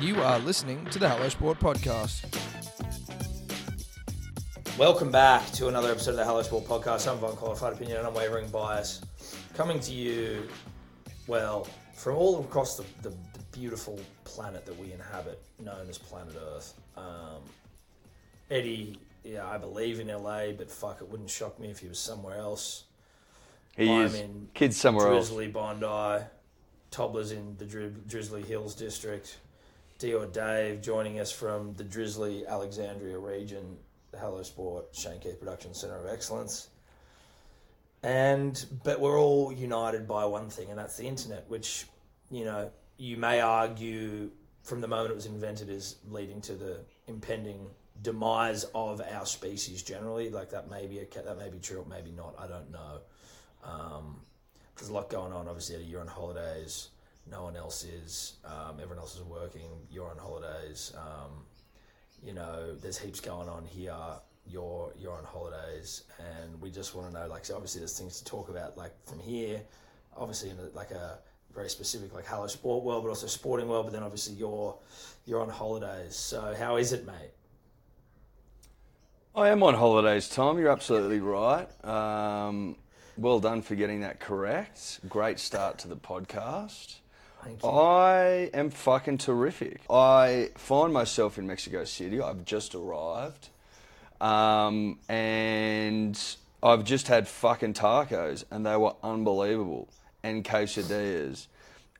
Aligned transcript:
You 0.00 0.22
are 0.22 0.38
listening 0.38 0.84
to 0.86 1.00
the 1.00 1.08
Hello 1.08 1.28
Sport 1.28 1.58
Podcast. 1.58 2.22
Welcome 4.78 5.10
back 5.10 5.50
to 5.52 5.66
another 5.66 5.90
episode 5.90 6.12
of 6.12 6.16
the 6.18 6.24
Hello 6.24 6.40
Sport 6.42 6.66
Podcast. 6.66 7.10
I'm 7.10 7.18
Von 7.18 7.34
Qualified 7.34 7.72
Opinion 7.72 7.98
and 7.98 8.06
Unwavering 8.06 8.48
Bias. 8.50 9.00
Coming 9.54 9.80
to 9.80 9.92
you, 9.92 10.48
well, 11.26 11.66
from 11.94 12.14
all 12.14 12.38
across 12.40 12.76
the, 12.76 12.84
the, 13.02 13.08
the 13.08 13.42
beautiful 13.50 13.98
planet 14.22 14.64
that 14.66 14.78
we 14.78 14.92
inhabit, 14.92 15.42
known 15.58 15.88
as 15.88 15.98
planet 15.98 16.36
Earth. 16.54 16.74
Um, 16.96 17.42
Eddie, 18.52 19.00
yeah, 19.24 19.48
I 19.48 19.58
believe 19.58 19.98
in 19.98 20.06
LA, 20.06 20.52
but 20.56 20.70
fuck, 20.70 21.00
it 21.00 21.08
wouldn't 21.08 21.30
shock 21.30 21.58
me 21.58 21.70
if 21.70 21.80
he 21.80 21.88
was 21.88 21.98
somewhere 21.98 22.38
else. 22.38 22.84
He 23.76 23.90
I'm 23.90 24.06
is. 24.06 24.14
in 24.14 24.48
Kids 24.54 24.76
somewhere 24.76 25.08
else. 25.08 25.26
Drizzly 25.26 25.48
Bondi, 25.48 26.24
Toddlers 26.92 27.32
in 27.32 27.56
the 27.58 27.64
Dri- 27.64 27.92
Drizzly 28.06 28.42
Hills 28.42 28.76
district. 28.76 29.38
Dio 29.98 30.24
Dave 30.26 30.80
joining 30.80 31.18
us 31.18 31.32
from 31.32 31.74
the 31.74 31.82
Drizzly 31.82 32.46
Alexandria 32.46 33.18
region, 33.18 33.76
the 34.12 34.18
Hello 34.18 34.44
Sport 34.44 34.94
Shane 34.94 35.18
Keith 35.18 35.40
Production 35.40 35.74
Center 35.74 35.96
of 35.96 36.06
Excellence. 36.06 36.68
And 38.04 38.64
but 38.84 39.00
we're 39.00 39.18
all 39.20 39.52
united 39.52 40.06
by 40.06 40.24
one 40.24 40.50
thing, 40.50 40.70
and 40.70 40.78
that's 40.78 40.96
the 40.96 41.04
internet, 41.04 41.44
which 41.48 41.86
you 42.30 42.44
know 42.44 42.70
you 42.96 43.16
may 43.16 43.40
argue 43.40 44.30
from 44.62 44.80
the 44.80 44.86
moment 44.86 45.10
it 45.10 45.16
was 45.16 45.26
invented 45.26 45.68
is 45.68 45.96
leading 46.08 46.40
to 46.42 46.54
the 46.54 46.78
impending 47.08 47.66
demise 48.00 48.64
of 48.76 49.00
our 49.00 49.26
species 49.26 49.82
generally. 49.82 50.30
Like 50.30 50.50
that 50.50 50.70
may 50.70 50.86
be 50.86 51.00
a, 51.00 51.06
that 51.24 51.38
may 51.38 51.48
be 51.48 51.58
true, 51.58 51.84
maybe 51.90 52.12
not. 52.12 52.36
I 52.38 52.46
don't 52.46 52.70
know. 52.70 53.00
Um, 53.64 54.20
there's 54.76 54.90
a 54.90 54.92
lot 54.92 55.10
going 55.10 55.32
on. 55.32 55.48
Obviously, 55.48 55.82
you're 55.82 56.00
on 56.00 56.06
holidays. 56.06 56.90
No 57.30 57.42
one 57.44 57.56
else 57.56 57.84
is. 57.84 58.34
Um, 58.44 58.76
everyone 58.80 58.98
else 58.98 59.16
is 59.16 59.22
working. 59.22 59.70
You're 59.90 60.08
on 60.08 60.18
holidays. 60.18 60.92
Um, 60.96 61.44
you 62.22 62.32
know, 62.32 62.74
there's 62.74 62.98
heaps 62.98 63.20
going 63.20 63.48
on 63.48 63.64
here. 63.64 63.94
You're 64.46 64.92
you're 64.98 65.12
on 65.12 65.24
holidays, 65.24 66.04
and 66.18 66.60
we 66.60 66.70
just 66.70 66.94
want 66.94 67.12
to 67.12 67.20
know. 67.20 67.28
Like, 67.28 67.44
so 67.44 67.54
obviously, 67.54 67.80
there's 67.80 67.98
things 67.98 68.18
to 68.18 68.24
talk 68.24 68.48
about. 68.48 68.78
Like 68.78 68.92
from 69.06 69.20
here, 69.20 69.60
obviously, 70.16 70.50
in 70.50 70.56
a, 70.58 70.74
like 70.74 70.90
a 70.90 71.18
very 71.54 71.68
specific, 71.68 72.14
like 72.14 72.26
hello 72.26 72.46
sport 72.46 72.84
world, 72.84 73.04
but 73.04 73.10
also 73.10 73.26
sporting 73.26 73.68
world. 73.68 73.86
But 73.86 73.92
then 73.92 74.02
obviously, 74.02 74.34
you're 74.34 74.76
you're 75.26 75.42
on 75.42 75.50
holidays. 75.50 76.16
So 76.16 76.54
how 76.58 76.76
is 76.76 76.92
it, 76.92 77.06
mate? 77.06 77.32
I 79.34 79.50
am 79.50 79.62
on 79.62 79.74
holidays, 79.74 80.28
Tom. 80.28 80.58
You're 80.58 80.70
absolutely 80.70 81.20
right. 81.20 81.68
Um, 81.84 82.76
well 83.16 83.38
done 83.38 83.62
for 83.62 83.74
getting 83.74 84.00
that 84.00 84.18
correct. 84.18 85.00
Great 85.08 85.38
start 85.38 85.78
to 85.78 85.88
the 85.88 85.96
podcast. 85.96 86.96
Thank 87.48 87.62
you. 87.62 87.68
I 87.70 88.50
am 88.52 88.70
fucking 88.70 89.18
terrific. 89.18 89.80
I 89.88 90.50
find 90.56 90.92
myself 90.92 91.38
in 91.38 91.46
Mexico 91.46 91.84
City. 91.84 92.20
I've 92.20 92.44
just 92.44 92.74
arrived. 92.74 93.48
Um, 94.20 94.98
and 95.08 96.20
I've 96.62 96.84
just 96.84 97.08
had 97.08 97.26
fucking 97.26 97.74
tacos, 97.74 98.44
and 98.50 98.66
they 98.66 98.76
were 98.76 98.94
unbelievable. 99.02 99.88
And 100.22 100.44
quesadillas. 100.44 101.46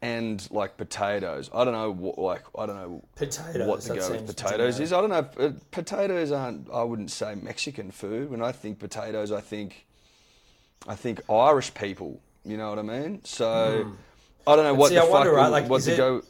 And 0.03 0.47
like 0.53 0.77
potatoes. 0.77 1.51
I 1.53 1.65
don't 1.65 1.73
know 1.73 1.91
what, 1.91 2.19
like, 2.19 2.43
I 2.57 2.67
don't 2.67 2.77
know 2.77 3.03
Potatoes. 3.17 3.67
what 3.67 3.81
to 3.81 3.89
go 3.97 4.11
with 4.13 4.27
potatoes 4.27 4.77
generic. 4.77 4.81
is. 4.81 4.93
I 4.93 5.01
don't 5.01 5.11
know. 5.11 5.45
Uh, 5.47 5.53
potatoes 5.73 6.31
aren't. 6.31 6.71
I 6.71 6.85
wouldn't 6.85 7.11
say 7.11 7.35
Mexican 7.35 7.91
food. 7.91 8.31
When 8.31 8.41
I 8.43 8.53
think 8.53 8.79
potatoes, 8.79 9.33
I 9.33 9.41
think, 9.41 9.87
I 10.87 10.95
think 10.95 11.21
Irish 11.29 11.75
people. 11.75 12.21
You 12.45 12.57
know 12.59 12.71
what 12.71 12.79
I 12.79 12.83
mean? 12.83 13.25
So, 13.25 13.93
I 14.49 14.57
don't 14.57 14.65
know 14.65 14.75
what 14.75 14.89
see, 14.89 14.95
the 14.95 15.03
I 15.03 15.05
fuck. 15.05 15.13
wonder, 15.13 15.33
right, 15.33 15.49
like, 15.49 15.69
what 15.69 15.79
is 15.79 15.85
to 15.87 15.93
it- 15.93 15.97
go. 15.97 16.23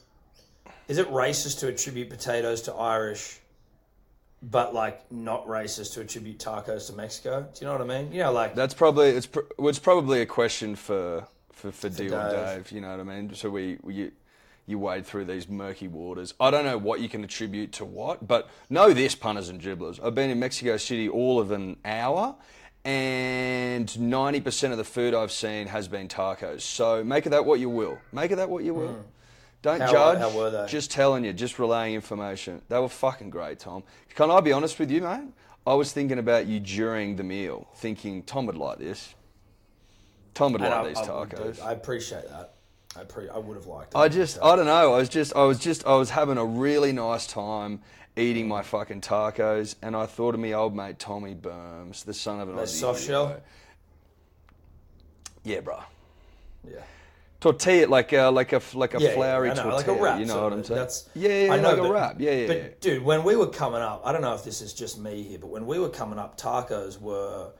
Is 0.88 0.98
it 0.98 1.08
racist 1.10 1.60
to 1.60 1.68
attribute 1.68 2.08
potatoes 2.10 2.62
to 2.62 2.74
Irish, 2.74 3.38
but 4.42 4.72
like 4.74 5.10
not 5.12 5.46
racist 5.46 5.94
to 5.94 6.00
attribute 6.00 6.38
tacos 6.38 6.86
to 6.88 6.94
Mexico? 6.94 7.42
Do 7.42 7.60
you 7.60 7.66
know 7.66 7.72
what 7.78 7.82
I 7.90 8.02
mean? 8.02 8.12
You 8.12 8.22
know, 8.24 8.32
like 8.32 8.54
That's 8.54 8.74
probably 8.74 9.10
it's. 9.10 9.26
pr- 9.26 9.40
It's 9.60 9.78
probably 9.78 10.20
a 10.22 10.26
question 10.26 10.74
for 10.76 11.26
for 11.52 11.70
for, 11.72 11.88
Deal 11.88 12.10
Dave. 12.10 12.32
Dave. 12.64 12.72
You 12.72 12.80
know 12.80 12.90
what 12.90 13.00
I 13.00 13.02
mean? 13.04 13.34
So 13.34 13.50
we 13.50 13.78
we. 13.82 14.10
You 14.66 14.78
wade 14.78 15.06
through 15.06 15.24
these 15.24 15.48
murky 15.48 15.88
waters. 15.88 16.34
I 16.38 16.50
don't 16.50 16.66
know 16.66 16.76
what 16.76 17.00
you 17.00 17.08
can 17.08 17.24
attribute 17.24 17.72
to 17.72 17.86
what, 17.86 18.28
but 18.28 18.50
know 18.68 18.92
this, 18.92 19.14
punters 19.14 19.48
and 19.48 19.58
dribblers. 19.58 19.98
I've 20.04 20.14
been 20.14 20.28
in 20.28 20.38
Mexico 20.38 20.76
City 20.76 21.08
all 21.08 21.40
of 21.40 21.52
an 21.52 21.78
hour, 21.86 22.34
and 22.88 23.86
90% 23.86 24.70
of 24.72 24.78
the 24.78 24.84
food 24.84 25.14
I've 25.14 25.30
seen 25.30 25.66
has 25.66 25.88
been 25.88 26.08
tacos. 26.08 26.62
So 26.62 27.04
make 27.04 27.26
of 27.26 27.32
that 27.32 27.44
what 27.44 27.60
you 27.60 27.68
will. 27.68 27.98
Make 28.12 28.30
of 28.30 28.38
that 28.38 28.48
what 28.48 28.64
you 28.64 28.72
will. 28.72 29.04
Don't 29.60 29.76
Hmm. 29.76 29.82
How- 29.82 29.92
judge. 29.92 30.18
how 30.18 30.30
were 30.30 30.50
they? 30.50 30.66
Just 30.66 30.90
telling 30.90 31.22
you, 31.24 31.34
just 31.34 31.58
relaying 31.58 31.94
information. 31.94 32.62
They 32.68 32.78
were 32.78 32.88
fucking 32.88 33.28
great, 33.28 33.58
Tom. 33.58 33.82
Can 34.14 34.30
I 34.30 34.40
be 34.40 34.52
honest 34.52 34.78
with 34.78 34.90
you, 34.90 35.02
mate? 35.02 35.28
I 35.66 35.74
was 35.74 35.92
thinking 35.92 36.18
about 36.18 36.46
you 36.46 36.60
during 36.60 37.16
the 37.16 37.24
meal, 37.24 37.68
thinking 37.76 38.22
Tom 38.22 38.46
would 38.46 38.56
like 38.56 38.78
this. 38.78 39.14
Tom 40.32 40.52
would 40.52 40.62
and 40.62 40.70
like 40.70 40.84
I, 40.84 40.88
these 40.88 40.96
I 40.96 41.04
tacos. 41.04 41.62
I 41.62 41.72
appreciate 41.72 42.26
that. 42.30 42.54
I 42.98 43.04
pre- 43.04 43.28
I 43.28 43.36
would 43.36 43.56
have 43.56 43.66
liked. 43.66 43.92
It. 43.94 43.98
I 43.98 44.08
just, 44.08 44.40
I 44.42 44.56
don't 44.56 44.64
know. 44.64 44.94
I 44.94 44.98
was 44.98 45.10
just, 45.10 45.36
I 45.36 45.42
was 45.44 45.58
just, 45.58 45.86
I 45.86 45.94
was 45.96 46.08
having 46.10 46.38
a 46.38 46.44
really 46.44 46.92
nice 46.92 47.26
time 47.26 47.80
eating 48.18 48.48
my 48.48 48.62
fucking 48.62 49.00
tacos, 49.00 49.76
and 49.82 49.94
I 49.96 50.06
thought 50.06 50.34
of 50.34 50.40
me 50.40 50.54
old 50.54 50.74
mate 50.74 50.98
Tommy 50.98 51.34
Burns, 51.34 52.02
the 52.04 52.14
son 52.14 52.40
of 52.40 52.48
an 52.48 52.56
Those 52.56 52.72
Aussie 52.72 52.80
soft 52.80 53.00
hero. 53.06 53.26
shell? 53.28 53.40
Yeah, 55.44 55.60
bro. 55.60 55.80
yeah. 56.68 56.80
Tortilla, 57.40 57.86
uh, 57.86 57.88
like 57.88 58.12
a, 58.12 58.28
like 58.30 58.52
a, 58.52 58.60
like 58.74 58.94
a 58.94 59.00
Yeah, 59.00 59.10
I 59.10 59.14
know, 59.14 59.54
tortilla. 59.54 59.74
like 59.74 59.86
a 59.86 59.92
wrap. 59.92 60.18
you 60.18 60.26
know 60.26 60.42
what. 60.42 60.52
I'm 60.52 60.64
saying? 60.64 60.78
That's, 60.80 61.08
yeah, 61.14 61.44
yeah, 61.44 61.52
I 61.52 61.56
know, 61.60 61.68
like 61.68 61.78
but, 61.78 61.84
a 61.86 61.92
wrap. 61.92 62.16
Yeah, 62.20 62.30
yeah, 62.32 62.46
but 62.48 62.56
yeah. 62.56 62.68
dude, 62.80 63.04
when 63.04 63.22
we 63.22 63.36
were 63.36 63.46
coming 63.46 63.80
up, 63.80 64.02
I 64.04 64.10
don't 64.12 64.22
know 64.22 64.34
if 64.34 64.42
this 64.42 64.60
is 64.60 64.74
just 64.74 64.98
me 64.98 65.22
here, 65.22 65.38
but 65.38 65.46
when 65.48 65.64
we 65.64 65.78
were 65.78 65.88
coming 65.88 66.18
up, 66.18 66.36
tacos 66.38 67.00
were 67.00 67.52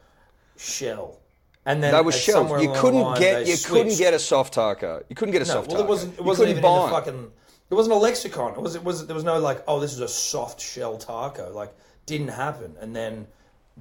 shell, 0.57 1.21
and 1.65 1.81
then 1.81 1.93
They 1.95 2.01
were 2.01 2.09
at 2.11 2.15
shells. 2.19 2.35
somewhere 2.49 2.61
You 2.61 2.67
along 2.71 2.75
the 2.75 2.81
couldn't 2.83 3.01
line, 3.03 3.21
get, 3.21 3.45
they 3.45 3.51
you 3.53 3.57
couldn't 3.59 3.83
switched. 3.91 3.99
get 3.99 4.15
a 4.15 4.19
soft 4.19 4.55
taco. 4.55 5.05
You 5.09 5.15
couldn't 5.15 5.33
get 5.33 5.43
a 5.43 5.45
No, 5.45 5.55
soft 5.55 5.69
well, 5.69 5.77
taco. 5.77 5.87
it 5.87 5.89
wasn't. 5.89 6.15
It 6.15 6.19
You 6.19 6.25
wasn't 6.25 6.49
couldn't 6.49 6.59
even 6.59 6.71
in 6.71 6.77
the 6.77 6.81
buy 6.81 6.85
'em. 6.85 7.05
fucking. 7.05 7.33
There 7.69 7.77
wasn't 7.77 7.95
a 7.95 7.99
lexicon. 7.99 8.55
It 8.55 8.61
was. 8.61 8.75
It 8.75 8.85
was. 8.85 9.07
There 9.07 9.15
was 9.15 9.25
no 9.25 9.39
like. 9.39 9.63
Oh, 9.69 9.79
this 9.81 9.93
is 9.93 10.01
a 10.01 10.09
soft 10.09 10.61
shell 10.61 10.97
taco. 10.97 11.53
Like, 11.53 11.75
didn't 12.07 12.29
happen. 12.29 12.75
And 12.81 12.97
then 12.97 13.27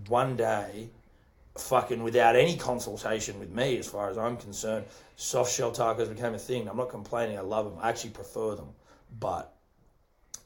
one 0.08 0.36
day, 0.36 0.90
fucking 1.58 2.04
without 2.04 2.36
any 2.36 2.58
consultation 2.58 3.40
with 3.40 3.50
me, 3.50 3.78
as 3.78 3.88
far 3.88 4.10
as 4.10 4.18
I'm 4.18 4.38
concerned, 4.38 4.86
soft 5.16 5.54
shell 5.54 5.72
tacos 5.72 6.10
became 6.10 6.34
a 6.34 6.40
thing. 6.40 6.68
I'm 6.68 6.78
not 6.78 6.90
complaining. 6.90 7.38
I 7.38 7.42
love 7.42 7.66
them. 7.66 7.76
I 7.82 7.90
actually 7.90 8.10
prefer 8.12 8.56
them, 8.56 8.70
but 9.20 9.54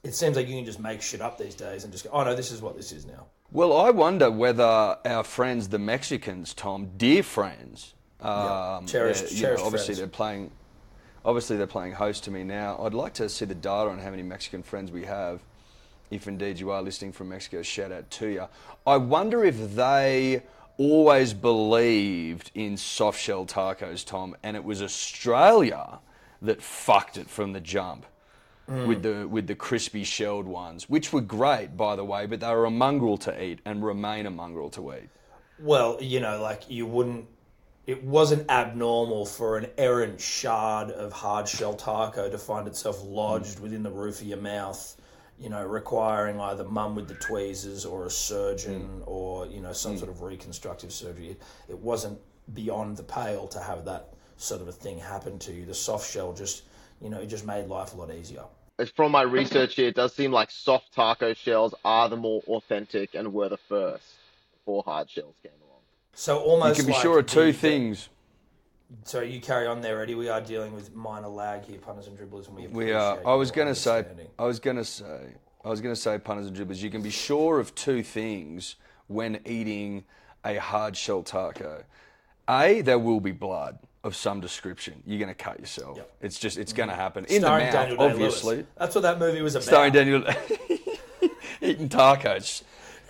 it 0.04 0.14
seems 0.16 0.36
like 0.36 0.48
you 0.48 0.56
can 0.56 0.66
just 0.66 0.80
make 0.80 1.02
shit 1.02 1.22
up 1.22 1.38
these 1.38 1.56
days 1.56 1.84
and 1.84 1.92
just 1.92 2.04
go, 2.06 2.12
oh 2.14 2.24
no, 2.24 2.36
this 2.36 2.52
is 2.52 2.62
what 2.62 2.76
this 2.76 2.92
is 2.92 3.06
now. 3.06 3.26
Well, 3.52 3.76
I 3.76 3.90
wonder 3.90 4.32
whether 4.32 4.64
our 4.64 5.24
friends, 5.24 5.68
the 5.68 5.80
Mexicans, 5.80 6.54
Tom, 6.54 6.92
dear 6.96 7.22
friends, 7.22 7.94
um, 8.22 8.86
Cherished- 8.88 9.30
they're, 9.30 9.52
you 9.52 9.58
know, 9.58 9.64
obviously 9.66 9.96
friends. 9.96 9.98
they're 9.98 10.08
playing. 10.08 10.52
Obviously, 11.24 11.58
they're 11.58 11.68
playing 11.68 11.94
host 11.94 12.24
to 12.26 12.32
me 12.32 12.44
now. 12.44 12.82
I'd 12.84 12.94
like 12.94 13.14
to 13.16 13.30
see 13.30 13.46
the 13.46 13.56
data 13.56 13.90
on 13.90 14.00
how 14.00 14.10
many 14.10 14.24
Mexican 14.24 14.64
friends 14.64 14.92
we 14.92 15.06
have. 15.06 15.42
If 16.10 16.28
indeed 16.28 16.60
you 16.60 16.72
are 16.72 16.82
listening 16.82 17.12
from 17.12 17.30
Mexico, 17.30 17.62
shout 17.62 17.92
out 17.92 18.10
to 18.12 18.28
you. 18.28 18.48
I 18.86 18.98
wonder 18.98 19.46
if 19.46 19.76
they 19.76 20.44
always 20.78 21.34
believed 21.34 22.52
in 22.56 22.76
soft 22.76 23.20
shell 23.20 23.46
tacos, 23.46 24.06
Tom, 24.06 24.36
and 24.44 24.58
it 24.58 24.64
was 24.64 24.82
Australia 24.82 26.00
that 26.42 26.62
fucked 26.62 27.18
it 27.18 27.30
from 27.30 27.54
the 27.54 27.62
jump 27.62 28.06
mm. 28.70 28.88
with 28.88 29.04
the 29.04 29.28
with 29.28 29.48
the 29.48 29.56
crispy 29.56 30.04
shelled 30.04 30.48
ones, 30.48 30.90
which 30.90 31.14
were 31.14 31.22
great, 31.22 31.78
by 31.78 31.96
the 31.96 32.04
way, 32.04 32.26
but 32.26 32.40
they 32.40 32.50
were 32.50 32.66
a 32.66 32.72
mongrel 32.72 33.18
to 33.20 33.44
eat 33.44 33.60
and 33.66 33.84
remain 33.84 34.26
a 34.26 34.32
mongrel 34.32 34.70
to 34.72 34.94
eat. 34.94 35.10
Well, 35.60 35.98
you 36.02 36.20
know, 36.20 36.42
like 36.42 36.70
you 36.70 36.86
wouldn't. 36.86 37.28
It 37.88 38.04
wasn't 38.04 38.50
abnormal 38.50 39.26
for 39.26 39.58
an 39.58 39.68
errant 39.78 40.22
shard 40.22 40.92
of 40.92 41.12
hard 41.12 41.48
shell 41.48 41.74
taco 41.74 42.30
to 42.30 42.38
find 42.38 42.68
itself 42.68 43.02
hmm. 43.02 43.14
lodged 43.14 43.60
within 43.60 43.84
the 43.84 43.92
roof 43.92 44.22
of 44.22 44.28
your 44.28 44.38
mouth. 44.38 44.98
You 45.40 45.50
know, 45.50 45.66
requiring 45.66 46.40
either 46.40 46.64
mum 46.64 46.94
with 46.94 47.08
the 47.08 47.16
tweezers 47.16 47.84
or 47.84 48.06
a 48.06 48.12
surgeon 48.12 48.82
hmm. 48.82 49.04
or 49.06 49.48
you 49.48 49.62
know 49.62 49.74
some 49.74 49.94
hmm. 49.94 49.98
sort 49.98 50.12
of 50.12 50.22
reconstructive 50.22 50.92
surgery. 50.92 51.30
It, 51.30 51.42
it 51.70 51.80
wasn't 51.80 52.20
beyond 52.54 52.98
the 52.98 53.04
pale 53.04 53.48
to 53.48 53.60
have 53.60 53.86
that 53.86 54.14
sort 54.38 54.62
of 54.62 54.68
a 54.68 54.72
thing 54.72 55.00
happen 55.00 55.40
to 55.40 55.54
you. 55.54 55.66
The 55.66 55.74
soft 55.74 56.12
shell 56.12 56.34
just, 56.34 56.64
you 57.02 57.10
know, 57.10 57.20
it 57.20 57.28
just 57.28 57.46
made 57.46 57.68
life 57.68 57.94
a 57.94 57.98
lot 57.98 58.12
easier. 58.12 58.44
As 58.80 58.90
From 58.90 59.12
my 59.12 59.22
research 59.22 59.76
here, 59.76 59.90
it 59.90 59.96
does 59.96 60.14
seem 60.14 60.32
like 60.32 60.50
soft 60.50 60.94
taco 60.94 61.34
shells 61.34 61.76
are 61.86 62.10
the 62.10 62.18
more 62.18 62.42
authentic 62.48 63.14
and 63.14 63.34
were 63.34 63.50
the 63.50 63.58
first 63.70 64.04
before 64.54 64.84
hard 64.84 65.10
shells 65.10 65.36
came. 65.44 65.52
So 66.14 66.40
almost 66.40 66.78
You 66.78 66.84
can 66.84 66.88
be 66.88 66.94
like 66.94 67.02
sure 67.02 67.20
of 67.20 67.26
two 67.26 67.48
the- 67.48 67.54
things. 67.54 68.10
So 69.06 69.22
you 69.22 69.40
carry 69.40 69.68
on 69.68 69.80
there, 69.80 70.02
Eddie. 70.04 70.16
We 70.16 70.28
are 70.28 70.42
dealing 70.42 70.74
with 70.74 70.94
minor 70.94 71.30
lag 71.30 71.64
here, 71.64 71.78
punters 71.78 72.08
and 72.08 72.18
dribblers, 72.18 72.48
and 72.48 72.56
we 72.56 72.68
We 72.68 72.92
are. 72.92 73.20
I 73.26 73.36
was 73.36 73.50
going 73.50 73.70
to 73.70 73.76
say. 73.76 74.06
I 74.38 74.44
was 74.44 74.60
going 74.60 74.76
to 74.76 74.84
say. 74.84 75.36
I 75.64 75.70
was 75.70 75.80
going 75.80 75.96
to 75.96 76.00
say, 76.00 76.18
punters 76.18 76.48
and 76.48 76.56
dribblers. 76.56 76.82
You 76.82 76.90
can 76.90 77.02
be 77.02 77.12
sure 77.12 77.60
of 77.60 77.74
two 77.76 78.04
things 78.04 78.76
when 79.08 79.40
eating 79.46 80.04
a 80.44 80.56
hard 80.56 80.98
shell 80.98 81.24
taco. 81.24 81.84
A, 82.50 82.82
there 82.82 83.00
will 83.00 83.20
be 83.22 83.32
blood. 83.32 83.78
of 84.04 84.16
some 84.16 84.42
description, 84.42 85.04
you're 85.06 85.20
going 85.20 85.30
to 85.30 85.36
cut 85.36 85.60
yourself. 85.60 85.98
Yep. 85.98 86.12
It's 86.22 86.40
just 86.40 86.58
it's 86.58 86.72
mm-hmm. 86.72 86.78
going 86.78 86.90
to 86.90 86.96
happen 86.96 87.26
in 87.26 87.42
Starring 87.42 87.72
the 87.72 87.96
mouth, 87.96 88.00
obviously. 88.00 88.66
That's 88.78 88.96
what 88.96 89.02
that 89.02 89.20
movie 89.20 89.42
was 89.42 89.56
about. 89.56 89.64
Starring 89.66 89.94
Daniel 89.94 90.24
eating 91.62 91.88
tacos, 91.88 92.64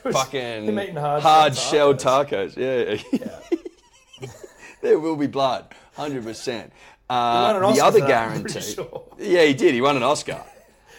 fucking 0.03 0.65
him 0.65 0.79
eating 0.79 0.95
hard-shelled 0.95 1.99
shelled 1.99 2.27
tacos. 2.27 2.55
Yeah, 2.55 3.01
Yeah. 3.11 4.29
there 4.81 4.99
will 4.99 5.15
be 5.15 5.27
blood, 5.27 5.73
hundred 5.95 6.23
percent. 6.23 6.71
Uh, 7.09 7.73
the 7.73 7.83
other 7.83 7.99
guarantee, 7.99 8.61
sure. 8.61 9.03
yeah, 9.19 9.43
he 9.43 9.53
did. 9.53 9.73
He 9.73 9.81
won 9.81 9.97
an 9.97 10.03
Oscar. 10.03 10.41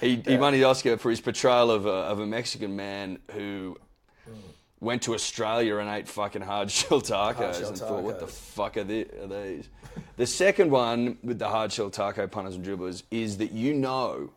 He, 0.00 0.16
he 0.26 0.36
won 0.36 0.52
the 0.52 0.64
Oscar 0.64 0.98
for 0.98 1.10
his 1.10 1.20
portrayal 1.20 1.70
of 1.70 1.86
a, 1.86 1.90
of 1.90 2.18
a 2.20 2.26
Mexican 2.26 2.74
man 2.76 3.18
who 3.30 3.78
went 4.80 5.02
to 5.02 5.14
Australia 5.14 5.76
and 5.76 5.88
ate 5.88 6.08
fucking 6.08 6.42
hard 6.42 6.70
shell 6.72 7.00
tacos 7.00 7.34
Hard-shell 7.36 7.68
and 7.68 7.78
thought, 7.78 8.02
what 8.02 8.20
the 8.20 8.26
fuck 8.26 8.76
are, 8.76 8.80
are 8.80 8.84
these? 8.84 9.68
the 10.16 10.26
second 10.26 10.70
one 10.70 11.18
with 11.22 11.38
the 11.38 11.48
hard 11.48 11.72
shell 11.72 11.88
taco 11.88 12.26
punters 12.26 12.56
and 12.56 12.64
dribblers 12.64 13.04
is 13.10 13.38
that 13.38 13.52
you 13.52 13.74
know 13.74 14.30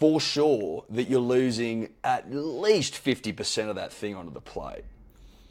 for 0.00 0.18
sure 0.18 0.84
that 0.88 1.08
you're 1.10 1.20
losing 1.20 1.90
at 2.02 2.32
least 2.32 2.94
50% 2.94 3.68
of 3.68 3.76
that 3.76 3.92
thing 3.92 4.16
onto 4.16 4.32
the 4.32 4.40
plate 4.40 4.84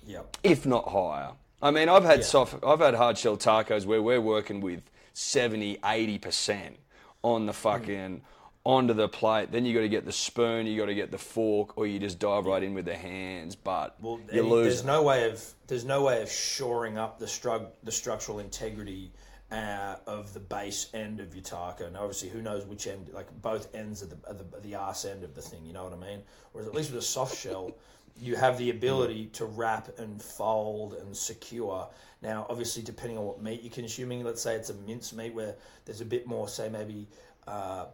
Yep. 0.07 0.37
if 0.43 0.65
not 0.65 0.89
higher. 0.89 1.33
I 1.61 1.69
mean, 1.69 1.87
I've 1.87 2.03
had 2.03 2.19
Yeah. 2.19 2.25
soft, 2.25 2.63
I've 2.63 2.79
had 2.79 2.95
hard 2.95 3.17
shell 3.17 3.37
tacos 3.37 3.85
where 3.85 4.01
we're 4.01 4.19
working 4.19 4.59
with 4.59 4.89
70, 5.13 5.77
80% 5.83 6.77
on 7.23 7.45
the 7.45 7.51
hmm. 7.51 7.57
fucking 7.57 8.21
onto 8.65 8.93
the 8.93 9.07
plate. 9.07 9.51
Then 9.51 9.65
you 9.65 9.73
got 9.73 9.81
to 9.81 9.89
get 9.89 10.05
the 10.05 10.11
spoon, 10.11 10.65
you 10.65 10.77
got 10.79 10.87
to 10.87 10.95
get 10.95 11.11
the 11.11 11.17
fork, 11.17 11.77
or 11.77 11.85
you 11.85 11.99
just 11.99 12.17
dive 12.17 12.45
right 12.45 12.63
in 12.63 12.73
with 12.73 12.85
the 12.85 12.95
hands. 12.95 13.55
But 13.55 14.01
Well, 14.01 14.19
you 14.33 14.41
lose. 14.43 14.65
there's 14.65 14.83
no 14.83 15.03
way 15.03 15.29
of 15.29 15.53
there's 15.67 15.85
no 15.85 16.03
way 16.03 16.23
of 16.23 16.31
shoring 16.31 16.97
up 16.97 17.19
the 17.19 17.27
strug, 17.27 17.67
the 17.83 17.91
structural 17.91 18.39
integrity 18.39 19.11
uh, 19.51 19.95
of 20.05 20.33
the 20.33 20.39
base 20.39 20.89
end 20.93 21.19
of 21.19 21.33
your 21.33 21.43
taco. 21.43 21.85
And 21.85 21.97
obviously, 21.97 22.29
who 22.29 22.41
knows 22.41 22.65
which 22.65 22.87
end, 22.87 23.09
like 23.13 23.27
both 23.41 23.73
ends 23.75 24.01
of 24.01 24.09
the, 24.09 24.17
of 24.27 24.37
the 24.37 24.59
the 24.59 24.75
arse 24.75 25.05
end 25.05 25.23
of 25.23 25.33
the 25.35 25.41
thing. 25.41 25.65
You 25.65 25.73
know 25.73 25.83
what 25.83 25.93
I 25.93 25.97
mean? 25.97 26.21
Whereas 26.51 26.67
at 26.67 26.75
least 26.75 26.91
with 26.91 26.99
a 26.99 27.05
soft 27.05 27.37
shell, 27.37 27.71
you 28.19 28.35
have 28.35 28.57
the 28.57 28.69
ability 28.69 29.27
to 29.33 29.45
wrap 29.45 29.97
and 29.97 30.21
fold 30.21 30.93
and 30.93 31.15
secure. 31.15 31.87
Now, 32.21 32.45
obviously, 32.49 32.83
depending 32.83 33.17
on 33.17 33.25
what 33.25 33.41
meat 33.41 33.63
you're 33.63 33.71
consuming, 33.71 34.23
let's 34.23 34.41
say 34.41 34.55
it's 34.55 34.69
a 34.69 34.73
mince 34.73 35.13
meat 35.13 35.33
where 35.33 35.55
there's 35.85 36.01
a 36.01 36.05
bit 36.05 36.27
more, 36.27 36.47
say 36.47 36.69
maybe. 36.69 37.07
Uh, 37.47 37.85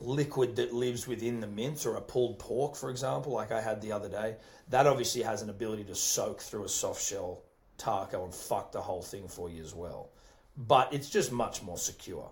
liquid 0.00 0.56
that 0.56 0.72
lives 0.72 1.06
within 1.06 1.38
the 1.38 1.46
mince 1.46 1.86
or 1.86 1.94
a 1.94 2.00
pulled 2.00 2.38
pork, 2.38 2.74
for 2.74 2.90
example, 2.90 3.32
like 3.32 3.52
I 3.52 3.60
had 3.60 3.80
the 3.80 3.92
other 3.92 4.08
day, 4.08 4.34
that 4.68 4.86
obviously 4.86 5.22
has 5.22 5.42
an 5.42 5.50
ability 5.50 5.84
to 5.84 5.94
soak 5.94 6.40
through 6.40 6.64
a 6.64 6.68
soft 6.68 7.02
shell 7.02 7.42
taco 7.78 8.24
and 8.24 8.34
fuck 8.34 8.72
the 8.72 8.80
whole 8.80 9.02
thing 9.02 9.28
for 9.28 9.48
you 9.48 9.62
as 9.62 9.74
well. 9.74 10.10
But 10.56 10.92
it's 10.92 11.08
just 11.08 11.32
much 11.32 11.62
more 11.62 11.78
secure 11.78 12.30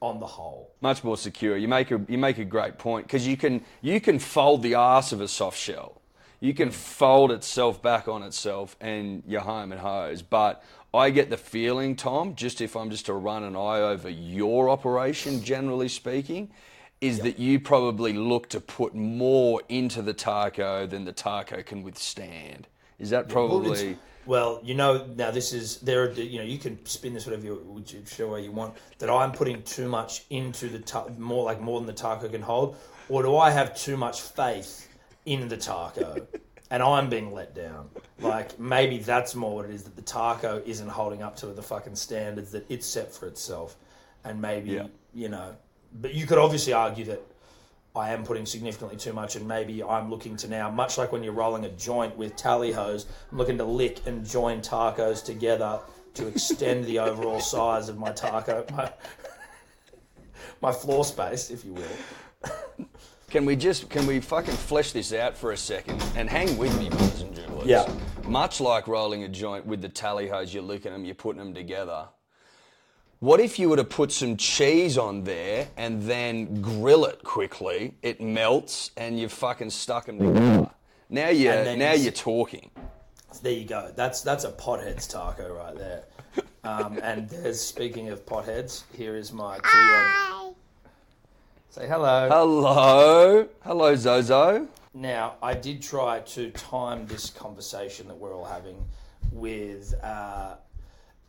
on 0.00 0.20
the 0.20 0.26
whole. 0.26 0.70
much 0.80 1.02
more 1.02 1.16
secure. 1.16 1.56
You 1.56 1.68
make 1.68 1.90
a 1.90 2.00
you 2.08 2.18
make 2.18 2.38
a 2.38 2.44
great 2.44 2.78
point 2.78 3.06
because 3.06 3.26
you 3.26 3.36
can 3.36 3.64
you 3.82 4.00
can 4.00 4.18
fold 4.18 4.62
the 4.62 4.74
ass 4.74 5.12
of 5.12 5.20
a 5.20 5.28
soft 5.28 5.58
shell. 5.58 6.00
You 6.40 6.54
can 6.54 6.70
fold 6.70 7.32
itself 7.32 7.82
back 7.82 8.06
on 8.06 8.22
itself, 8.22 8.76
and 8.80 9.24
you're 9.26 9.40
home 9.40 9.72
and 9.72 9.80
hose. 9.80 10.22
But 10.22 10.62
I 10.94 11.10
get 11.10 11.30
the 11.30 11.36
feeling, 11.36 11.96
Tom, 11.96 12.36
just 12.36 12.60
if 12.60 12.76
I'm 12.76 12.90
just 12.90 13.06
to 13.06 13.14
run 13.14 13.42
an 13.42 13.56
eye 13.56 13.80
over 13.80 14.08
your 14.08 14.70
operation, 14.70 15.42
generally 15.42 15.88
speaking, 15.88 16.50
is 17.00 17.18
that 17.20 17.40
you 17.40 17.58
probably 17.58 18.12
look 18.12 18.48
to 18.50 18.60
put 18.60 18.94
more 18.94 19.62
into 19.68 20.00
the 20.00 20.12
taco 20.12 20.86
than 20.86 21.04
the 21.04 21.12
taco 21.12 21.62
can 21.62 21.82
withstand. 21.82 22.68
Is 23.00 23.10
that 23.10 23.28
probably? 23.28 23.96
Well, 24.28 24.60
you 24.62 24.74
know, 24.74 25.06
now 25.16 25.30
this 25.30 25.54
is 25.54 25.78
there. 25.78 26.02
Are, 26.02 26.10
you 26.10 26.38
know, 26.38 26.44
you 26.44 26.58
can 26.58 26.84
spin 26.84 27.14
this 27.14 27.24
whatever 27.24 27.46
you 27.46 27.54
whichever 27.66 28.32
way 28.32 28.42
you 28.44 28.52
want. 28.52 28.74
That 28.98 29.08
I'm 29.08 29.32
putting 29.32 29.62
too 29.62 29.88
much 29.88 30.26
into 30.28 30.68
the 30.68 30.80
ta- 30.80 31.06
more 31.16 31.44
like 31.46 31.62
more 31.62 31.80
than 31.80 31.86
the 31.86 31.94
taco 31.94 32.28
can 32.28 32.42
hold, 32.42 32.76
or 33.08 33.22
do 33.22 33.38
I 33.38 33.50
have 33.50 33.74
too 33.74 33.96
much 33.96 34.20
faith 34.20 34.86
in 35.24 35.48
the 35.48 35.56
taco, 35.56 36.26
and 36.70 36.82
I'm 36.82 37.08
being 37.08 37.32
let 37.32 37.54
down? 37.54 37.88
Like 38.20 38.60
maybe 38.60 38.98
that's 38.98 39.34
more 39.34 39.54
what 39.54 39.64
it 39.64 39.70
is 39.70 39.84
that 39.84 39.96
the 39.96 40.02
taco 40.02 40.62
isn't 40.66 40.88
holding 40.90 41.22
up 41.22 41.34
to 41.36 41.46
the 41.46 41.62
fucking 41.62 41.96
standards 41.96 42.52
that 42.52 42.70
it's 42.70 42.86
set 42.86 43.10
for 43.10 43.28
itself, 43.28 43.76
and 44.24 44.42
maybe 44.42 44.72
Yeah. 44.72 44.88
you 45.14 45.30
know, 45.30 45.56
but 46.02 46.12
you 46.12 46.26
could 46.26 46.36
obviously 46.36 46.74
argue 46.74 47.06
that 47.06 47.22
I 47.98 48.12
am 48.12 48.22
putting 48.22 48.46
significantly 48.46 48.96
too 48.96 49.12
much, 49.12 49.34
and 49.34 49.46
maybe 49.46 49.82
I'm 49.82 50.08
looking 50.08 50.36
to 50.38 50.48
now, 50.48 50.70
much 50.70 50.96
like 50.98 51.10
when 51.10 51.24
you're 51.24 51.32
rolling 51.32 51.64
a 51.64 51.70
joint 51.70 52.16
with 52.16 52.36
Tally-Hos, 52.36 53.06
I'm 53.32 53.38
looking 53.38 53.58
to 53.58 53.64
lick 53.64 54.06
and 54.06 54.24
join 54.24 54.60
tacos 54.60 55.24
together 55.24 55.80
to 56.14 56.28
extend 56.28 56.84
the 56.84 57.00
overall 57.00 57.40
size 57.40 57.88
of 57.88 57.98
my 57.98 58.12
taco, 58.12 58.64
my, 58.72 58.92
my 60.62 60.72
floor 60.72 61.04
space, 61.04 61.50
if 61.50 61.64
you 61.64 61.74
will. 61.74 62.86
Can 63.30 63.44
we 63.44 63.56
just 63.56 63.90
can 63.90 64.06
we 64.06 64.20
fucking 64.20 64.54
flesh 64.54 64.92
this 64.92 65.12
out 65.12 65.36
for 65.36 65.52
a 65.52 65.56
second 65.56 66.02
and 66.16 66.30
hang 66.30 66.56
with 66.56 66.76
me, 66.78 66.88
brothers 66.88 67.20
and 67.20 67.34
dribblers? 67.34 67.66
Yeah. 67.66 67.92
Much 68.24 68.58
like 68.58 68.88
rolling 68.88 69.24
a 69.24 69.28
joint 69.28 69.66
with 69.66 69.82
the 69.82 69.88
Tally-Hos, 69.88 70.54
you're 70.54 70.62
licking 70.62 70.92
them, 70.92 71.04
you're 71.04 71.14
putting 71.14 71.38
them 71.38 71.52
together. 71.52 72.08
What 73.20 73.40
if 73.40 73.58
you 73.58 73.68
were 73.68 73.76
to 73.76 73.84
put 73.84 74.12
some 74.12 74.36
cheese 74.36 74.96
on 74.96 75.24
there 75.24 75.66
and 75.76 76.02
then 76.02 76.62
grill 76.62 77.04
it 77.04 77.24
quickly? 77.24 77.94
It 78.02 78.20
melts 78.20 78.92
and 78.96 79.18
you're 79.18 79.28
fucking 79.28 79.70
stuck 79.70 80.06
them 80.06 80.18
together. 80.18 80.70
Now 81.10 81.28
you 81.30 81.50
And 81.50 81.66
then 81.66 81.78
now 81.80 81.92
you- 81.92 82.04
you're 82.04 82.12
talking. 82.12 82.70
There 83.42 83.52
you 83.52 83.64
go. 83.64 83.92
That's 83.94 84.20
that's 84.22 84.44
a 84.44 84.50
pothead's 84.50 85.06
taco 85.06 85.52
right 85.52 85.76
there. 85.76 86.04
Um, 86.64 86.98
and 87.02 87.28
there's 87.28 87.60
speaking 87.60 88.08
of 88.08 88.24
potheads, 88.24 88.82
here 88.96 89.16
is 89.16 89.32
my 89.32 89.58
two-year-old. 89.58 90.54
Say 91.70 91.86
hello. 91.86 92.28
Hello, 92.28 93.48
hello, 93.64 93.94
Zozo. 93.96 94.66
Now, 94.94 95.34
I 95.42 95.54
did 95.54 95.82
try 95.82 96.20
to 96.20 96.50
time 96.50 97.06
this 97.06 97.30
conversation 97.30 98.08
that 98.08 98.16
we're 98.16 98.34
all 98.34 98.44
having 98.44 98.82
with, 99.32 99.94
uh, 100.02 100.54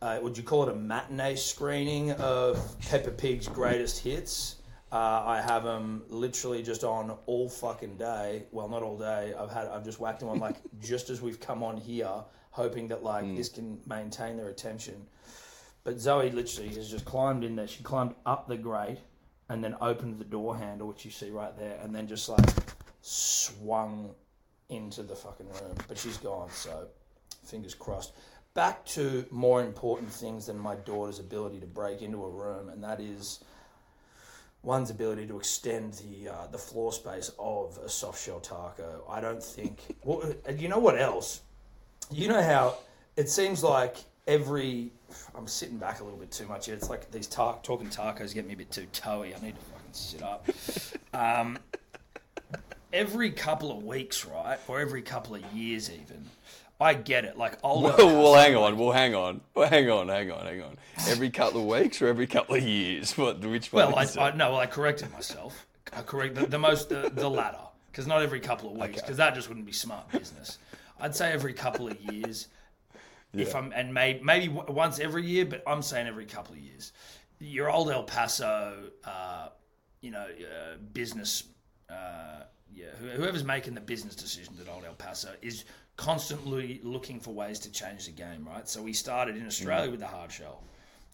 uh, 0.02 0.18
would 0.22 0.36
you 0.36 0.42
call 0.42 0.62
it 0.62 0.70
a 0.70 0.74
matinee 0.74 1.36
screening 1.36 2.12
of 2.12 2.76
Peppa 2.88 3.10
Pig's 3.10 3.48
greatest 3.48 3.98
hits? 3.98 4.56
Uh, 4.92 5.22
I 5.24 5.40
have 5.40 5.62
them 5.62 6.02
literally 6.08 6.62
just 6.62 6.82
on 6.82 7.16
all 7.26 7.48
fucking 7.48 7.96
day. 7.96 8.44
Well, 8.50 8.68
not 8.68 8.82
all 8.82 8.98
day. 8.98 9.34
I've 9.38 9.50
had 9.50 9.68
I've 9.68 9.84
just 9.84 10.00
whacked 10.00 10.20
them 10.20 10.30
on 10.30 10.40
like 10.40 10.56
just 10.80 11.10
as 11.10 11.20
we've 11.20 11.38
come 11.38 11.62
on 11.62 11.76
here, 11.76 12.24
hoping 12.50 12.88
that 12.88 13.04
like 13.04 13.36
this 13.36 13.48
can 13.48 13.78
maintain 13.86 14.36
their 14.36 14.48
attention. 14.48 15.06
But 15.84 15.98
Zoe 15.98 16.30
literally 16.30 16.74
has 16.74 16.90
just 16.90 17.04
climbed 17.04 17.44
in 17.44 17.54
there. 17.54 17.68
She 17.68 17.82
climbed 17.82 18.14
up 18.26 18.48
the 18.48 18.56
grate 18.56 18.98
and 19.48 19.62
then 19.62 19.76
opened 19.80 20.18
the 20.18 20.24
door 20.24 20.56
handle, 20.56 20.88
which 20.88 21.04
you 21.04 21.10
see 21.10 21.30
right 21.30 21.56
there, 21.58 21.78
and 21.82 21.94
then 21.94 22.06
just 22.06 22.28
like 22.28 22.48
swung 23.02 24.14
into 24.70 25.02
the 25.02 25.14
fucking 25.14 25.48
room. 25.48 25.76
But 25.88 25.98
she's 25.98 26.16
gone, 26.16 26.50
so 26.50 26.88
fingers 27.44 27.74
crossed. 27.74 28.12
Back 28.54 28.84
to 28.86 29.24
more 29.30 29.62
important 29.62 30.10
things 30.10 30.46
than 30.46 30.58
my 30.58 30.74
daughter's 30.74 31.20
ability 31.20 31.60
to 31.60 31.66
break 31.66 32.02
into 32.02 32.24
a 32.24 32.28
room, 32.28 32.68
and 32.68 32.82
that 32.82 33.00
is 33.00 33.44
one's 34.62 34.90
ability 34.90 35.26
to 35.28 35.38
extend 35.38 35.94
the 35.94 36.30
uh, 36.30 36.46
the 36.50 36.58
floor 36.58 36.92
space 36.92 37.30
of 37.38 37.78
a 37.78 37.88
soft 37.88 38.22
shell 38.22 38.40
taco. 38.40 39.04
I 39.08 39.20
don't 39.20 39.42
think. 39.42 39.78
Well, 40.04 40.34
you 40.56 40.68
know 40.68 40.78
what 40.78 40.98
else? 40.98 41.42
You 42.10 42.28
know 42.28 42.42
how 42.42 42.78
it 43.16 43.28
seems 43.28 43.62
like 43.62 43.96
every. 44.26 44.90
I'm 45.34 45.46
sitting 45.46 45.76
back 45.78 46.00
a 46.00 46.04
little 46.04 46.18
bit 46.18 46.30
too 46.32 46.46
much 46.46 46.66
here. 46.66 46.74
It's 46.74 46.90
like 46.90 47.10
these 47.10 47.26
ta- 47.26 47.58
talking 47.62 47.88
tacos 47.88 48.34
get 48.34 48.46
me 48.46 48.54
a 48.54 48.56
bit 48.56 48.70
too 48.70 48.86
toey. 48.92 49.34
I 49.34 49.40
need 49.44 49.54
to 49.54 49.60
fucking 49.60 49.92
sit 49.92 50.22
up. 50.22 50.48
Um, 51.12 51.58
every 52.92 53.32
couple 53.32 53.76
of 53.76 53.82
weeks, 53.82 54.24
right, 54.24 54.58
or 54.68 54.78
every 54.78 55.02
couple 55.02 55.34
of 55.34 55.42
years, 55.52 55.90
even. 55.90 56.24
I 56.80 56.94
get 56.94 57.24
it. 57.24 57.36
Like 57.36 57.58
older. 57.62 57.94
Well, 57.96 58.22
well, 58.22 58.34
hang 58.34 58.56
on. 58.56 58.78
Well, 58.78 58.92
hang 58.92 59.14
on. 59.14 59.40
Well, 59.54 59.68
hang 59.68 59.90
on. 59.90 60.08
Hang 60.08 60.30
on. 60.30 60.46
Hang 60.46 60.62
on. 60.62 60.76
Every 61.08 61.30
couple 61.30 61.60
of 61.60 61.66
weeks 61.66 62.00
or 62.00 62.08
every 62.08 62.26
couple 62.26 62.56
of 62.56 62.62
years? 62.62 63.16
What? 63.18 63.40
Which 63.40 63.72
one? 63.72 63.88
Well, 63.88 63.98
I, 63.98 64.04
it? 64.04 64.18
I 64.18 64.30
no, 64.34 64.52
well, 64.52 64.60
I 64.60 64.66
corrected 64.66 65.12
myself. 65.12 65.66
I 65.92 66.02
correct 66.02 66.36
the, 66.36 66.46
the 66.46 66.58
most 66.58 66.88
the, 66.88 67.10
the 67.12 67.28
latter 67.28 67.58
because 67.90 68.06
not 68.06 68.22
every 68.22 68.40
couple 68.40 68.70
of 68.70 68.76
weeks 68.78 69.00
because 69.00 69.18
that 69.18 69.34
just 69.34 69.48
wouldn't 69.48 69.66
be 69.66 69.72
smart 69.72 70.10
business. 70.10 70.58
I'd 71.00 71.14
say 71.14 71.32
every 71.32 71.52
couple 71.52 71.88
of 71.88 72.00
years. 72.00 72.48
If 73.32 73.54
I'm 73.54 73.72
and 73.74 73.94
maybe 73.94 74.20
maybe 74.24 74.48
w- 74.48 74.72
once 74.72 74.98
every 74.98 75.24
year, 75.24 75.44
but 75.44 75.62
I'm 75.66 75.82
saying 75.82 76.08
every 76.08 76.26
couple 76.26 76.54
of 76.54 76.60
years. 76.60 76.92
Your 77.38 77.70
old 77.70 77.90
El 77.90 78.02
Paso, 78.02 78.90
uh, 79.04 79.48
you 80.00 80.10
know, 80.10 80.26
uh, 80.26 80.76
business. 80.92 81.44
Uh, 81.88 82.42
yeah, 82.72 82.86
whoever's 83.16 83.44
making 83.44 83.74
the 83.74 83.80
business 83.80 84.14
decisions 84.14 84.60
at 84.60 84.68
Old 84.68 84.84
El 84.84 84.94
Paso 84.94 85.30
is 85.42 85.64
constantly 86.00 86.80
looking 86.82 87.20
for 87.20 87.34
ways 87.34 87.58
to 87.58 87.70
change 87.70 88.06
the 88.06 88.12
game, 88.12 88.48
right? 88.48 88.66
So 88.66 88.80
we 88.80 88.94
started 88.94 89.36
in 89.36 89.46
Australia 89.46 89.88
mm. 89.88 89.90
with 89.90 90.00
the 90.00 90.06
hard 90.06 90.32
shell. 90.32 90.62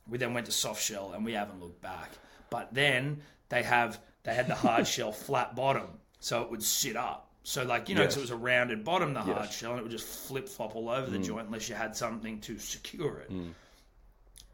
We 0.09 0.17
then 0.17 0.33
went 0.33 0.47
to 0.47 0.53
soft 0.53 0.81
shell, 0.81 1.13
and 1.13 1.25
we 1.25 1.33
haven't 1.33 1.61
looked 1.61 1.83
back. 1.83 2.11
But 2.51 2.73
then 2.73 3.21
they 3.49 3.65
have 3.65 3.99
they 4.23 4.33
had 4.33 4.47
the 4.47 4.55
hard 4.55 4.87
shell 4.95 5.11
flat 5.11 5.57
bottom, 5.57 5.89
so 6.21 6.43
it 6.43 6.51
would 6.53 6.63
sit 6.63 6.97
up. 6.97 7.31
So 7.43 7.65
like 7.65 7.89
you 7.89 7.97
know, 7.97 8.03
Yes. 8.03 8.15
so 8.15 8.21
it 8.21 8.23
was 8.23 8.31
a 8.31 8.37
rounded 8.37 8.85
bottom, 8.85 9.13
the 9.13 9.23
hard 9.23 9.47
Yes. 9.47 9.57
shell, 9.57 9.73
and 9.73 9.81
it 9.81 9.83
would 9.83 9.91
just 9.91 10.07
flip 10.07 10.49
flop 10.49 10.77
all 10.77 10.89
over 10.89 11.11
the 11.11 11.19
mm. 11.19 11.27
joint 11.27 11.47
unless 11.47 11.69
you 11.69 11.75
had 11.75 11.97
something 11.97 12.41
to 12.43 12.57
secure 12.59 13.19
it. 13.19 13.33
Mm. 13.33 13.55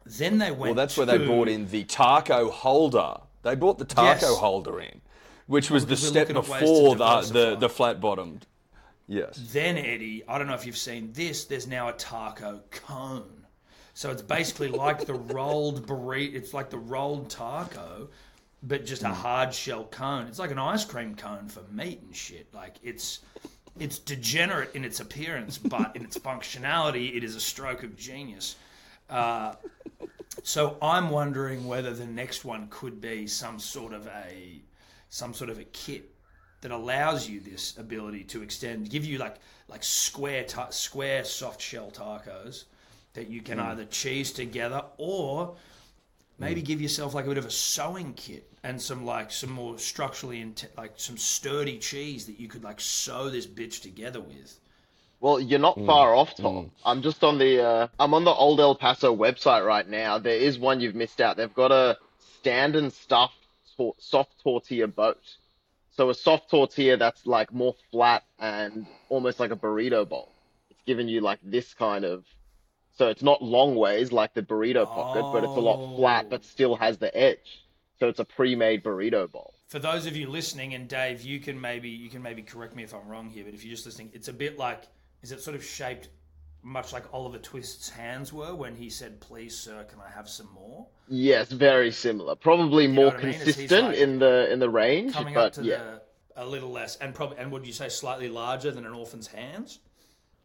Then 0.05 0.39
they 0.39 0.49
went. 0.49 0.61
Well, 0.61 0.73
that's 0.73 0.97
where 0.97 1.05
they 1.05 1.19
brought 1.19 1.47
in 1.47 1.67
the 1.69 1.83
taco 1.83 2.49
holder. 2.49 3.17
They 3.43 3.53
brought 3.53 3.77
the 3.77 3.85
taco 3.85 4.29
Yes. 4.29 4.37
holder 4.39 4.79
in, 4.81 5.01
which 5.45 5.69
was 5.69 5.83
oh, 5.83 5.87
the 5.87 5.97
step 5.97 6.29
looking 6.29 6.43
at 6.43 6.49
ways 6.49 6.59
to 6.61 6.65
before 6.65 6.95
the, 6.95 7.21
the, 7.31 7.55
the 7.55 7.69
flat 7.69 8.01
bottomed. 8.01 8.47
Yes. 9.07 9.49
Then 9.51 9.77
Eddie, 9.77 10.23
I 10.27 10.37
don't 10.37 10.47
know 10.47 10.53
if 10.53 10.65
you've 10.65 10.77
seen 10.77 11.11
this. 11.13 11.45
There's 11.45 11.67
now 11.67 11.89
a 11.89 11.93
taco 11.93 12.61
cone, 12.71 13.45
so 13.93 14.11
it's 14.11 14.21
basically 14.21 14.67
like 14.85 15.05
the 15.05 15.13
rolled 15.13 15.85
burrito. 15.85 16.33
It's 16.33 16.53
like 16.53 16.69
the 16.69 16.77
rolled 16.77 17.29
taco, 17.29 18.09
but 18.63 18.85
just 18.85 19.03
a 19.03 19.09
hard 19.09 19.53
shell 19.53 19.85
cone. 19.85 20.27
It's 20.27 20.39
like 20.39 20.51
an 20.51 20.59
ice 20.59 20.85
cream 20.85 21.15
cone 21.15 21.47
for 21.47 21.63
meat 21.71 22.01
and 22.01 22.15
shit. 22.15 22.47
Like 22.53 22.77
it's 22.81 23.19
it's 23.79 23.99
degenerate 23.99 24.73
in 24.75 24.85
its 24.85 24.99
appearance, 24.99 25.57
but 25.57 25.95
in 25.95 26.03
its 26.03 26.17
functionality, 26.17 27.15
it 27.15 27.23
is 27.23 27.35
a 27.35 27.41
stroke 27.41 27.83
of 27.83 27.97
genius. 27.97 28.55
Uh, 29.09 29.55
so 30.43 30.77
I'm 30.81 31.09
wondering 31.09 31.67
whether 31.67 31.93
the 31.93 32.05
next 32.05 32.45
one 32.45 32.67
could 32.69 33.01
be 33.01 33.27
some 33.27 33.59
sort 33.59 33.93
of 33.93 34.07
a 34.07 34.61
some 35.09 35.33
sort 35.33 35.49
of 35.49 35.59
a 35.59 35.63
kit 35.65 36.12
that 36.63 36.71
allows 36.71 37.29
you 37.29 37.41
this 37.41 37.77
ability 37.77 38.23
to 38.23 38.41
extend, 38.41 38.89
give 38.89 39.03
you 39.03 39.17
like 39.17 39.35
like 39.67 39.83
square 39.83 40.45
ta- 40.45 40.69
square 40.69 41.23
soft 41.25 41.61
shell 41.61 41.91
tacos 41.91 42.63
that 43.13 43.29
you 43.29 43.41
can 43.41 43.59
hmm. 43.59 43.65
either 43.65 43.85
cheese 43.85 44.31
together 44.31 44.81
or 44.97 45.55
maybe 46.39 46.61
hmm. 46.61 46.65
give 46.65 46.81
yourself 46.81 47.13
like 47.13 47.25
a 47.25 47.27
bit 47.27 47.37
of 47.37 47.45
a 47.45 47.51
sewing 47.51 48.13
kit 48.13 48.49
and 48.63 48.81
some 48.81 49.05
like 49.05 49.29
some 49.29 49.51
more 49.51 49.77
structurally 49.77 50.39
int- 50.39 50.71
like 50.77 50.93
some 50.95 51.17
sturdy 51.17 51.77
cheese 51.77 52.25
that 52.25 52.39
you 52.39 52.47
could 52.47 52.63
like 52.63 52.79
sew 52.79 53.29
this 53.29 53.45
bitch 53.45 53.81
together 53.81 54.21
with. 54.21 54.57
Well, 55.19 55.41
you're 55.41 55.59
not 55.59 55.77
hmm. 55.77 55.85
far 55.85 56.15
off, 56.15 56.33
Tom. 56.35 56.71
I'm 56.85 57.01
just 57.01 57.25
on 57.25 57.39
the 57.39 57.61
uh, 57.61 57.87
I'm 57.99 58.13
on 58.13 58.23
the 58.23 58.31
Old 58.31 58.61
El 58.61 58.75
Paso 58.75 59.13
website 59.13 59.65
right 59.65 59.87
now. 59.87 60.17
There 60.17 60.37
is 60.37 60.57
one 60.57 60.79
you've 60.79 60.95
missed 60.95 61.19
out. 61.19 61.35
They've 61.35 61.53
got 61.53 61.73
a 61.73 61.97
stand 62.39 62.77
and 62.77 62.91
stuffed 62.93 63.35
tor- 63.75 63.95
soft 63.97 64.31
tortilla 64.41 64.87
boat. 64.87 65.19
So 65.95 66.09
a 66.09 66.15
soft 66.15 66.49
tortilla 66.49 66.97
that's 66.97 67.25
like 67.27 67.53
more 67.53 67.75
flat 67.91 68.23
and 68.39 68.87
almost 69.09 69.39
like 69.39 69.51
a 69.51 69.55
burrito 69.55 70.09
bowl. 70.09 70.33
It's 70.69 70.81
giving 70.85 71.07
you 71.07 71.21
like 71.21 71.39
this 71.43 71.73
kind 71.73 72.03
of 72.03 72.25
so 72.95 73.07
it's 73.07 73.23
not 73.23 73.41
long 73.41 73.75
ways 73.75 74.11
like 74.11 74.33
the 74.33 74.43
burrito 74.43 74.85
pocket, 74.85 75.23
but 75.31 75.43
it's 75.43 75.57
a 75.57 75.59
lot 75.59 75.95
flat 75.95 76.29
but 76.29 76.45
still 76.45 76.75
has 76.75 76.97
the 76.97 77.15
edge. 77.15 77.65
So 77.99 78.07
it's 78.07 78.19
a 78.19 78.25
pre-made 78.25 78.83
burrito 78.83 79.31
bowl. 79.31 79.53
For 79.67 79.79
those 79.79 80.05
of 80.05 80.15
you 80.15 80.29
listening, 80.29 80.73
and 80.73 80.87
Dave, 80.87 81.21
you 81.21 81.39
can 81.39 81.59
maybe 81.59 81.89
you 81.89 82.09
can 82.09 82.21
maybe 82.21 82.41
correct 82.41 82.75
me 82.75 82.83
if 82.83 82.93
I'm 82.93 83.07
wrong 83.07 83.29
here, 83.29 83.43
but 83.45 83.53
if 83.53 83.63
you're 83.63 83.75
just 83.75 83.85
listening, 83.85 84.11
it's 84.13 84.27
a 84.27 84.33
bit 84.33 84.57
like 84.57 84.83
is 85.21 85.31
it 85.31 85.41
sort 85.41 85.55
of 85.55 85.63
shaped 85.63 86.09
much 86.63 86.93
like 86.93 87.03
Oliver 87.13 87.37
Twist's 87.37 87.89
hands 87.89 88.31
were 88.33 88.55
when 88.55 88.75
he 88.75 88.89
said, 88.89 89.19
"Please, 89.19 89.55
sir, 89.57 89.83
can 89.83 89.99
I 89.99 90.09
have 90.09 90.29
some 90.29 90.49
more?" 90.53 90.87
Yes, 91.07 91.51
very 91.51 91.91
similar. 91.91 92.35
Probably 92.35 92.87
know 92.87 92.93
more 92.93 93.05
what 93.05 93.19
I 93.19 93.23
mean? 93.27 93.33
Consistent 93.33 93.87
like 93.89 93.97
in 93.97 94.19
the 94.19 94.51
in 94.51 94.59
the 94.59 94.69
range, 94.69 95.13
Coming 95.13 95.33
but 95.33 95.45
up 95.47 95.53
to 95.53 95.63
yeah. 95.63 95.77
the 95.77 96.01
a 96.35 96.45
little 96.45 96.71
less, 96.71 96.95
and 96.97 97.13
probably 97.13 97.37
and 97.37 97.51
would 97.51 97.67
you 97.67 97.73
say 97.73 97.89
slightly 97.89 98.29
larger 98.29 98.71
than 98.71 98.85
an 98.85 98.93
orphan's 98.93 99.27
hands? 99.27 99.79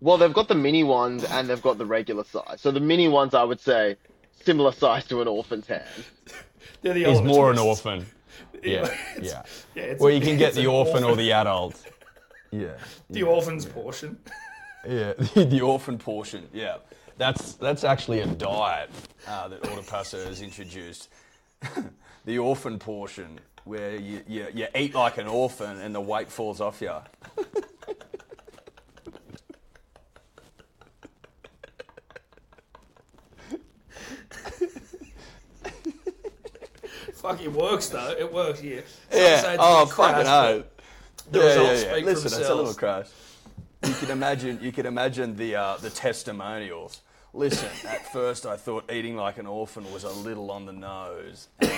Well, 0.01 0.17
they've 0.19 0.33
got 0.33 0.49
the 0.49 0.55
mini 0.55 0.85
ones 0.85 1.25
and 1.25 1.49
they've 1.49 1.63
got 1.63 1.79
the 1.79 1.87
regular 1.87 2.25
size. 2.25 2.61
So 2.61 2.71
the 2.71 2.79
mini 2.81 3.09
ones, 3.09 3.35
I 3.35 3.43
would 3.43 3.61
say, 3.61 3.97
similar 4.45 4.71
size 4.71 5.05
to 5.07 5.21
an 5.21 5.27
orphan's 5.29 5.67
hand. 5.67 5.89
They're 6.83 6.95
the 6.95 7.01
He's 7.05 7.19
Oliver 7.19 7.27
more 7.29 7.51
an 7.51 7.59
orphan. 7.59 8.07
Yeah, 8.63 8.87
It's- 9.17 9.19
yeah. 9.23 9.43
yeah 9.75 9.83
it's 9.91 10.01
Well, 10.01 10.13
you 10.13 10.21
can 10.21 10.37
get 10.37 10.55
the 10.55 10.63
an 10.63 10.67
orphan 10.67 11.05
or 11.05 11.15
the 11.17 11.33
adult. 11.33 11.81
Yeah. 12.51 12.77
the 13.11 13.23
orphan's 13.23 13.65
portion. 13.65 14.19
Yeah. 14.89 15.13
the 15.45 15.61
orphan 15.61 15.99
portion. 15.99 16.49
Yeah. 16.53 16.79
That's 17.19 17.55
that's 17.55 17.85
actually 17.85 18.21
a 18.21 18.27
diet 18.27 18.91
uh, 19.27 19.49
that 19.49 19.69
Old 19.69 19.79
El 19.79 19.85
Paso 19.85 20.25
has 20.25 20.41
introduced. 20.41 21.09
the 22.25 22.39
orphan 22.39 22.79
portion, 22.79 23.41
where 23.65 23.97
you, 23.97 24.23
you, 24.29 24.47
you 24.55 24.67
eat 24.75 24.95
like 24.95 25.19
an 25.19 25.27
orphan 25.27 25.81
and 25.81 25.95
the 25.95 26.01
weight 26.01 26.31
falls 26.31 26.61
off 26.61 26.81
you. 26.81 26.93
Fuck, 37.15 37.43
it 37.43 37.53
works 37.53 37.89
though. 37.89 38.15
It 38.19 38.33
works. 38.33 38.63
Yeah. 38.63 38.81
Some 39.11 39.21
Yeah. 39.21 39.41
say 39.41 39.55
it's 39.55 39.63
a 39.63 39.67
Oh, 39.67 39.87
fucking 39.87 40.27
hell. 40.27 40.63
The 41.31 41.39
yeah, 41.39 41.45
results 41.45 41.67
yeah, 41.67 41.73
yeah. 41.73 41.93
speak 41.93 42.05
for 42.05 42.11
Listen, 42.11 42.41
it's 42.41 42.49
a 42.49 42.55
little 42.55 42.75
crash. 42.75 43.07
You 43.89 43.95
can 43.95 44.11
imagine. 44.11 44.59
You 44.63 44.71
can 44.73 44.87
imagine 44.87 45.37
the 45.37 45.57
uh, 45.57 45.77
the 45.79 45.91
testimonials. 45.91 47.01
Listen, 47.35 47.69
at 47.89 48.11
first 48.13 48.47
I 48.47 48.57
thought 48.57 48.91
eating 48.93 49.17
like 49.17 49.39
an 49.39 49.47
orphan 49.47 49.91
was 49.93 50.05
a 50.05 50.11
little 50.11 50.51
on 50.51 50.67
the 50.67 50.73
nose, 50.73 51.49
um, 51.63 51.69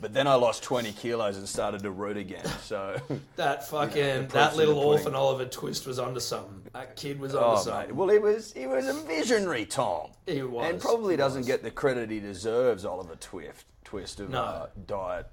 but 0.00 0.12
then 0.12 0.26
I 0.26 0.34
lost 0.34 0.64
20 0.64 0.90
kilos 0.92 1.36
and 1.36 1.48
started 1.48 1.82
to 1.84 1.90
root 1.92 2.16
again. 2.16 2.44
So, 2.64 3.00
That 3.36 3.68
fucking 3.68 4.22
proof's 4.28 4.32
that 4.34 4.56
little 4.56 4.78
orphan 4.78 5.14
Oliver 5.14 5.44
Twist 5.46 5.86
was 5.86 6.00
onto 6.00 6.18
something. 6.18 6.62
That 6.72 6.96
kid 6.96 7.20
was 7.20 7.34
onto 7.36 7.46
oh 7.46 7.56
something. 7.62 7.88
mate, 7.90 7.94
well 7.96 8.08
he 8.08 8.18
was 8.18 8.52
he 8.52 8.66
was 8.66 8.88
a 8.88 8.94
visionary 8.94 9.64
Tom, 9.64 10.10
He 10.26 10.42
was, 10.42 10.68
and 10.70 10.80
probably 10.80 11.16
doesn't 11.16 11.40
was. 11.40 11.46
get 11.46 11.62
the 11.62 11.70
credit 11.70 12.10
he 12.10 12.18
deserves. 12.20 12.84
Oliver 12.84 13.14
Twist, 13.16 13.64
twist 13.84 14.18
of 14.20 14.30
No. 14.30 14.42
uh, 14.42 14.66
diet 14.86 15.26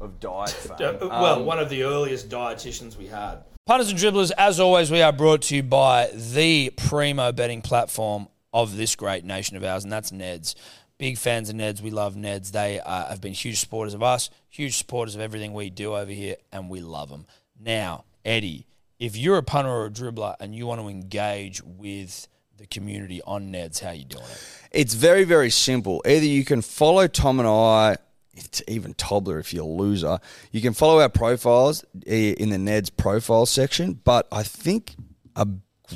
of 0.00 0.20
diet 0.20 0.50
fame. 0.78 0.98
Well, 1.00 1.40
Um, 1.40 1.46
one 1.46 1.58
of 1.58 1.68
the 1.68 1.82
earliest 1.82 2.28
dietitians 2.28 2.96
we 2.96 3.08
had. 3.08 3.42
Punters 3.64 3.90
and 3.90 3.98
dribblers, 3.98 4.32
as 4.36 4.58
always, 4.58 4.90
we 4.90 5.02
are 5.02 5.12
brought 5.12 5.42
to 5.42 5.54
you 5.54 5.62
by 5.62 6.10
the 6.12 6.70
primo 6.70 7.30
betting 7.30 7.62
platform 7.62 8.26
of 8.52 8.76
this 8.76 8.96
great 8.96 9.24
nation 9.24 9.56
of 9.56 9.62
ours, 9.62 9.84
and 9.84 9.92
that's 9.92 10.10
Neds. 10.10 10.56
Big 10.98 11.16
fans 11.16 11.48
of 11.48 11.54
Neds. 11.54 11.80
We 11.80 11.92
love 11.92 12.16
Neds. 12.16 12.50
They 12.50 12.80
uh, 12.80 13.06
have 13.06 13.20
been 13.20 13.34
huge 13.34 13.60
supporters 13.60 13.94
of 13.94 14.02
us, 14.02 14.30
huge 14.48 14.76
supporters 14.76 15.14
of 15.14 15.20
everything 15.20 15.52
we 15.54 15.70
do 15.70 15.94
over 15.94 16.10
here, 16.10 16.34
and 16.50 16.68
we 16.68 16.80
love 16.80 17.08
them. 17.08 17.24
Now, 17.56 18.02
Eddie, 18.24 18.66
if 18.98 19.16
you're 19.16 19.38
a 19.38 19.44
punter 19.44 19.70
or 19.70 19.86
a 19.86 19.90
dribbler 19.90 20.34
and 20.40 20.56
you 20.56 20.66
want 20.66 20.80
to 20.80 20.88
engage 20.88 21.62
with 21.62 22.26
the 22.56 22.66
community 22.66 23.22
on 23.22 23.52
Neds, 23.52 23.78
how 23.78 23.90
are 23.90 23.94
you 23.94 24.06
doing 24.06 24.24
it? 24.24 24.44
It's 24.72 24.94
very, 24.94 25.22
very 25.22 25.50
simple. 25.50 26.02
Either 26.04 26.26
you 26.26 26.44
can 26.44 26.62
follow 26.62 27.06
Tom 27.06 27.38
and 27.38 27.48
I, 27.48 27.96
it's 28.34 28.62
even 28.66 28.94
toddler 28.94 29.38
if 29.38 29.52
you're 29.52 29.64
a 29.64 29.66
loser. 29.66 30.18
You 30.50 30.60
can 30.60 30.72
follow 30.72 31.00
our 31.00 31.08
profiles 31.08 31.84
eh, 32.06 32.34
in 32.38 32.50
the 32.50 32.58
Ned's 32.58 32.90
profile 32.90 33.46
section, 33.46 34.00
but 34.04 34.26
I 34.32 34.42
think 34.42 34.94
a 35.36 35.46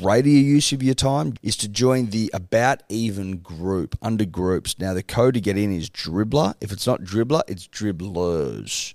greater 0.01 0.29
use 0.29 0.73
of 0.73 0.83
your 0.83 0.95
time 0.95 1.35
is 1.43 1.57
to 1.57 1.69
join 1.69 2.07
the 2.07 2.31
About 2.35 2.83
Even 2.89 3.39
group 3.39 3.97
under 4.03 4.25
groups. 4.25 4.79
Now, 4.79 4.95
the 4.95 5.03
code 5.03 5.35
to 5.35 5.41
get 5.41 5.57
in 5.57 5.73
is 5.73 5.89
Dribbler. 5.89 6.55
If 6.61 6.73
it's 6.73 6.87
not 6.87 7.03
Dribbler, 7.03 7.43
it's 7.49 7.67
Dribblers 7.69 8.95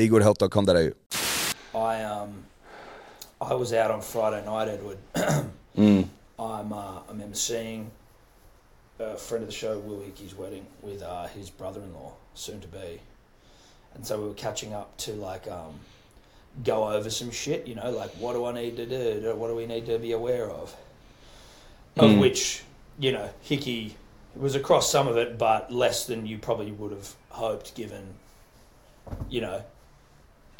BeGoodHealth.com.au. 0.00 1.78
I 1.78 2.02
um, 2.04 2.44
I 3.38 3.52
was 3.52 3.74
out 3.74 3.90
on 3.90 4.00
Friday 4.00 4.42
night, 4.46 4.68
Edward. 4.68 4.98
Mm. 5.78 6.08
I'm 6.36 6.72
uh, 6.72 6.98
I'm 7.08 7.20
emceeing 7.20 7.86
a 8.98 9.16
friend 9.16 9.44
of 9.44 9.48
the 9.48 9.54
show, 9.54 9.78
Will 9.78 10.00
Hickey's 10.00 10.34
wedding 10.34 10.66
with 10.82 11.00
uh, 11.00 11.28
his 11.28 11.48
brother-in-law, 11.48 12.12
soon 12.34 12.60
to 12.60 12.66
be, 12.66 13.00
and 13.94 14.04
so 14.04 14.20
we 14.20 14.26
were 14.26 14.34
catching 14.34 14.74
up 14.74 14.94
to 14.98 15.12
like 15.12 15.48
um, 15.48 15.74
go 16.64 16.90
over 16.90 17.08
some 17.08 17.30
shit. 17.30 17.68
You 17.68 17.76
know, 17.76 17.92
like 17.92 18.10
what 18.16 18.32
do 18.32 18.46
I 18.46 18.52
need 18.52 18.76
to 18.78 18.84
do? 18.84 19.32
What 19.36 19.46
do 19.46 19.54
we 19.54 19.64
need 19.64 19.86
to 19.86 19.96
be 20.00 20.10
aware 20.10 20.50
of? 20.50 20.74
Of 21.96 22.18
which 22.18 22.64
you 22.98 23.12
know 23.12 23.30
Hickey 23.42 23.94
was 24.34 24.56
across 24.56 24.90
some 24.90 25.06
of 25.06 25.16
it, 25.16 25.38
but 25.38 25.72
less 25.72 26.04
than 26.04 26.26
you 26.26 26.36
probably 26.36 26.72
would 26.72 26.90
have 26.90 27.14
hoped, 27.28 27.76
given 27.76 28.14
you 29.30 29.40
know 29.40 29.62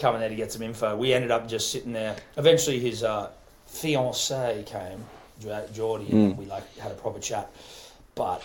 coming 0.00 0.20
there 0.20 0.28
to 0.28 0.34
get 0.34 0.50
some 0.50 0.62
info. 0.62 0.96
We 0.96 1.12
ended 1.12 1.30
up 1.30 1.48
just 1.48 1.70
sitting 1.70 1.92
there. 1.92 2.16
Eventually, 2.36 2.80
his 2.80 3.04
uh, 3.04 3.30
fiance 3.66 4.64
came, 4.66 5.04
Geordie, 5.72 6.10
and 6.10 6.36
we 6.36 6.46
like 6.46 6.76
had 6.78 6.90
a 6.90 6.94
proper 6.94 7.20
chat. 7.20 7.52
But 8.14 8.42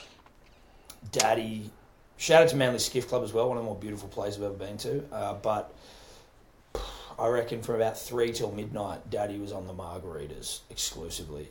Daddy, 1.12 1.69
shout 2.17 2.43
out 2.43 2.50
to 2.50 2.55
Manly 2.55 2.79
Skiff 2.79 3.07
Club 3.07 3.24
as 3.24 3.33
well, 3.33 3.50
one 3.50 3.57
of 3.57 3.63
the 3.63 3.67
more 3.67 3.75
beautiful 3.75 4.09
places 4.09 4.38
I've 4.39 4.45
ever 4.45 4.53
been 4.53 4.77
to. 4.77 5.03
Uh, 5.12 5.33
but 5.35 5.74
I 7.17 7.27
reckon 7.27 7.62
from 7.62 7.75
about 7.75 7.97
three 7.97 8.31
till 8.31 8.51
midnight, 8.51 9.09
Daddy 9.09 9.39
was 9.39 9.51
on 9.51 9.67
the 9.67 9.74
margaritas 9.74 10.59
exclusively, 10.69 11.47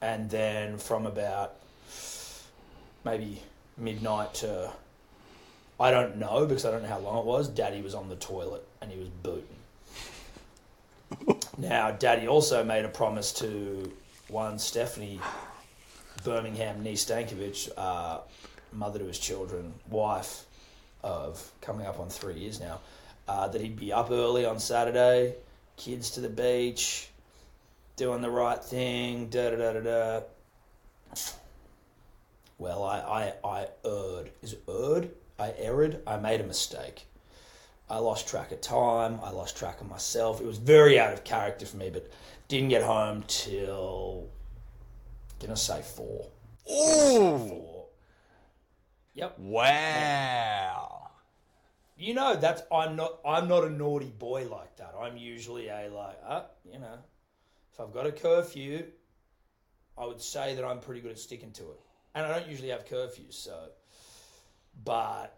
and 0.00 0.28
then 0.30 0.78
from 0.78 1.06
about 1.06 1.56
maybe 3.04 3.42
midnight 3.76 4.34
to 4.34 4.70
I 5.80 5.90
don't 5.90 6.16
know 6.16 6.44
because 6.44 6.64
I 6.64 6.70
don't 6.70 6.82
know 6.82 6.88
how 6.88 6.98
long 6.98 7.18
it 7.18 7.24
was. 7.24 7.48
Daddy 7.48 7.80
was 7.80 7.94
on 7.94 8.08
the 8.08 8.16
toilet 8.16 8.67
and 8.80 8.90
he 8.90 8.98
was 8.98 9.08
booting. 9.08 9.46
now, 11.58 11.90
Daddy 11.90 12.28
also 12.28 12.64
made 12.64 12.84
a 12.84 12.88
promise 12.88 13.32
to 13.34 13.92
one 14.28 14.58
Stephanie 14.58 15.20
Birmingham 16.24 16.82
Nee 16.82 16.94
Stankovic, 16.94 17.70
uh, 17.76 18.18
mother 18.72 18.98
to 18.98 19.06
his 19.06 19.18
children, 19.18 19.72
wife 19.88 20.44
of 21.02 21.52
coming 21.60 21.86
up 21.86 22.00
on 22.00 22.08
three 22.08 22.34
years 22.34 22.60
now, 22.60 22.80
uh, 23.28 23.48
that 23.48 23.60
he'd 23.60 23.78
be 23.78 23.92
up 23.92 24.10
early 24.10 24.44
on 24.44 24.58
Saturday, 24.58 25.34
kids 25.76 26.10
to 26.10 26.20
the 26.20 26.28
beach, 26.28 27.08
doing 27.96 28.20
the 28.20 28.30
right 28.30 28.62
thing, 28.62 29.28
da 29.28 29.50
da 29.50 29.56
da 29.56 29.72
da 29.72 29.80
da. 29.80 30.20
Well, 32.58 32.82
I, 32.82 32.98
I, 33.44 33.48
I 33.48 33.66
erred. 33.84 34.30
Is 34.42 34.54
it 34.54 34.62
erred? 34.68 35.10
I 35.38 35.54
erred. 35.56 36.02
I 36.06 36.16
made 36.16 36.40
a 36.40 36.44
mistake. 36.44 37.06
I 37.90 37.98
lost 37.98 38.28
track 38.28 38.52
of 38.52 38.60
time. 38.60 39.18
I 39.22 39.30
lost 39.30 39.56
track 39.56 39.80
of 39.80 39.88
myself. 39.88 40.40
It 40.40 40.46
was 40.46 40.58
very 40.58 40.98
out 40.98 41.12
of 41.12 41.24
character 41.24 41.64
for 41.64 41.78
me, 41.78 41.90
but 41.90 42.10
didn't 42.48 42.68
get 42.68 42.82
home 42.82 43.24
till 43.26 44.28
gonna 45.40 45.56
say 45.56 45.82
four. 45.82 46.26
Four. 46.66 47.86
Yep. 49.14 49.38
Wow. 49.38 51.10
You 51.96 52.14
know 52.14 52.36
that's 52.36 52.62
I'm 52.70 52.94
not 52.94 53.18
I'm 53.24 53.48
not 53.48 53.64
a 53.64 53.70
naughty 53.70 54.12
boy 54.18 54.46
like 54.48 54.76
that. 54.76 54.94
I'm 55.00 55.16
usually 55.16 55.68
a 55.68 55.88
like 55.92 56.18
uh, 56.26 56.42
you 56.64 56.78
know, 56.78 56.98
if 57.72 57.80
I've 57.80 57.92
got 57.92 58.06
a 58.06 58.12
curfew, 58.12 58.84
I 59.96 60.04
would 60.04 60.20
say 60.20 60.54
that 60.54 60.64
I'm 60.64 60.78
pretty 60.78 61.00
good 61.00 61.12
at 61.12 61.18
sticking 61.18 61.52
to 61.52 61.62
it. 61.62 61.80
And 62.14 62.26
I 62.26 62.38
don't 62.38 62.48
usually 62.48 62.68
have 62.68 62.86
curfews, 62.86 63.34
so 63.34 63.70
but 64.84 65.37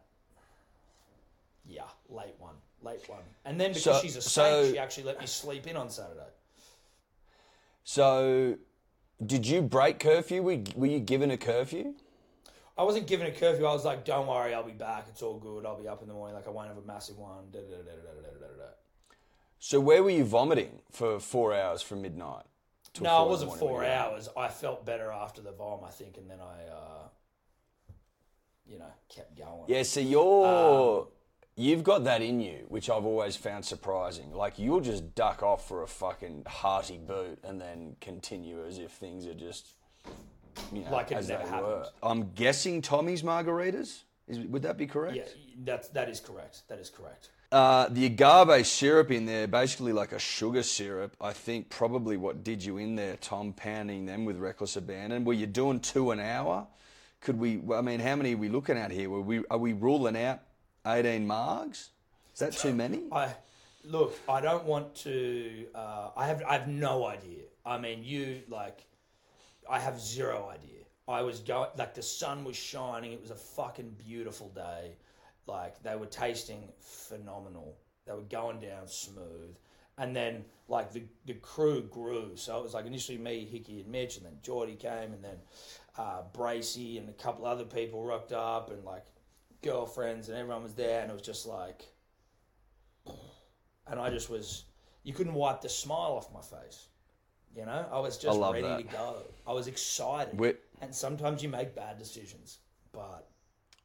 yeah, 1.70 1.82
late 2.08 2.34
one, 2.38 2.56
late 2.82 3.08
one. 3.08 3.22
And 3.44 3.60
then 3.60 3.70
because 3.70 3.84
so, 3.84 4.00
she's 4.02 4.16
a 4.16 4.22
saint, 4.22 4.66
so, 4.66 4.72
she 4.72 4.78
actually 4.78 5.04
let 5.04 5.20
me 5.20 5.26
sleep 5.26 5.66
in 5.66 5.76
on 5.76 5.88
Saturday. 5.88 6.28
So, 7.84 8.56
did 9.24 9.46
you 9.46 9.62
break 9.62 9.98
curfew? 10.00 10.42
Were, 10.42 10.58
were 10.74 10.86
you 10.86 11.00
given 11.00 11.30
a 11.30 11.36
curfew? 11.36 11.94
I 12.76 12.82
wasn't 12.82 13.06
given 13.06 13.26
a 13.26 13.30
curfew. 13.30 13.66
I 13.66 13.72
was 13.72 13.84
like, 13.84 14.04
"Don't 14.04 14.26
worry, 14.26 14.54
I'll 14.54 14.62
be 14.62 14.72
back. 14.72 15.06
It's 15.08 15.22
all 15.22 15.38
good. 15.38 15.64
I'll 15.64 15.80
be 15.80 15.86
up 15.86 16.02
in 16.02 16.08
the 16.08 16.14
morning. 16.14 16.34
Like 16.34 16.46
I 16.46 16.50
won't 16.50 16.68
have 16.68 16.78
a 16.78 16.86
massive 16.86 17.18
one." 17.18 17.44
Da, 17.52 17.60
da, 17.60 17.76
da, 17.76 17.92
so 19.62 19.78
where 19.78 20.02
were 20.02 20.10
you 20.10 20.24
vomiting 20.24 20.80
for 20.90 21.20
four 21.20 21.54
hours 21.54 21.82
from 21.82 22.00
midnight? 22.00 22.44
No, 23.00 23.26
it 23.26 23.28
wasn't 23.28 23.56
four 23.56 23.84
hours. 23.84 24.28
I 24.36 24.48
felt 24.48 24.86
better 24.86 25.12
after 25.12 25.42
the 25.42 25.52
vom, 25.52 25.84
I 25.84 25.90
think, 25.90 26.16
and 26.16 26.28
then 26.28 26.38
I, 26.40 26.72
uh, 26.72 27.08
you 28.66 28.78
know, 28.78 28.90
kept 29.14 29.36
going. 29.36 29.64
Yeah. 29.68 29.82
So 29.82 30.00
you're. 30.00 30.46
Um, 30.46 31.06
you've 31.60 31.84
got 31.84 32.04
that 32.04 32.22
in 32.22 32.40
you, 32.40 32.64
which 32.68 32.88
I've 32.90 33.04
always 33.04 33.36
found 33.36 33.64
surprising. 33.64 34.32
Like 34.32 34.58
you'll 34.58 34.80
just 34.80 35.14
duck 35.14 35.42
off 35.42 35.66
for 35.68 35.82
a 35.82 35.86
fucking 35.86 36.44
hearty 36.46 36.98
boot 36.98 37.38
and 37.44 37.60
then 37.60 37.96
continue 38.00 38.64
as 38.66 38.78
if 38.78 38.90
things 38.92 39.26
are 39.26 39.34
just 39.34 39.68
you 40.72 40.82
know, 40.82 40.90
Like 40.90 41.12
it 41.12 41.18
as 41.18 41.28
never 41.28 41.42
they 41.44 41.48
happened. 41.48 41.66
were. 41.66 41.86
I'm 42.02 42.32
guessing 42.32 42.82
Tommy's 42.82 43.22
margaritas. 43.22 44.02
Is, 44.28 44.38
would 44.38 44.62
that 44.62 44.76
be 44.76 44.86
correct? 44.86 45.16
Yeah, 45.16 45.24
that's 45.64 45.88
that 45.88 46.08
is 46.08 46.20
correct. 46.20 46.62
That 46.68 46.78
is 46.78 46.90
correct. 46.90 47.30
Uh, 47.52 47.88
the 47.88 48.06
agave 48.06 48.64
syrup 48.64 49.10
in 49.10 49.26
there, 49.26 49.48
basically 49.48 49.92
like 49.92 50.12
a 50.12 50.18
sugar 50.20 50.62
syrup. 50.62 51.16
I 51.20 51.32
think 51.32 51.68
probably 51.68 52.16
what 52.16 52.44
did 52.44 52.64
you 52.64 52.78
in 52.78 52.94
there, 52.94 53.16
Tom, 53.16 53.52
pounding 53.52 54.06
them 54.06 54.24
with 54.24 54.36
reckless 54.36 54.76
abandon. 54.76 55.24
Were 55.24 55.32
you 55.32 55.46
doing 55.46 55.80
two 55.80 56.12
an 56.12 56.20
hour? 56.20 56.68
Could 57.20 57.38
we? 57.38 57.60
I 57.74 57.80
mean, 57.80 57.98
how 57.98 58.14
many 58.14 58.34
are 58.34 58.38
we 58.38 58.48
looking 58.48 58.78
at 58.78 58.92
here? 58.92 59.10
Were 59.10 59.20
we? 59.20 59.44
Are 59.50 59.58
we 59.58 59.72
ruling 59.72 60.16
out 60.16 60.40
eighteen 60.86 61.26
margs? 61.26 61.88
Is 62.34 62.40
that 62.40 62.52
too 62.52 62.72
many? 62.74 63.04
I 63.12 63.34
look. 63.84 64.18
I 64.28 64.40
don't 64.40 64.64
want 64.64 64.94
to. 64.96 65.66
Uh, 65.74 66.10
I 66.16 66.26
have. 66.26 66.42
I 66.48 66.52
have 66.54 66.68
no 66.68 67.06
idea. 67.06 67.42
I 67.64 67.78
mean, 67.78 68.02
you 68.02 68.42
like. 68.48 68.86
I 69.68 69.78
have 69.78 70.00
zero 70.00 70.48
idea. 70.52 70.84
I 71.06 71.22
was 71.22 71.40
going 71.40 71.68
like 71.76 71.94
the 71.94 72.02
sun 72.02 72.44
was 72.44 72.56
shining. 72.56 73.12
It 73.12 73.20
was 73.20 73.30
a 73.30 73.36
fucking 73.36 73.96
beautiful 73.98 74.48
day. 74.50 74.96
Like 75.46 75.82
they 75.82 75.96
were 75.96 76.06
tasting 76.06 76.68
phenomenal. 76.80 77.76
They 78.06 78.12
were 78.12 78.22
going 78.22 78.60
down 78.60 78.86
smooth. 78.86 79.56
And 79.98 80.14
then 80.16 80.44
like 80.68 80.92
the 80.92 81.02
the 81.26 81.34
crew 81.34 81.82
grew. 81.82 82.36
So 82.36 82.58
it 82.58 82.62
was 82.62 82.74
like 82.74 82.86
initially 82.86 83.18
me, 83.18 83.44
Hickey, 83.44 83.80
and 83.80 83.90
Mitch, 83.90 84.16
and 84.16 84.24
then 84.24 84.38
Geordie 84.42 84.76
came, 84.76 85.12
and 85.12 85.22
then 85.22 85.36
uh, 85.98 86.22
Bracey 86.32 86.98
and 86.98 87.08
a 87.08 87.12
couple 87.12 87.44
other 87.44 87.64
people 87.64 88.02
rocked 88.02 88.32
up, 88.32 88.70
and 88.70 88.84
like 88.84 89.04
girlfriends, 89.62 90.28
and 90.28 90.38
everyone 90.38 90.62
was 90.62 90.74
there, 90.74 91.00
and 91.02 91.10
it 91.10 91.14
was 91.14 91.22
just 91.22 91.46
like 91.46 91.84
and 93.90 94.00
I 94.00 94.10
just 94.10 94.30
was 94.30 94.64
you 95.02 95.12
couldn't 95.12 95.34
wipe 95.34 95.60
the 95.60 95.68
smile 95.68 96.12
off 96.12 96.32
my 96.32 96.40
face. 96.40 96.86
You 97.54 97.66
know, 97.66 97.84
I 97.90 97.98
was 97.98 98.16
just 98.16 98.38
love 98.38 98.54
ready 98.54 98.68
that. 98.68 98.78
to 98.78 98.84
go. 98.84 99.16
I 99.46 99.52
was 99.52 99.66
excited. 99.66 100.38
Where- 100.38 100.58
and 100.80 100.94
sometimes 100.94 101.42
you 101.42 101.48
make 101.48 101.74
bad 101.74 101.98
decisions, 101.98 102.58
but 102.92 103.28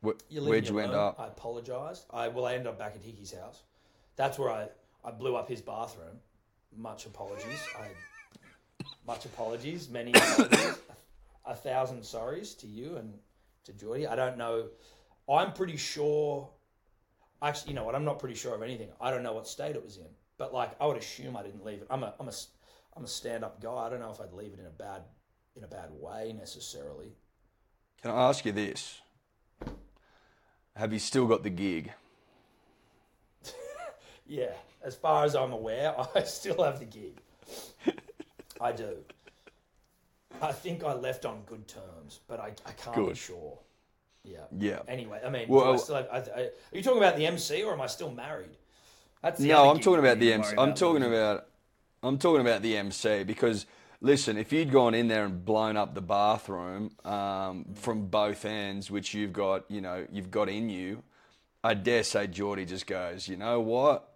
where, 0.02 0.16
you 0.30 0.42
where'd 0.44 0.68
you 0.68 0.80
end 0.80 0.94
up? 0.94 1.20
I 1.20 1.28
apologized. 1.28 2.06
I 2.12 2.28
well, 2.28 2.46
I 2.46 2.54
ended 2.54 2.68
up 2.68 2.78
back 2.78 2.96
at 2.96 3.02
Hickey's 3.02 3.34
house. 3.34 3.64
That's 4.16 4.38
where 4.38 4.50
I 4.52 4.68
I 5.04 5.12
blew 5.12 5.36
up 5.36 5.50
his 5.50 5.62
bathroom. 5.62 6.20
Much 6.78 7.06
apologies. 7.06 7.60
I 7.78 7.88
much 9.08 9.26
apologies. 9.26 9.90
Many 9.90 10.12
apologies. 10.14 10.78
a, 11.46 11.52
a 11.52 11.56
thousand 11.56 12.02
sorries 12.02 12.58
to 12.60 12.68
you 12.68 12.98
and 12.98 13.14
to 13.66 13.74
Geordie. 13.74 14.08
I 14.08 14.16
don't 14.16 14.38
know. 14.38 14.68
I'm 15.30 15.54
pretty 15.54 15.78
sure. 15.78 16.50
Actually, 17.42 17.72
you 17.72 17.76
know 17.76 17.84
what? 17.84 17.96
I'm 17.96 18.06
not 18.06 18.20
pretty 18.20 18.36
sure 18.36 18.56
of 18.56 18.62
anything. 18.62 18.90
I 19.00 19.12
don't 19.12 19.24
know 19.24 19.34
what 19.34 19.48
state 19.48 19.76
it 19.76 19.84
was 19.84 19.98
in, 19.98 20.08
but 20.38 20.54
like 20.54 20.72
I 20.80 20.86
would 20.86 20.98
assume 20.98 21.36
I 21.36 21.44
didn't 21.44 21.66
leave 21.66 21.82
it. 21.82 21.88
I'm 21.90 22.04
a 22.04 22.14
I'm 22.20 22.28
a 22.28 22.34
I'm 22.96 23.04
a 23.04 23.08
stand 23.08 23.44
up 23.44 23.62
guy. 23.62 23.88
I 23.88 23.90
don't 23.90 24.00
know 24.00 24.12
if 24.12 24.22
I'd 24.22 24.34
leave 24.34 24.54
it 24.54 24.60
in 24.60 24.66
a 24.66 24.70
bad 24.70 25.02
in 25.56 25.64
a 25.64 25.68
bad 25.68 25.90
way 25.92 26.34
necessarily. 26.38 27.14
Can 28.02 28.12
I 28.12 28.30
ask 28.30 28.46
you 28.46 28.52
this? 28.52 29.02
Have 30.76 30.92
you 30.92 31.00
still 31.00 31.26
got 31.26 31.44
the 31.44 31.50
gig? 31.50 31.92
Yeah, 34.28 34.54
as 34.84 34.96
far 34.96 35.24
as 35.24 35.36
I'm 35.36 35.52
aware, 35.54 35.94
I 36.16 36.24
still 36.24 36.64
have 36.64 36.80
the 36.80 36.86
gig. 36.86 37.22
I 38.62 38.72
do. 38.72 38.98
I 40.42 40.52
think 40.52 40.84
I 40.84 40.94
left 40.94 41.26
on 41.26 41.44
good 41.46 41.68
terms, 41.68 42.22
but 42.28 42.40
I, 42.40 42.54
I 42.66 42.72
can't 42.72 43.08
be 43.10 43.14
sure. 43.14 43.60
Yeah. 44.26 44.40
Yeah. 44.58 44.80
Anyway, 44.88 45.22
I 45.26 45.30
mean, 45.30 45.48
Well- 45.48 45.66
do 45.66 45.74
I 45.74 45.78
still 45.78 45.96
have, 45.96 46.08
I, 46.12 46.18
I, 46.18 46.42
are 46.44 46.50
you 46.74 46.82
talking 46.82 46.98
about 47.00 47.16
the 47.18 47.26
MC 47.28 47.64
or 47.64 47.74
am 47.74 47.82
I 47.82 47.88
still 47.88 48.12
married? 48.12 48.50
That's 49.22 49.40
No, 49.40 49.70
I'm 49.70 49.80
talking 49.80 50.00
about 50.00 50.20
the 50.20 50.34
MC. 50.34 50.50
I'm 50.52 50.60
about 50.60 50.78
talking 50.78 51.02
losing. 51.02 51.14
about. 51.14 51.48
I'm 52.04 52.18
talking 52.20 52.42
about 52.42 52.62
the 52.62 52.78
MC 52.78 53.24
because 53.24 53.66
listen, 54.02 54.38
if 54.38 54.54
you'd 54.54 54.72
gone 54.72 54.94
in 54.94 55.08
there 55.08 55.26
and 55.26 55.44
blown 55.44 55.78
up 55.78 55.96
the 55.96 56.02
bathroom 56.02 56.92
um, 57.04 57.66
from 57.74 58.08
both 58.08 58.46
ends, 58.46 58.92
which 58.92 59.14
you've 59.16 59.34
got, 59.34 59.70
you 59.70 59.82
know, 59.82 60.06
you've 60.12 60.30
got 60.30 60.48
in 60.50 60.70
you, 60.70 61.02
I 61.64 61.74
dare 61.74 62.04
say 62.04 62.28
Geordie 62.28 62.66
just 62.66 62.86
goes, 62.86 63.28
you 63.28 63.38
know 63.38 63.60
what? 63.60 64.12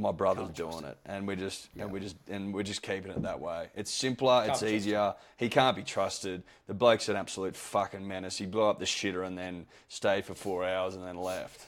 My 0.00 0.12
brother's 0.12 0.48
doing 0.50 0.84
it, 0.84 0.96
and 1.06 1.26
we're 1.26 1.36
just 1.36 1.68
and 1.78 1.90
we're 1.92 2.00
just 2.00 2.16
and 2.28 2.52
we're 2.54 2.62
just 2.62 2.82
keeping 2.82 3.10
it 3.10 3.22
that 3.22 3.40
way. 3.40 3.68
It's 3.74 3.90
simpler, 3.90 4.38
it's 4.40 4.46
trust 4.46 4.62
him. 4.64 4.68
easier. 4.74 5.14
He 5.36 5.48
can't 5.48 5.76
be 5.76 5.82
trusted. 5.82 6.42
The 6.66 6.74
bloke's 6.74 7.08
an 7.08 7.16
absolute 7.16 7.56
fucking 7.56 8.06
menace. 8.06 8.36
He 8.38 8.46
blew 8.46 8.62
up 8.64 8.78
the 8.78 8.84
shitter 8.84 9.26
and 9.26 9.36
then 9.36 9.66
stayed 9.88 10.24
for 10.24 10.34
four 10.34 10.64
hours 10.64 10.94
and 10.94 11.04
then 11.04 11.16
left. 11.16 11.66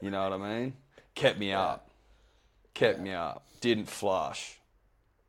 You 0.00 0.10
know 0.10 0.28
what 0.28 0.40
I 0.40 0.58
mean? 0.60 0.72
Kept 1.14 1.38
me 1.38 1.52
up 1.52 1.88
kept 2.74 2.98
me 3.00 3.12
up. 3.12 3.44
Didn't 3.60 3.86
flush. 3.88 4.58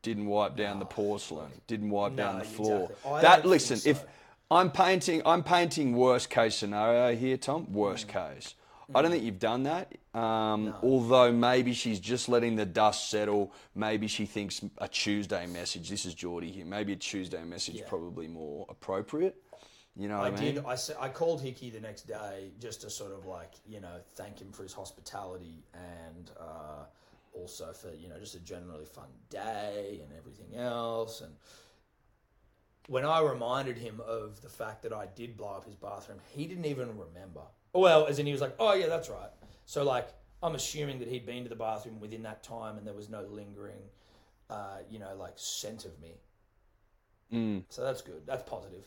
Didn't 0.02 0.26
wipe 0.28 0.56
down 0.56 0.80
the 0.80 0.86
porcelain. 0.86 1.52
Didn't 1.68 1.90
wipe 1.90 2.14
No, 2.14 2.18
down 2.24 2.40
the 2.40 2.46
floor. 2.46 2.90
exactly. 2.92 3.22
That 3.22 3.46
listen, 3.46 3.78
think 3.78 3.98
if. 3.98 4.06
I'm 4.52 4.70
painting, 4.72 5.22
I'm 5.26 5.44
painting 5.44 5.94
worst 5.96 6.30
case 6.30 6.56
scenario 6.56 7.16
here, 7.16 7.38
Tom. 7.38 7.72
Worst 7.74 8.08
Mm. 8.08 8.36
case. 8.36 8.54
I 8.94 9.02
don't 9.02 9.12
think 9.12 9.24
you've 9.24 9.40
done 9.40 9.64
that. 9.64 9.92
Um, 10.14 10.76
Although 10.84 11.32
maybe 11.32 11.74
she's 11.74 12.00
just 12.00 12.30
letting 12.30 12.56
the 12.56 12.66
dust 12.66 13.10
settle. 13.10 13.52
Maybe 13.74 14.08
she 14.08 14.26
thinks 14.26 14.62
a 14.78 14.88
Tuesday 14.88 15.48
message. 15.48 15.90
This 15.90 16.06
is 16.06 16.14
Geordie 16.14 16.52
here. 16.52 16.66
Maybe 16.66 16.94
a 16.94 16.98
Tuesday 16.98 17.44
message 17.44 17.76
Yeah. 17.76 17.88
probably 17.88 18.28
more 18.28 18.68
appropriate. 18.70 19.36
You 19.96 20.08
know 20.08 20.18
I 20.18 20.30
what 20.30 20.40
I 20.40 20.44
mean? 20.44 20.56
did. 20.56 20.66
I, 20.66 20.78
I 21.00 21.10
called 21.10 21.42
Hickey 21.42 21.70
the 21.70 21.80
next 21.80 22.08
day 22.08 22.52
just 22.60 22.82
to 22.82 22.90
sort 22.90 23.12
of 23.12 23.26
like 23.26 23.52
you 23.68 23.80
know 23.80 24.00
thank 24.16 24.40
him 24.40 24.52
for 24.52 24.64
his 24.64 24.74
hospitality 24.74 25.64
and 25.74 26.32
uh, 26.40 26.86
also 27.34 27.72
for 27.74 27.90
you 27.94 28.10
know 28.10 28.18
just 28.20 28.34
a 28.36 28.40
generally 28.40 28.86
fun 28.86 29.08
day 29.30 30.00
and 30.04 30.12
everything 30.18 30.56
else. 30.56 31.22
And 31.22 31.34
when 32.88 33.06
I 33.06 33.22
reminded 33.22 33.78
him 33.78 34.02
of 34.08 34.42
the 34.42 34.50
fact 34.50 34.82
that 34.84 34.94
I 34.94 35.08
did 35.16 35.38
blow 35.38 35.50
up 35.54 35.66
his 35.66 35.76
bathroom, 35.76 36.20
he 36.36 36.46
didn't 36.48 36.66
even 36.66 36.90
remember. 36.90 37.42
Well, 37.74 38.06
as 38.08 38.18
in 38.20 38.26
he 38.26 38.32
was 38.32 38.42
like, 38.42 38.56
"Oh 38.60 38.74
yeah, 38.74 38.88
that's 38.88 39.10
right." 39.10 39.30
So 39.66 39.84
like 39.84 40.08
I'm 40.42 40.56
assuming 40.56 41.00
that 41.00 41.08
he'd 41.08 41.26
been 41.26 41.44
to 41.44 41.50
the 41.50 41.56
bathroom 41.56 42.00
within 42.00 42.24
that 42.24 42.44
time 42.44 42.78
and 42.78 42.86
there 42.86 42.94
was 42.94 43.10
no 43.10 43.22
lingering, 43.24 43.82
uh, 44.50 44.78
you 44.90 45.00
know, 45.00 45.16
like 45.18 45.34
scent 45.36 45.86
of 45.86 46.00
me. 46.02 46.16
Mm. 47.32 47.64
So 47.70 47.84
that's 47.84 48.02
good. 48.02 48.24
That's 48.26 48.44
positive. 48.50 48.84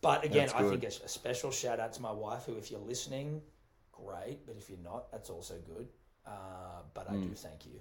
But 0.00 0.24
again, 0.24 0.50
I 0.54 0.62
think 0.62 0.84
a, 0.84 0.88
a 0.88 1.08
special 1.08 1.50
shout 1.50 1.80
out 1.80 1.92
to 1.94 2.02
my 2.02 2.12
wife, 2.12 2.44
who, 2.44 2.56
if 2.56 2.70
you're 2.70 2.80
listening, 2.80 3.40
great. 3.90 4.46
But 4.46 4.56
if 4.56 4.68
you're 4.68 4.78
not, 4.84 5.10
that's 5.10 5.30
also 5.30 5.54
good. 5.66 5.88
Uh, 6.26 6.30
but 6.94 7.10
I 7.10 7.14
Mm. 7.14 7.28
do 7.28 7.34
thank 7.34 7.66
you 7.66 7.80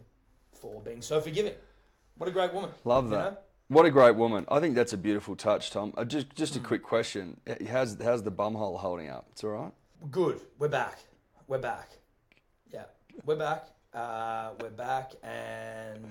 for 0.54 0.82
being 0.82 1.02
so 1.02 1.22
forgiving. 1.22 1.54
What 2.18 2.28
a 2.30 2.32
great 2.32 2.54
woman. 2.54 2.72
Love 2.84 3.10
that. 3.10 3.34
know? 3.34 3.38
What 3.70 3.86
a 3.86 3.92
great 3.92 4.16
woman. 4.16 4.46
I 4.50 4.60
think 4.60 4.76
that's 4.76 4.94
a 4.94 4.98
beautiful 4.98 5.36
touch, 5.36 5.72
Tom. 5.72 5.94
Uh, 5.98 6.04
just 6.06 6.30
just 6.36 6.56
a 6.56 6.60
Hmm. 6.60 6.66
quick 6.66 6.84
question. 6.84 7.40
How's 7.68 8.02
how's 8.02 8.24
the 8.24 8.32
bumhole 8.32 8.78
holding 8.80 9.10
up? 9.10 9.28
It's 9.32 9.44
all 9.44 9.52
right. 9.52 9.72
Good. 10.12 10.42
We're 10.60 10.68
back. 10.68 11.00
We're 11.48 11.60
back. 11.60 11.90
We're 13.26 13.38
back. 13.38 13.68
Uh, 13.94 14.50
we're 14.60 14.70
back, 14.70 15.14
and 15.24 16.04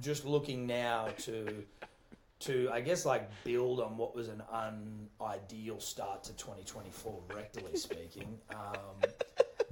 just 0.00 0.24
looking 0.24 0.66
now 0.66 1.08
to 1.18 1.62
to 2.40 2.70
I 2.72 2.80
guess 2.80 3.04
like 3.04 3.30
build 3.44 3.80
on 3.80 3.96
what 3.96 4.16
was 4.16 4.28
an 4.28 4.42
unideal 5.20 5.78
start 5.78 6.24
to 6.24 6.32
2024, 6.32 7.20
rectally 7.28 7.76
speaking, 7.76 8.38
um, 8.50 9.10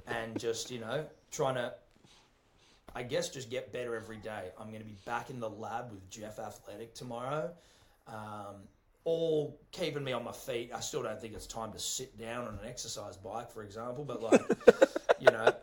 and 0.07 0.39
just 0.39 0.71
you 0.71 0.79
know 0.79 1.05
trying 1.31 1.55
to. 1.55 1.73
I 2.95 3.03
guess 3.03 3.29
just 3.29 3.49
get 3.49 3.73
better 3.73 3.95
every 3.95 4.17
day. 4.17 4.51
I'm 4.57 4.69
going 4.69 4.81
to 4.81 4.87
be 4.87 4.97
back 5.05 5.29
in 5.29 5.39
the 5.39 5.49
lab 5.49 5.91
with 5.91 6.09
Jeff 6.09 6.39
Athletic 6.39 6.93
tomorrow. 6.93 7.51
Um, 8.07 8.55
all 9.03 9.59
keeping 9.71 10.03
me 10.03 10.13
on 10.13 10.23
my 10.23 10.31
feet. 10.31 10.71
I 10.73 10.79
still 10.79 11.03
don't 11.03 11.19
think 11.19 11.33
it's 11.33 11.47
time 11.47 11.73
to 11.73 11.79
sit 11.79 12.17
down 12.17 12.47
on 12.47 12.53
an 12.53 12.67
exercise 12.67 13.17
bike, 13.17 13.51
for 13.51 13.63
example, 13.63 14.03
but 14.03 14.23
like, 14.23 14.41
you 15.19 15.27
know, 15.27 15.53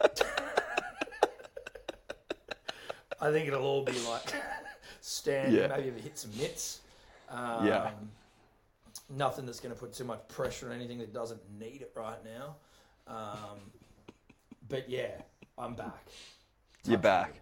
I 3.25 3.33
think 3.33 3.49
it'll 3.49 3.65
all 3.65 3.83
be 3.83 3.99
like 4.09 4.35
stand, 5.01 5.53
Yeah. 5.55 5.69
maybe 5.69 6.01
hit 6.01 6.19
some 6.19 6.31
mitts. 6.37 6.81
Um, 7.31 7.67
Yeah. 7.67 7.91
Nothing 9.11 9.45
that's 9.47 9.61
going 9.61 9.75
to 9.75 9.79
put 9.79 9.93
too 9.93 10.05
much 10.05 10.27
pressure 10.29 10.69
on 10.71 10.77
anything 10.77 10.99
that 10.99 11.13
doesn't 11.13 11.41
need 11.59 11.83
it 11.83 11.93
right 11.95 12.19
now. 12.25 12.57
Um, 13.07 13.59
but 14.69 14.89
yeah, 14.89 15.11
I'm 15.59 15.75
back. 15.75 16.07
You're 16.87 16.99
back. 16.99 17.35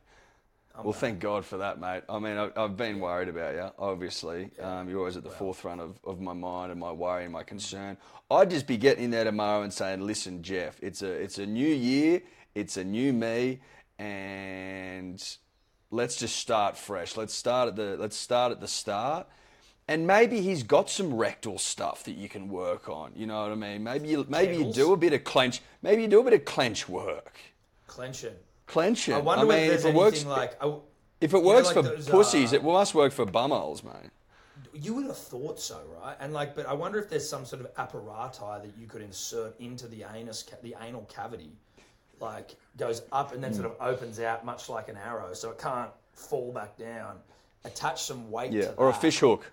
Well, 0.75 0.93
back. 0.93 1.01
thank 1.01 1.21
God 1.21 1.45
for 1.45 1.59
that, 1.59 1.79
mate. 1.79 2.03
I 2.09 2.19
mean, 2.19 2.37
I, 2.37 2.51
I've 2.57 2.77
been 2.77 2.99
worried 2.99 3.29
about 3.29 3.55
you, 3.55 3.71
obviously. 3.79 4.51
Um, 4.61 4.89
you're 4.89 4.99
always 4.99 5.17
at 5.17 5.23
the 5.23 5.31
forefront 5.31 5.81
of, 5.81 6.01
of 6.05 6.21
my 6.21 6.33
mind 6.33 6.73
and 6.73 6.81
my 6.81 6.91
worry 6.91 7.25
and 7.25 7.33
my 7.33 7.43
concern. 7.45 7.97
I'd 8.31 8.51
just 8.51 8.67
be 8.67 8.77
getting 8.77 9.05
in 9.05 9.11
there 9.11 9.25
tomorrow 9.25 9.63
and 9.63 9.73
saying, 9.73 10.01
listen, 10.01 10.43
Jeff, 10.43 10.79
it's 10.83 11.03
a, 11.03 11.11
it's 11.13 11.39
a 11.39 11.47
new 11.47 11.69
year, 11.69 12.23
it's 12.55 12.77
a 12.77 12.83
new 12.85 13.13
me, 13.13 13.61
and 13.99 15.23
let's 15.93 16.17
just 16.17 16.37
start 16.37 16.77
fresh. 16.77 17.17
Let's 17.17 17.35
start 17.35 17.69
at 17.69 17.77
the, 17.77 17.97
let's 17.97 18.17
start 18.17 18.51
at 18.51 18.61
the 18.61 18.67
start. 18.67 19.29
And 19.87 20.07
maybe 20.07 20.41
he's 20.41 20.63
got 20.63 20.89
some 20.89 21.15
rectal 21.15 21.59
stuff 21.59 22.05
that 22.05 22.13
you 22.13 22.29
can 22.29 22.49
work 22.49 22.89
on. 22.89 23.13
You 23.15 23.27
know 23.27 23.43
what 23.43 23.53
I 23.53 23.57
mean? 23.57 23.85
Maybe 23.85 24.09
you, 24.09 24.27
maybe 24.29 24.57
you 24.57 24.73
do 24.73 24.93
a 24.93 24.97
bit 24.97 25.13
of 25.13 25.23
clench. 25.23 25.61
Maybe 25.83 26.03
you 26.03 26.09
do 26.09 26.21
a 26.21 26.25
bit 26.25 26.33
of 26.33 26.45
clench 26.45 26.89
work. 26.89 27.39
Clenching. 27.87 28.35
Clenching. 28.67 29.15
I 29.15 29.19
wonder 29.19 29.45
I 29.45 29.49
mean, 29.49 29.65
if 29.65 29.69
there's 29.69 29.85
if 29.85 29.95
it 29.95 29.97
works, 29.97 30.25
like. 30.25 30.63
I, 30.63 30.75
if 31.21 31.35
it 31.35 31.37
know, 31.37 31.41
works 31.41 31.67
like 31.67 31.75
for 31.75 31.83
those, 31.83 32.09
pussies, 32.09 32.53
uh, 32.53 32.57
it 32.57 32.65
must 32.65 32.95
work 32.95 33.13
for 33.13 33.27
bumholes, 33.27 33.85
mate. 33.85 34.11
You 34.73 34.95
would 34.95 35.07
have 35.07 35.19
thought 35.19 35.61
so, 35.61 35.81
right? 36.01 36.17
And 36.21 36.33
like, 36.33 36.57
but 36.57 36.67
I 36.67 36.73
wonder 36.73 36.99
if 36.99 37.11
there's 37.11 37.29
some 37.29 37.45
sort 37.45 37.63
of 37.63 37.75
apparati 37.75 38.63
that 38.63 38.73
you 38.81 38.87
could 38.87 39.03
insert 39.03 39.59
into 39.61 39.89
the 39.89 40.05
anus, 40.15 40.45
the 40.63 40.75
anal 40.81 41.03
cavity, 41.03 41.53
like 42.23 42.57
goes 42.77 43.03
up 43.13 43.35
and 43.35 43.43
then 43.43 43.53
sort 43.53 43.67
mm. 43.67 43.73
of 43.73 43.95
opens 43.95 44.21
out, 44.21 44.45
much 44.45 44.69
like 44.69 44.89
an 44.89 44.97
arrow, 44.97 45.35
so 45.35 45.51
it 45.51 45.59
can't 45.59 45.91
fall 46.15 46.53
back 46.53 46.79
down. 46.79 47.17
Attach 47.65 48.03
some 48.03 48.31
weight. 48.31 48.53
Yeah, 48.53 48.71
or 48.77 48.89
a 48.89 48.93
that. 48.93 49.01
fish 49.01 49.19
hook. 49.21 49.51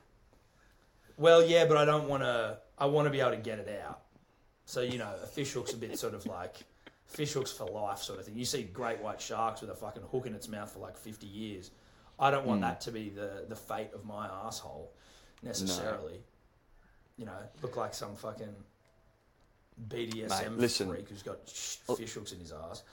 Well, 1.18 1.44
yeah, 1.44 1.66
but 1.66 1.78
I 1.78 1.86
don't 1.86 2.08
want 2.08 2.24
to. 2.24 2.58
I 2.78 2.86
want 2.86 3.08
to 3.08 3.10
be 3.10 3.20
able 3.20 3.32
to 3.32 3.38
get 3.38 3.60
it 3.60 3.82
out. 3.86 4.02
So 4.66 4.82
you 4.82 4.98
know, 4.98 5.12
a 5.22 5.28
fish 5.28 5.52
hook's 5.52 5.74
a 5.74 5.78
bit 5.78 5.98
sort 6.00 6.14
of 6.14 6.26
like 6.26 6.58
fish 7.08 7.34
hooks 7.34 7.52
for 7.52 7.66
life 7.66 8.00
sort 8.00 8.20
of 8.20 8.26
thing. 8.26 8.38
You 8.38 8.46
see 8.46 8.64
great 8.64 9.02
white 9.02 9.20
sharks 9.20 9.62
with 9.62 9.70
a 9.70 9.76
fucking 9.76 10.04
hook 10.12 10.28
in 10.28 10.34
its 10.34 10.48
mouth 10.48 10.72
for 10.72 10.80
like 10.80 10.98
fifty 10.98 11.28
years. 11.28 11.72
I 12.20 12.32
don't 12.32 12.46
want 12.46 12.62
mm. 12.62 12.66
that 12.66 12.82
to 12.82 12.92
be 12.92 13.10
the 13.10 13.46
the 13.48 13.56
fate 13.56 13.90
of 13.94 14.06
my 14.06 14.28
asshole 14.28 14.92
necessarily. 15.44 16.20
You 17.18 17.26
know, 17.26 17.38
look 17.62 17.76
like 17.76 17.94
some 17.94 18.16
fucking 18.16 18.56
BDSM 19.88 20.30
Mate, 20.30 20.58
listen. 20.58 20.90
freak 20.90 21.10
who's 21.10 21.24
got 21.24 21.38
sh- 21.48 21.78
fish 21.96 22.14
hooks 22.14 22.32
in 22.32 22.40
his 22.40 22.52
ass. 22.52 22.84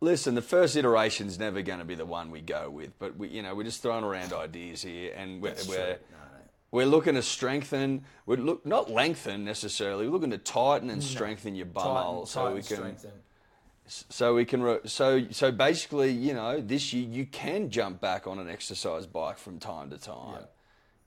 Listen, 0.00 0.34
the 0.36 0.42
first 0.42 0.76
iteration's 0.76 1.38
never 1.38 1.60
going 1.60 1.80
to 1.80 1.84
be 1.84 1.96
the 1.96 2.06
one 2.06 2.30
we 2.30 2.40
go 2.40 2.70
with, 2.70 2.96
but 3.00 3.16
we, 3.16 3.28
you 3.28 3.42
know, 3.42 3.54
we're 3.54 3.64
just 3.64 3.82
throwing 3.82 4.04
around 4.04 4.32
ideas 4.32 4.82
here, 4.82 5.12
and 5.16 5.42
we're 5.42 5.54
we're. 5.68 5.76
No, 5.76 5.92
no. 5.92 5.98
we're 6.70 6.86
looking 6.86 7.14
to 7.14 7.22
strengthen. 7.22 8.04
We're 8.24 8.36
look 8.36 8.64
not 8.64 8.90
lengthen 8.90 9.44
necessarily. 9.44 10.06
We're 10.06 10.12
looking 10.12 10.30
to 10.30 10.38
tighten 10.38 10.88
and 10.90 11.02
strengthen 11.02 11.56
your 11.56 11.66
bumhole, 11.66 12.28
so 12.28 12.52
we 12.54 12.62
can 12.62 12.76
strengthen. 12.76 13.10
so 13.86 14.34
we 14.36 14.44
can 14.44 14.62
re- 14.62 14.78
so 14.84 15.24
so 15.32 15.50
basically, 15.50 16.12
you 16.12 16.32
know, 16.32 16.60
this 16.60 16.92
year 16.92 17.08
you 17.08 17.26
can 17.26 17.68
jump 17.68 18.00
back 18.00 18.28
on 18.28 18.38
an 18.38 18.48
exercise 18.48 19.04
bike 19.04 19.38
from 19.38 19.58
time 19.58 19.90
to 19.90 19.98
time. 19.98 20.44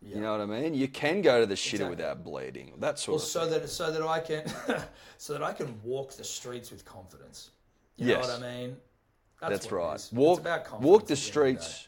Yeah. 0.02 0.16
You 0.16 0.22
know 0.22 0.32
what 0.32 0.42
I 0.42 0.46
mean? 0.46 0.74
You 0.74 0.88
can 0.88 1.22
go 1.22 1.40
to 1.42 1.46
the 1.46 1.54
shitter 1.56 1.74
Exactly. 1.74 1.90
without 1.96 2.24
bleeding. 2.24 2.74
That 2.80 2.98
sort 2.98 3.16
Well, 3.18 3.24
of 3.24 3.30
so 3.30 3.42
thing. 3.42 3.62
that 3.62 3.70
so 3.70 3.92
that 3.92 4.02
I 4.02 4.20
can 4.20 4.46
so 5.18 5.34
that 5.34 5.44
I 5.44 5.54
can 5.54 5.80
walk 5.84 6.14
the 6.14 6.24
streets 6.24 6.72
with 6.72 6.84
confidence. 6.86 7.52
You 7.98 8.08
Yes. 8.08 8.28
know 8.28 8.34
what 8.34 8.44
I 8.44 8.58
mean? 8.58 8.78
That's, 9.40 9.66
what 9.66 9.74
it 9.74 9.76
right. 9.76 9.94
It's 9.96 10.12
Walk, 10.12 10.40
about 10.40 10.66
confidence 10.66 10.86
walk 10.92 11.08
the 11.08 11.14
at 11.14 11.20
the 11.20 11.40
end 11.42 11.58
of 11.58 11.62
the 11.62 11.62
streets. 11.66 11.88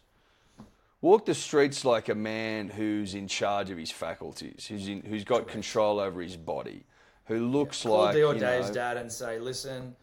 Walk 1.01 1.25
the 1.25 1.33
streets 1.35 1.83
like 1.85 2.09
a 2.09 2.15
man 2.15 2.69
who's 2.69 3.13
in 3.13 3.27
charge 3.27 3.69
of 3.69 3.77
his 3.77 3.91
faculties, 3.91 4.67
who's 4.67 4.87
in, 4.87 5.01
who's 5.01 5.23
got 5.23 5.47
control 5.47 5.99
over 5.99 6.21
his 6.21 6.37
body, 6.37 6.85
who 7.25 7.47
looks 7.47 7.83
Call 7.83 8.05
like 8.05 8.13
Dave's 8.15 8.69
know, 8.69 8.73
dad 8.73 8.97
and 8.97 9.11
say, 9.11 9.37
"Listen, 9.39 9.95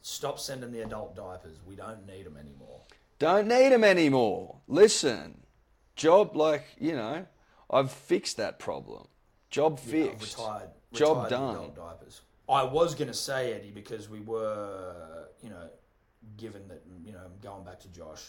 stop 0.00 0.38
sending 0.38 0.72
the 0.72 0.80
adult 0.82 1.14
diapers. 1.16 1.58
We 1.66 1.74
don't 1.76 2.06
need 2.06 2.24
them 2.24 2.36
anymore." 2.36 2.80
don't 3.18 3.48
need 3.48 3.70
them 3.72 3.82
anymore. 3.82 4.56
Listen, 4.68 5.40
job 5.96 6.36
like 6.36 6.64
you 6.78 6.92
know, 6.92 7.26
I've 7.70 7.90
fixed 7.90 8.36
that 8.36 8.58
problem. 8.58 9.08
Job 9.50 9.80
Yeah, 9.86 10.08
fixed. 10.10 10.38
retired. 10.38 10.70
Job 10.92 11.24
retired 11.24 11.30
done. 11.30 11.54
Adult 11.56 11.76
diapers. 11.76 12.20
I 12.48 12.62
was 12.62 12.94
going 12.94 13.08
to 13.08 13.14
say 13.14 13.52
Eddie 13.54 13.72
because 13.72 14.08
we 14.08 14.20
were, 14.20 15.26
you 15.42 15.50
know, 15.50 15.68
given 16.36 16.68
that 16.68 16.82
you 17.04 17.12
know 17.12 17.26
going 17.42 17.64
back 17.64 17.80
to 17.80 17.88
Josh, 17.88 18.22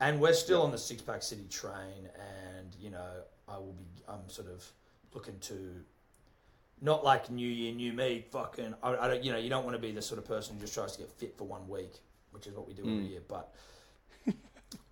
and 0.00 0.20
we're 0.20 0.32
still 0.34 0.62
on 0.62 0.72
the 0.72 0.78
Six 0.78 1.02
Pack 1.02 1.22
City 1.22 1.46
train, 1.50 2.08
and 2.18 2.74
you 2.80 2.90
know 2.90 3.06
I 3.48 3.58
will 3.58 3.74
be. 3.78 3.84
I'm 4.08 4.28
sort 4.28 4.48
of 4.48 4.64
looking 5.14 5.38
to. 5.40 5.84
Not 6.82 7.04
like 7.04 7.30
New 7.30 7.46
Year, 7.46 7.74
New 7.74 7.92
Me. 7.92 8.24
Fucking, 8.30 8.74
I, 8.82 8.96
I 8.96 9.06
don't. 9.08 9.22
You 9.22 9.32
know, 9.32 9.38
you 9.38 9.50
don't 9.50 9.64
want 9.64 9.76
to 9.76 9.80
be 9.82 9.92
the 9.92 10.00
sort 10.00 10.18
of 10.18 10.24
person 10.26 10.54
who 10.54 10.62
just 10.62 10.72
tries 10.74 10.92
to 10.92 10.98
get 11.00 11.10
fit 11.10 11.36
for 11.36 11.44
one 11.44 11.68
week, 11.68 11.92
which 12.30 12.46
is 12.46 12.54
what 12.54 12.66
we 12.66 12.72
do 12.72 12.82
Mm. 12.84 12.96
every 12.96 13.06
year. 13.10 13.20
But 13.28 13.52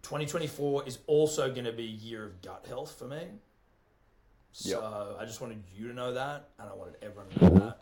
2024 0.08 0.84
is 0.86 1.00
also 1.06 1.52
going 1.52 1.66
to 1.66 1.72
be 1.72 1.82
a 1.84 1.86
year 1.86 2.24
of 2.24 2.40
gut 2.40 2.64
health 2.66 2.98
for 2.98 3.04
me. 3.04 3.24
So 4.52 5.16
I 5.20 5.26
just 5.26 5.42
wanted 5.42 5.62
you 5.76 5.88
to 5.88 5.92
know 5.92 6.14
that, 6.14 6.48
and 6.58 6.66
I 6.66 6.72
wanted 6.74 6.94
everyone 7.02 7.28
to 7.28 7.44
know 7.44 7.66
that 7.66 7.80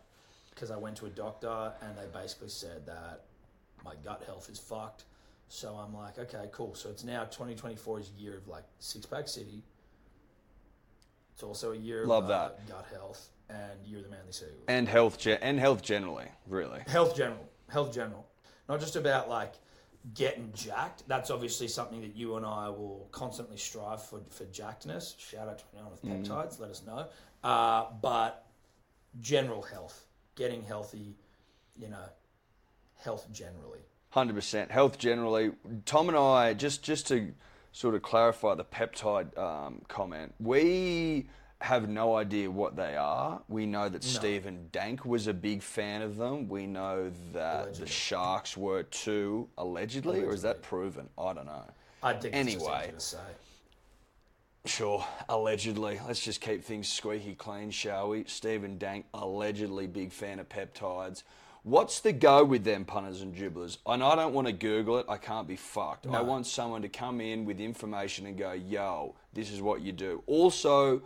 because 0.51 0.73
I 0.73 0.77
went 0.77 0.97
to 0.97 1.07
a 1.07 1.11
doctor 1.11 1.73
and 1.81 1.97
they 1.97 2.07
basically 2.13 2.49
said 2.49 2.85
that 2.87 3.27
my 3.85 3.93
gut 4.05 4.25
health 4.27 4.51
is 4.51 4.59
fucked. 4.59 5.05
So 5.47 5.75
I'm 5.75 5.95
like, 5.97 6.19
okay, 6.19 6.49
cool. 6.51 6.75
So 6.75 6.89
it's 6.89 7.05
now 7.05 7.23
2024 7.27 8.01
is 8.01 8.11
a 8.19 8.21
year 8.21 8.37
of 8.39 8.49
like 8.49 8.65
six 8.81 9.07
pack 9.07 9.29
city. 9.29 9.63
It's 11.33 11.45
also 11.45 11.71
a 11.75 11.77
year 11.77 12.07
Love 12.07 12.25
of 12.25 12.31
uh, 12.31 12.49
that. 12.49 12.67
gut 12.69 12.87
health 12.91 13.29
and 13.49 13.71
year 13.87 13.99
of 13.99 14.05
the 14.05 14.11
manly 14.11 14.33
seagull. 14.33 14.53
And 14.67 14.89
health, 14.89 15.17
ge- 15.17 15.39
and 15.41 15.61
health 15.61 15.81
generally, 15.81 16.27
really. 16.49 16.81
health 16.89 17.17
general, 17.17 17.49
health 17.69 17.95
general, 17.95 18.27
not 18.69 18.81
just 18.81 18.97
about 18.97 19.29
like 19.29 19.53
getting 20.15 20.53
jacked. 20.55 21.03
That's 21.09 21.31
obviously 21.31 21.69
something 21.69 22.01
that 22.01 22.15
you 22.17 22.37
and 22.37 22.47
I 22.47 22.69
will 22.69 23.09
constantly 23.13 23.57
strive 23.57 24.03
for 24.03 24.21
for 24.31 24.45
jackedness. 24.47 25.19
Shout 25.19 25.49
out 25.49 25.59
to 25.59 25.65
anyone 25.75 25.93
with 25.93 26.05
peptides, 26.05 26.61
let 26.61 26.71
us 26.71 26.83
know. 26.87 27.07
Uh, 27.43 27.87
but 28.01 28.47
general 29.21 29.63
health, 29.63 30.07
getting 30.35 30.63
healthy, 30.63 31.17
you 31.77 31.89
know, 31.89 32.05
health 32.97 33.27
generally. 33.33 33.81
Hundred 34.11 34.35
percent. 34.35 34.71
Health 34.71 34.99
generally. 34.99 35.53
Tom 35.85 36.09
and 36.09 36.17
I, 36.17 36.55
just 36.55 36.83
just 36.83 37.07
to 37.09 37.33
sort 37.73 37.95
of 37.95 38.03
clarify 38.03 38.55
the 38.55 38.65
peptide 38.65 39.37
um, 39.37 39.83
comment, 39.89 40.35
we 40.41 41.27
have 41.61 41.89
no 41.89 42.17
idea 42.17 42.51
what 42.51 42.77
they 42.77 42.97
are. 42.97 43.41
We 43.49 43.65
know 43.67 43.89
that 43.89 44.05
Stephen 44.05 44.69
Dank 44.73 45.05
was 45.07 45.27
a 45.27 45.33
big 45.35 45.63
fan 45.63 46.03
of 46.03 46.17
them. 46.17 46.49
We 46.49 46.67
know 46.67 47.11
that 47.33 47.65
Allegedly. 47.65 47.85
the 47.85 47.91
Sharks 47.91 48.57
were 48.57 48.83
too, 48.85 49.49
allegedly, 49.57 50.23
or 50.23 50.33
is 50.35 50.43
that 50.43 50.63
proven? 50.63 51.09
I 51.19 51.33
don't 51.33 51.47
know. 51.47 51.65
I 52.03 52.13
think 52.13 52.35
Anyway. 52.35 52.83
easy 52.85 52.93
to 52.93 53.01
say. 53.01 53.19
Sure, 54.67 55.05
allegedly. 55.29 56.01
Let's 56.07 56.21
just 56.25 56.41
keep 56.41 56.63
things 56.65 56.89
squeaky 56.89 57.35
clean, 57.35 57.71
shall 57.71 58.11
we? 58.11 58.25
Stephen 58.27 58.79
Dank, 58.79 59.07
allegedly 59.15 59.87
big 59.87 60.13
fan 60.13 60.41
of 60.41 60.49
peptides. 60.49 61.23
What's 61.63 62.01
the 62.01 62.13
go 62.13 62.45
with 62.45 62.65
them 62.65 62.85
punters 62.85 63.23
and 63.23 63.35
dribblers? 63.35 63.79
And 63.87 64.03
I 64.03 64.15
don't 64.15 64.33
want 64.35 64.47
to 64.47 64.53
Google 64.53 64.99
it. 64.99 65.07
I 65.09 65.17
can't 65.17 65.49
be 65.49 65.57
fucked. 65.57 66.07
I 66.07 66.21
want 66.21 66.47
someone 66.47 66.83
to 66.83 66.89
come 66.89 67.21
in 67.21 67.45
with 67.45 67.61
information 67.61 68.27
and 68.27 68.37
go, 68.37 68.53
yo, 68.53 69.15
this 69.33 69.51
is 69.51 69.61
what 69.61 69.81
you 69.81 69.91
do. 69.93 70.23
Also, 70.27 71.03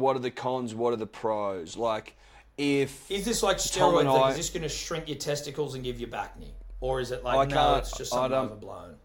what 0.00 0.16
are 0.16 0.20
the 0.20 0.30
cons? 0.30 0.74
What 0.74 0.92
are 0.92 0.96
the 0.96 1.06
pros? 1.06 1.76
Like, 1.76 2.16
if 2.58 3.10
Is 3.10 3.24
this 3.24 3.42
like 3.42 3.58
and 3.76 4.08
I- 4.08 4.30
is 4.30 4.36
this 4.36 4.50
going 4.50 4.62
to 4.62 4.68
shrink 4.68 5.08
your 5.08 5.18
testicles 5.18 5.74
and 5.74 5.84
give 5.84 6.00
you 6.00 6.06
back 6.06 6.38
knee, 6.38 6.54
or 6.80 7.00
is 7.00 7.10
it 7.10 7.22
I 7.24 7.34
like 7.36 7.50
no, 7.50 7.56
can't- 7.56 7.78
it's 7.82 7.96
just 7.96 8.12
I 8.12 8.16
something 8.16 8.38
overblown? 8.38 8.96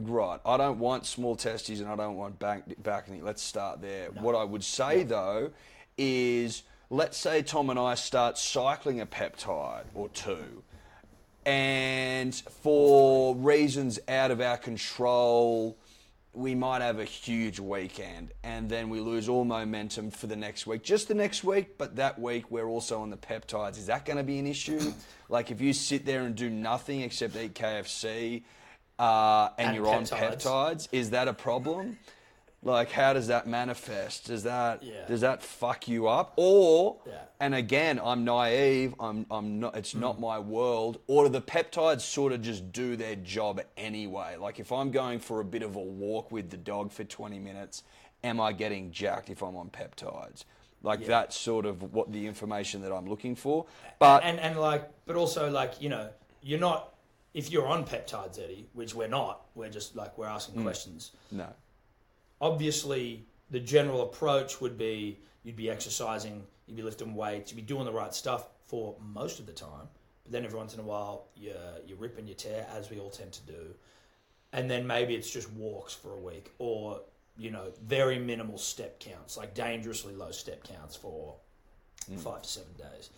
Right. 0.00 0.40
I 0.44 0.56
don't 0.56 0.78
want 0.78 1.06
small 1.06 1.36
testes 1.36 1.80
and 1.80 1.88
I 1.88 1.96
don't 1.96 2.16
want 2.16 2.38
back 2.38 2.62
back 2.82 3.08
knee. 3.10 3.20
Let's 3.22 3.42
start 3.42 3.82
there. 3.82 4.08
What 4.10 4.34
I 4.34 4.42
would 4.42 4.64
say 4.64 5.02
though 5.04 5.50
is 5.98 6.62
let's 6.90 7.18
say 7.18 7.42
Tom 7.42 7.70
and 7.70 7.78
I 7.78 7.94
start 7.94 8.38
cycling 8.38 9.00
a 9.00 9.06
peptide 9.06 9.84
or 9.94 10.08
two 10.08 10.62
and 11.44 12.34
for 12.34 13.34
reasons 13.36 13.98
out 14.08 14.30
of 14.30 14.40
our 14.40 14.56
control 14.56 15.76
we 16.34 16.54
might 16.54 16.80
have 16.80 16.98
a 16.98 17.04
huge 17.04 17.60
weekend 17.60 18.32
and 18.42 18.68
then 18.68 18.88
we 18.88 19.00
lose 19.00 19.28
all 19.28 19.44
momentum 19.44 20.10
for 20.10 20.26
the 20.26 20.36
next 20.36 20.66
week. 20.66 20.82
Just 20.82 21.08
the 21.08 21.14
next 21.14 21.44
week, 21.44 21.76
but 21.76 21.96
that 21.96 22.18
week 22.18 22.50
we're 22.50 22.68
also 22.68 23.02
on 23.02 23.10
the 23.10 23.16
peptides. 23.18 23.76
Is 23.76 23.86
that 23.86 24.06
going 24.06 24.16
to 24.16 24.22
be 24.22 24.38
an 24.38 24.46
issue? 24.46 24.92
like 25.28 25.50
if 25.50 25.60
you 25.60 25.72
sit 25.74 26.06
there 26.06 26.22
and 26.22 26.34
do 26.34 26.48
nothing 26.48 27.02
except 27.02 27.36
eat 27.36 27.54
KFC 27.54 28.44
uh, 28.98 29.50
and, 29.58 29.68
And 29.68 29.76
you're 29.76 29.88
on 29.88 30.04
peptides. 30.04 30.42
peptides, 30.42 30.88
is 30.92 31.10
that 31.10 31.28
a 31.28 31.34
problem? 31.34 31.98
Like 32.64 32.92
how 32.92 33.12
does 33.12 33.26
that 33.26 33.46
manifest? 33.48 34.26
Does 34.26 34.44
that 34.44 34.82
Yeah. 34.84 35.04
does 35.06 35.20
that 35.22 35.42
fuck 35.42 35.88
you 35.88 36.06
up? 36.06 36.32
Or 36.36 36.98
Yeah. 37.06 37.12
and 37.40 37.54
again, 37.56 38.00
I'm 38.02 38.24
naive. 38.24 38.94
I'm 39.00 39.26
I'm 39.30 39.58
not. 39.58 39.76
It's 39.76 39.94
not 39.94 40.20
my 40.20 40.38
world. 40.38 41.00
Or 41.08 41.24
do 41.24 41.30
the 41.30 41.40
peptides 41.42 42.02
sort 42.02 42.32
of 42.32 42.40
just 42.42 42.70
do 42.72 42.94
their 42.96 43.16
job 43.16 43.60
anyway? 43.76 44.36
Like 44.36 44.60
if 44.60 44.70
I'm 44.70 44.92
going 44.92 45.18
for 45.18 45.40
a 45.40 45.44
bit 45.44 45.62
of 45.62 45.74
a 45.74 45.80
walk 45.80 46.30
with 46.30 46.50
the 46.50 46.56
dog 46.56 46.92
for 46.92 47.02
20 47.02 47.38
minutes, 47.40 47.82
am 48.22 48.40
I 48.40 48.52
getting 48.52 48.92
jacked 48.92 49.28
if 49.28 49.42
I'm 49.42 49.56
on 49.56 49.68
peptides? 49.70 50.44
Like 50.84 51.04
that's 51.04 51.36
sort 51.36 51.66
of 51.66 51.92
what 51.92 52.12
the 52.12 52.26
information 52.28 52.82
that 52.82 52.92
I'm 52.92 53.08
looking 53.08 53.34
for. 53.34 53.66
But 53.98 54.22
and 54.22 54.38
and 54.38 54.60
like, 54.60 54.88
but 55.06 55.16
also 55.16 55.50
like 55.50 55.80
you 55.82 55.88
know, 55.88 56.10
you're 56.42 56.60
not 56.60 56.90
if 57.34 57.50
you're 57.50 57.66
on 57.66 57.84
peptides, 57.86 58.38
Eddie, 58.38 58.68
which 58.74 58.94
we're 58.94 59.08
not. 59.08 59.46
We're 59.56 59.70
just 59.70 59.96
like 59.96 60.16
we're 60.18 60.26
asking 60.28 60.56
Mm. 60.60 60.62
questions. 60.64 61.10
no, 61.30 61.46
Obviously, 62.42 63.24
the 63.50 63.60
general 63.60 64.02
approach 64.02 64.60
would 64.60 64.76
be 64.76 65.20
you'd 65.44 65.56
be 65.56 65.70
exercising, 65.70 66.44
you'd 66.66 66.76
be 66.76 66.82
lifting 66.82 67.14
weights, 67.14 67.50
you'd 67.50 67.56
be 67.56 67.62
doing 67.62 67.84
the 67.84 67.92
right 67.92 68.12
stuff 68.12 68.48
for 68.66 68.94
most 69.00 69.38
of 69.38 69.46
the 69.46 69.52
time. 69.52 69.88
But 70.24 70.32
then 70.32 70.44
every 70.44 70.58
once 70.58 70.74
in 70.74 70.80
a 70.80 70.82
while, 70.82 71.28
you 71.36 71.54
you 71.86 71.94
rip 71.96 72.18
and 72.18 72.28
you 72.28 72.34
tear, 72.34 72.66
as 72.76 72.90
we 72.90 72.98
all 72.98 73.10
tend 73.10 73.32
to 73.32 73.46
do. 73.46 73.74
And 74.52 74.70
then 74.70 74.86
maybe 74.86 75.14
it's 75.14 75.30
just 75.30 75.50
walks 75.52 75.94
for 75.94 76.12
a 76.12 76.18
week, 76.18 76.52
or 76.58 77.00
you 77.38 77.50
know, 77.50 77.72
very 77.86 78.18
minimal 78.18 78.58
step 78.58 79.00
counts, 79.00 79.36
like 79.36 79.54
dangerously 79.54 80.14
low 80.14 80.30
step 80.30 80.62
counts 80.64 80.96
for 80.96 81.36
hmm. 82.06 82.16
five 82.16 82.42
to 82.42 82.48
seven 82.48 82.72
days. 82.76 83.10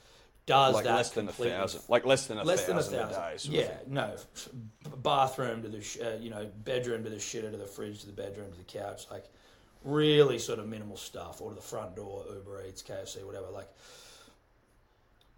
Does 0.46 0.72
Mm. 0.72 0.74
like 0.74 0.84
that 0.84 0.94
less 0.96 1.10
than 1.10 1.28
a 1.28 1.32
thousand. 1.32 1.82
Like 1.88 2.04
less 2.04 2.26
than 2.26 2.38
a 2.38 2.44
less 2.44 2.64
than 2.66 2.76
a 2.76 2.82
thousand 2.82 3.08
thousand. 3.10 3.52
day. 3.52 3.58
yeah, 3.60 3.76
no. 3.86 4.14
Bathroom 5.02 5.62
to 5.62 5.68
the 5.68 5.80
sh- 5.80 5.98
uh, 6.04 6.16
you 6.20 6.28
know 6.30 6.46
bedroom 6.64 7.02
to 7.04 7.10
the 7.10 7.16
shitter 7.16 7.50
to 7.50 7.56
the 7.56 7.66
fridge 7.66 8.00
to 8.00 8.06
the 8.06 8.12
bedroom 8.12 8.50
to 8.52 8.58
the 8.58 8.64
couch, 8.64 9.06
like 9.10 9.24
really 9.84 10.38
sort 10.38 10.58
of 10.58 10.68
minimal 10.68 10.96
stuff, 10.98 11.40
or 11.40 11.48
to 11.50 11.54
the 11.56 11.62
front 11.62 11.96
door, 11.96 12.24
Uber 12.30 12.62
Eats, 12.68 12.82
KFC, 12.82 13.24
whatever. 13.24 13.46
Like, 13.50 13.68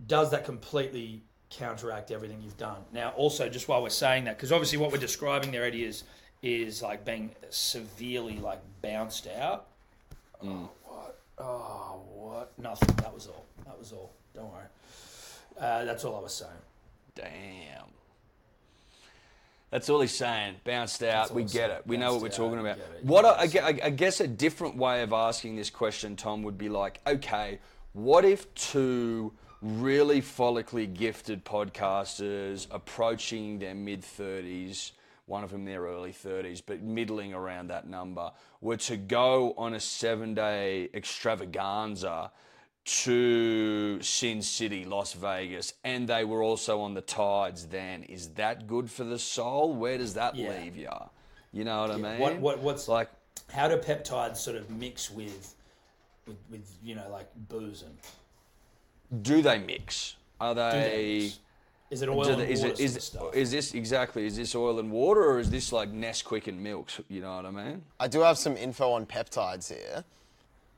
does 0.06 0.30
that 0.32 0.44
completely 0.44 1.22
counteract 1.50 2.10
everything 2.10 2.42
you've 2.42 2.56
done? 2.56 2.78
Now, 2.92 3.10
also, 3.10 3.48
just 3.48 3.68
while 3.68 3.82
we're 3.82 3.88
saying 3.90 4.24
that, 4.24 4.36
because 4.36 4.52
obviously 4.52 4.78
what 4.78 4.90
we're 4.92 4.98
describing 4.98 5.52
there, 5.52 5.64
Eddie, 5.64 5.84
is 5.84 6.04
is 6.42 6.82
like 6.82 7.04
being 7.04 7.30
severely 7.50 8.38
like 8.38 8.60
bounced 8.82 9.26
out. 9.28 9.66
Oh, 10.44 10.68
what? 10.84 11.18
Oh, 11.38 12.00
what? 12.14 12.52
Nothing. 12.58 12.94
That 12.96 13.14
was 13.14 13.26
all. 13.26 13.44
That 13.64 13.78
was 13.78 13.92
all. 13.92 14.12
Don't 14.34 14.52
worry. 14.52 14.64
Uh, 15.58 15.84
that's 15.84 16.04
all 16.04 16.16
I 16.16 16.20
was 16.20 16.34
saying. 16.34 16.50
Damn. 17.14 17.86
That's 19.70 19.88
all 19.90 20.00
he's 20.00 20.12
saying. 20.14 20.56
Bounced 20.64 21.02
out. 21.02 21.32
We 21.34 21.44
get 21.44 21.70
it. 21.70 21.82
We 21.86 21.96
know 21.96 22.12
what 22.12 22.22
we're 22.22 22.28
out, 22.28 22.34
talking 22.34 22.58
about. 22.60 22.78
What 23.02 23.24
I, 23.24 23.30
I 23.30 23.42
Yes. 23.44 23.52
gue- 23.52 23.60
I- 23.62 23.86
I 23.86 23.90
guess 23.90 24.20
a 24.20 24.28
different 24.28 24.76
way 24.76 25.02
of 25.02 25.12
asking 25.12 25.56
this 25.56 25.70
question, 25.70 26.14
Tom, 26.16 26.42
would 26.44 26.56
be 26.58 26.68
like, 26.68 27.00
okay, 27.06 27.58
what 27.92 28.24
if 28.24 28.52
two 28.54 29.32
really 29.62 30.20
follically 30.22 30.92
gifted 30.92 31.44
podcasters 31.44 32.66
approaching 32.70 33.58
their 33.58 33.74
mid 33.74 34.02
30s, 34.02 34.92
one 35.24 35.42
of 35.42 35.50
them 35.50 35.64
their 35.64 35.82
early 35.82 36.12
30s, 36.12 36.62
but 36.64 36.82
middling 36.82 37.34
around 37.34 37.68
that 37.68 37.88
number, 37.88 38.30
were 38.60 38.76
to 38.76 38.96
go 38.96 39.52
on 39.58 39.74
a 39.74 39.80
seven 39.80 40.34
day 40.34 40.88
extravaganza 40.94 42.30
to 42.86 44.00
Sin 44.00 44.40
City, 44.42 44.84
Las 44.84 45.12
Vegas, 45.12 45.74
and 45.84 46.08
they 46.08 46.24
were 46.24 46.42
also 46.42 46.80
on 46.80 46.94
the 46.94 47.00
tides 47.00 47.66
then. 47.66 48.04
Is 48.04 48.28
that 48.30 48.66
good 48.66 48.90
for 48.90 49.04
the 49.04 49.18
soul? 49.18 49.74
Where 49.74 49.98
does 49.98 50.14
that 50.14 50.36
Yeah. 50.36 50.50
leave 50.50 50.76
you? 50.76 50.88
You 51.52 51.64
know 51.64 51.80
what 51.82 51.90
I 51.90 51.96
mean? 51.96 52.18
What, 52.18 52.38
what 52.38 52.58
what's 52.60 52.88
like 52.88 53.10
how 53.52 53.68
do 53.68 53.76
peptides 53.76 54.36
sort 54.36 54.56
of 54.56 54.70
mix 54.70 55.10
with 55.10 55.54
with, 56.26 56.36
with 56.50 56.68
you 56.82 56.94
know 56.94 57.08
like 57.10 57.28
booze 57.48 57.82
and? 57.82 59.22
do 59.22 59.42
they 59.42 59.58
mix? 59.58 60.16
Are 60.40 60.54
Do 60.54 60.60
they, 60.60 60.70
they 60.70 61.18
mix? 61.24 61.38
Is 61.90 62.02
it 62.02 62.08
oil 62.08 62.24
do 62.24 62.30
and 62.32 62.40
they- 62.42 62.50
is 62.52 62.60
water 62.60 62.72
it 62.72 62.76
sort 62.76 62.84
is 62.86 62.96
of 62.96 63.02
stuff? 63.02 63.34
is 63.34 63.50
this 63.50 63.74
exactly 63.74 64.26
is 64.26 64.36
this 64.36 64.54
oil 64.54 64.78
and 64.78 64.90
water 64.90 65.24
or 65.24 65.38
is 65.38 65.50
this 65.50 65.72
like 65.72 65.92
Nesquik 65.92 66.46
and 66.46 66.60
milks? 66.62 67.00
You 67.08 67.20
know 67.20 67.36
what 67.36 67.46
I 67.46 67.50
mean? 67.50 67.82
I 67.98 68.06
do 68.08 68.20
have 68.20 68.38
some 68.38 68.56
info 68.56 68.92
on 68.92 69.06
peptides 69.06 69.72
here. 69.72 70.04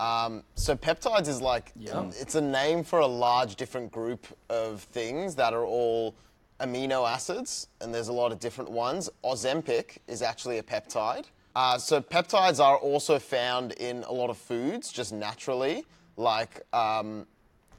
Um, 0.00 0.44
so 0.54 0.76
peptides 0.76 1.28
is 1.28 1.40
like 1.40 1.72
Yeah. 1.76 2.11
it's 2.20 2.34
a 2.34 2.40
name 2.40 2.84
for 2.84 3.00
a 3.00 3.06
large 3.06 3.56
different 3.56 3.90
group 3.90 4.26
of 4.48 4.82
things 4.82 5.34
that 5.37 5.52
are 5.52 5.64
all 5.64 6.14
amino 6.61 7.08
acids, 7.08 7.68
and 7.80 7.94
there's 7.94 8.08
a 8.08 8.12
lot 8.12 8.32
of 8.32 8.38
different 8.40 8.70
ones. 8.70 9.11
Ozempic 9.24 9.98
is 10.06 10.22
actually 10.22 10.58
a 10.58 10.62
peptide. 10.62 11.24
Uh, 11.56 11.78
so 11.78 12.00
peptides 12.00 12.62
are 12.62 12.76
also 12.76 13.18
found 13.18 13.72
in 13.72 14.04
a 14.04 14.12
lot 14.12 14.30
of 14.30 14.37
foods, 14.38 14.92
just 14.92 15.12
naturally, 15.12 15.84
like 16.16 16.62
um, 16.72 17.26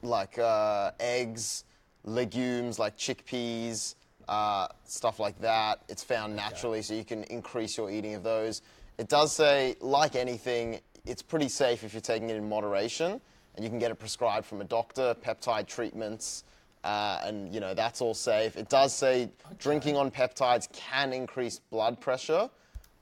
like 0.02 0.38
uh, 0.38 0.90
eggs, 1.00 1.64
legumes 2.04 2.78
like 2.78 2.96
chickpeas, 2.96 3.94
uh, 4.28 4.66
stuff 4.84 5.18
like 5.18 5.38
that. 5.40 5.80
It's 5.88 6.02
found 6.04 6.36
naturally, 6.36 6.82
so 6.82 6.94
you 6.94 7.04
can 7.04 7.24
increase 7.24 7.76
your 7.78 7.90
eating 7.90 8.14
of 8.14 8.22
those. 8.22 8.62
It 8.98 9.08
does 9.08 9.32
say, 9.32 9.76
like 9.80 10.14
anything, 10.14 10.80
it's 11.04 11.22
pretty 11.22 11.48
safe 11.48 11.84
if 11.84 11.92
you're 11.92 12.00
taking 12.00 12.30
it 12.30 12.36
in 12.36 12.48
moderation, 12.48 13.20
and 13.54 13.64
you 13.64 13.70
can 13.70 13.78
get 13.78 13.90
it 13.90 13.96
prescribed 13.96 14.46
from 14.46 14.60
a 14.60 14.64
doctor. 14.64 15.14
Peptide 15.24 15.66
treatments, 15.66 16.44
uh, 16.84 17.20
and 17.24 17.52
you 17.52 17.60
know 17.60 17.74
that's 17.74 18.00
all 18.00 18.14
safe. 18.14 18.56
It 18.56 18.68
does 18.68 18.94
say 18.94 19.30
drinking 19.58 19.96
on 19.96 20.10
peptides 20.10 20.70
can 20.72 21.12
increase 21.12 21.58
blood 21.58 22.00
pressure, 22.00 22.48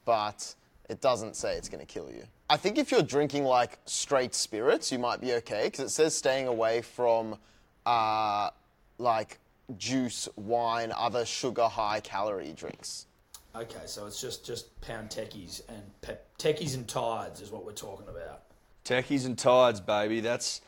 but 0.05 0.55
It 0.89 1.01
doesn't 1.01 1.37
say 1.37 1.57
it's 1.57 1.69
going 1.69 1.85
to 1.85 1.87
kill 1.87 2.11
you. 2.11 2.25
I 2.49 2.57
think 2.57 2.79
if 2.79 2.91
you're 2.91 3.03
drinking 3.03 3.45
like 3.45 3.79
straight 3.85 4.35
spirits, 4.35 4.91
you 4.91 4.99
might 4.99 5.21
be 5.21 5.35
okay 5.35 5.65
because 5.65 5.81
it 5.81 5.91
says 5.91 6.17
staying 6.17 6.47
away 6.47 6.81
from 6.81 7.37
uh, 7.85 8.51
like 8.97 9.39
juice, 9.77 10.29
wine, 10.37 10.93
other 10.97 11.27
sugar 11.27 11.69
high 11.69 12.01
calorie 12.01 12.55
drinks. 12.55 13.07
Okay, 13.62 13.87
so 13.87 14.07
it's 14.07 14.21
just 14.21 14.44
just 14.47 14.81
pound 14.81 15.11
techies 15.11 15.62
and 15.68 15.83
pep, 16.01 16.25
techies 16.38 16.75
and 16.75 16.87
tides 16.87 17.40
is 17.40 17.51
what 17.51 17.64
we're 17.64 17.73
talking 17.73 18.07
about. 18.09 18.42
Techies 18.85 19.27
and 19.27 19.37
tides, 19.37 19.81
baby. 19.81 20.21
That's 20.21 20.61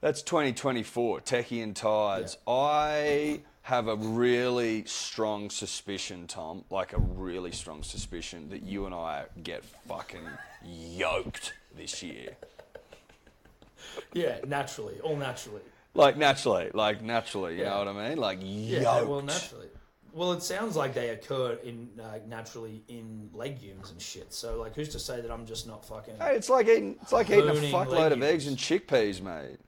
that's 0.00 0.22
2024. 0.22 1.20
Techie 1.22 1.62
and 1.62 1.74
tides. 1.74 2.36
I 2.46 3.40
have 3.62 3.88
a 3.88 3.96
really 3.96 4.84
strong 4.84 5.50
suspicion, 5.50 6.28
Tom, 6.28 6.62
like 6.70 6.92
a 6.92 6.98
really 7.00 7.50
strong 7.50 7.82
suspicion 7.82 8.48
that 8.50 8.62
you 8.62 8.86
and 8.86 8.94
I 8.94 9.24
get 9.42 9.64
fucking 9.88 10.22
yoked 10.64 11.52
this 11.76 12.00
year. 12.00 12.36
Yeah, 14.12 14.38
naturally, 14.46 15.00
all 15.00 15.16
naturally. 15.16 15.62
Like 15.94 16.16
naturally, 16.16 16.70
like 16.74 17.02
naturally, 17.02 17.54
you 17.56 17.62
Yeah. 17.64 17.70
know 17.70 17.78
what 17.78 17.88
I 17.88 18.08
mean? 18.10 18.18
Like 18.18 18.38
Yeah, 18.40 18.98
yoked. 18.98 19.08
well, 19.08 19.22
naturally. 19.22 19.66
Well, 20.16 20.32
it 20.32 20.42
sounds 20.42 20.76
like 20.76 20.94
they 20.94 21.10
occur 21.10 21.58
in 21.62 21.90
uh, 22.00 22.20
naturally 22.26 22.82
in 22.88 23.28
legumes 23.34 23.90
and 23.90 24.00
shit. 24.00 24.32
So, 24.32 24.58
like, 24.58 24.74
who's 24.74 24.88
to 24.88 24.98
say 24.98 25.20
that 25.20 25.30
I'm 25.30 25.44
just 25.44 25.66
not 25.66 25.84
fucking? 25.84 26.14
Hey, 26.18 26.34
it's 26.34 26.48
like 26.48 26.68
eating, 26.68 26.96
it's 27.02 27.12
like 27.12 27.28
eating 27.28 27.46
a 27.46 27.52
fuckload 27.52 28.12
of 28.12 28.18
legumes. 28.18 28.24
eggs 28.24 28.46
and 28.46 28.56
chickpeas, 28.56 29.20
mate. 29.20 29.58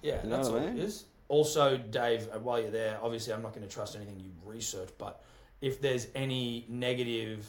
Yeah, 0.00 0.22
know 0.22 0.36
that's 0.36 0.50
what 0.50 0.58
I 0.58 0.62
all 0.62 0.68
it 0.68 0.74
mean? 0.74 0.84
is. 0.84 1.04
Also, 1.26 1.76
Dave, 1.76 2.28
uh, 2.32 2.38
while 2.38 2.60
you're 2.60 2.70
there, 2.70 2.96
obviously 3.02 3.32
I'm 3.32 3.42
not 3.42 3.52
going 3.52 3.66
to 3.66 3.74
trust 3.74 3.96
anything 3.96 4.20
you 4.20 4.30
research, 4.44 4.90
but 4.98 5.20
if 5.60 5.80
there's 5.80 6.06
any 6.14 6.64
negative 6.68 7.44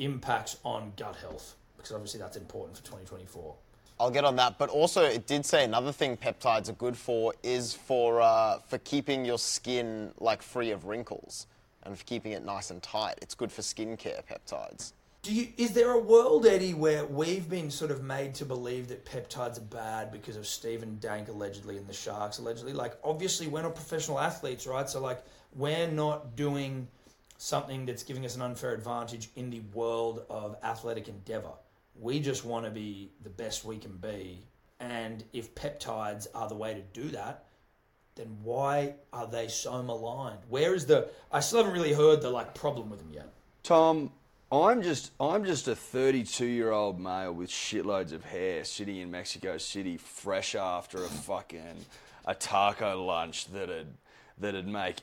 impacts 0.00 0.56
on 0.64 0.94
gut 0.96 1.14
health, 1.14 1.54
because 1.76 1.92
obviously 1.92 2.18
that's 2.18 2.36
important 2.36 2.76
for 2.76 2.82
2024. 2.82 3.54
I'll 3.98 4.10
get 4.10 4.24
on 4.24 4.36
that. 4.36 4.58
But 4.58 4.68
also, 4.70 5.04
it 5.04 5.26
did 5.26 5.46
say 5.46 5.64
another 5.64 5.92
thing 5.92 6.16
peptides 6.16 6.68
are 6.68 6.74
good 6.74 6.96
for 6.96 7.34
is 7.42 7.72
for 7.72 8.20
uh, 8.20 8.58
for 8.66 8.78
keeping 8.78 9.24
your 9.24 9.38
skin 9.38 10.12
like 10.20 10.42
free 10.42 10.70
of 10.70 10.84
wrinkles 10.84 11.46
and 11.82 11.96
for 11.96 12.04
keeping 12.04 12.32
it 12.32 12.44
nice 12.44 12.70
and 12.70 12.82
tight. 12.82 13.18
It's 13.22 13.34
good 13.34 13.50
for 13.52 13.62
skincare 13.62 14.22
peptides. 14.24 14.92
Do 15.22 15.34
you, 15.34 15.48
is 15.56 15.72
there 15.72 15.90
a 15.90 15.98
world, 15.98 16.46
Eddie, 16.46 16.74
where 16.74 17.04
we've 17.04 17.48
been 17.48 17.68
sort 17.68 17.90
of 17.90 18.04
made 18.04 18.32
to 18.36 18.44
believe 18.44 18.86
that 18.88 19.04
peptides 19.04 19.58
are 19.58 19.62
bad 19.62 20.12
because 20.12 20.36
of 20.36 20.46
Stephen 20.46 20.98
Dank 21.00 21.28
allegedly 21.28 21.78
and 21.78 21.86
the 21.88 21.92
Sharks 21.92 22.38
allegedly? 22.38 22.72
Like, 22.72 22.96
obviously, 23.02 23.48
we're 23.48 23.62
not 23.62 23.74
professional 23.74 24.20
athletes, 24.20 24.68
right? 24.68 24.88
So, 24.88 25.00
like, 25.00 25.24
we're 25.56 25.90
not 25.90 26.36
doing 26.36 26.86
something 27.38 27.86
that's 27.86 28.04
giving 28.04 28.24
us 28.24 28.36
an 28.36 28.42
unfair 28.42 28.72
advantage 28.72 29.30
in 29.34 29.50
the 29.50 29.60
world 29.74 30.24
of 30.30 30.56
athletic 30.62 31.08
endeavor. 31.08 31.52
We 32.00 32.20
just 32.20 32.44
want 32.44 32.64
to 32.66 32.70
be 32.70 33.10
the 33.22 33.30
best 33.30 33.64
we 33.64 33.78
can 33.78 33.96
be. 33.96 34.40
And 34.80 35.24
if 35.32 35.54
peptides 35.54 36.26
are 36.34 36.48
the 36.48 36.54
way 36.54 36.74
to 36.74 36.82
do 37.00 37.08
that, 37.10 37.44
then 38.14 38.36
why 38.42 38.94
are 39.12 39.26
they 39.26 39.48
so 39.48 39.82
maligned? 39.82 40.40
Where 40.48 40.74
is 40.74 40.86
the. 40.86 41.08
I 41.32 41.40
still 41.40 41.58
haven't 41.58 41.74
really 41.74 41.92
heard 41.92 42.22
the, 42.22 42.30
like, 42.30 42.54
problem 42.54 42.90
with 42.90 42.98
them 42.98 43.12
yet. 43.12 43.28
Tom, 43.62 44.10
I'm 44.50 44.80
just 44.80 45.10
I'm 45.18 45.44
just 45.44 45.66
a 45.66 45.74
32 45.74 46.46
year 46.46 46.70
old 46.70 47.00
male 47.00 47.32
with 47.32 47.50
shitloads 47.50 48.12
of 48.12 48.24
hair 48.24 48.64
sitting 48.64 48.98
in 48.98 49.10
Mexico 49.10 49.58
City, 49.58 49.96
fresh 49.96 50.54
after 50.54 50.98
a 50.98 51.08
fucking 51.08 51.84
a 52.26 52.34
taco 52.34 53.04
lunch 53.04 53.46
that'd 53.50 53.88
that'd 54.38 54.68
make 54.68 54.96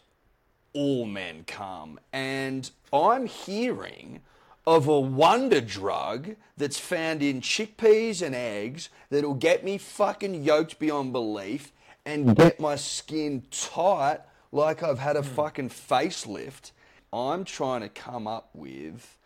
all 0.71 1.05
men 1.05 1.43
come, 1.45 1.99
and 2.13 2.69
I'm 2.93 3.25
hearing 3.25 4.21
of 4.65 4.87
a 4.87 4.99
wonder 4.99 5.61
drug 5.61 6.35
that's 6.57 6.79
found 6.79 7.21
in 7.21 7.41
chickpeas 7.41 8.21
and 8.21 8.33
eggs 8.33 8.89
that'll 9.09 9.33
get 9.33 9.63
me 9.63 9.77
fucking 9.77 10.43
yoked 10.43 10.79
beyond 10.79 11.11
belief 11.11 11.71
and 12.05 12.25
mm-hmm. 12.25 12.33
get 12.33 12.59
my 12.59 12.75
skin 12.75 13.43
tight 13.51 14.19
like 14.51 14.83
I've 14.83 14.99
had 14.99 15.17
a 15.17 15.21
mm. 15.21 15.25
fucking 15.25 15.69
facelift. 15.69 16.71
I'm 17.11 17.43
trying 17.43 17.81
to 17.81 17.89
come 17.89 18.27
up 18.27 18.49
with 18.53 19.17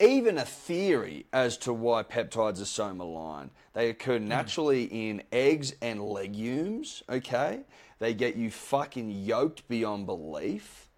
even 0.00 0.38
a 0.38 0.44
theory 0.44 1.26
as 1.32 1.56
to 1.58 1.72
why 1.72 2.02
peptides 2.02 2.60
are 2.60 2.66
so 2.66 2.92
maligned. 2.92 3.50
They 3.74 3.90
occur 3.90 4.18
mm. 4.18 4.26
naturally 4.26 4.84
in 4.84 5.22
eggs 5.30 5.74
and 5.80 6.02
legumes, 6.02 7.02
okay? 7.08 7.60
They 7.98 8.14
get 8.14 8.36
you 8.36 8.50
fucking 8.50 9.10
yoked 9.10 9.68
beyond 9.68 10.06
belief, 10.06 10.88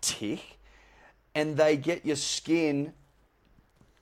tick, 0.00 0.58
and 1.34 1.56
they 1.56 1.76
get 1.76 2.04
your 2.04 2.16
skin 2.16 2.92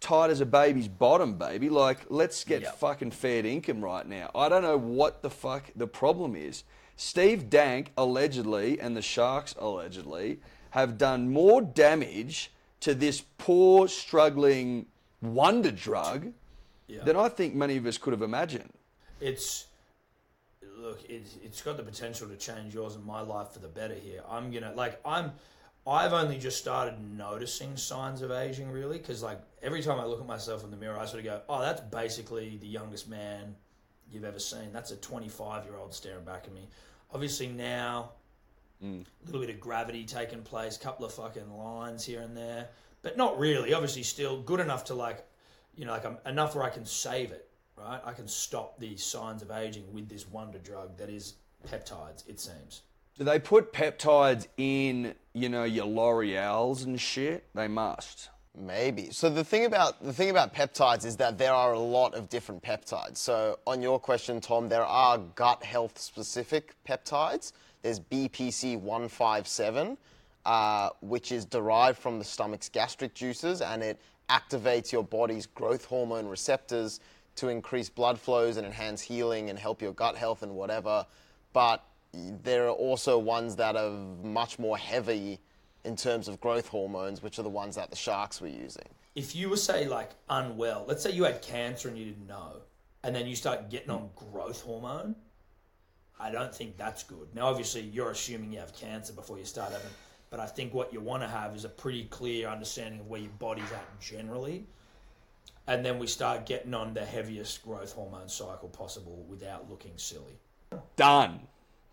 tight 0.06 0.30
as 0.30 0.40
a 0.40 0.46
baby's 0.46 0.86
bottom, 0.88 1.34
baby. 1.34 1.68
Like, 1.68 1.98
let's 2.08 2.44
get 2.44 2.62
Yep. 2.62 2.78
fucking 2.78 3.10
fair 3.10 3.44
income 3.44 3.84
right 3.84 4.06
now. 4.06 4.30
I 4.34 4.48
don't 4.48 4.62
know 4.62 4.78
what 4.78 5.22
the 5.22 5.30
fuck 5.30 5.64
the 5.74 5.88
problem 5.88 6.36
is. 6.36 6.62
Steve 6.96 7.50
Dank 7.50 7.92
allegedly 7.96 8.80
and 8.80 8.96
the 8.96 9.02
Sharks 9.02 9.54
allegedly 9.58 10.38
have 10.70 10.96
done 10.96 11.30
more 11.32 11.60
damage 11.60 12.52
to 12.80 12.94
this 12.94 13.22
poor, 13.38 13.88
struggling 13.88 14.86
wonder 15.20 15.70
drug 15.72 16.32
than 16.88 17.16
I 17.16 17.28
think 17.28 17.54
many 17.54 17.76
of 17.76 17.84
us 17.86 17.98
could 17.98 18.12
have 18.12 18.22
imagined. 18.22 18.72
it's 19.20 19.66
look 20.78 21.00
it's, 21.08 21.36
it's 21.42 21.62
got 21.62 21.76
the 21.78 21.82
potential 21.82 22.28
to 22.28 22.36
change 22.36 22.74
yours 22.74 22.94
and 22.94 23.04
my 23.04 23.20
life 23.20 23.50
for 23.50 23.60
the 23.60 23.66
better 23.68 23.94
here 23.94 24.20
i'm 24.30 24.50
gonna 24.52 24.72
like 24.76 25.00
i'm 25.06 25.32
i've 25.86 26.12
only 26.12 26.38
just 26.38 26.58
started 26.58 26.94
noticing 27.16 27.76
signs 27.76 28.22
of 28.22 28.30
aging 28.30 28.70
really 28.70 28.98
because 28.98 29.22
like 29.22 29.40
every 29.62 29.82
time 29.82 30.00
i 30.00 30.04
look 30.04 30.20
at 30.20 30.26
myself 30.26 30.64
in 30.64 30.70
the 30.70 30.76
mirror 30.76 30.98
i 30.98 31.04
sort 31.04 31.20
of 31.20 31.24
go 31.24 31.40
oh 31.48 31.60
that's 31.60 31.80
basically 31.80 32.56
the 32.60 32.66
youngest 32.66 33.08
man 33.08 33.54
you've 34.10 34.24
ever 34.24 34.38
seen. 34.38 34.72
That's 34.72 34.90
a 34.90 34.96
25 34.96 35.64
year 35.64 35.76
old 35.76 35.94
staring 35.94 36.24
back 36.24 36.44
at 36.44 36.52
me. 36.52 36.68
Obviously 37.12 37.48
now 37.48 38.10
a 39.24 39.26
little 39.26 39.40
bit 39.40 39.50
of 39.50 39.58
gravity 39.60 40.04
taking 40.04 40.42
place 40.42 40.76
couple 40.76 41.06
of 41.06 41.12
fucking 41.12 41.50
lines 41.56 42.04
here 42.04 42.20
and 42.20 42.36
there 42.36 42.68
but 43.02 43.16
not 43.16 43.38
really. 43.38 43.72
Obviously 43.72 44.02
still 44.02 44.42
good 44.42 44.60
enough 44.60 44.84
to 44.84 44.94
like 44.94 45.26
you 45.74 45.84
know 45.84 45.92
like 45.92 46.04
I'm, 46.04 46.18
enough 46.26 46.54
where 46.54 46.64
i 46.64 46.70
can 46.70 46.84
save 46.84 47.32
it 47.32 47.48
right? 47.76 48.00
I 48.04 48.12
can 48.12 48.26
stop 48.26 48.78
the 48.78 48.96
signs 48.96 49.42
of 49.42 49.50
aging 49.50 49.92
with 49.92 50.08
this 50.08 50.28
wonder 50.28 50.58
drug 50.58 50.96
that 50.96 51.10
is 51.10 51.34
peptides 51.68 52.26
it 52.28 52.40
seems 52.40 52.82
Do 53.18 53.24
they 53.24 53.38
put 53.38 53.72
peptides 53.72 54.46
in, 54.58 55.14
you 55.32 55.48
know, 55.48 55.64
your 55.64 55.86
L'Oreals 55.86 56.84
and 56.84 57.00
shit? 57.00 57.44
They 57.54 57.66
must. 57.66 58.28
Maybe. 58.54 59.10
So 59.10 59.30
the 59.30 59.44
thing 59.44 59.64
about 59.64 60.02
the 60.02 60.12
thing 60.12 60.30
about 60.30 60.54
peptides 60.54 61.04
is 61.04 61.16
that 61.16 61.38
there 61.38 61.52
are 61.52 61.72
a 61.72 61.78
lot 61.78 62.14
of 62.14 62.28
different 62.28 62.62
peptides. 62.62 63.18
So 63.18 63.58
on 63.66 63.82
your 63.82 63.98
question, 63.98 64.40
Tom, 64.40 64.68
there 64.68 64.84
are 64.84 65.18
gut 65.34 65.62
health 65.62 65.98
specific 65.98 66.74
peptides. 66.86 67.52
There's 67.82 68.00
BPC 68.00 68.80
157, 68.80 69.96
uh, 70.44 70.90
which 71.00 71.32
is 71.32 71.44
derived 71.44 71.98
from 71.98 72.18
the 72.18 72.24
stomach's 72.24 72.68
gastric 72.68 73.14
juices, 73.14 73.60
and 73.60 73.82
it 73.82 74.00
activates 74.30 74.90
your 74.90 75.04
body's 75.04 75.46
growth 75.46 75.84
hormone 75.84 76.26
receptors 76.26 77.00
to 77.36 77.48
increase 77.48 77.88
blood 77.90 78.18
flows 78.18 78.56
and 78.56 78.66
enhance 78.66 79.02
healing 79.02 79.50
and 79.50 79.58
help 79.58 79.80
your 79.80 79.92
gut 79.92 80.16
health 80.16 80.42
and 80.42 80.54
whatever. 80.54 81.06
But 81.52 81.84
there 82.42 82.66
are 82.66 82.70
also 82.70 83.18
ones 83.18 83.56
that 83.56 83.76
are 83.76 83.90
much 84.22 84.58
more 84.58 84.76
heavy 84.78 85.38
in 85.84 85.96
terms 85.96 86.28
of 86.28 86.40
growth 86.40 86.68
hormones, 86.68 87.22
which 87.22 87.38
are 87.38 87.42
the 87.42 87.48
ones 87.48 87.76
that 87.76 87.90
the 87.90 87.96
sharks 87.96 88.40
were 88.40 88.48
using. 88.48 88.88
if 89.14 89.34
you 89.34 89.48
were 89.48 89.56
say 89.56 89.86
like 89.88 90.10
unwell 90.28 90.84
let's 90.88 91.02
say 91.02 91.10
you 91.10 91.24
had 91.24 91.40
cancer 91.40 91.88
and 91.88 91.96
you 91.96 92.04
didn't 92.04 92.26
know 92.26 92.60
and 93.02 93.14
then 93.14 93.26
you 93.26 93.34
start 93.34 93.70
getting 93.70 93.88
on 93.88 94.10
growth 94.14 94.60
hormone 94.60 95.14
i 96.20 96.30
don't 96.30 96.54
think 96.54 96.76
that's 96.76 97.02
good 97.02 97.26
now 97.34 97.46
obviously 97.46 97.80
you're 97.80 98.10
assuming 98.10 98.52
you 98.52 98.58
have 98.58 98.74
cancer 98.74 99.14
before 99.14 99.38
you 99.38 99.44
start 99.46 99.72
having 99.72 99.94
but 100.28 100.38
i 100.38 100.44
think 100.44 100.74
what 100.74 100.92
you 100.92 101.00
want 101.00 101.22
to 101.22 101.28
have 101.28 101.54
is 101.56 101.64
a 101.64 101.68
pretty 101.68 102.04
clear 102.18 102.46
understanding 102.48 103.00
of 103.00 103.06
where 103.06 103.20
your 103.20 103.30
body's 103.38 103.72
at 103.72 104.00
generally 104.00 104.66
and 105.66 105.82
then 105.84 105.98
we 105.98 106.06
start 106.06 106.44
getting 106.44 106.74
on 106.74 106.92
the 106.92 107.04
heaviest 107.04 107.62
growth 107.64 107.92
hormone 107.92 108.28
cycle 108.28 108.68
possible 108.68 109.24
without 109.30 109.70
looking 109.70 109.92
silly 109.96 110.38
Done. 110.96 111.40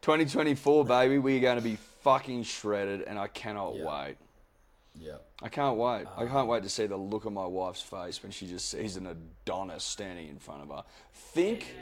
2024, 0.03 0.83
baby. 0.83 1.17
We're 1.17 1.39
going 1.39 1.55
to 1.55 1.63
be 1.63 1.77
fucking 2.01 2.43
shredded, 2.43 3.03
and 3.03 3.17
I 3.17 3.27
cannot 3.27 3.75
Yeah. 3.75 3.85
wait. 3.85 4.17
yeah 4.99 5.15
I 5.41 5.47
can't 5.47 5.77
wait. 5.77 6.05
I 6.15 6.25
can't 6.25 6.47
wait 6.47 6.61
to 6.63 6.69
see 6.69 6.85
the 6.87 6.97
look 6.97 7.25
on 7.25 7.33
my 7.33 7.45
wife's 7.45 7.81
face 7.81 8.21
when 8.21 8.31
she 8.31 8.45
just 8.45 8.69
sees 8.69 8.97
an 8.97 9.07
Adonis 9.07 9.83
standing 9.83 10.27
in 10.27 10.37
front 10.39 10.61
of 10.61 10.69
her. 10.69 10.83
Think, 11.13 11.73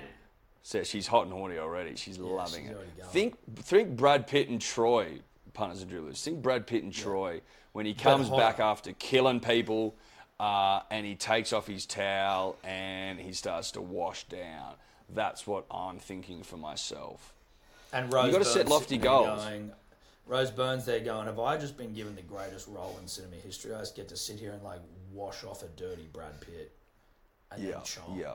says 0.61 0.87
she's 0.87 1.07
hot 1.07 1.23
and 1.23 1.33
horny 1.33 1.57
already. 1.57 1.95
She's 1.95 2.19
loving 2.19 2.67
she's 2.67 2.71
it. 2.71 3.05
Think, 3.07 3.55
think 3.55 3.97
Brad 3.97 4.27
Pitt 4.27 4.49
and 4.49 4.61
Troy, 4.61 5.19
punters 5.53 5.81
and 5.81 5.89
drillers. 5.89 6.23
Think 6.23 6.43
Brad 6.43 6.67
Pitt 6.67 6.83
and 6.83 6.93
Troy 6.93 7.41
when 7.73 7.87
he 7.87 7.95
comes 7.95 8.29
back 8.29 8.59
after 8.59 8.93
killing 8.93 9.39
people, 9.39 9.95
uh, 10.39 10.81
and 10.91 11.05
he 11.07 11.15
takes 11.15 11.53
off 11.53 11.65
his 11.65 11.87
towel 11.87 12.55
and 12.63 13.19
he 13.19 13.33
starts 13.33 13.71
to 13.71 13.81
wash 13.81 14.25
down. 14.25 14.75
That's 15.09 15.45
what 15.47 15.65
I'm 15.71 15.97
thinking 15.97 16.43
for 16.43 16.57
myself. 16.57 17.33
And 17.93 18.11
Rose 18.11 18.27
you 18.27 18.31
gotta 18.31 18.45
set 18.45 18.67
lofty 18.67 18.97
goals. 18.97 19.43
Going, 19.43 19.71
Rose 20.25 20.51
Byrne's 20.51 20.85
there 20.85 20.99
going, 20.99 21.25
have 21.25 21.39
I 21.39 21.57
just 21.57 21.77
been 21.77 21.93
given 21.93 22.15
the 22.15 22.21
greatest 22.21 22.67
role 22.67 22.97
in 23.01 23.07
cinema 23.07 23.35
history? 23.35 23.73
I 23.73 23.79
just 23.79 23.95
get 23.95 24.07
to 24.09 24.17
sit 24.17 24.39
here 24.39 24.51
and 24.51 24.63
like 24.63 24.79
wash 25.11 25.43
off 25.43 25.63
a 25.63 25.67
dirty 25.75 26.07
Brad 26.13 26.39
Pitt 26.39 26.71
and 27.51 27.63
Yeah, 27.63 27.81
then 28.07 28.17
yeah. 28.17 28.33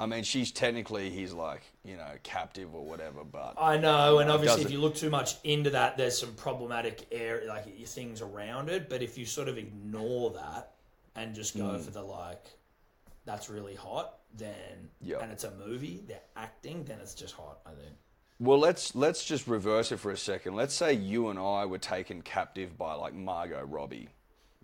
I 0.00 0.06
mean, 0.06 0.24
she's 0.24 0.50
technically 0.50 1.10
he's 1.10 1.32
like 1.32 1.62
you 1.84 1.96
know 1.96 2.08
captive 2.22 2.74
or 2.74 2.84
whatever, 2.84 3.22
but 3.22 3.54
I 3.58 3.76
know, 3.76 4.18
and 4.18 4.30
obviously, 4.30 4.62
if 4.62 4.70
you 4.70 4.78
look 4.78 4.94
too 4.94 5.10
much 5.10 5.36
into 5.44 5.70
that, 5.70 5.96
there's 5.96 6.16
some 6.16 6.32
problematic 6.34 7.06
area, 7.12 7.48
like 7.48 7.86
things 7.86 8.22
around 8.22 8.70
it. 8.70 8.88
But 8.88 9.02
if 9.02 9.18
you 9.18 9.26
sort 9.26 9.48
of 9.48 9.58
ignore 9.58 10.30
that 10.30 10.72
and 11.16 11.34
just 11.34 11.56
go 11.56 11.76
hmm. 11.76 11.82
for 11.82 11.90
the 11.90 12.02
like, 12.02 12.46
that's 13.24 13.50
really 13.50 13.74
hot, 13.74 14.20
then 14.36 14.88
Yeah. 15.00 15.18
and 15.20 15.30
it's 15.30 15.44
a 15.44 15.50
movie, 15.52 16.02
they're 16.08 16.20
acting, 16.36 16.84
then 16.84 16.98
it's 17.00 17.14
just 17.14 17.34
hot. 17.34 17.58
I 17.66 17.70
think. 17.70 17.94
Well, 18.44 18.58
let's 18.58 18.94
let's 18.94 19.24
just 19.24 19.46
reverse 19.46 19.90
it 19.90 19.98
for 19.98 20.10
a 20.10 20.16
second. 20.18 20.54
Let's 20.54 20.74
say 20.74 20.92
you 20.92 21.28
and 21.30 21.38
I 21.38 21.64
were 21.64 21.78
taken 21.78 22.20
captive 22.20 22.76
by 22.76 22.92
like 22.94 23.14
Margot 23.14 23.64
Robbie. 23.64 24.08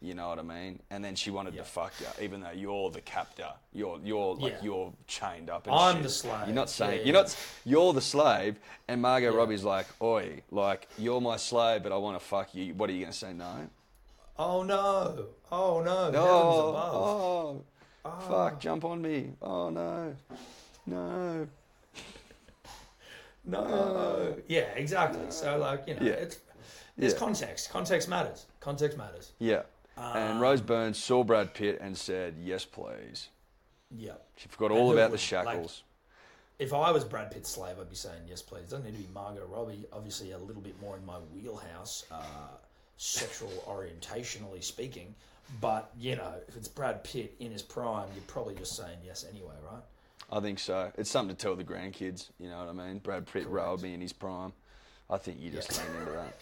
You 0.02 0.14
know 0.14 0.28
what 0.28 0.38
I 0.38 0.42
mean? 0.42 0.80
And 0.90 1.02
then 1.04 1.14
she 1.14 1.30
wanted 1.30 1.54
Yeah. 1.54 1.62
to 1.62 1.66
fuck 1.68 1.92
you, 2.00 2.06
even 2.24 2.40
though 2.42 2.50
you're 2.50 2.90
the 2.90 3.00
captor. 3.00 3.52
You're 3.72 3.98
you're 4.04 4.34
like 4.34 4.52
Yeah. 4.52 4.58
you're 4.62 4.92
chained 5.06 5.48
up. 5.48 5.66
And 5.66 5.74
I'm 5.74 5.94
shit. 5.96 6.02
the 6.02 6.08
slave. 6.10 6.46
You're 6.46 6.54
not 6.54 6.68
saying 6.70 6.98
Yeah, 7.00 7.04
you're 7.06 7.14
not. 7.22 7.36
You're 7.64 7.92
the 7.94 8.00
slave, 8.02 8.58
and 8.88 9.00
Margot 9.00 9.34
Robbie's 9.34 9.64
like, 9.64 9.86
"Oi, 10.02 10.42
like 10.50 10.86
you're 10.98 11.20
my 11.22 11.36
slave, 11.36 11.82
but 11.82 11.92
I 11.92 11.96
want 11.96 12.18
to 12.20 12.24
fuck 12.24 12.54
you. 12.54 12.74
What 12.74 12.90
are 12.90 12.92
you 12.92 13.00
gonna 13.04 13.12
say? 13.14 13.32
No. 13.32 13.68
Oh 14.38 14.62
no! 14.62 15.26
Oh 15.50 15.82
no! 15.82 15.96
Heavens 16.04 16.18
Oh, 16.18 17.64
oh, 18.04 18.20
fuck! 18.28 18.58
Jump 18.60 18.84
on 18.84 19.00
me! 19.02 19.32
Oh 19.42 19.68
no, 19.70 20.14
no. 20.86 21.46
No. 23.44 24.36
Yeah, 24.48 24.70
exactly. 24.76 25.30
So 25.30 25.58
like 25.58 25.84
you 25.86 25.94
know, 25.94 26.02
Yeah. 26.06 26.12
it's 26.12 26.38
there's 26.96 27.12
Yeah. 27.14 27.18
context. 27.18 27.70
Context 27.70 28.08
matters. 28.08 28.46
Context 28.60 28.96
matters. 28.98 29.32
Yeah. 29.38 29.62
and 29.96 30.32
Um, 30.34 30.40
Rose 30.40 30.60
Byrne 30.62 30.94
saw 30.94 31.24
Brad 31.24 31.52
Pitt 31.52 31.78
and 31.80 31.96
said, 31.98 32.36
"Yes, 32.38 32.64
please." 32.64 33.28
Yeah. 33.90 34.14
She 34.36 34.48
forgot 34.48 34.70
And 34.70 34.80
all 34.80 34.92
about 34.92 35.10
the 35.10 35.12
wouldn't? 35.12 35.12
Like, 35.12 35.20
shackles. 35.54 35.82
If 36.58 36.72
I 36.72 36.90
was 36.90 37.04
Brad 37.04 37.30
Pitt's 37.30 37.50
slave, 37.50 37.78
I'd 37.78 37.88
be 37.90 37.96
saying 37.96 38.22
yes, 38.28 38.40
please. 38.42 38.64
It 38.64 38.70
doesn't 38.70 38.84
need 38.84 38.96
to 38.96 39.02
be 39.02 39.12
Margot 39.12 39.44
Robbie. 39.46 39.86
Obviously, 39.92 40.30
a 40.32 40.38
little 40.38 40.62
bit 40.62 40.78
more 40.80 40.96
in 40.96 41.04
my 41.04 41.18
wheelhouse, 41.18 42.04
uh, 42.10 42.22
sexual 42.96 43.50
orientationally 43.66 44.62
speaking. 44.62 45.14
But 45.60 45.90
you 45.98 46.16
know, 46.16 46.34
if 46.48 46.56
it's 46.56 46.68
Brad 46.68 47.02
Pitt 47.02 47.34
in 47.40 47.50
his 47.50 47.62
prime, 47.62 48.08
you're 48.14 48.24
probably 48.26 48.54
just 48.54 48.76
saying 48.76 48.98
yes 49.04 49.24
anyway, 49.28 49.54
right? 49.70 49.82
I 50.32 50.40
think 50.40 50.58
so. 50.58 50.92
It's 50.96 51.10
something 51.10 51.34
to 51.34 51.42
tell 51.42 51.56
the 51.56 51.64
grandkids. 51.64 52.28
You 52.38 52.48
know 52.48 52.58
what 52.58 52.68
I 52.68 52.72
mean? 52.72 52.98
Brad 52.98 53.26
Pitt 53.26 53.48
railed 53.48 53.82
me 53.82 53.94
in 53.94 54.00
his 54.00 54.12
prime. 54.12 54.52
I 55.08 55.16
think 55.18 55.40
you 55.40 55.50
just 55.50 55.72
Yeah. 55.72 55.92
lean 55.92 56.00
into 56.02 56.12
that. 56.12 56.36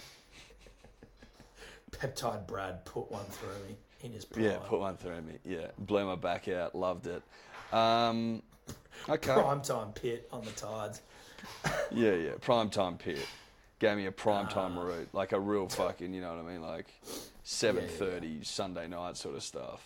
Peptide 1.91 2.47
Brad 2.47 2.84
put 2.84 3.11
one 3.11 3.24
through 3.26 3.66
me 3.66 3.76
in 4.03 4.12
his 4.12 4.24
prime. 4.24 4.45
Yeah, 4.45 4.59
put 4.66 4.80
one 4.80 4.97
through 4.97 5.22
me. 5.22 5.34
Yeah, 5.45 5.68
blew 5.78 6.05
my 6.05 6.16
back 6.16 6.49
out. 6.49 6.74
Loved 6.74 7.07
it. 7.07 7.22
Um, 7.72 8.43
okay. 9.09 9.32
prime 9.32 9.62
time 9.62 9.93
Pitt 9.93 10.28
on 10.32 10.45
the 10.45 10.51
tides. 10.53 11.01
Yeah, 11.91 12.12
yeah. 12.14 12.32
Prime 12.41 12.68
time 12.68 12.99
Pitt 12.99 13.24
gave 13.78 13.97
me 13.97 14.05
a 14.07 14.12
prime 14.12 14.47
Ah. 14.51 14.53
time 14.53 14.78
route, 14.78 15.09
like 15.14 15.32
a 15.32 15.41
real 15.41 15.68
fucking. 15.68 16.12
You 16.12 16.20
know 16.20 16.34
what 16.34 16.45
I 16.45 16.53
mean? 16.53 16.61
Like 16.61 16.86
seven 17.45 17.89
thirty 17.89 18.43
Sunday 18.45 18.86
night 18.89 19.16
sort 19.16 19.36
of 19.36 19.43
stuff. 19.43 19.80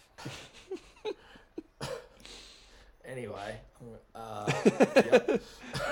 Anyway, 3.12 3.60
uh, 4.14 4.50
yep. 4.96 5.40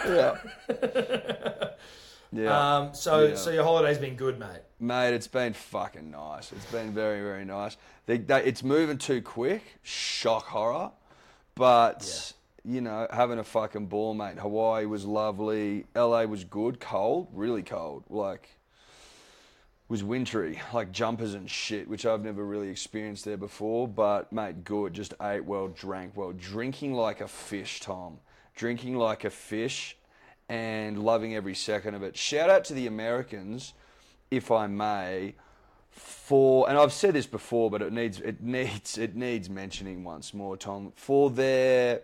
Yeah. 0.06 0.38
yeah. 2.32 2.76
um, 2.78 2.94
so 2.94 3.26
Yeah. 3.26 3.34
so 3.34 3.50
your 3.50 3.64
holiday's 3.64 3.98
been 3.98 4.16
good, 4.16 4.38
mate. 4.38 4.62
Mate, 4.78 5.12
it's 5.12 5.26
been 5.28 5.52
fucking 5.52 6.10
nice. 6.10 6.50
It's 6.52 6.64
been 6.66 6.92
very, 6.92 7.20
very 7.20 7.44
nice. 7.44 7.76
They, 8.06 8.16
they, 8.18 8.42
it's 8.44 8.62
moving 8.62 8.96
too 8.96 9.20
quick. 9.20 9.62
Shock 9.82 10.46
horror. 10.46 10.92
But, 11.54 12.32
you 12.64 12.80
know, 12.80 13.06
having 13.12 13.38
a 13.38 13.44
fucking 13.44 13.86
ball, 13.86 14.14
mate. 14.14 14.38
Hawaii 14.38 14.86
was 14.86 15.04
lovely. 15.04 15.84
LA 15.94 16.24
was 16.24 16.44
good. 16.44 16.80
Cold. 16.80 17.28
Really 17.34 17.62
cold. 17.62 18.04
Like, 18.08 18.48
was 19.90 20.02
wintry. 20.04 20.62
Like 20.72 20.92
jumpers 20.92 21.34
and 21.34 21.50
shit, 21.50 21.88
which 21.88 22.06
I've 22.06 22.24
never 22.24 22.46
really 22.46 22.68
experienced 22.68 23.26
there 23.26 23.36
before. 23.36 23.86
But, 23.86 24.32
mate, 24.32 24.64
good. 24.64 24.94
Just 24.94 25.12
ate 25.20 25.44
well, 25.44 25.68
drank 25.68 26.16
well. 26.16 26.32
Drinking 26.32 26.94
like 26.94 27.20
a 27.20 27.28
fish, 27.28 27.80
Tom. 27.80 28.18
Drinking 28.54 28.96
like 28.96 29.24
a 29.24 29.30
fish 29.30 29.98
and 30.48 31.02
loving 31.02 31.34
every 31.34 31.54
second 31.54 31.94
of 31.94 32.02
it. 32.02 32.16
Shout 32.16 32.48
out 32.48 32.64
to 32.64 32.74
the 32.74 32.86
Americans 32.86 33.74
if 34.30 34.52
I 34.52 34.68
may, 34.68 35.34
for 35.90 36.68
and 36.68 36.78
I've 36.78 36.92
said 36.92 37.14
this 37.14 37.26
before, 37.26 37.70
but 37.70 37.82
it 37.82 37.92
needs 37.92 38.20
it 38.20 38.40
needs 38.40 38.96
it 38.96 39.16
needs 39.16 39.50
mentioning 39.50 40.04
once 40.04 40.32
more, 40.32 40.56
Tom, 40.56 40.92
for 40.94 41.30
their 41.30 42.02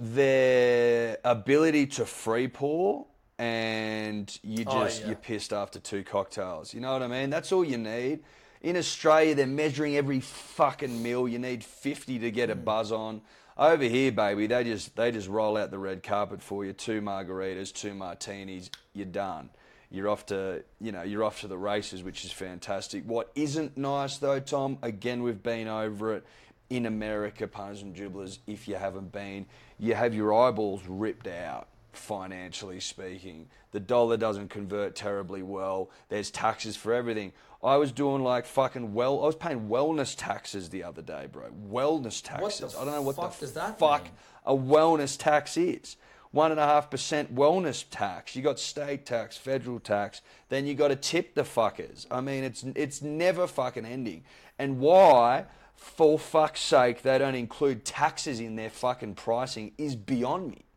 their 0.00 1.18
ability 1.24 1.86
to 1.86 2.04
free 2.04 2.48
pour 2.48 3.06
and 3.38 4.38
you 4.42 4.64
Oh, 4.66 4.84
just 4.84 5.00
yeah. 5.02 5.08
you're 5.08 5.16
pissed 5.16 5.52
after 5.52 5.78
two 5.78 6.02
cocktails. 6.02 6.74
You 6.74 6.80
know 6.80 6.92
what 6.92 7.02
I 7.02 7.06
mean? 7.06 7.30
That's 7.30 7.52
all 7.52 7.64
you 7.64 7.78
need. 7.78 8.20
In 8.60 8.76
Australia, 8.76 9.34
they're 9.36 9.46
measuring 9.46 9.96
every 9.96 10.20
fucking 10.20 11.02
meal. 11.02 11.28
You 11.28 11.38
need 11.38 11.62
50 11.62 12.18
to 12.18 12.30
get 12.30 12.50
a 12.50 12.56
mm. 12.56 12.64
buzz 12.64 12.90
on. 12.90 13.20
Over 13.56 13.84
here, 13.84 14.12
baby, 14.12 14.46
they 14.46 14.62
just 14.64 14.94
they 14.94 15.10
just 15.10 15.28
roll 15.28 15.56
out 15.56 15.70
the 15.70 15.78
red 15.78 16.02
carpet 16.02 16.42
for 16.42 16.64
you. 16.64 16.72
Two 16.72 17.00
margaritas, 17.00 17.72
two 17.72 17.92
martinis, 17.92 18.70
you're 18.92 19.06
done. 19.06 19.50
You're 19.90 20.08
off 20.08 20.26
to 20.26 20.62
you 20.80 20.92
know 20.92 21.02
you're 21.02 21.24
off 21.24 21.40
to 21.40 21.48
the 21.48 21.58
races, 21.58 22.02
which 22.04 22.24
is 22.24 22.30
fantastic. 22.30 23.04
What 23.04 23.32
isn't 23.34 23.76
nice 23.76 24.18
though, 24.18 24.38
Tom? 24.38 24.78
Again, 24.82 25.24
we've 25.24 25.42
been 25.42 25.66
over 25.66 26.14
it 26.14 26.24
in 26.70 26.86
America, 26.86 27.48
punters 27.48 27.82
and 27.82 27.96
dribblers. 27.96 28.38
If 28.46 28.68
you 28.68 28.76
haven't 28.76 29.10
been, 29.10 29.46
you 29.78 29.94
have 29.94 30.14
your 30.14 30.32
eyeballs 30.34 30.82
ripped 30.86 31.26
out 31.26 31.68
financially 31.92 32.80
speaking. 32.80 33.48
The 33.72 33.80
dollar 33.80 34.16
doesn't 34.16 34.48
convert 34.48 34.94
terribly 34.94 35.42
well. 35.42 35.90
There's 36.08 36.30
taxes 36.30 36.76
for 36.76 36.92
everything. 36.94 37.32
I 37.62 37.76
was 37.76 37.90
doing 37.90 38.22
like 38.22 38.46
fucking 38.46 38.94
well. 38.94 39.22
I 39.22 39.26
was 39.26 39.36
paying 39.36 39.68
wellness 39.68 40.14
taxes 40.16 40.68
the 40.68 40.84
other 40.84 41.02
day, 41.02 41.26
bro. 41.30 41.50
Wellness 41.70 42.22
taxes. 42.22 42.76
I 42.76 42.84
don't 42.84 42.94
know 42.94 43.02
what 43.02 43.16
fuck 43.16 43.34
the 43.34 43.46
does 43.46 43.54
that 43.54 43.78
fuck 43.78 44.04
mean? 44.04 44.12
a 44.46 44.54
wellness 44.56 45.18
tax 45.18 45.56
is. 45.56 45.96
One 46.30 46.50
and 46.50 46.60
a 46.60 46.66
half 46.66 46.90
percent 46.90 47.34
wellness 47.34 47.84
tax. 47.90 48.36
You 48.36 48.42
got 48.42 48.60
state 48.60 49.06
tax, 49.06 49.36
federal 49.36 49.80
tax. 49.80 50.20
Then 50.50 50.66
you 50.66 50.74
got 50.74 50.88
to 50.88 50.96
tip 50.96 51.34
the 51.34 51.42
fuckers. 51.42 52.06
I 52.10 52.20
mean, 52.20 52.44
it's 52.44 52.64
it's 52.76 53.02
never 53.02 53.46
fucking 53.46 53.86
ending. 53.86 54.24
And 54.58 54.78
why, 54.78 55.46
for 55.74 56.18
fuck's 56.18 56.60
sake, 56.60 57.02
they 57.02 57.18
don't 57.18 57.34
include 57.34 57.84
taxes 57.84 58.40
in 58.40 58.56
their 58.56 58.70
fucking 58.70 59.14
pricing 59.14 59.72
is 59.78 59.96
beyond 59.96 60.50
me. 60.50 60.67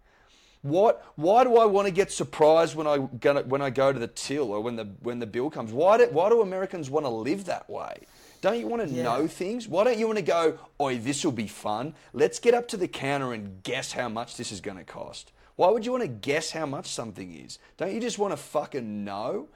What? 0.62 1.04
Why 1.16 1.44
do 1.44 1.58
I 1.58 1.66
want 1.66 1.88
to 1.88 1.92
get 1.92 2.12
surprised 2.12 2.76
when 2.76 2.88
I 2.88 2.98
gonna, 2.98 3.42
when 3.42 3.62
I 3.62 3.70
go 3.72 3.92
to 3.92 3.98
the 3.98 4.08
till 4.08 4.52
or 4.52 4.62
when 4.62 4.76
the 4.76 4.86
when 5.02 5.20
the 5.20 5.26
bill 5.26 5.50
comes? 5.50 5.72
Why 5.72 5.98
do 5.98 6.08
why 6.12 6.30
do 6.30 6.42
Americans 6.42 6.90
want 6.90 7.06
to 7.06 7.10
live 7.10 7.46
that 7.46 7.70
way? 7.70 8.06
Don't 8.42 8.60
you 8.60 8.68
want 8.68 8.88
to 8.88 8.92
know 8.92 9.28
things? 9.28 9.68
Why 9.68 9.84
don't 9.84 10.00
you 10.00 10.08
want 10.08 10.18
to 10.18 10.24
go? 10.24 10.58
Oi, 10.80 10.98
this 10.98 11.24
will 11.24 11.32
be 11.32 11.48
fun. 11.48 11.94
Let's 12.12 12.40
get 12.40 12.56
up 12.56 12.68
to 12.70 12.78
the 12.78 12.88
counter 12.88 13.34
and 13.34 13.62
guess 13.62 13.92
how 13.92 14.10
much 14.10 14.36
this 14.36 14.52
is 14.52 14.62
going 14.62 14.78
to 14.78 14.84
cost. 14.84 15.32
Why 15.58 15.70
would 15.70 15.86
you 15.86 15.92
want 15.92 16.04
to 16.04 16.08
guess 16.08 16.50
how 16.50 16.66
much 16.66 16.88
something 16.88 17.36
is? 17.36 17.60
Don't 17.78 17.94
you 17.94 18.00
just 18.00 18.18
want 18.18 18.34
to 18.34 18.38
fucking 18.38 19.06
know? 19.06 19.48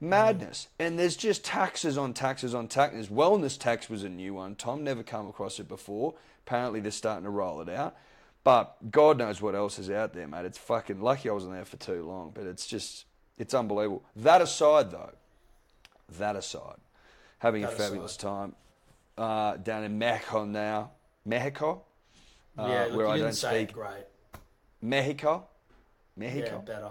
Madness. 0.00 0.68
Mm. 0.80 0.86
And 0.86 0.98
there's 0.98 1.16
just 1.16 1.44
taxes 1.44 1.98
on 1.98 2.14
taxes 2.14 2.54
on 2.54 2.66
taxes. 2.66 3.08
Wellness 3.08 3.58
tax 3.58 3.90
was 3.90 4.04
a 4.04 4.08
new 4.08 4.34
one. 4.34 4.54
Tom 4.54 4.82
never 4.82 5.02
come 5.02 5.28
across 5.28 5.60
it 5.60 5.68
before. 5.68 6.14
Apparently 6.46 6.80
they're 6.80 6.90
starting 6.90 7.24
to 7.24 7.30
roll 7.30 7.60
it 7.60 7.68
out. 7.68 7.94
But 8.44 8.90
God 8.90 9.16
knows 9.18 9.40
what 9.40 9.54
else 9.54 9.78
is 9.78 9.88
out 9.90 10.12
there, 10.12 10.28
mate. 10.28 10.44
It's 10.44 10.58
fucking 10.58 11.00
lucky 11.00 11.30
I 11.30 11.32
wasn't 11.32 11.54
there 11.54 11.64
for 11.64 11.78
too 11.78 12.04
long, 12.06 12.30
but 12.34 12.44
it's 12.44 12.66
just, 12.66 13.06
it's 13.38 13.54
unbelievable. 13.54 14.04
That 14.16 14.42
aside, 14.42 14.90
though, 14.90 15.12
that 16.18 16.36
aside, 16.36 16.76
having 17.38 17.62
That 17.62 17.72
a 17.72 17.76
fabulous 17.76 18.16
aside. 18.16 18.28
time 18.28 18.54
uh, 19.16 19.56
down 19.56 19.84
in 19.84 19.98
Mexico 19.98 20.44
now. 20.44 20.90
Mexico? 21.24 21.84
Uh, 22.58 22.66
yeah, 22.68 22.84
look, 22.84 22.96
where 22.98 23.08
I 23.08 23.18
don't 23.18 23.32
say 23.32 23.64
speak. 23.64 23.72
great. 23.72 24.04
Mexico? 24.82 25.46
Yeah, 26.16 26.28
Mexico? 26.28 26.58
better. 26.66 26.90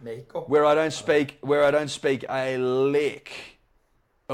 Mexico. 0.00 0.40
where 0.42 0.64
I 0.64 0.74
don't 0.74 0.92
speak 0.92 1.38
where 1.42 1.64
I 1.64 1.70
don't 1.70 1.90
speak 1.90 2.24
a 2.28 2.56
lick 2.58 3.51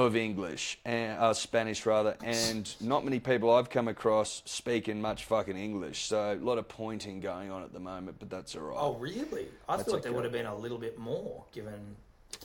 of 0.06 0.14
English 0.14 0.78
and 0.84 1.18
uh, 1.18 1.34
Spanish 1.34 1.84
rather, 1.84 2.16
and 2.22 2.72
not 2.80 3.04
many 3.04 3.18
people 3.18 3.52
I've 3.52 3.68
come 3.68 3.88
across 3.88 4.42
speaking 4.44 5.00
much 5.00 5.24
fucking 5.24 5.56
English. 5.56 6.04
So 6.04 6.34
a 6.34 6.44
lot 6.44 6.56
of 6.58 6.68
pointing 6.68 7.18
going 7.20 7.50
on 7.50 7.62
at 7.64 7.72
the 7.72 7.80
moment, 7.80 8.16
but 8.20 8.30
that's 8.30 8.54
all 8.54 8.62
right. 8.62 8.78
Oh, 8.78 8.94
really? 8.94 9.48
I 9.68 9.76
That's 9.76 9.90
thought 9.90 10.02
there 10.04 10.12
would 10.12 10.22
have 10.22 10.32
been 10.32 10.46
a 10.46 10.54
little 10.56 10.78
bit 10.78 10.98
more, 10.98 11.44
given. 11.52 11.96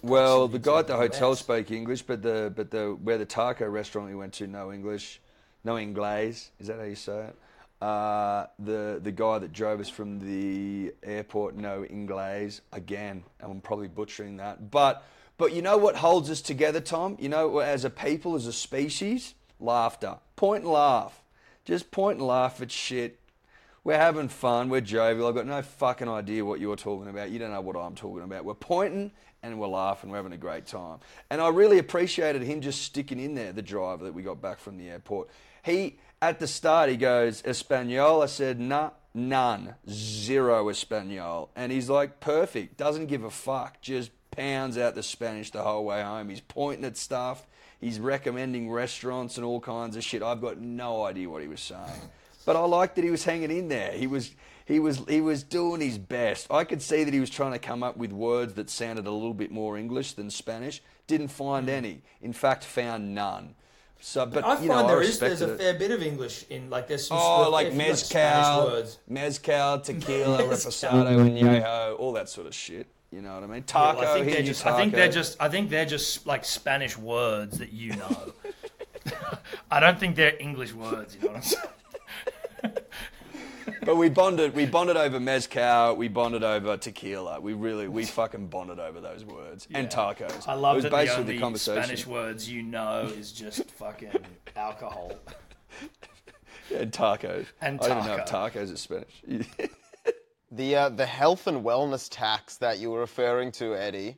well, 0.02 0.48
the 0.48 0.58
guy 0.58 0.80
at 0.80 0.88
the 0.88 0.98
hotel 0.98 1.36
spoke 1.36 1.70
English, 1.70 2.02
but 2.02 2.24
the 2.24 2.52
but 2.56 2.72
the 2.72 2.98
where 3.04 3.20
the 3.20 3.26
taco 3.26 3.68
restaurant 3.68 4.10
we 4.10 4.16
went 4.16 4.34
to 4.34 4.48
no 4.48 4.72
English, 4.74 5.22
no 5.64 5.76
Inglés. 5.76 6.50
Is 6.60 6.68
that 6.68 6.80
how 6.80 6.86
you 6.86 6.96
say 6.96 7.28
it? 7.28 7.36
Uh, 7.84 8.48
the 8.58 9.00
the 9.04 9.12
guy 9.12 9.38
that 9.38 9.54
drove 9.54 9.80
us 9.80 9.90
from 9.90 10.18
the 10.20 10.92
airport, 11.04 11.56
no 11.56 11.86
Ingles. 11.86 12.62
Again, 12.72 13.24
I'm 13.42 13.62
probably 13.62 13.90
butchering 13.90 14.38
that, 14.38 14.72
but 14.72 15.06
but 15.44 15.52
you 15.52 15.62
know 15.62 15.76
what 15.76 15.98
holds 15.98 16.30
us 16.30 16.40
together, 16.40 16.80
Tom? 16.80 17.18
You 17.20 17.28
know, 17.28 17.60
as 17.60 17.84
a 17.84 17.90
people, 17.90 18.36
as 18.36 18.48
a 18.48 18.54
species, 18.54 19.34
laughter. 19.60 20.16
Point 20.38 20.64
and 20.64 20.72
laugh. 20.72 21.22
Just 21.66 21.92
point 21.92 22.20
and 22.20 22.26
laugh 22.26 22.62
at 22.62 22.72
shit. 22.72 23.20
We're 23.84 23.98
having 23.98 24.30
fun. 24.30 24.70
We're 24.70 24.80
jovial. 24.80 25.28
I've 25.28 25.36
got 25.36 25.46
no 25.46 25.62
fucking 25.62 26.08
idea 26.08 26.46
what 26.46 26.62
you're 26.62 26.78
talking 26.78 27.10
about. 27.10 27.30
You 27.30 27.40
don't 27.40 27.52
know 27.52 27.60
what 27.60 27.76
I'm 27.76 27.94
talking 27.94 28.24
about. 28.24 28.46
We're 28.46 28.54
pointing 28.54 29.12
and 29.44 29.60
we're 29.60 29.68
laughing. 29.68 30.12
We're 30.12 30.16
having 30.16 30.32
a 30.32 30.38
great 30.38 30.66
time. 30.66 31.00
And 31.30 31.42
I 31.42 31.50
really 31.50 31.78
appreciated 31.78 32.42
him 32.42 32.62
just 32.62 32.82
sticking 32.82 33.20
in 33.20 33.36
there, 33.36 33.52
the 33.52 33.62
driver 33.62 34.06
that 34.06 34.14
we 34.14 34.24
got 34.24 34.42
back 34.42 34.60
from 34.60 34.78
the 34.78 34.90
airport. 34.90 35.28
He, 35.62 35.98
at 36.22 36.40
the 36.40 36.48
start, 36.48 36.90
he 36.90 36.96
goes, 36.96 37.44
Espanol? 37.46 38.22
I 38.22 38.28
said, 38.28 38.62
nah, 38.62 38.92
none. 39.14 39.76
Zero 39.90 40.70
Espanol. 40.70 41.50
And 41.54 41.70
he's 41.70 41.90
like, 41.90 42.22
perfect. 42.22 42.78
Doesn't 42.78 43.08
give 43.08 43.26
a 43.26 43.30
fuck. 43.30 43.82
Just 43.82 44.10
pounds 44.36 44.78
out 44.78 44.96
the 44.96 45.04
Spanish 45.04 45.52
the 45.52 45.62
whole 45.62 45.86
way 45.86 46.02
home. 46.02 46.30
He's 46.30 46.42
pointing 46.42 46.86
at 46.86 46.98
stuff. 46.98 47.46
He's 47.80 48.00
recommending 48.00 48.72
restaurants 48.72 49.38
and 49.38 49.46
all 49.46 49.60
kinds 49.60 49.96
of 49.98 50.04
shit. 50.04 50.24
I've 50.24 50.42
got 50.42 50.60
no 50.60 51.04
idea 51.04 51.30
what 51.30 51.42
he 51.42 51.48
was 51.48 51.60
saying. 51.60 52.02
But 52.46 52.56
I 52.56 52.62
liked 52.62 52.96
that 52.96 53.04
he 53.04 53.12
was 53.12 53.24
hanging 53.24 53.52
in 53.52 53.68
there. 53.68 53.92
He 53.92 54.08
was 54.08 54.32
he 54.66 54.80
was 54.80 55.02
he 55.08 55.22
was 55.22 55.44
doing 55.44 55.82
his 55.82 55.98
best. 55.98 56.48
I 56.52 56.64
could 56.64 56.82
see 56.82 57.04
that 57.04 57.14
he 57.14 57.20
was 57.20 57.30
trying 57.30 57.52
to 57.52 57.60
come 57.60 57.84
up 57.84 57.98
with 57.98 58.12
words 58.12 58.54
that 58.54 58.70
sounded 58.70 59.06
a 59.06 59.12
little 59.12 59.34
bit 59.34 59.52
more 59.52 59.78
English 59.78 60.14
than 60.14 60.30
Spanish. 60.30 60.82
Didn't 61.08 61.30
find 61.30 61.68
mm. 61.68 61.72
any. 61.72 62.02
In 62.22 62.34
fact, 62.34 62.64
found 62.64 63.14
none. 63.14 63.56
So, 64.00 64.26
but, 64.26 64.44
I 64.44 64.60
you 64.62 64.68
find 64.68 64.68
know, 64.68 64.88
there 64.88 65.00
I 65.00 65.04
is 65.04 65.20
there's 65.20 65.42
a 65.42 65.58
fair 65.58 65.76
bit 65.76 65.92
of 65.92 66.02
English 66.02 66.46
in 66.50 66.70
like 66.70 66.88
there's 66.88 67.08
some 67.08 67.18
Oh, 67.20 67.50
like 67.50 67.72
fair 67.72 67.86
few, 67.86 67.96
Spanish 67.96 68.14
mezcal, 68.14 68.66
words. 68.66 69.00
mezcal, 69.08 69.80
tequila, 69.80 70.38
reposado, 70.44 71.38
and 71.40 71.96
all 71.96 72.12
that 72.14 72.28
sort 72.28 72.48
of 72.48 72.54
shit. 72.54 72.88
You 73.14 73.22
know 73.22 73.36
what 73.36 73.44
I 73.44 73.48
mean? 73.48 73.58
Yeah, 73.58 73.64
Taco, 73.68 74.00
well, 74.00 74.12
I 74.12 74.14
think 74.16 74.34
they're 74.34 74.44
just. 74.44 74.66
I 74.66 74.76
think 74.76 74.94
they're 74.94 75.12
just. 75.12 75.38
I 75.40 75.48
think 75.48 75.70
they're 75.70 75.86
just 75.86 76.26
like 76.26 76.44
Spanish 76.44 76.98
words 76.98 77.60
that 77.60 77.72
you 77.72 77.96
know. 77.96 78.34
I 79.72 79.80
don't 79.80 80.00
think 80.00 80.16
they're 80.16 80.36
English 80.40 80.74
words. 80.74 81.16
You 81.16 81.22
know 81.22 81.28
what 81.28 81.36
I'm 81.36 81.44
saying? 81.44 82.74
But 83.86 83.98
we 83.98 84.10
bonded. 84.10 84.56
We 84.56 84.66
bonded 84.66 84.98
over 84.98 85.20
mezcal. 85.20 85.96
We 85.96 86.08
bonded 86.08 86.44
over 86.44 86.76
tequila. 86.78 87.40
We 87.40 87.54
really, 87.54 87.88
we 87.88 88.06
fucking 88.06 88.48
bonded 88.48 88.80
over 88.80 89.00
those 89.00 89.26
words 89.26 89.68
and 89.74 89.90
tacos. 89.90 90.48
I 90.48 90.54
love 90.54 90.76
it 90.76 90.78
was 90.78 90.84
that 90.86 90.92
basically 90.92 91.24
the 91.24 91.30
only 91.32 91.40
conversation. 91.40 91.84
Spanish 91.84 92.08
words 92.08 92.50
you 92.50 92.64
know 92.64 93.12
is 93.16 93.32
just 93.32 93.70
fucking 93.72 94.26
alcohol. 94.56 95.14
and 96.74 96.92
tacos. 96.92 97.46
And 97.62 97.80
I 97.82 97.88
don't 97.88 98.06
know 98.06 98.16
if 98.16 98.26
tacos 98.26 98.72
is 98.72 98.82
Spanish. 98.82 99.22
The 100.54 100.76
uh, 100.76 100.90
the 100.90 101.06
health 101.06 101.48
and 101.48 101.64
wellness 101.66 102.08
tax 102.12 102.58
that 102.58 102.78
you 102.78 102.92
were 102.92 103.00
referring 103.00 103.52
to, 103.54 103.76
Eddie, 103.76 104.18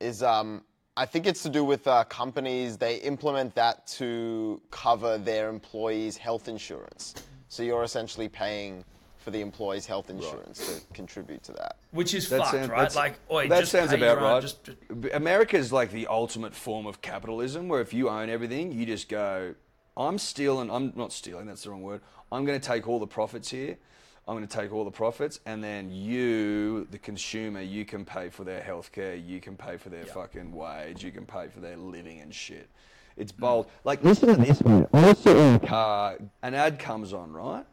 is 0.00 0.22
um, 0.22 0.64
I 0.98 1.06
think 1.06 1.26
it's 1.26 1.42
to 1.44 1.48
do 1.48 1.64
with 1.64 1.86
uh, 1.88 2.04
companies. 2.04 2.76
They 2.76 2.96
implement 2.96 3.54
that 3.54 3.86
to 3.98 4.60
cover 4.70 5.16
their 5.16 5.48
employees' 5.48 6.18
health 6.18 6.46
insurance. 6.48 7.14
So 7.48 7.62
you're 7.62 7.84
essentially 7.84 8.28
paying 8.28 8.84
for 9.16 9.30
the 9.30 9.40
employees' 9.40 9.86
health 9.86 10.10
insurance 10.10 10.58
to 10.66 10.94
contribute 10.94 11.42
to 11.44 11.52
that. 11.52 11.76
Which 11.92 12.12
is 12.12 12.28
That 12.28 12.40
fucked, 12.40 12.50
sounds- 12.50 12.68
right? 12.68 12.94
Like, 12.94 13.14
oi, 13.30 13.48
that 13.48 13.60
just 13.60 13.72
sounds 13.72 13.90
pay 13.92 13.96
about 13.96 14.18
your 14.18 14.26
own- 14.26 14.32
right. 14.34 14.42
just- 14.42 14.64
just- 14.64 14.78
America's 15.14 15.72
like 15.72 15.90
the 15.90 16.06
ultimate 16.08 16.54
form 16.54 16.86
of 16.86 17.00
capitalism, 17.00 17.68
where 17.68 17.80
if 17.80 17.94
you 17.94 18.10
own 18.10 18.28
everything, 18.28 18.72
you 18.72 18.84
just 18.84 19.08
go, 19.08 19.54
"I'm 19.96 20.18
stealing." 20.18 20.70
I'm 20.70 20.92
not 20.96 21.12
stealing. 21.12 21.46
That's 21.46 21.62
the 21.62 21.70
wrong 21.70 21.82
word. 21.82 22.02
I'm 22.30 22.44
going 22.44 22.60
to 22.60 22.66
take 22.66 22.86
all 22.88 22.98
the 22.98 23.06
profits 23.06 23.48
here. 23.50 23.78
I'm 24.26 24.36
going 24.36 24.46
to 24.46 24.56
take 24.56 24.72
all 24.72 24.84
the 24.84 24.90
profits, 24.90 25.40
and 25.46 25.62
then 25.62 25.90
you, 25.90 26.86
the 26.90 26.98
consumer, 26.98 27.60
you 27.60 27.84
can 27.84 28.04
pay 28.04 28.28
for 28.28 28.44
their 28.44 28.60
healthcare. 28.60 29.20
You 29.26 29.40
can 29.40 29.56
pay 29.56 29.76
for 29.76 29.88
their 29.88 30.04
fucking 30.04 30.52
wage. 30.52 31.02
You 31.02 31.10
can 31.10 31.26
pay 31.26 31.48
for 31.48 31.60
their 31.60 31.76
living 31.76 32.20
and 32.20 32.32
shit. 32.32 32.68
It's 33.16 33.32
bold. 33.32 33.66
Like, 33.84 34.02
listen 34.04 34.28
to 34.28 34.36
this 34.36 34.62
one. 34.62 34.86
I 34.92 35.12
sit 35.14 35.36
in 35.36 35.54
a 35.56 35.58
car, 35.58 36.18
an 36.42 36.54
ad 36.54 36.78
comes 36.78 37.12
on, 37.12 37.32
right? 37.32 37.66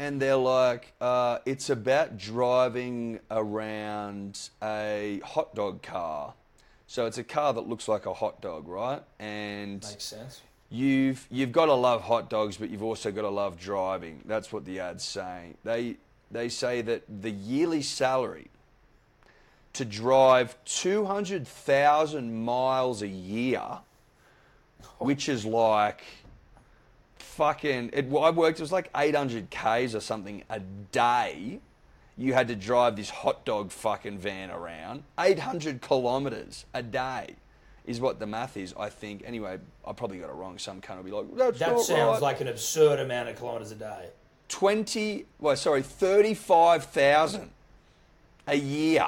and 0.00 0.20
they're 0.20 0.34
like, 0.34 0.94
uh, 1.02 1.40
it's 1.44 1.68
about 1.68 2.16
driving 2.16 3.20
around 3.30 4.48
a 4.62 5.20
hot 5.22 5.54
dog 5.54 5.82
car. 5.82 6.32
So 6.86 7.04
it's 7.04 7.18
a 7.18 7.22
car 7.22 7.52
that 7.52 7.68
looks 7.68 7.86
like 7.86 8.06
a 8.06 8.14
hot 8.14 8.40
dog, 8.40 8.66
right? 8.66 9.02
And 9.18 9.82
Makes 9.82 10.04
sense. 10.04 10.40
You've 10.70 11.26
you've 11.30 11.52
got 11.52 11.66
to 11.66 11.74
love 11.74 12.02
hot 12.02 12.30
dogs, 12.30 12.56
but 12.56 12.70
you've 12.70 12.82
also 12.82 13.10
got 13.10 13.22
to 13.22 13.28
love 13.28 13.58
driving. 13.58 14.22
That's 14.24 14.52
what 14.52 14.64
the 14.64 14.80
ad's 14.80 15.04
saying. 15.04 15.56
They 15.64 15.96
they 16.30 16.48
say 16.48 16.80
that 16.82 17.02
the 17.08 17.30
yearly 17.30 17.82
salary 17.82 18.48
to 19.74 19.84
drive 19.84 20.56
two 20.64 21.04
hundred 21.04 21.46
thousand 21.46 22.44
miles 22.44 23.02
a 23.02 23.08
year, 23.08 23.80
which 24.98 25.28
is 25.28 25.44
like 25.44 26.02
fucking. 27.18 27.90
It, 27.92 28.06
I 28.06 28.30
worked. 28.30 28.60
It 28.60 28.62
was 28.62 28.72
like 28.72 28.90
eight 28.96 29.14
hundred 29.14 29.50
k's 29.50 29.94
or 29.94 30.00
something 30.00 30.44
a 30.48 30.60
day. 30.60 31.60
You 32.16 32.34
had 32.34 32.48
to 32.48 32.56
drive 32.56 32.96
this 32.96 33.08
hot 33.08 33.46
dog 33.46 33.70
fucking 33.70 34.18
van 34.18 34.50
around. 34.50 35.04
Eight 35.18 35.38
hundred 35.38 35.80
kilometers 35.80 36.66
a 36.74 36.82
day 36.82 37.36
is 37.90 38.00
what 38.00 38.18
the 38.18 38.26
math 38.26 38.56
is. 38.56 38.72
I 38.78 38.88
think. 38.88 39.22
Anyway, 39.26 39.58
I 39.86 39.92
probably 39.92 40.18
got 40.18 40.30
it 40.30 40.34
wrong. 40.34 40.58
Some 40.58 40.80
cunt 40.80 40.96
will 40.96 41.04
be 41.04 41.10
like, 41.10 41.36
"That's 41.36 41.58
That 41.58 41.80
sounds 41.80 41.88
right." 42.14 42.22
like 42.22 42.40
an 42.40 42.48
absurd 42.48 43.00
amount 43.00 43.28
of 43.28 43.36
kilometers 43.36 43.72
a 43.72 43.74
day. 43.74 44.10
20 44.48 45.26
well 45.38 45.54
sorry 45.56 45.80
35,000 45.80 47.50
a 48.48 48.56
year 48.56 49.06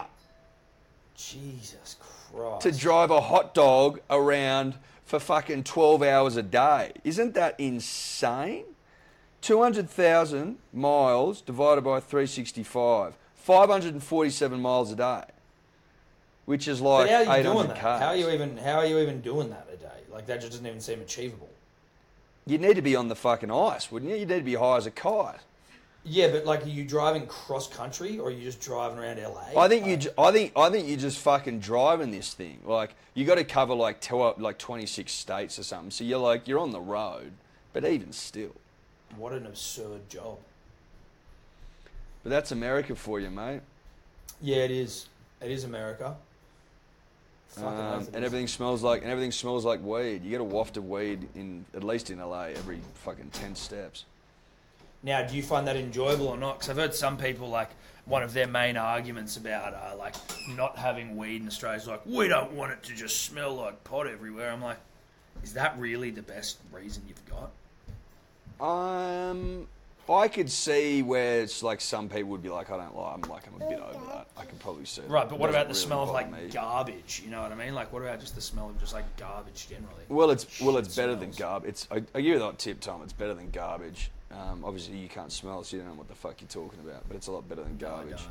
Jesus 1.16 1.96
Christ. 1.98 2.62
to 2.62 2.70
drive 2.70 3.10
a 3.10 3.20
hot 3.20 3.52
dog 3.52 4.00
around 4.08 4.74
for 5.04 5.18
fucking 5.18 5.64
12 5.64 6.02
hours 6.02 6.36
a 6.36 6.44
day 6.44 6.92
isn't 7.02 7.34
that 7.34 7.58
insane 7.58 8.64
200,000 9.40 10.58
miles 10.72 11.40
divided 11.40 11.82
by 11.82 11.98
365 11.98 13.16
547 13.34 14.60
miles 14.60 14.92
a 14.92 14.96
day 14.96 15.24
which 16.46 16.68
is 16.68 16.80
like 16.80 17.08
But 17.08 17.10
how 17.26 17.32
are 17.32 17.38
you 17.38 17.40
800 17.48 17.52
doing 17.54 17.68
that? 17.68 17.78
cars 17.80 18.00
How 18.00 18.08
are 18.08 18.16
you 18.16 18.30
even 18.30 18.56
how 18.56 18.78
are 18.78 18.86
you 18.86 18.98
even 18.98 19.20
doing 19.20 19.50
that 19.50 19.66
a 19.72 19.76
day? 19.76 19.88
Like 20.10 20.26
that 20.26 20.40
just 20.40 20.52
doesn't 20.52 20.66
even 20.66 20.80
seem 20.80 21.00
achievable. 21.00 21.48
you'd 22.46 22.60
need 22.60 22.76
to 22.76 22.82
be 22.82 22.96
on 22.96 23.08
the 23.08 23.16
fucking 23.16 23.50
ice 23.50 23.90
wouldn't 23.92 24.10
you 24.10 24.18
you'd 24.18 24.28
need 24.28 24.38
to 24.38 24.42
be 24.44 24.54
high 24.54 24.76
as 24.76 24.86
a 24.86 24.90
kite 24.90 25.40
Yeah, 26.04 26.28
but 26.32 26.44
like, 26.44 26.64
are 26.64 26.68
you 26.68 26.84
driving 26.84 27.26
cross 27.28 27.68
country 27.68 28.18
or 28.18 28.26
are 28.26 28.30
you 28.32 28.42
just 28.42 28.60
driving 28.60 28.98
around 28.98 29.18
LA? 29.22 29.56
I 29.56 29.68
think 29.68 29.86
you. 29.86 29.92
Like, 29.92 30.00
ju- 30.00 30.10
I 30.18 30.32
think. 30.32 30.52
I 30.56 30.68
think 30.68 30.88
you're 30.88 30.98
just 30.98 31.18
fucking 31.20 31.60
driving 31.60 32.10
this 32.10 32.34
thing. 32.34 32.58
Like 32.64 32.96
you 33.14 33.24
got 33.24 33.36
to 33.36 33.44
cover 33.44 33.72
like 33.74 34.02
like 34.38 34.58
26 34.58 35.12
states 35.12 35.60
or 35.60 35.62
something. 35.62 35.92
So 35.92 36.02
you're 36.02 36.18
like 36.18 36.48
you're 36.48 36.58
on 36.58 36.72
the 36.72 36.80
road, 36.80 37.30
but 37.72 37.84
even 37.84 38.12
still. 38.12 38.50
What 39.16 39.32
an 39.32 39.46
absurd 39.46 40.08
job. 40.08 40.38
But 42.24 42.30
that's 42.30 42.50
America 42.50 42.96
for 42.96 43.20
you, 43.20 43.30
mate. 43.30 43.60
Yeah, 44.40 44.64
it 44.64 44.72
is. 44.72 45.06
It 45.40 45.52
is 45.52 45.62
America. 45.62 46.16
Um, 47.60 48.08
and 48.14 48.24
everything 48.24 48.46
smells 48.46 48.82
like 48.82 49.02
and 49.02 49.10
everything 49.10 49.32
smells 49.32 49.64
like 49.64 49.82
weed. 49.82 50.24
You 50.24 50.30
get 50.30 50.40
a 50.40 50.44
waft 50.44 50.76
of 50.76 50.88
weed 50.88 51.28
in 51.34 51.64
at 51.74 51.84
least 51.84 52.10
in 52.10 52.18
LA 52.18 52.44
every 52.44 52.80
fucking 52.94 53.30
10 53.30 53.54
steps. 53.54 54.04
Now, 55.02 55.26
do 55.26 55.36
you 55.36 55.42
find 55.42 55.66
that 55.66 55.76
enjoyable 55.76 56.28
or 56.28 56.36
not? 56.36 56.58
Because 56.58 56.70
I've 56.70 56.76
heard 56.76 56.94
some 56.94 57.18
people 57.18 57.48
like 57.48 57.70
one 58.04 58.22
of 58.22 58.32
their 58.32 58.46
main 58.46 58.76
arguments 58.76 59.36
about 59.36 59.74
uh, 59.74 59.96
like 59.96 60.14
not 60.56 60.76
having 60.76 61.16
weed 61.16 61.42
in 61.42 61.48
Australia 61.48 61.78
is 61.78 61.86
like 61.86 62.04
we 62.06 62.28
don't 62.28 62.52
want 62.52 62.72
it 62.72 62.82
to 62.84 62.94
just 62.94 63.22
smell 63.22 63.54
like 63.54 63.82
pot 63.84 64.06
everywhere. 64.06 64.50
I'm 64.50 64.62
like, 64.62 64.78
is 65.42 65.52
that 65.54 65.78
really 65.78 66.10
the 66.10 66.22
best 66.22 66.58
reason 66.72 67.02
you've 67.06 67.22
got? 67.28 67.50
Um, 68.66 69.66
I 70.10 70.28
could 70.28 70.50
see 70.50 71.02
where 71.02 71.42
it's 71.42 71.62
like 71.62 71.80
some 71.80 72.08
people 72.08 72.30
would 72.30 72.42
be 72.42 72.48
like, 72.48 72.70
I 72.70 72.76
don't 72.76 72.96
like. 72.96 73.14
I'm 73.14 73.30
like 73.30 73.46
I'm 73.46 73.62
a 73.62 73.68
bit 73.68 73.80
over 73.80 74.04
that. 74.06 74.26
I 74.36 74.44
could 74.44 74.58
probably 74.58 74.84
see. 74.84 75.02
Right, 75.02 75.22
that. 75.22 75.30
but 75.30 75.38
what 75.38 75.46
doesn't 75.46 75.60
about 75.60 75.68
the 75.68 75.74
really 75.74 75.86
smell 75.86 76.02
of 76.02 76.08
bother 76.08 76.28
like 76.32 76.42
me. 76.42 76.48
garbage? 76.48 77.22
You 77.24 77.30
know 77.30 77.42
what 77.42 77.52
I 77.52 77.54
mean? 77.54 77.74
Like, 77.74 77.92
what 77.92 78.02
about 78.02 78.20
just 78.20 78.34
the 78.34 78.40
smell 78.40 78.70
of 78.70 78.78
just 78.80 78.92
like 78.92 79.16
garbage 79.16 79.68
generally? 79.68 80.02
Well, 80.08 80.30
it's 80.30 80.60
well, 80.60 80.76
it's 80.76 80.94
better 80.96 81.14
than 81.14 81.32
smells. 81.32 81.38
garbage. 81.38 81.68
It's 81.70 81.88
I, 81.90 81.96
I 81.96 82.20
give 82.20 82.24
you 82.24 82.38
that 82.40 82.58
tip, 82.58 82.80
Tom. 82.80 83.02
It's 83.02 83.12
better 83.12 83.34
than 83.34 83.50
garbage. 83.50 84.10
Um, 84.32 84.64
obviously, 84.64 84.96
you 84.96 85.08
can't 85.08 85.30
smell 85.30 85.60
it, 85.60 85.66
so 85.66 85.76
you 85.76 85.82
don't 85.82 85.92
know 85.92 85.98
what 85.98 86.08
the 86.08 86.14
fuck 86.14 86.40
you're 86.40 86.48
talking 86.48 86.80
about. 86.80 87.04
But 87.06 87.16
it's 87.16 87.26
a 87.28 87.32
lot 87.32 87.48
better 87.48 87.62
than 87.62 87.74
I 87.74 87.80
garbage. 87.80 88.10
don't. 88.16 88.28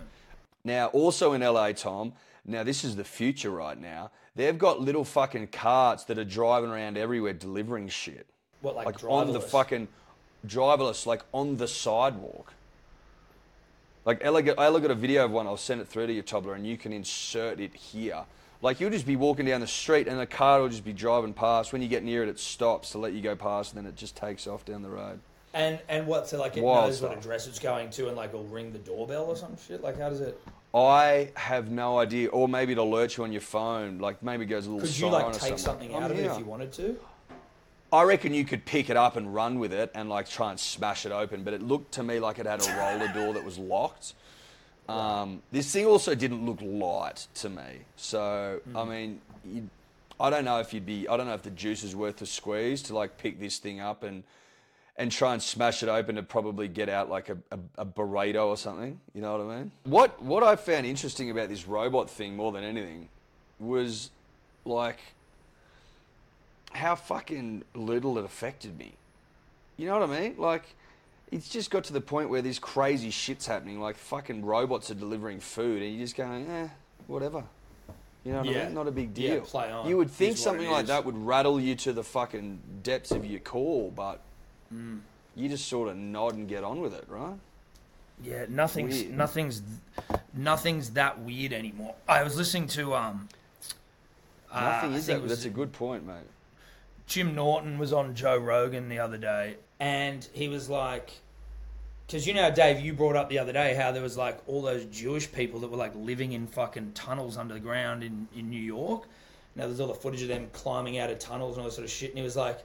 Now, 0.63 0.87
also 0.87 1.33
in 1.33 1.41
LA, 1.41 1.71
Tom. 1.71 2.13
Now, 2.45 2.63
this 2.63 2.83
is 2.83 2.95
the 2.95 3.03
future 3.03 3.51
right 3.51 3.79
now. 3.79 4.11
They've 4.35 4.57
got 4.57 4.81
little 4.81 5.05
fucking 5.05 5.47
carts 5.47 6.05
that 6.05 6.17
are 6.17 6.23
driving 6.25 6.71
around 6.71 6.97
everywhere 6.97 7.33
delivering 7.33 7.87
shit. 7.89 8.27
What, 8.61 8.75
like, 8.75 8.85
like 8.85 9.03
on 9.03 9.31
the 9.31 9.39
driverless? 9.39 9.43
fucking 9.43 9.87
driverless, 10.45 11.05
like 11.05 11.21
on 11.33 11.57
the 11.57 11.67
sidewalk. 11.67 12.53
Like 14.05 14.19
Ella 14.21 14.41
got, 14.41 14.59
Ella 14.59 14.81
got 14.81 14.91
a 14.91 14.95
video 14.95 15.25
of 15.25 15.31
one. 15.31 15.45
I'll 15.45 15.57
send 15.57 15.81
it 15.81 15.87
through 15.87 16.07
to 16.07 16.13
you, 16.13 16.23
Tobler, 16.23 16.55
and 16.55 16.65
you 16.65 16.77
can 16.77 16.91
insert 16.91 17.59
it 17.59 17.75
here. 17.75 18.23
Like 18.61 18.79
you'll 18.79 18.91
just 18.91 19.07
be 19.07 19.15
walking 19.15 19.45
down 19.45 19.61
the 19.61 19.67
street, 19.67 20.07
and 20.07 20.19
the 20.19 20.25
car 20.25 20.61
will 20.61 20.69
just 20.69 20.85
be 20.85 20.93
driving 20.93 21.33
past. 21.33 21.73
When 21.73 21.81
you 21.81 21.87
get 21.87 22.03
near 22.03 22.23
it, 22.23 22.29
it 22.29 22.39
stops 22.39 22.91
to 22.91 22.97
let 22.97 23.13
you 23.13 23.21
go 23.21 23.35
past, 23.35 23.73
and 23.73 23.83
then 23.83 23.91
it 23.91 23.95
just 23.95 24.15
takes 24.15 24.47
off 24.47 24.65
down 24.65 24.81
the 24.81 24.89
road. 24.89 25.19
And 25.53 25.79
and 25.89 26.07
what? 26.07 26.27
So 26.27 26.39
like 26.39 26.57
it 26.57 26.63
Wild 26.63 26.87
knows 26.87 27.01
what 27.01 27.17
address 27.17 27.47
it's 27.47 27.59
going 27.59 27.89
to, 27.91 28.07
and 28.07 28.15
like 28.15 28.29
it'll 28.29 28.43
ring 28.45 28.71
the 28.71 28.79
doorbell 28.79 29.25
or 29.25 29.35
some 29.35 29.55
shit. 29.57 29.81
Like 29.81 29.99
how 29.99 30.09
does 30.09 30.21
it? 30.21 30.39
I 30.73 31.31
have 31.35 31.69
no 31.69 31.99
idea, 31.99 32.29
or 32.29 32.47
maybe 32.47 32.71
it'll 32.71 32.87
alert 32.87 33.17
you 33.17 33.23
on 33.23 33.31
your 33.31 33.41
phone, 33.41 33.99
like 33.99 34.23
maybe 34.23 34.45
it 34.45 34.47
goes 34.47 34.65
a 34.65 34.71
little. 34.71 34.87
Could 34.87 34.97
you 34.97 35.09
like 35.09 35.37
take 35.37 35.59
something 35.59 35.93
I'm 35.93 36.03
out 36.03 36.11
of 36.11 36.19
it 36.19 36.25
if 36.25 36.39
you 36.39 36.45
wanted 36.45 36.71
to? 36.73 36.97
I 37.93 38.03
reckon 38.03 38.33
you 38.33 38.45
could 38.45 38.65
pick 38.65 38.89
it 38.89 38.97
up 38.97 39.17
and 39.17 39.33
run 39.33 39.59
with 39.59 39.73
it 39.73 39.91
and 39.93 40.09
like 40.09 40.29
try 40.29 40.51
and 40.51 40.59
smash 40.59 41.05
it 41.05 41.11
open, 41.11 41.43
but 41.43 41.53
it 41.53 41.61
looked 41.61 41.93
to 41.93 42.03
me 42.03 42.19
like 42.19 42.39
it 42.39 42.45
had 42.45 42.65
a 42.65 42.77
roller 42.77 43.11
door 43.13 43.33
that 43.33 43.43
was 43.43 43.57
locked. 43.57 44.13
Um, 44.87 45.41
this 45.51 45.71
thing 45.71 45.85
also 45.85 46.15
didn't 46.15 46.45
look 46.45 46.59
light 46.61 47.27
to 47.35 47.49
me, 47.49 47.79
so 47.95 48.59
I 48.75 48.83
mean, 48.83 49.21
you, 49.45 49.69
I 50.19 50.29
don't 50.29 50.43
know 50.43 50.59
if 50.59 50.73
you'd 50.73 50.85
be, 50.85 51.07
I 51.07 51.17
don't 51.17 51.27
know 51.27 51.33
if 51.33 51.43
the 51.43 51.51
juice 51.51 51.83
is 51.83 51.95
worth 51.95 52.17
the 52.17 52.25
squeeze 52.25 52.81
to 52.83 52.95
like 52.95 53.17
pick 53.17 53.39
this 53.39 53.57
thing 53.57 53.79
up 53.79 54.03
and 54.03 54.23
and 54.97 55.11
try 55.11 55.33
and 55.33 55.41
smash 55.41 55.81
it 55.81 55.89
open 55.89 56.15
to 56.15 56.23
probably 56.23 56.67
get 56.67 56.89
out 56.89 57.09
like 57.09 57.29
a, 57.29 57.37
a, 57.51 57.59
a 57.79 57.85
burrito 57.85 58.47
or 58.47 58.57
something. 58.57 58.99
You 59.13 59.21
know 59.21 59.37
what 59.37 59.53
I 59.53 59.57
mean? 59.59 59.71
What 59.83 60.21
what 60.21 60.43
I 60.43 60.55
found 60.55 60.85
interesting 60.85 61.31
about 61.31 61.49
this 61.49 61.67
robot 61.67 62.09
thing 62.09 62.35
more 62.35 62.51
than 62.51 62.63
anything 62.63 63.07
was 63.59 64.11
like 64.65 64.99
how 66.73 66.95
fucking 66.95 67.63
little 67.75 68.17
it 68.17 68.25
affected 68.25 68.77
me. 68.77 68.93
You 69.77 69.87
know 69.87 69.99
what 69.99 70.09
I 70.09 70.19
mean? 70.21 70.35
Like, 70.37 70.63
it's 71.31 71.49
just 71.49 71.71
got 71.71 71.83
to 71.85 71.93
the 71.93 72.01
point 72.01 72.29
where 72.29 72.41
this 72.41 72.59
crazy 72.59 73.09
shit's 73.09 73.45
happening. 73.47 73.79
Like, 73.79 73.97
fucking 73.97 74.45
robots 74.45 74.91
are 74.91 74.95
delivering 74.95 75.39
food, 75.39 75.81
and 75.81 75.91
you're 75.91 76.03
just 76.05 76.15
going, 76.15 76.49
eh, 76.49 76.67
whatever. 77.07 77.43
You 78.23 78.33
know 78.33 78.39
what 78.39 78.55
I 78.55 78.65
mean? 78.65 78.73
Not 78.75 78.87
a 78.87 78.91
big 78.91 79.13
deal. 79.13 79.35
Yeah, 79.35 79.41
play 79.43 79.71
on. 79.71 79.87
You 79.89 79.97
would 79.97 80.11
think 80.11 80.37
something 80.37 80.69
like 80.69 80.85
that 80.87 81.05
would 81.05 81.17
rattle 81.17 81.59
you 81.59 81.75
to 81.77 81.93
the 81.93 82.03
fucking 82.03 82.59
depths 82.83 83.11
of 83.11 83.25
your 83.25 83.39
core, 83.39 83.91
but 83.91 84.21
Mm. 84.73 84.99
you 85.35 85.49
just 85.49 85.67
sort 85.67 85.89
of 85.89 85.97
nod 85.97 86.35
and 86.35 86.47
get 86.47 86.63
on 86.63 86.79
with 86.81 86.93
it, 86.93 87.03
right? 87.09 87.33
Yeah, 88.23 88.45
nothing's 88.47 89.01
Weird. 89.01 89.17
nothing's 89.17 89.61
nothing's 90.33 90.91
that 90.91 91.19
weird 91.19 91.51
anymore. 91.51 91.95
I 92.07 92.21
was 92.23 92.37
listening 92.37 92.67
to 92.67 92.93
um. 92.93 93.27
uh, 94.51 94.61
Nothing 94.61 94.93
I 94.93 94.97
is 94.97 95.05
that. 95.07 95.27
That's 95.27 95.45
a 95.45 95.49
good 95.49 95.73
point, 95.73 96.05
mate. 96.05 96.17
Jim 97.11 97.35
Norton 97.35 97.77
was 97.77 97.91
on 97.91 98.15
Joe 98.15 98.37
Rogan 98.37 98.87
the 98.87 98.99
other 98.99 99.17
day, 99.17 99.57
and 99.81 100.25
he 100.31 100.47
was 100.47 100.69
like, 100.69 101.11
because 102.07 102.25
you 102.25 102.33
know, 102.33 102.49
Dave, 102.49 102.79
you 102.79 102.93
brought 102.93 103.17
up 103.17 103.27
the 103.27 103.37
other 103.37 103.51
day 103.51 103.73
how 103.75 103.91
there 103.91 104.01
was 104.01 104.15
like 104.15 104.39
all 104.47 104.61
those 104.61 104.85
Jewish 104.85 105.29
people 105.29 105.59
that 105.59 105.69
were 105.69 105.75
like 105.75 105.93
living 105.93 106.31
in 106.31 106.47
fucking 106.47 106.93
tunnels 106.93 107.35
under 107.35 107.53
the 107.53 107.59
ground 107.59 108.01
in 108.01 108.29
in 108.33 108.49
New 108.49 108.61
York. 108.61 109.09
Now 109.57 109.65
there's 109.65 109.81
all 109.81 109.89
the 109.89 109.93
footage 109.93 110.21
of 110.21 110.29
them 110.29 110.47
climbing 110.53 110.99
out 110.99 111.09
of 111.09 111.19
tunnels 111.19 111.57
and 111.57 111.63
all 111.63 111.69
that 111.69 111.75
sort 111.75 111.83
of 111.83 111.91
shit, 111.91 112.11
and 112.11 112.17
he 112.17 112.23
was 112.23 112.37
like. 112.37 112.59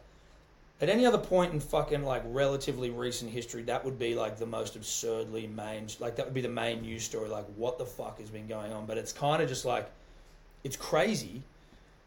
At 0.79 0.91
any 0.91 1.07
other 1.07 1.17
point 1.17 1.55
in 1.55 1.59
fucking 1.59 2.03
like 2.03 2.23
relatively 2.27 2.91
recent 2.91 3.31
history, 3.31 3.63
that 3.63 3.83
would 3.83 3.99
be 3.99 4.15
like 4.15 4.39
the 4.39 4.45
most 4.45 4.77
absurdly 4.77 5.47
main, 5.47 5.87
like 6.01 6.17
that 6.17 6.27
would 6.27 6.35
be 6.35 6.43
the 6.43 6.51
main 6.51 6.83
news 6.83 7.03
story. 7.03 7.31
Like, 7.31 7.47
what 7.57 7.79
the 7.79 7.87
fuck 7.87 8.21
has 8.21 8.29
been 8.29 8.47
going 8.47 8.75
on? 8.75 8.85
But 8.85 8.99
it's 8.99 9.11
kind 9.11 9.43
of 9.43 9.49
just 9.49 9.65
like, 9.65 9.91
it's 10.65 10.77
crazy, 10.77 11.43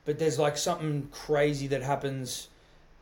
but 0.09 0.17
there's 0.17 0.39
like 0.39 0.57
something 0.57 1.07
crazy 1.11 1.67
that 1.67 1.83
happens 1.83 2.47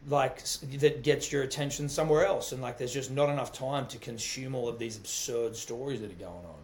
like 0.10 0.44
that 0.80 1.04
gets 1.04 1.32
your 1.32 1.44
attention 1.44 1.88
somewhere 1.88 2.26
else 2.26 2.52
and 2.52 2.62
like 2.62 2.78
there's 2.78 2.94
just 2.94 3.12
not 3.12 3.30
enough 3.30 3.54
time 3.54 3.88
to 3.88 3.98
consume 3.98 4.54
all 4.54 4.68
of 4.68 4.78
these 4.78 4.98
absurd 4.98 5.56
stories 5.56 6.02
that 6.02 6.12
are 6.12 6.16
going 6.16 6.46
on 6.46 6.60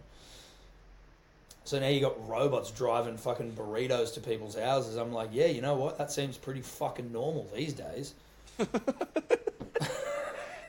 so 1.64 1.80
now 1.80 1.88
you 1.88 1.98
got 1.98 2.28
robots 2.28 2.70
driving 2.70 3.16
fucking 3.16 3.52
burritos 3.52 4.12
to 4.12 4.20
people's 4.20 4.54
houses 4.54 4.96
i'm 4.96 5.14
like 5.14 5.30
yeah 5.32 5.46
you 5.46 5.62
know 5.62 5.76
what 5.76 5.96
that 5.96 6.12
seems 6.12 6.36
pretty 6.36 6.60
fucking 6.60 7.10
normal 7.10 7.48
these 7.54 7.72
days 7.72 8.12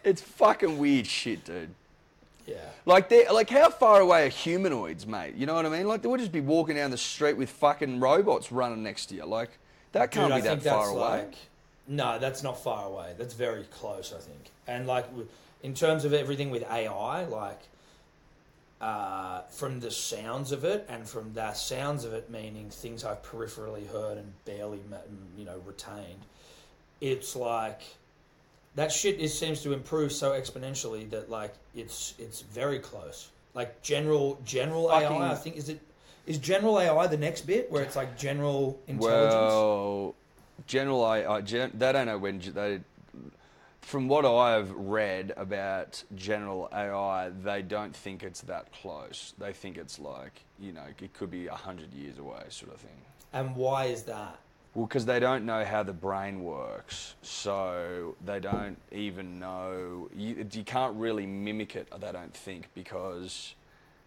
It's 0.06 0.22
fucking 0.22 0.78
weird 0.78 1.08
shit, 1.08 1.44
dude. 1.44 1.72
yeah 2.46 2.58
Like 2.86 3.10
they 3.10 3.28
like 3.28 3.50
how 3.50 3.72
far 3.72 4.00
away 4.00 4.28
are 4.28 4.30
humanoids, 4.30 5.08
mate? 5.08 5.34
You 5.36 5.48
know 5.48 5.56
what 5.56 5.66
I 5.66 5.70
mean? 5.70 5.86
Like 5.86 6.04
they 6.04 6.08
would 6.08 6.20
just 6.20 6.32
be 6.32 6.42
walking 6.42 6.76
down 6.76 6.92
the 6.92 6.98
street 6.98 7.36
with 7.36 7.50
fucking 7.50 8.00
robots 8.00 8.52
running 8.52 8.84
next 8.84 9.08
to 9.08 9.16
you. 9.16 9.26
Like 9.26 9.50
that 9.96 10.12
can't 10.12 10.32
Dude, 10.34 10.44
be 10.44 10.50
that 10.50 10.64
far 10.64 10.90
away. 10.90 11.00
like 11.00 11.34
no 11.88 12.20
that's 12.20 12.44
not 12.44 12.62
far 12.62 12.86
away. 12.86 13.14
That's 13.18 13.34
very 13.34 13.64
close 13.64 14.14
i 14.14 14.20
think. 14.20 14.52
And 14.68 14.86
like 14.88 15.06
in 15.64 15.74
terms 15.74 16.06
of 16.06 16.14
everything 16.14 16.50
with 16.52 16.64
ai 16.70 17.24
like 17.26 17.62
uh, 18.82 19.42
from 19.50 19.80
the 19.80 19.90
sounds 19.90 20.52
of 20.52 20.66
it 20.66 20.86
and 20.90 21.08
from 21.08 21.34
the 21.34 21.54
sounds 21.54 22.04
of 22.04 22.14
it 22.14 22.30
meaning 22.30 22.70
things 22.70 23.04
i've 23.06 23.24
peripherally 23.24 23.88
heard 23.90 24.18
and 24.18 24.32
barely 24.44 24.80
you 25.38 25.46
know 25.46 25.60
retained 25.66 26.22
it's 27.00 27.36
like 27.36 27.82
that 28.76 28.92
shit 28.92 29.18
is, 29.20 29.38
seems 29.38 29.62
to 29.62 29.72
improve 29.72 30.12
so 30.12 30.32
exponentially 30.32 31.10
that 31.10 31.30
like 31.30 31.54
it's 31.74 32.14
it's 32.20 32.42
very 32.42 32.80
close. 32.80 33.30
Like 33.54 33.82
general 33.82 34.38
general 34.44 34.90
Fucking- 34.90 35.22
ai 35.22 35.32
i 35.32 35.36
think 35.36 35.56
is 35.56 35.70
it 35.70 35.80
is 36.26 36.38
general 36.38 36.80
ai 36.80 37.08
the 37.08 37.18
next 37.18 37.42
bit 37.42 37.72
where 37.72 37.84
it's 37.84 37.96
like 37.96 38.18
general 38.18 38.80
intelligence 38.88 39.34
Well, 39.34 40.16
general 40.68 41.04
I, 41.04 41.24
I 41.26 41.42
gen, 41.42 41.72
they 41.74 41.92
don't 41.92 42.06
know 42.08 42.18
when 42.18 42.40
they. 42.40 42.80
From 43.82 44.08
what 44.08 44.26
I've 44.26 44.72
read 44.72 45.32
about 45.38 46.04
general 46.16 46.68
AI, 46.74 47.30
they 47.44 47.62
don't 47.62 47.96
think 47.96 48.24
it's 48.24 48.42
that 48.42 48.72
close. 48.74 49.36
They 49.38 49.54
think 49.54 49.78
it's 49.78 50.00
like 50.00 50.44
you 50.60 50.72
know 50.72 50.86
it 51.00 51.14
could 51.14 51.30
be 51.30 51.48
a 51.48 51.54
hundred 51.54 51.94
years 51.94 52.18
away, 52.18 52.42
sort 52.50 52.74
of 52.74 52.80
thing. 52.80 52.98
And 53.32 53.56
why 53.56 53.86
is 53.86 54.04
that? 54.04 54.40
Well, 54.74 54.88
because 54.88 55.06
they 55.06 55.20
don't 55.20 55.46
know 55.46 55.64
how 55.64 55.84
the 55.84 55.94
brain 55.94 56.44
works, 56.44 57.14
so 57.22 58.16
they 58.26 58.40
don't 58.40 58.78
even 58.92 59.40
know. 59.40 60.10
You, 60.16 60.46
you 60.52 60.64
can't 60.64 60.96
really 60.96 61.28
mimic 61.28 61.76
it. 61.76 61.88
They 61.98 62.12
don't 62.12 62.34
think 62.34 62.70
because 62.74 63.54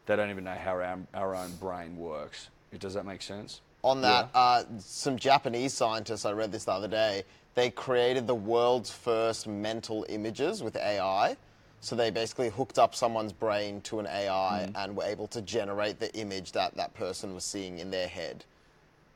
they 0.09 0.17
don't 0.17 0.31
even 0.31 0.45
know 0.45 0.55
how 0.55 0.73
our, 0.73 0.99
our 1.15 1.37
own 1.37 1.55
brain 1.61 1.97
works. 1.97 2.49
Does 2.79 2.95
that 2.95 3.05
make 3.05 3.23
sense? 3.23 3.61
On 3.85 4.01
that, 4.01 4.31
uh, 4.35 4.65
some 4.79 5.17
Japanese 5.17 5.75
scientists, 5.75 6.25
I 6.25 6.33
read 6.33 6.51
this 6.51 6.65
the 6.65 6.73
other 6.73 6.89
day, 6.89 7.23
they 7.55 7.71
created 7.71 8.27
the 8.27 8.35
world's 8.35 8.91
first 8.91 9.47
mental 9.47 10.07
images 10.09 10.63
with 10.63 10.77
AI. 10.77 11.37
So 11.81 11.95
they 11.95 12.11
basically 12.11 12.49
hooked 12.49 12.79
up 12.79 12.95
someone's 12.95 13.33
brain 13.33 13.81
to 13.83 14.01
an 14.01 14.07
AI 14.07 14.69
and 14.75 14.97
were 14.97 15.05
able 15.05 15.29
to 15.29 15.43
generate 15.43 16.01
the 16.01 16.13
image 16.17 16.53
that 16.53 16.75
that 16.75 16.93
person 16.95 17.35
was 17.35 17.45
seeing 17.45 17.79
in 17.79 17.91
their 17.91 18.09
head 18.09 18.45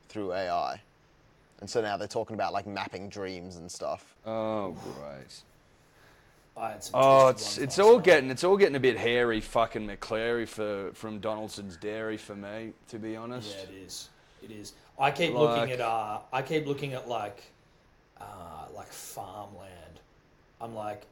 through 0.08 0.32
AI. 0.34 0.80
And 1.60 1.68
so 1.68 1.80
now 1.80 1.96
they're 1.96 2.06
talking 2.06 2.34
about 2.34 2.52
like 2.52 2.66
mapping 2.66 3.08
dreams 3.08 3.56
and 3.56 3.70
stuff. 3.70 4.14
Oh, 4.26 4.76
great. 4.84 5.42
I 6.56 6.70
had 6.72 6.84
some 6.84 7.00
Oh, 7.02 7.28
it's 7.28 7.56
it's 7.58 7.78
all 7.78 7.96
night. 7.96 8.04
getting 8.04 8.30
it's 8.30 8.44
all 8.44 8.56
getting 8.56 8.76
a 8.76 8.80
bit 8.80 8.98
hairy, 8.98 9.40
fucking 9.40 9.86
Maclary 9.86 10.46
for 10.46 10.90
from 10.94 11.18
Donaldson's 11.18 11.76
Dairy 11.76 12.16
for 12.16 12.34
me, 12.36 12.72
to 12.88 12.98
be 12.98 13.16
honest. 13.16 13.56
Yeah, 13.56 13.62
it 13.76 13.84
is. 13.86 14.08
It 14.42 14.50
is. 14.50 14.72
I 14.98 15.10
keep 15.10 15.32
Like- 15.32 15.40
looking 15.58 15.72
at 15.72 15.80
uh, 15.80 16.20
I 16.32 16.42
keep 16.42 16.66
looking 16.66 16.92
at 16.92 17.08
like, 17.08 17.42
uh, 18.20 18.66
like 18.74 18.92
farmland. 18.92 20.00
I'm 20.60 20.74
like, 20.74 21.06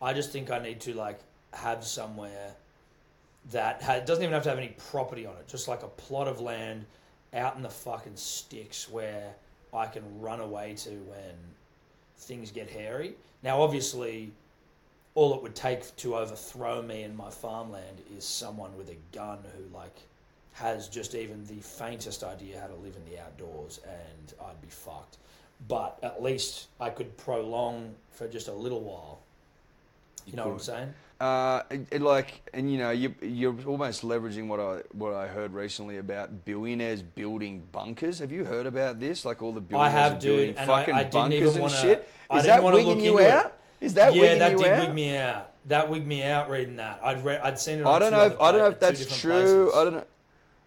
I 0.00 0.12
just 0.14 0.32
think 0.32 0.50
I 0.50 0.58
need 0.58 0.80
to 0.82 0.94
like 0.94 1.20
have 1.52 1.84
somewhere 1.84 2.54
that 3.50 3.82
ha- 3.82 4.00
doesn't 4.00 4.22
even 4.22 4.32
have 4.34 4.42
to 4.44 4.48
have 4.48 4.58
any 4.58 4.74
property 4.90 5.26
on 5.26 5.34
it. 5.36 5.46
Just 5.48 5.68
like 5.68 5.82
a 5.82 5.88
plot 5.88 6.28
of 6.28 6.40
land 6.40 6.84
out 7.34 7.56
in 7.56 7.62
the 7.62 7.68
fucking 7.70 8.16
sticks 8.16 8.88
where 8.88 9.34
I 9.72 9.86
can 9.86 10.02
run 10.20 10.40
away 10.40 10.74
to 10.78 10.90
when 10.90 11.34
things 12.16 12.50
get 12.50 12.68
hairy. 12.70 13.14
Now, 13.42 13.60
obviously, 13.60 14.32
all 15.18 15.34
it 15.34 15.42
would 15.42 15.56
take 15.56 15.96
to 15.96 16.16
overthrow 16.16 16.80
me 16.80 17.02
and 17.02 17.16
my 17.16 17.28
farmland 17.28 18.00
is 18.16 18.24
someone 18.24 18.70
with 18.78 18.88
a 18.88 18.96
gun 19.16 19.38
who 19.56 19.76
like 19.76 19.96
has 20.52 20.88
just 20.88 21.16
even 21.16 21.44
the 21.46 21.60
faintest 21.60 22.22
idea 22.22 22.60
how 22.60 22.68
to 22.68 22.74
live 22.76 22.94
in 22.94 23.12
the 23.12 23.20
outdoors 23.20 23.80
and 23.84 24.32
I'd 24.46 24.62
be 24.62 24.68
fucked. 24.68 25.16
But 25.66 25.98
at 26.04 26.22
least 26.22 26.68
I 26.78 26.90
could 26.90 27.16
prolong 27.16 27.96
for 28.12 28.28
just 28.28 28.46
a 28.46 28.52
little 28.52 28.78
while. 28.80 29.18
You, 30.24 30.36
know 30.36 30.46
what 30.46 30.52
I'm 30.52 30.58
saying? 30.60 30.94
Uh, 31.20 31.62
it, 31.68 31.80
it 31.90 32.00
like, 32.00 32.48
and 32.54 32.70
you 32.70 32.78
know, 32.78 32.90
you 32.90 33.12
you're 33.20 33.56
almost 33.66 34.04
leveraging 34.04 34.46
what 34.46 34.60
I 34.60 34.82
what 34.92 35.14
I 35.14 35.26
heard 35.26 35.52
recently 35.52 35.96
about 35.96 36.44
billionaires 36.44 37.02
building 37.02 37.64
bunkers. 37.72 38.20
Have 38.20 38.30
you 38.30 38.44
heard 38.44 38.66
about 38.66 39.00
this? 39.00 39.24
Like 39.24 39.42
all 39.42 39.52
the 39.52 39.60
billionaires 39.60 39.94
have, 39.94 40.12
are 40.12 40.20
building 40.20 40.46
dude, 40.46 40.58
I- 40.58 40.66
fucking 40.66 40.94
I 40.94 41.02
didn't 41.02 41.12
bunkers 41.12 41.40
even 41.40 41.52
and 41.54 41.60
wanna- 41.62 41.74
shit. 41.74 42.08
I 42.30 42.38
Is 42.38 42.44
that 42.44 42.62
wigging 42.62 43.00
you 43.00 43.18
into 43.18 43.24
it. 43.48 43.52
Is 43.80 43.94
that 43.94 44.14
yeah, 44.14 44.34
that 44.36 44.56
did 44.56 44.66
out? 44.66 44.86
wig 44.86 44.94
me 44.94 45.16
out. 45.16 45.52
That 45.66 45.90
wigged 45.90 46.06
me 46.08 46.22
out 46.22 46.50
reading 46.50 46.76
that. 46.76 47.00
I'd 47.02 47.24
re- 47.24 47.38
I'd 47.38 47.58
seen 47.58 47.78
it. 47.80 47.84
On 47.84 47.94
I 47.94 47.98
don't 47.98 48.12
know. 48.12 48.24
If, 48.26 48.40
I 48.40 48.50
don't 48.52 48.60
know 48.60 48.68
if 48.68 48.80
that's 48.80 49.20
true. 49.20 49.70
places. 49.70 49.74
I 49.76 49.84
don't 49.84 49.92
know. 49.94 50.04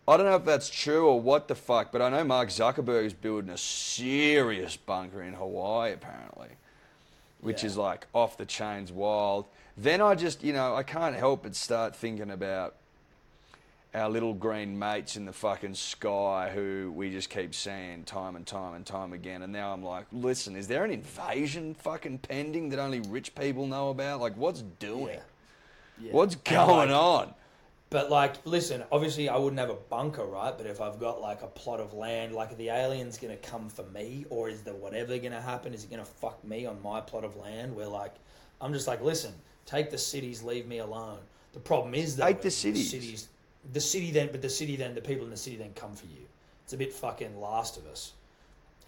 I 0.07 0.17
don't 0.17 0.25
know 0.25 0.35
if 0.35 0.45
that's 0.45 0.69
true 0.69 1.07
or 1.07 1.19
what 1.19 1.47
the 1.47 1.55
fuck, 1.55 1.91
but 1.91 2.01
I 2.01 2.09
know 2.09 2.23
Mark 2.23 2.49
Zuckerberg 2.49 3.05
is 3.05 3.13
building 3.13 3.49
a 3.51 3.57
serious 3.57 4.75
bunker 4.75 5.21
in 5.21 5.33
Hawaii 5.33 5.93
apparently, 5.93 6.49
which 7.39 7.61
Yeah. 7.63 7.67
is 7.67 7.77
like 7.77 8.07
off 8.13 8.35
the 8.37 8.45
chains 8.45 8.91
wild. 8.91 9.45
Then 9.77 10.01
I 10.01 10.15
just, 10.15 10.43
you 10.43 10.53
know, 10.53 10.75
I 10.75 10.83
can't 10.83 11.15
help 11.15 11.43
but 11.43 11.55
start 11.55 11.95
thinking 11.95 12.29
about 12.31 12.75
our 13.93 14.09
little 14.09 14.33
green 14.33 14.77
mates 14.77 15.17
in 15.17 15.25
the 15.25 15.33
fucking 15.33 15.73
sky 15.73 16.49
who 16.53 16.93
we 16.95 17.11
just 17.11 17.29
keep 17.29 17.53
seeing 17.53 18.03
time 18.05 18.35
and 18.35 18.47
time 18.47 18.73
and 18.73 18.85
time 18.85 19.11
again. 19.11 19.41
And 19.41 19.51
now 19.51 19.73
I'm 19.73 19.83
like, 19.83 20.05
listen, 20.11 20.55
is 20.55 20.67
there 20.67 20.85
an 20.85 20.91
invasion 20.91 21.73
fucking 21.73 22.19
pending 22.19 22.69
that 22.69 22.79
only 22.79 23.01
rich 23.01 23.35
people 23.35 23.67
know 23.67 23.89
about? 23.89 24.21
Like, 24.21 24.37
what's 24.37 24.61
doing? 24.61 25.19
Yeah. 26.01 26.11
What's 26.13 26.35
going 26.35 26.89
like, 26.89 26.97
on? 26.97 27.33
But 27.89 28.09
like, 28.09 28.35
listen, 28.45 28.83
obviously 28.89 29.27
I 29.27 29.35
wouldn't 29.35 29.59
have 29.59 29.69
a 29.69 29.75
bunker, 29.75 30.23
right? 30.23 30.57
But 30.57 30.65
if 30.65 30.79
I've 30.79 30.97
got 30.97 31.19
like 31.19 31.41
a 31.41 31.47
plot 31.47 31.81
of 31.81 31.93
land, 31.93 32.33
like 32.33 32.53
are 32.53 32.55
the 32.55 32.69
aliens 32.69 33.17
gonna 33.17 33.35
come 33.35 33.69
for 33.69 33.83
me, 33.83 34.25
or 34.29 34.47
is 34.47 34.61
the 34.61 34.73
whatever 34.73 35.17
gonna 35.17 35.41
happen? 35.41 35.73
Is 35.73 35.83
it 35.83 35.91
gonna 35.91 36.05
fuck 36.05 36.41
me 36.45 36.65
on 36.65 36.81
my 36.81 37.01
plot 37.01 37.25
of 37.25 37.35
land? 37.35 37.75
Where 37.75 37.87
like, 37.87 38.15
I'm 38.61 38.71
just 38.71 38.87
like, 38.87 39.01
listen, 39.01 39.33
take 39.65 39.91
the 39.91 39.97
cities, 39.97 40.41
leave 40.41 40.67
me 40.67 40.77
alone. 40.77 41.19
The 41.51 41.59
problem 41.59 41.93
is 41.93 42.15
though, 42.15 42.27
Take 42.27 42.41
the 42.41 42.49
cities. 42.49 42.89
cities, 42.89 43.27
the 43.73 43.79
city 43.79 44.11
then, 44.11 44.29
but 44.31 44.41
the 44.41 44.49
city 44.49 44.75
then, 44.75 44.95
the 44.95 45.01
people 45.01 45.23
in 45.23 45.31
the 45.31 45.37
city 45.37 45.55
then 45.55 45.73
come 45.73 45.95
for 45.95 46.05
you. 46.05 46.25
It's 46.63 46.73
a 46.73 46.77
bit 46.77 46.93
fucking 46.93 47.39
Last 47.39 47.77
of 47.77 47.85
Us. 47.87 48.13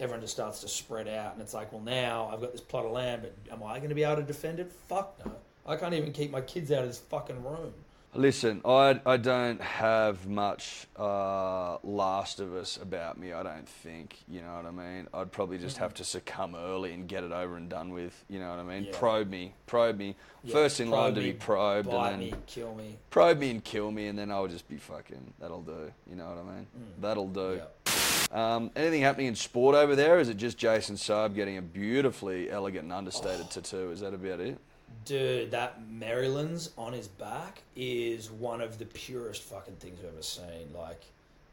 Everyone 0.00 0.20
just 0.20 0.34
starts 0.34 0.60
to 0.60 0.68
spread 0.68 1.06
out, 1.06 1.34
and 1.34 1.42
it's 1.42 1.54
like, 1.54 1.72
well, 1.72 1.82
now 1.82 2.30
I've 2.32 2.40
got 2.40 2.52
this 2.52 2.60
plot 2.60 2.84
of 2.84 2.92
land, 2.92 3.22
but 3.22 3.34
am 3.52 3.62
I 3.62 3.78
going 3.78 3.90
to 3.90 3.94
be 3.94 4.02
able 4.02 4.16
to 4.16 4.22
defend 4.22 4.58
it? 4.58 4.72
Fuck 4.88 5.24
no. 5.24 5.32
I 5.66 5.76
can't 5.76 5.94
even 5.94 6.12
keep 6.12 6.30
my 6.30 6.40
kids 6.40 6.72
out 6.72 6.82
of 6.82 6.88
this 6.88 6.98
fucking 6.98 7.42
room. 7.44 7.72
Listen, 8.16 8.60
I, 8.64 9.00
I 9.04 9.16
don't 9.16 9.60
have 9.60 10.28
much 10.28 10.86
uh, 10.96 11.78
Last 11.82 12.38
of 12.38 12.54
Us 12.54 12.76
about 12.80 13.18
me, 13.18 13.32
I 13.32 13.42
don't 13.42 13.68
think. 13.68 14.18
You 14.28 14.40
know 14.40 14.54
what 14.54 14.66
I 14.66 14.70
mean? 14.70 15.08
I'd 15.12 15.32
probably 15.32 15.58
just 15.58 15.78
have 15.78 15.94
to 15.94 16.04
succumb 16.04 16.54
early 16.54 16.92
and 16.92 17.08
get 17.08 17.24
it 17.24 17.32
over 17.32 17.56
and 17.56 17.68
done 17.68 17.92
with. 17.92 18.24
You 18.28 18.38
know 18.38 18.50
what 18.50 18.60
I 18.60 18.62
mean? 18.62 18.84
Yeah. 18.84 18.98
Probe 18.98 19.28
me, 19.30 19.54
probe 19.66 19.98
me. 19.98 20.14
Yeah, 20.44 20.52
First 20.52 20.78
in 20.78 20.90
line 20.90 21.14
to 21.14 21.20
be 21.20 21.32
probed, 21.32 21.90
bite 21.90 22.12
and 22.12 22.22
then 22.22 22.30
me, 22.30 22.34
kill 22.46 22.74
me. 22.76 22.96
probe 23.10 23.38
me 23.40 23.50
and 23.50 23.64
kill 23.64 23.90
me, 23.90 24.06
and 24.06 24.16
then 24.16 24.30
I'll 24.30 24.46
just 24.46 24.68
be 24.68 24.76
fucking. 24.76 25.34
That'll 25.40 25.62
do. 25.62 25.90
You 26.08 26.14
know 26.14 26.28
what 26.28 26.38
I 26.38 26.56
mean? 26.56 26.66
That'll 27.00 27.28
do. 27.28 27.40
Mm. 27.40 27.58
Yeah. 27.58 28.54
Um, 28.54 28.70
anything 28.76 29.02
happening 29.02 29.26
in 29.26 29.34
sport 29.34 29.74
over 29.74 29.96
there? 29.96 30.20
Is 30.20 30.28
it 30.28 30.36
just 30.36 30.56
Jason 30.56 30.94
Saab 30.96 31.34
getting 31.34 31.56
a 31.56 31.62
beautifully 31.62 32.50
elegant 32.50 32.84
and 32.84 32.92
understated 32.92 33.50
tattoo? 33.50 33.90
Is 33.90 34.00
that 34.00 34.14
about 34.14 34.40
it? 34.40 34.58
Dude, 35.04 35.50
that 35.50 35.86
Merrylands 35.90 36.70
on 36.78 36.92
his 36.92 37.08
back 37.08 37.62
is 37.76 38.30
one 38.30 38.60
of 38.60 38.78
the 38.78 38.86
purest 38.86 39.42
fucking 39.42 39.76
things 39.76 39.98
I've 40.00 40.12
ever 40.12 40.22
seen. 40.22 40.68
Like, 40.74 41.02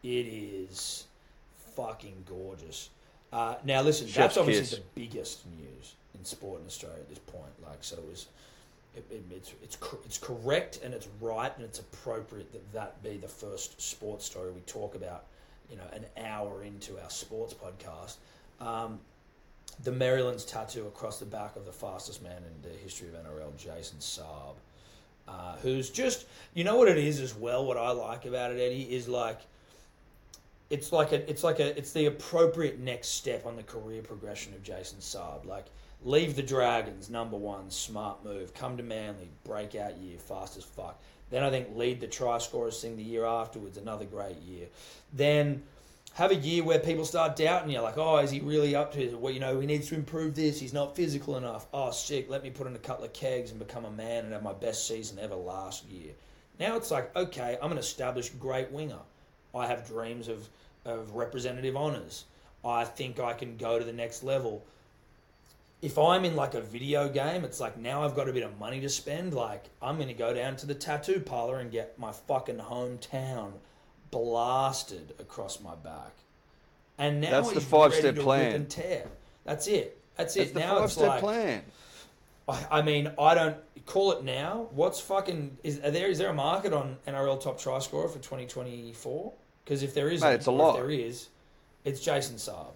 it 0.03 0.07
is 0.07 1.05
fucking 1.75 2.23
gorgeous. 2.27 2.89
Uh, 3.33 3.55
now, 3.63 3.81
listen, 3.81 4.07
Chef's 4.07 4.35
that's 4.35 4.37
obviously 4.37 4.63
kiss. 4.63 4.79
the 4.79 4.83
biggest 4.95 5.45
news 5.47 5.95
in 6.17 6.25
sport 6.25 6.61
in 6.61 6.67
Australia 6.67 6.99
at 6.99 7.09
this 7.09 7.19
point. 7.19 7.51
Like, 7.65 7.83
so 7.83 7.97
it 7.97 8.07
was, 8.09 8.27
it, 8.95 9.05
it, 9.09 9.23
it's 9.31 9.53
it's 9.63 9.77
it's 10.05 10.17
correct 10.17 10.79
and 10.83 10.93
it's 10.93 11.07
right 11.21 11.51
and 11.55 11.63
it's 11.63 11.79
appropriate 11.79 12.51
that 12.51 12.73
that 12.73 13.03
be 13.03 13.17
the 13.17 13.27
first 13.27 13.81
sports 13.81 14.25
story 14.25 14.51
we 14.51 14.61
talk 14.61 14.95
about. 14.95 15.25
You 15.69 15.77
know, 15.77 15.83
an 15.93 16.05
hour 16.25 16.63
into 16.63 17.01
our 17.01 17.09
sports 17.09 17.53
podcast. 17.53 18.15
Um, 18.59 18.99
the 19.83 19.91
Merrylands 19.91 20.45
tattoo 20.45 20.87
across 20.87 21.19
the 21.19 21.25
back 21.25 21.55
of 21.55 21.65
the 21.65 21.71
fastest 21.71 22.21
man 22.21 22.37
in 22.37 22.69
the 22.69 22.75
history 22.77 23.07
of 23.09 23.15
NRL, 23.15 23.55
Jason 23.57 23.97
Saab, 23.99 24.55
uh, 25.27 25.55
who's 25.61 25.89
just, 25.89 26.25
you 26.53 26.63
know 26.63 26.75
what 26.75 26.87
it 26.87 26.97
is 26.97 27.19
as 27.19 27.35
well. 27.35 27.65
What 27.65 27.77
I 27.77 27.91
like 27.91 28.25
about 28.25 28.51
it, 28.51 28.59
Eddie, 28.59 28.93
is 28.93 29.07
like, 29.07 29.39
it's 30.69 30.91
like 30.91 31.11
a, 31.11 31.29
it's 31.29 31.43
like 31.43 31.59
a, 31.59 31.77
it's 31.77 31.91
the 31.91 32.05
appropriate 32.05 32.79
next 32.79 33.09
step 33.09 33.45
on 33.45 33.55
the 33.55 33.63
career 33.63 34.01
progression 34.01 34.53
of 34.53 34.63
Jason 34.63 34.99
Saab. 34.99 35.45
Like, 35.45 35.65
leave 36.03 36.35
the 36.35 36.43
Dragons, 36.43 37.09
number 37.09 37.37
one, 37.37 37.69
smart 37.69 38.23
move. 38.23 38.53
Come 38.53 38.77
to 38.77 38.83
Manly, 38.83 39.29
breakout 39.43 39.97
year, 39.97 40.17
fast 40.17 40.57
as 40.57 40.63
fuck. 40.63 41.01
Then 41.29 41.43
I 41.43 41.49
think 41.49 41.69
lead 41.75 42.01
the 42.01 42.07
try 42.07 42.37
scorers 42.39 42.81
thing 42.81 42.97
the 42.97 43.03
year 43.03 43.25
afterwards, 43.25 43.77
another 43.77 44.05
great 44.05 44.37
year. 44.41 44.67
Then 45.13 45.63
have 46.13 46.31
a 46.31 46.35
year 46.35 46.63
where 46.63 46.79
people 46.79 47.05
start 47.05 47.35
doubting 47.35 47.71
you, 47.71 47.79
like, 47.79 47.97
oh, 47.97 48.17
is 48.17 48.31
he 48.31 48.41
really 48.41 48.75
up 48.75 48.93
to 48.93 49.01
it? 49.01 49.17
Well, 49.17 49.33
you 49.33 49.39
know, 49.39 49.59
he 49.59 49.65
needs 49.65 49.87
to 49.89 49.95
improve 49.95 50.35
this. 50.35 50.59
He's 50.59 50.73
not 50.73 50.95
physical 50.95 51.37
enough. 51.37 51.67
Oh, 51.73 51.91
sick. 51.91 52.29
Let 52.29 52.43
me 52.43 52.49
put 52.49 52.67
in 52.67 52.75
a 52.75 52.79
couple 52.79 53.05
of 53.05 53.13
kegs 53.13 53.51
and 53.51 53.59
become 53.59 53.85
a 53.85 53.91
man 53.91 54.25
and 54.25 54.33
have 54.33 54.43
my 54.43 54.53
best 54.53 54.87
season 54.87 55.19
ever 55.19 55.35
last 55.35 55.85
year. 55.85 56.11
Now 56.59 56.75
it's 56.75 56.91
like, 56.91 57.15
okay, 57.15 57.57
I'm 57.61 57.71
an 57.71 57.77
established 57.77 58.39
great 58.39 58.71
winger. 58.71 58.99
I 59.55 59.67
have 59.67 59.87
dreams 59.87 60.27
of, 60.27 60.49
of 60.85 61.15
representative 61.15 61.77
honours. 61.77 62.25
I 62.63 62.83
think 62.83 63.19
I 63.19 63.33
can 63.33 63.57
go 63.57 63.79
to 63.79 63.85
the 63.85 63.93
next 63.93 64.21
level. 64.21 64.63
If 65.81 65.97
I'm 65.97 66.25
in 66.25 66.35
like 66.35 66.53
a 66.53 66.61
video 66.61 67.09
game, 67.09 67.43
it's 67.43 67.59
like 67.59 67.77
now 67.77 68.03
I've 68.03 68.15
got 68.15 68.29
a 68.29 68.33
bit 68.33 68.43
of 68.43 68.59
money 68.59 68.81
to 68.81 68.89
spend. 68.89 69.33
Like, 69.33 69.63
I'm 69.81 69.95
going 69.95 70.09
to 70.09 70.13
go 70.13 70.33
down 70.33 70.57
to 70.57 70.65
the 70.65 70.75
tattoo 70.75 71.21
parlor 71.21 71.59
and 71.59 71.71
get 71.71 71.97
my 71.97 72.11
fucking 72.11 72.57
hometown 72.57 73.53
blasted 74.11 75.13
across 75.19 75.59
my 75.61 75.75
back. 75.75 76.11
And 76.97 77.21
now 77.21 77.31
That's 77.41 77.53
the 77.53 77.61
five-step 77.61 78.17
plan. 78.17 78.53
And 78.53 78.69
tear. 78.69 79.05
That's 79.43 79.67
it. 79.67 79.97
That's 80.17 80.35
That's 80.35 80.49
it. 80.51 80.53
the 80.53 80.59
now 80.59 80.75
five 80.75 80.83
it's 80.83 80.93
step 80.93 81.07
like, 81.09 81.19
plan. 81.21 81.61
I, 82.47 82.65
I 82.71 82.81
mean, 82.81 83.11
I 83.17 83.33
don't 83.33 83.57
call 83.85 84.11
it 84.11 84.23
now. 84.23 84.67
What's 84.71 84.99
fucking 84.99 85.57
is 85.63 85.79
are 85.79 85.89
there? 85.91 86.07
Is 86.07 86.17
there 86.17 86.29
a 86.29 86.33
market 86.33 86.73
on 86.73 86.97
NRL 87.07 87.41
top 87.41 87.59
try 87.59 87.79
scorer 87.79 88.07
for 88.07 88.19
2024? 88.19 89.33
Because 89.63 89.83
if 89.83 89.93
there 89.93 90.07
Mate, 90.07 90.23
it's 90.35 90.45
a 90.47 90.51
lot. 90.51 90.75
If 90.75 90.81
there 90.81 90.91
is, 90.91 91.29
it's 91.85 92.01
Jason 92.01 92.35
Saab. 92.35 92.73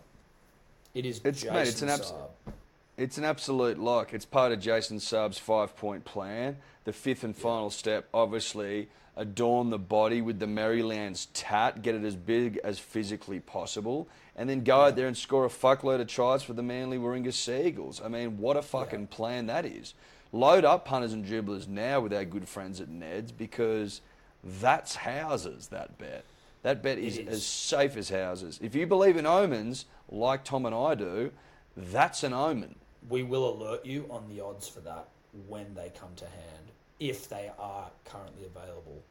It 0.94 1.06
is 1.06 1.18
It's- 1.18 1.42
Jason 1.42 1.54
mate, 1.54 1.68
it's 1.68 1.82
an 1.82 1.90
abs- 1.90 2.12
Saab. 2.12 2.54
It's 2.98 3.18
an 3.18 3.26
absolute 3.26 3.78
lock. 3.78 4.14
It's 4.14 4.26
part 4.26 4.54
of 4.54 4.60
Jason 4.62 4.98
Saab's 4.98 5.38
five 5.38 5.76
point 5.76 6.06
plan. 6.06 6.58
The 6.86 6.94
fifth 6.94 7.24
and 7.24 7.36
final 7.36 7.70
step, 7.70 8.08
obviously, 8.14 8.88
adorn 9.18 9.70
the 9.70 9.80
body 9.80 10.22
with 10.22 10.40
the 10.40 10.48
Merrylands 10.48 11.28
tat, 11.34 11.82
get 11.82 11.96
it 11.96 12.04
as 12.04 12.16
big 12.16 12.60
as 12.64 12.80
physically 12.80 13.40
possible, 13.40 14.08
and 14.36 14.50
then 14.50 14.64
go 14.64 14.82
out 14.82 14.96
there 14.96 15.08
and 15.08 15.18
score 15.18 15.46
a 15.46 15.50
fuckload 15.50 16.02
of 16.02 16.08
tries 16.08 16.44
for 16.44 16.54
the 16.54 16.64
Manly 16.64 16.98
Warringah 16.98 17.34
Seagulls. 17.34 18.02
I 18.04 18.10
mean, 18.10 18.38
what 18.38 18.58
a 18.58 18.62
fucking 18.62 19.08
plan 19.08 19.46
that 19.48 19.66
is. 19.66 19.94
Load 20.32 20.66
up 20.66 20.86
punters 20.86 21.14
and 21.14 21.26
dribblers 21.26 21.68
now 21.68 22.02
with 22.02 22.14
our 22.14 22.26
good 22.26 22.48
friends 22.48 22.82
at 22.82 22.90
Neds 22.90 23.32
because 23.36 24.02
that's 24.44 24.96
houses, 24.96 25.68
that 25.68 25.98
bet. 25.98 26.26
That 26.64 26.84
bet 26.84 26.98
is, 26.98 27.18
is. 27.18 27.28
as 27.28 27.46
safe 27.46 27.96
as 27.96 28.10
houses. 28.10 28.60
If 28.62 28.76
you 28.76 28.86
believe 28.86 29.18
in 29.18 29.26
omens, 29.26 29.86
like 30.10 30.44
Tom 30.44 30.66
and 30.66 30.76
I 30.76 30.96
do, 30.96 31.32
that's 31.78 32.24
an 32.24 32.34
omen. 32.34 32.76
We 33.08 33.24
will 33.24 33.50
alert 33.50 33.86
you 33.86 34.08
on 34.10 34.28
the 34.28 34.44
odds 34.44 34.68
for 34.68 34.80
that 34.82 35.08
when 35.48 35.74
they 35.76 35.92
come 35.98 36.10
to 36.16 36.26
hand, 36.26 36.72
if 37.00 37.30
they 37.30 37.52
are 37.60 37.90
currently 38.06 38.46
available 38.46 39.02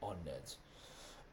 on 0.00 0.16
Neds. 0.26 0.56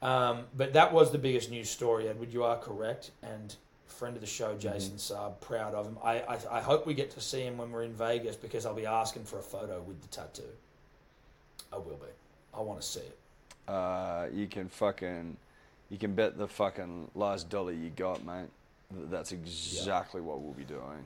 Um, 0.01 0.45
but 0.55 0.73
that 0.73 0.93
was 0.93 1.11
the 1.11 1.17
biggest 1.17 1.51
news 1.51 1.69
story, 1.69 2.07
Edward. 2.07 2.31
You 2.31 2.43
are 2.43 2.57
correct, 2.57 3.11
and 3.21 3.55
friend 3.85 4.15
of 4.15 4.21
the 4.21 4.27
show, 4.27 4.55
Jason 4.55 4.95
Saab, 4.95 5.41
proud 5.41 5.73
of 5.73 5.85
him. 5.85 5.97
I, 6.03 6.19
I 6.21 6.37
I 6.51 6.61
hope 6.61 6.85
we 6.87 6.93
get 6.93 7.11
to 7.11 7.21
see 7.21 7.41
him 7.41 7.57
when 7.57 7.71
we're 7.71 7.83
in 7.83 7.93
Vegas 7.93 8.35
because 8.35 8.65
I'll 8.65 8.73
be 8.73 8.85
asking 8.85 9.25
for 9.25 9.39
a 9.39 9.43
photo 9.43 9.81
with 9.81 10.01
the 10.01 10.07
tattoo. 10.07 10.43
I 11.73 11.77
will 11.77 11.97
be. 11.97 12.07
I 12.53 12.61
want 12.61 12.81
to 12.81 12.87
see 12.87 13.01
it. 13.01 13.17
Uh, 13.67 14.27
you 14.33 14.47
can 14.47 14.69
fucking, 14.69 15.37
you 15.89 15.97
can 15.97 16.15
bet 16.15 16.37
the 16.37 16.47
fucking 16.47 17.11
last 17.13 17.49
dollar 17.49 17.73
you 17.73 17.89
got, 17.89 18.25
mate. 18.25 18.47
That's 18.91 19.31
exactly 19.31 20.21
what 20.21 20.41
we'll 20.41 20.53
be 20.53 20.63
doing. 20.63 21.05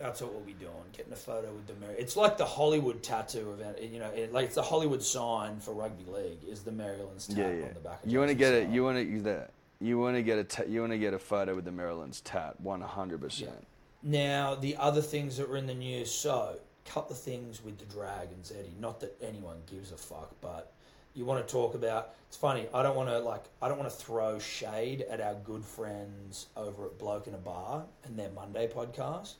That's 0.00 0.22
what 0.22 0.32
we'll 0.32 0.40
be 0.40 0.54
doing. 0.54 0.72
Getting 0.96 1.12
a 1.12 1.16
photo 1.16 1.52
with 1.52 1.66
the 1.66 1.74
Mary. 1.74 1.94
It's 1.98 2.16
like 2.16 2.38
the 2.38 2.46
Hollywood 2.46 3.02
tattoo 3.02 3.52
event. 3.52 3.82
You 3.82 3.98
know, 3.98 4.08
it, 4.10 4.32
like 4.32 4.46
it's 4.46 4.54
the 4.54 4.62
Hollywood 4.62 5.02
sign 5.02 5.60
for 5.60 5.74
rugby 5.74 6.10
league 6.10 6.38
is 6.48 6.62
the 6.62 6.72
Merrylands 6.72 7.26
tat 7.26 7.36
Yeah, 7.36 7.52
yeah. 7.52 7.64
on 7.66 7.74
the 7.74 7.80
back. 7.80 8.02
Of 8.02 8.10
You 8.10 8.18
want 8.18 8.30
to 8.30 8.34
get 8.34 8.54
it? 8.54 8.70
You 8.70 8.82
want 8.82 8.96
to 8.96 9.20
that? 9.22 9.50
You 9.78 9.98
want 9.98 10.16
to 10.16 10.22
get 10.22 10.38
a 10.38 10.44
ta- 10.44 10.64
you 10.66 10.80
want 10.80 10.92
to 10.92 10.98
get 10.98 11.12
a 11.12 11.18
photo 11.18 11.54
with 11.54 11.66
the 11.66 11.72
Maryland's 11.72 12.22
tat, 12.22 12.58
one 12.60 12.80
hundred 12.80 13.20
percent. 13.20 13.66
Now, 14.02 14.54
the 14.54 14.76
other 14.76 15.02
things 15.02 15.36
that 15.36 15.48
were 15.50 15.58
in 15.58 15.66
the 15.66 15.74
news. 15.74 16.10
So, 16.10 16.58
couple 16.86 17.12
of 17.12 17.20
things 17.20 17.62
with 17.62 17.78
the 17.78 17.84
Dragons, 17.84 18.52
Eddie. 18.58 18.72
Not 18.80 19.00
that 19.00 19.14
anyone 19.22 19.58
gives 19.70 19.92
a 19.92 19.96
fuck, 19.96 20.34
but 20.40 20.72
you 21.14 21.24
want 21.26 21.46
to 21.46 21.52
talk 21.52 21.74
about. 21.74 22.14
It's 22.28 22.36
funny. 22.36 22.66
I 22.72 22.82
don't 22.82 22.96
want 22.96 23.10
to 23.10 23.18
like. 23.18 23.44
I 23.60 23.68
don't 23.68 23.78
want 23.78 23.90
to 23.90 23.96
throw 23.96 24.38
shade 24.38 25.02
at 25.10 25.20
our 25.20 25.34
good 25.34 25.64
friends 25.64 26.46
over 26.56 26.86
at 26.86 26.98
Bloke 26.98 27.26
in 27.26 27.34
a 27.34 27.38
Bar 27.38 27.84
and 28.04 28.18
their 28.18 28.30
Monday 28.30 28.66
podcast, 28.66 29.34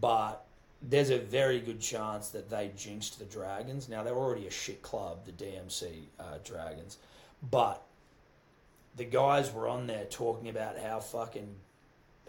but 0.00 0.44
there's 0.80 1.10
a 1.10 1.18
very 1.18 1.60
good 1.60 1.80
chance 1.80 2.28
that 2.30 2.48
they 2.50 2.70
jinxed 2.76 3.18
the 3.18 3.24
Dragons. 3.24 3.88
Now 3.88 4.02
they're 4.02 4.14
already 4.14 4.46
a 4.46 4.50
shit 4.50 4.82
club, 4.82 5.24
the 5.24 5.32
DMC 5.32 6.04
uh, 6.20 6.38
Dragons, 6.44 6.98
but 7.50 7.82
the 8.96 9.04
guys 9.04 9.52
were 9.52 9.68
on 9.68 9.86
there 9.86 10.04
talking 10.04 10.48
about 10.48 10.78
how 10.78 11.00
fucking 11.00 11.54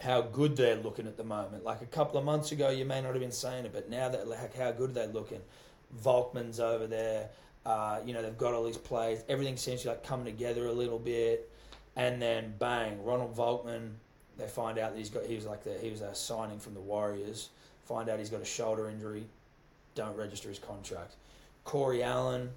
how 0.02 0.22
good 0.22 0.56
they're 0.56 0.78
looking 0.78 1.08
at 1.08 1.18
the 1.18 1.24
moment. 1.24 1.64
Like 1.64 1.82
a 1.82 1.86
couple 1.86 2.18
of 2.18 2.26
months 2.26 2.52
ago, 2.52 2.70
you 2.70 2.86
may 2.86 3.02
not 3.02 3.12
have 3.12 3.20
been 3.20 3.32
saying 3.32 3.66
it, 3.66 3.74
but 3.74 3.90
now 3.90 4.10
that 4.10 4.28
like 4.28 4.56
how 4.56 4.72
good 4.72 4.94
they're 4.94 5.08
looking. 5.08 5.42
Volkman's 6.04 6.60
over 6.60 6.88
there. 6.88 7.30
Uh, 7.66 8.00
you 8.06 8.14
know 8.14 8.22
they've 8.22 8.38
got 8.38 8.54
all 8.54 8.64
these 8.64 8.78
plays. 8.78 9.24
Everything 9.28 9.58
seems 9.58 9.82
to 9.82 9.90
like 9.90 10.04
coming 10.04 10.26
together 10.26 10.68
a 10.68 10.72
little 10.72 11.00
bit, 11.00 11.52
and 11.96 12.22
then 12.22 12.54
bang, 12.58 13.04
Ronald 13.04 13.36
Volkman. 13.36 13.92
They 14.40 14.48
find 14.48 14.80
out 14.80 14.94
that 14.94 14.98
he's 14.98 15.10
got 15.10 15.26
he 15.26 15.36
was 15.36 15.46
like 15.46 15.64
the, 15.64 15.74
he 15.82 15.90
was 15.90 16.02
a 16.02 16.16
signing 16.16 16.60
from 16.60 16.74
the 16.74 16.80
Warriors. 16.80 17.50
Find 17.86 18.10
out 18.10 18.20
he's 18.20 18.30
got 18.30 18.42
a 18.42 18.46
shoulder 18.46 18.90
injury. 18.90 19.26
Don't 19.96 20.16
register 20.16 20.50
his 20.50 20.60
contract. 20.60 21.16
Corey 21.66 22.04
Allan, 22.04 22.50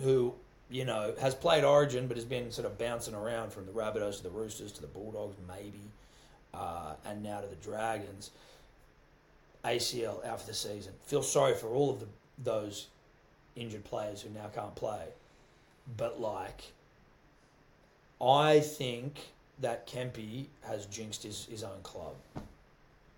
who 0.00 0.34
you 0.70 0.84
know, 0.84 1.12
has 1.20 1.34
played 1.34 1.64
Origin, 1.64 2.06
but 2.06 2.16
has 2.16 2.24
been 2.24 2.50
sort 2.52 2.66
of 2.66 2.78
bouncing 2.78 3.14
around 3.14 3.52
from 3.52 3.66
the 3.66 3.72
Rabbitohs 3.72 4.18
to 4.18 4.22
the 4.22 4.30
Roosters 4.30 4.72
to 4.72 4.80
the 4.80 4.86
Bulldogs, 4.86 5.36
maybe, 5.48 5.82
uh, 6.54 6.94
and 7.04 7.22
now 7.22 7.40
to 7.40 7.48
the 7.48 7.56
Dragons. 7.56 8.30
ACL 9.64 10.24
out 10.24 10.40
for 10.40 10.46
the 10.46 10.54
season. 10.54 10.92
Feel 11.04 11.22
sorry 11.22 11.54
for 11.54 11.66
all 11.68 11.90
of 11.90 12.00
the, 12.00 12.06
those 12.38 12.86
injured 13.56 13.84
players 13.84 14.22
who 14.22 14.30
now 14.30 14.46
can't 14.54 14.74
play. 14.74 15.04
But, 15.98 16.20
like, 16.20 16.72
I 18.22 18.60
think 18.60 19.18
that 19.60 19.86
Kempy 19.86 20.46
has 20.62 20.86
jinxed 20.86 21.22
his, 21.22 21.46
his 21.50 21.62
own 21.62 21.80
club. 21.82 22.14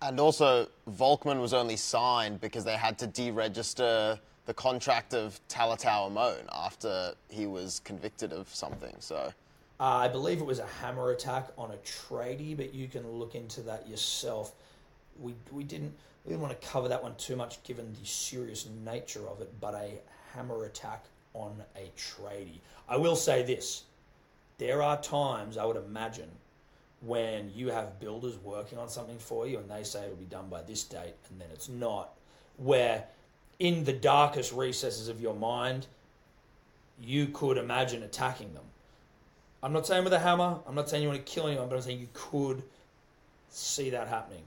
And 0.01 0.19
also, 0.19 0.67
Volkman 0.91 1.39
was 1.39 1.53
only 1.53 1.77
signed 1.77 2.41
because 2.41 2.65
they 2.65 2.75
had 2.75 2.97
to 2.99 3.07
deregister 3.07 4.19
the 4.45 4.53
contract 4.53 5.13
of 5.13 5.39
Talatau 5.47 6.11
Amone 6.11 6.45
after 6.51 7.13
he 7.29 7.45
was 7.45 7.79
convicted 7.85 8.33
of 8.33 8.53
something. 8.53 8.95
So, 8.99 9.31
Uh, 9.79 9.83
I 9.83 10.07
believe 10.07 10.39
it 10.39 10.45
was 10.45 10.59
a 10.59 10.67
hammer 10.81 11.11
attack 11.11 11.47
on 11.57 11.71
a 11.71 11.77
tradie, 11.77 12.55
but 12.55 12.73
you 12.73 12.87
can 12.87 13.09
look 13.09 13.35
into 13.35 13.61
that 13.61 13.87
yourself. 13.87 14.53
We, 15.19 15.33
we 15.51 15.63
didn't 15.63 15.93
we 16.25 16.29
didn't 16.29 16.41
want 16.41 16.59
to 16.59 16.67
cover 16.67 16.87
that 16.87 17.03
one 17.03 17.15
too 17.15 17.35
much 17.35 17.61
given 17.63 17.93
the 17.99 18.05
serious 18.05 18.67
nature 18.85 19.27
of 19.27 19.41
it, 19.41 19.51
but 19.59 19.73
a 19.73 19.99
hammer 20.33 20.65
attack 20.65 21.05
on 21.33 21.61
a 21.75 21.91
tradie. 21.97 22.59
I 22.87 22.97
will 22.97 23.15
say 23.15 23.43
this: 23.43 23.83
there 24.57 24.81
are 24.81 25.01
times 25.01 25.57
I 25.57 25.65
would 25.65 25.77
imagine 25.77 26.29
when 27.01 27.51
you 27.53 27.69
have 27.69 27.99
builders 27.99 28.37
working 28.43 28.77
on 28.77 28.87
something 28.89 29.17
for 29.17 29.45
you 29.45 29.57
and 29.57 29.69
they 29.69 29.83
say 29.83 30.05
it'll 30.05 30.15
be 30.15 30.25
done 30.25 30.47
by 30.49 30.61
this 30.61 30.83
date 30.83 31.15
and 31.29 31.39
then 31.39 31.49
it's 31.53 31.67
not, 31.67 32.13
where 32.57 33.05
in 33.59 33.83
the 33.83 33.93
darkest 33.93 34.53
recesses 34.53 35.07
of 35.07 35.21
your 35.21 35.35
mind 35.35 35.87
you 37.01 37.27
could 37.27 37.57
imagine 37.57 38.03
attacking 38.03 38.53
them. 38.53 38.63
I'm 39.61 39.73
not 39.73 39.87
saying 39.87 40.03
with 40.03 40.13
a 40.13 40.19
hammer. 40.19 40.59
I'm 40.67 40.75
not 40.75 40.89
saying 40.89 41.03
you 41.03 41.09
want 41.09 41.25
to 41.25 41.31
kill 41.31 41.47
anyone, 41.47 41.69
but 41.69 41.75
I'm 41.75 41.81
saying 41.81 41.99
you 41.99 42.09
could 42.13 42.63
see 43.49 43.89
that 43.91 44.07
happening. 44.07 44.43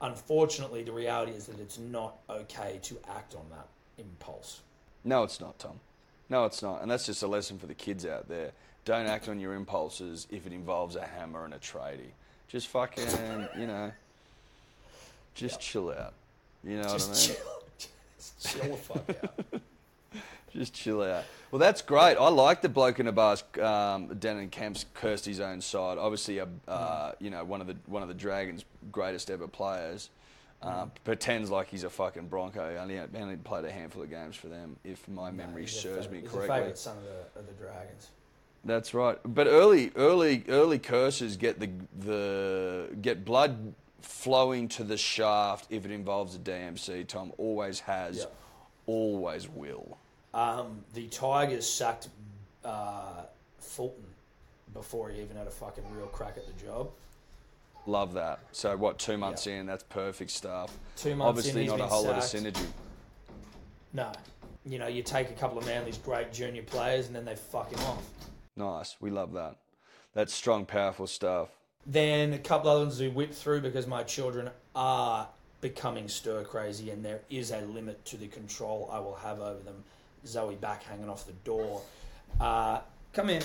Unfortunately, 0.00 0.84
the 0.84 0.92
reality 0.92 1.32
is 1.32 1.46
that 1.46 1.58
it's 1.58 1.78
not 1.78 2.18
okay 2.30 2.78
to 2.82 2.96
act 3.08 3.34
on 3.34 3.44
that 3.50 3.66
impulse. 3.98 4.60
No, 5.04 5.24
it's 5.24 5.40
not, 5.40 5.58
Tom. 5.58 5.80
No, 6.28 6.44
it's 6.44 6.62
not. 6.62 6.82
And 6.82 6.90
that's 6.90 7.06
just 7.06 7.22
a 7.22 7.26
lesson 7.26 7.58
for 7.58 7.66
the 7.66 7.74
kids 7.74 8.06
out 8.06 8.28
there. 8.28 8.52
Don't 8.88 9.06
act 9.06 9.28
on 9.28 9.38
your 9.38 9.52
impulses 9.52 10.26
if 10.30 10.46
it 10.46 10.52
involves 10.54 10.96
a 10.96 11.04
hammer 11.04 11.44
and 11.44 11.52
a 11.52 11.58
tradie. 11.58 12.08
Just 12.48 12.68
fucking, 12.68 13.04
you 13.58 13.66
know, 13.66 13.92
just 15.34 15.60
chill 15.60 15.90
out. 15.90 16.14
You 16.64 16.78
know 16.78 16.84
Just 16.84 17.10
what 17.10 17.18
I 17.18 17.28
mean? 17.28 17.36
chill, 17.36 17.90
just 18.16 18.48
chill 18.48 18.70
the 18.70 18.76
fuck 18.78 19.24
out. 19.24 19.62
Just 20.54 20.72
chill 20.72 21.02
out. 21.02 21.24
Well, 21.50 21.58
that's 21.58 21.82
great. 21.82 22.16
I 22.16 22.28
like 22.30 22.62
the 22.62 22.70
bloke 22.70 22.98
in 22.98 23.04
the 23.04 23.12
bars. 23.12 23.44
Um, 23.56 24.08
Denan 24.08 24.50
Kemp's 24.50 24.86
cursed 24.94 25.26
his 25.26 25.38
own 25.40 25.60
side. 25.60 25.98
Obviously, 25.98 26.38
a, 26.38 26.48
uh, 26.66 27.12
you 27.20 27.28
know, 27.28 27.44
one 27.44 27.60
of 27.60 27.66
the 27.66 27.76
one 27.84 28.02
of 28.02 28.08
the 28.08 28.14
Dragons' 28.14 28.64
greatest 28.90 29.30
ever 29.30 29.46
players. 29.46 30.08
Uh, 30.62 30.86
Pretends 31.04 31.50
like 31.50 31.68
he's 31.68 31.84
a 31.84 31.90
fucking 31.90 32.28
Bronco. 32.28 32.70
He 32.72 32.78
only 32.78 32.98
only 32.98 33.36
played 33.36 33.66
a 33.66 33.70
handful 33.70 34.02
of 34.02 34.08
games 34.08 34.34
for 34.36 34.48
them, 34.48 34.76
if 34.82 35.06
my 35.06 35.30
memory 35.30 35.62
He's 35.66 35.76
a 35.76 35.80
serves 35.80 36.08
me 36.08 36.22
he's 36.22 36.30
correctly. 36.30 36.48
a 36.48 36.58
favourite 36.60 36.78
son 36.78 36.96
of 36.96 37.04
the, 37.04 37.40
of 37.40 37.46
the 37.46 37.52
Dragons. 37.62 38.08
That's 38.64 38.92
right. 38.92 39.18
But 39.24 39.46
early, 39.46 39.92
early, 39.96 40.44
early 40.48 40.78
curses 40.78 41.36
get 41.36 41.60
the 41.60 41.70
the 41.98 42.88
get 43.00 43.24
blood 43.24 43.74
flowing 44.02 44.68
to 44.68 44.84
the 44.84 44.96
shaft 44.96 45.66
if 45.70 45.84
it 45.84 45.90
involves 45.90 46.34
a 46.34 46.38
DMC. 46.38 47.06
Tom 47.06 47.32
always 47.38 47.80
has, 47.80 48.18
Yeah. 48.18 48.24
always 48.86 49.48
will. 49.48 49.98
Um, 50.34 50.84
the 50.94 51.06
Tigers 51.08 51.68
sacked 51.68 52.08
uh, 52.64 53.22
Fulton 53.58 54.04
before 54.74 55.08
he 55.10 55.20
even 55.22 55.36
had 55.36 55.46
a 55.46 55.50
fucking 55.50 55.84
real 55.96 56.06
crack 56.06 56.36
at 56.36 56.46
the 56.46 56.64
job. 56.64 56.90
Love 57.86 58.12
that. 58.14 58.40
So 58.52 58.76
what? 58.76 58.98
Two 58.98 59.16
months 59.16 59.46
Yeah. 59.46 59.54
in, 59.60 59.66
that's 59.66 59.84
perfect 59.84 60.30
stuff. 60.30 60.76
Two 60.96 61.14
months 61.16 61.20
in, 61.20 61.28
Obviously, 61.28 61.62
he's 61.62 61.70
not 61.70 61.80
a 61.80 61.86
whole 61.86 62.04
lot 62.04 62.18
of 62.18 62.24
synergy. 62.24 62.66
No. 63.92 64.12
You 64.66 64.78
know, 64.78 64.86
you 64.88 65.02
take 65.02 65.30
a 65.30 65.34
couple 65.34 65.56
of 65.58 65.64
Manly's 65.64 65.96
great 65.96 66.32
junior 66.32 66.62
players 66.62 67.06
and 67.06 67.16
then 67.16 67.24
they 67.24 67.36
fuck 67.36 67.70
him 67.70 67.80
off. 67.86 68.02
Nice. 68.58 68.96
We 69.00 69.10
love 69.10 69.32
that. 69.34 69.56
That's 70.14 70.34
strong, 70.34 70.66
powerful 70.66 71.06
stuff. 71.06 71.48
Then 71.86 72.32
a 72.32 72.38
couple 72.38 72.70
other 72.70 72.80
ones 72.80 73.00
we 73.00 73.08
whip 73.08 73.32
through 73.32 73.60
because 73.60 73.86
my 73.86 74.02
children 74.02 74.50
are 74.74 75.28
becoming 75.60 76.08
stir 76.08 76.42
crazy 76.42 76.90
and 76.90 77.04
there 77.04 77.20
is 77.30 77.52
a 77.52 77.60
limit 77.60 78.04
to 78.06 78.16
the 78.16 78.26
control 78.26 78.90
I 78.92 78.98
will 78.98 79.14
have 79.14 79.40
over 79.40 79.62
them. 79.62 79.84
Zoe 80.26 80.56
back 80.56 80.82
hanging 80.82 81.08
off 81.08 81.24
the 81.26 81.32
door. 81.44 81.80
Uh, 82.40 82.80
come 83.12 83.30
in. 83.30 83.42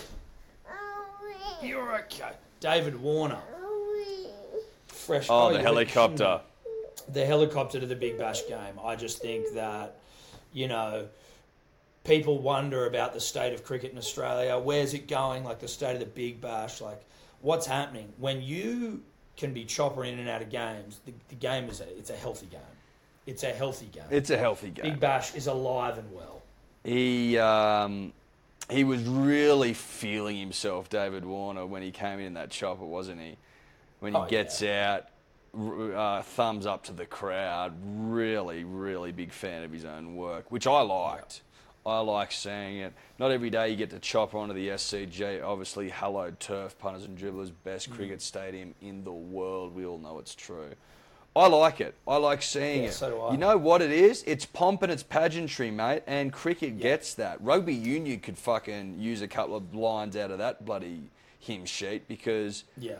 You're 1.62 1.96
okay. 2.00 2.32
David 2.60 3.00
Warner. 3.00 3.40
Fresh. 4.88 5.28
Oh, 5.30 5.54
the 5.54 5.62
helicopter. 5.62 6.42
the 7.12 7.26
helicopter 7.26 7.80
to 7.80 7.86
the 7.86 7.96
Big 7.96 8.18
Bash 8.18 8.48
game. 8.48 8.80
I 8.84 8.96
just 8.96 9.22
think 9.22 9.54
that, 9.54 9.98
you 10.54 10.68
know, 10.68 11.08
people 12.04 12.40
wonder 12.40 12.86
about 12.86 13.14
the 13.14 13.20
state 13.20 13.54
of 13.54 13.64
cricket 13.64 13.92
in 13.92 13.98
Australia. 13.98 14.58
Where's 14.58 14.94
it 14.94 15.08
going? 15.08 15.44
Like 15.44 15.60
the 15.60 15.68
state 15.68 15.94
of 15.94 16.00
the 16.00 16.06
Big 16.06 16.42
Bash. 16.42 16.82
Like, 16.82 17.02
what's 17.42 17.66
happening 17.66 18.12
when 18.18 18.42
you 18.42 19.02
can 19.38 19.54
be 19.54 19.64
chopper 19.66 20.04
in 20.04 20.20
and 20.20 20.30
out 20.30 20.42
of 20.42 20.50
games? 20.50 21.00
The, 21.06 21.14
the 21.30 21.36
game 21.36 21.70
is 21.70 21.82
a 21.82 21.98
it's 21.98 22.10
a 22.10 22.16
healthy 22.16 22.48
game. 22.48 22.60
It's 23.26 23.44
a 23.44 23.52
healthy 23.54 23.86
game. 23.86 24.04
It's 24.10 24.30
a 24.32 24.38
healthy 24.38 24.70
game. 24.70 24.84
Big 24.84 25.00
Bash 25.00 25.34
is 25.34 25.48
alive 25.48 25.98
and 25.98 26.12
well. 26.14 26.42
He 26.84 27.38
um, 27.38 28.12
he 28.70 28.84
was 28.84 29.02
really 29.04 29.74
feeling 29.74 30.38
himself, 30.38 30.90
David 30.90 31.26
Warner, 31.26 31.66
when 31.66 31.82
he 31.82 31.92
came 31.92 32.20
in 32.20 32.34
that 32.34 32.50
chopper, 32.50 32.86
wasn't 32.86 33.22
he? 33.22 33.38
When 34.00 34.14
he 34.14 34.20
Oh, 34.20 34.26
gets 34.28 34.62
out, 34.64 35.08
uh, 35.58 36.22
thumbs 36.24 36.66
up 36.66 36.84
to 36.86 36.92
the 36.92 37.06
crowd. 37.06 37.74
Really, 37.86 38.66
really 38.66 39.14
big 39.14 39.32
fan 39.32 39.64
of 39.64 39.72
his 39.72 39.86
own 39.86 40.16
work, 40.16 40.52
which 40.52 40.68
I 40.68 40.82
liked. 40.82 41.42
I 41.86 42.00
like 42.00 42.32
seeing 42.32 42.78
it. 42.78 42.94
Not 43.20 43.32
every 43.32 43.50
day 43.50 43.70
you 43.70 43.76
get 43.76 43.90
to 43.90 44.00
chop 44.00 44.34
onto 44.34 44.54
the 44.54 44.70
SCG. 44.70 45.44
Obviously, 45.44 45.90
hallowed 45.90 46.40
turf, 46.40 46.78
punters 46.80 47.04
and 47.04 47.18
dribblers, 47.18 47.52
best 47.64 47.90
Mm. 47.92 47.96
cricket 47.96 48.22
stadium 48.22 48.74
in 48.82 49.04
the 49.04 49.12
world. 49.12 49.76
We 49.76 49.86
all 49.86 49.98
know 49.98 50.20
it's 50.20 50.34
true. 50.36 50.72
I 51.36 51.48
like 51.48 51.82
it. 51.82 51.96
I 52.08 52.18
like 52.18 52.42
seeing 52.44 52.84
Yeah, 52.84 52.90
it. 52.90 52.94
so 52.94 53.10
do 53.10 53.20
I. 53.20 53.32
You 53.32 53.38
know 53.38 53.58
what 53.58 53.82
it 53.82 53.92
is? 53.92 54.24
It's 54.28 54.46
pomp 54.46 54.84
and 54.84 54.92
it's 54.92 55.02
pageantry, 55.04 55.72
mate. 55.72 56.04
And 56.06 56.32
cricket 56.32 56.80
gets 56.80 57.16
that. 57.16 57.42
Rugby 57.42 57.74
union 57.74 58.20
could 58.20 58.38
fucking 58.38 59.00
use 59.00 59.22
a 59.22 59.28
couple 59.28 59.56
of 59.56 59.74
lines 59.74 60.16
out 60.16 60.30
of 60.32 60.38
that 60.38 60.64
bloody 60.64 61.10
hymn 61.40 61.66
sheet 61.66 62.08
because 62.08 62.64
Yeah. 62.78 63.00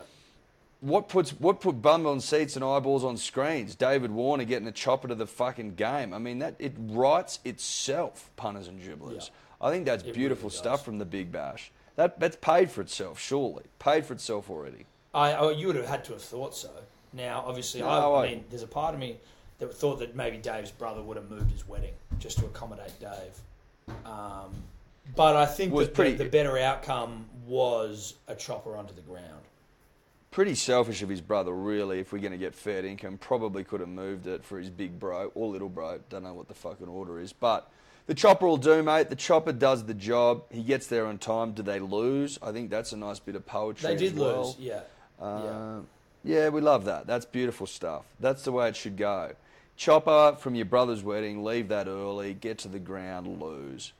What 0.84 1.08
puts 1.08 1.30
what 1.30 1.60
put 1.60 1.80
bum 1.80 2.06
on 2.06 2.20
seats 2.20 2.56
and 2.56 2.64
eyeballs 2.64 3.04
on 3.04 3.16
screens? 3.16 3.74
David 3.74 4.10
Warner 4.10 4.44
getting 4.44 4.68
a 4.68 4.72
chopper 4.72 5.08
to 5.08 5.14
the 5.14 5.26
fucking 5.26 5.74
game. 5.76 6.12
I 6.12 6.18
mean 6.18 6.38
that 6.40 6.56
it 6.58 6.74
writes 6.78 7.40
itself, 7.44 8.30
punters 8.36 8.68
and 8.68 8.80
dribblers. 8.80 9.30
I 9.60 9.70
think 9.70 9.86
that's 9.86 10.04
It 10.04 10.12
beautiful 10.14 10.50
really 10.50 10.58
stuff 10.58 10.84
from 10.84 10.98
the 10.98 11.06
Big 11.06 11.32
Bash. 11.32 11.72
That 11.96 12.20
that's 12.20 12.36
paid 12.36 12.70
for 12.70 12.82
itself, 12.82 13.18
surely. 13.18 13.64
Paid 13.78 14.04
for 14.04 14.12
itself 14.12 14.50
already. 14.50 14.84
I, 15.14 15.32
oh, 15.34 15.48
you 15.48 15.68
would 15.68 15.76
have 15.76 15.86
had 15.86 16.04
to 16.06 16.12
have 16.12 16.22
thought 16.22 16.54
so. 16.54 16.70
Now, 17.12 17.44
obviously, 17.46 17.80
No, 17.80 17.88
I, 18.14 18.24
I 18.24 18.30
mean, 18.30 18.44
there's 18.50 18.64
a 18.64 18.66
part 18.66 18.94
of 18.94 19.00
me 19.00 19.16
that 19.60 19.72
thought 19.72 20.00
that 20.00 20.14
maybe 20.16 20.36
Dave's 20.36 20.72
brother 20.72 21.00
would 21.00 21.16
have 21.16 21.30
moved 21.30 21.50
his 21.50 21.66
wedding 21.66 21.92
just 22.18 22.38
to 22.40 22.46
accommodate 22.46 22.92
Dave. 23.00 23.94
Um, 24.04 24.52
but 25.14 25.36
I 25.36 25.46
think 25.46 25.74
that 25.74 25.94
pretty- 25.94 26.16
the, 26.16 26.24
the 26.24 26.30
better 26.30 26.58
outcome 26.58 27.26
was 27.46 28.14
a 28.26 28.34
chopper 28.34 28.76
onto 28.76 28.92
the 28.94 29.02
ground. 29.02 29.44
Pretty 30.34 30.56
selfish 30.56 31.00
of 31.00 31.08
his 31.08 31.20
brother, 31.20 31.52
really, 31.52 32.00
if 32.00 32.12
we're 32.12 32.18
going 32.18 32.32
to 32.32 32.36
get 32.38 32.56
fair 32.56 32.84
income. 32.84 33.18
Probably 33.18 33.62
could 33.62 33.78
have 33.78 33.88
moved 33.88 34.26
it 34.26 34.44
for 34.44 34.58
his 34.58 34.68
big 34.68 34.98
bro 34.98 35.30
or 35.36 35.46
little 35.46 35.68
bro. 35.68 36.00
Don't 36.10 36.24
know 36.24 36.34
what 36.34 36.48
the 36.48 36.54
fucking 36.54 36.88
order 36.88 37.20
is. 37.20 37.32
But 37.32 37.70
the 38.08 38.14
chopper 38.14 38.44
will 38.44 38.56
do, 38.56 38.82
mate. 38.82 39.10
The 39.10 39.14
chopper 39.14 39.52
does 39.52 39.84
the 39.84 39.94
job. 39.94 40.42
He 40.50 40.64
gets 40.64 40.88
there 40.88 41.06
on 41.06 41.18
time. 41.18 41.52
Do 41.52 41.62
they 41.62 41.78
lose? 41.78 42.40
I 42.42 42.50
think 42.50 42.68
that's 42.68 42.90
a 42.90 42.96
nice 42.96 43.20
bit 43.20 43.36
of 43.36 43.46
poetry. 43.46 43.90
They 43.90 43.96
did 43.96 44.18
well. 44.18 44.46
lose, 44.46 44.56
yeah. 44.58 44.80
yeah. 45.20 45.24
Uh, 45.24 45.80
yeah, 46.24 46.48
we 46.48 46.60
love 46.60 46.86
that. 46.86 47.06
That's 47.06 47.26
beautiful 47.26 47.68
stuff. 47.68 48.02
That's 48.18 48.42
the 48.42 48.50
way 48.50 48.68
it 48.68 48.74
should 48.74 48.96
go. 48.96 49.36
Chopper 49.76 50.36
from 50.40 50.56
your 50.56 50.66
brother's 50.66 51.04
wedding, 51.04 51.44
leave 51.44 51.68
that 51.68 51.86
early, 51.86 52.34
get 52.34 52.58
to 52.58 52.68
the 52.68 52.80
ground, 52.80 53.40
lose. 53.40 53.92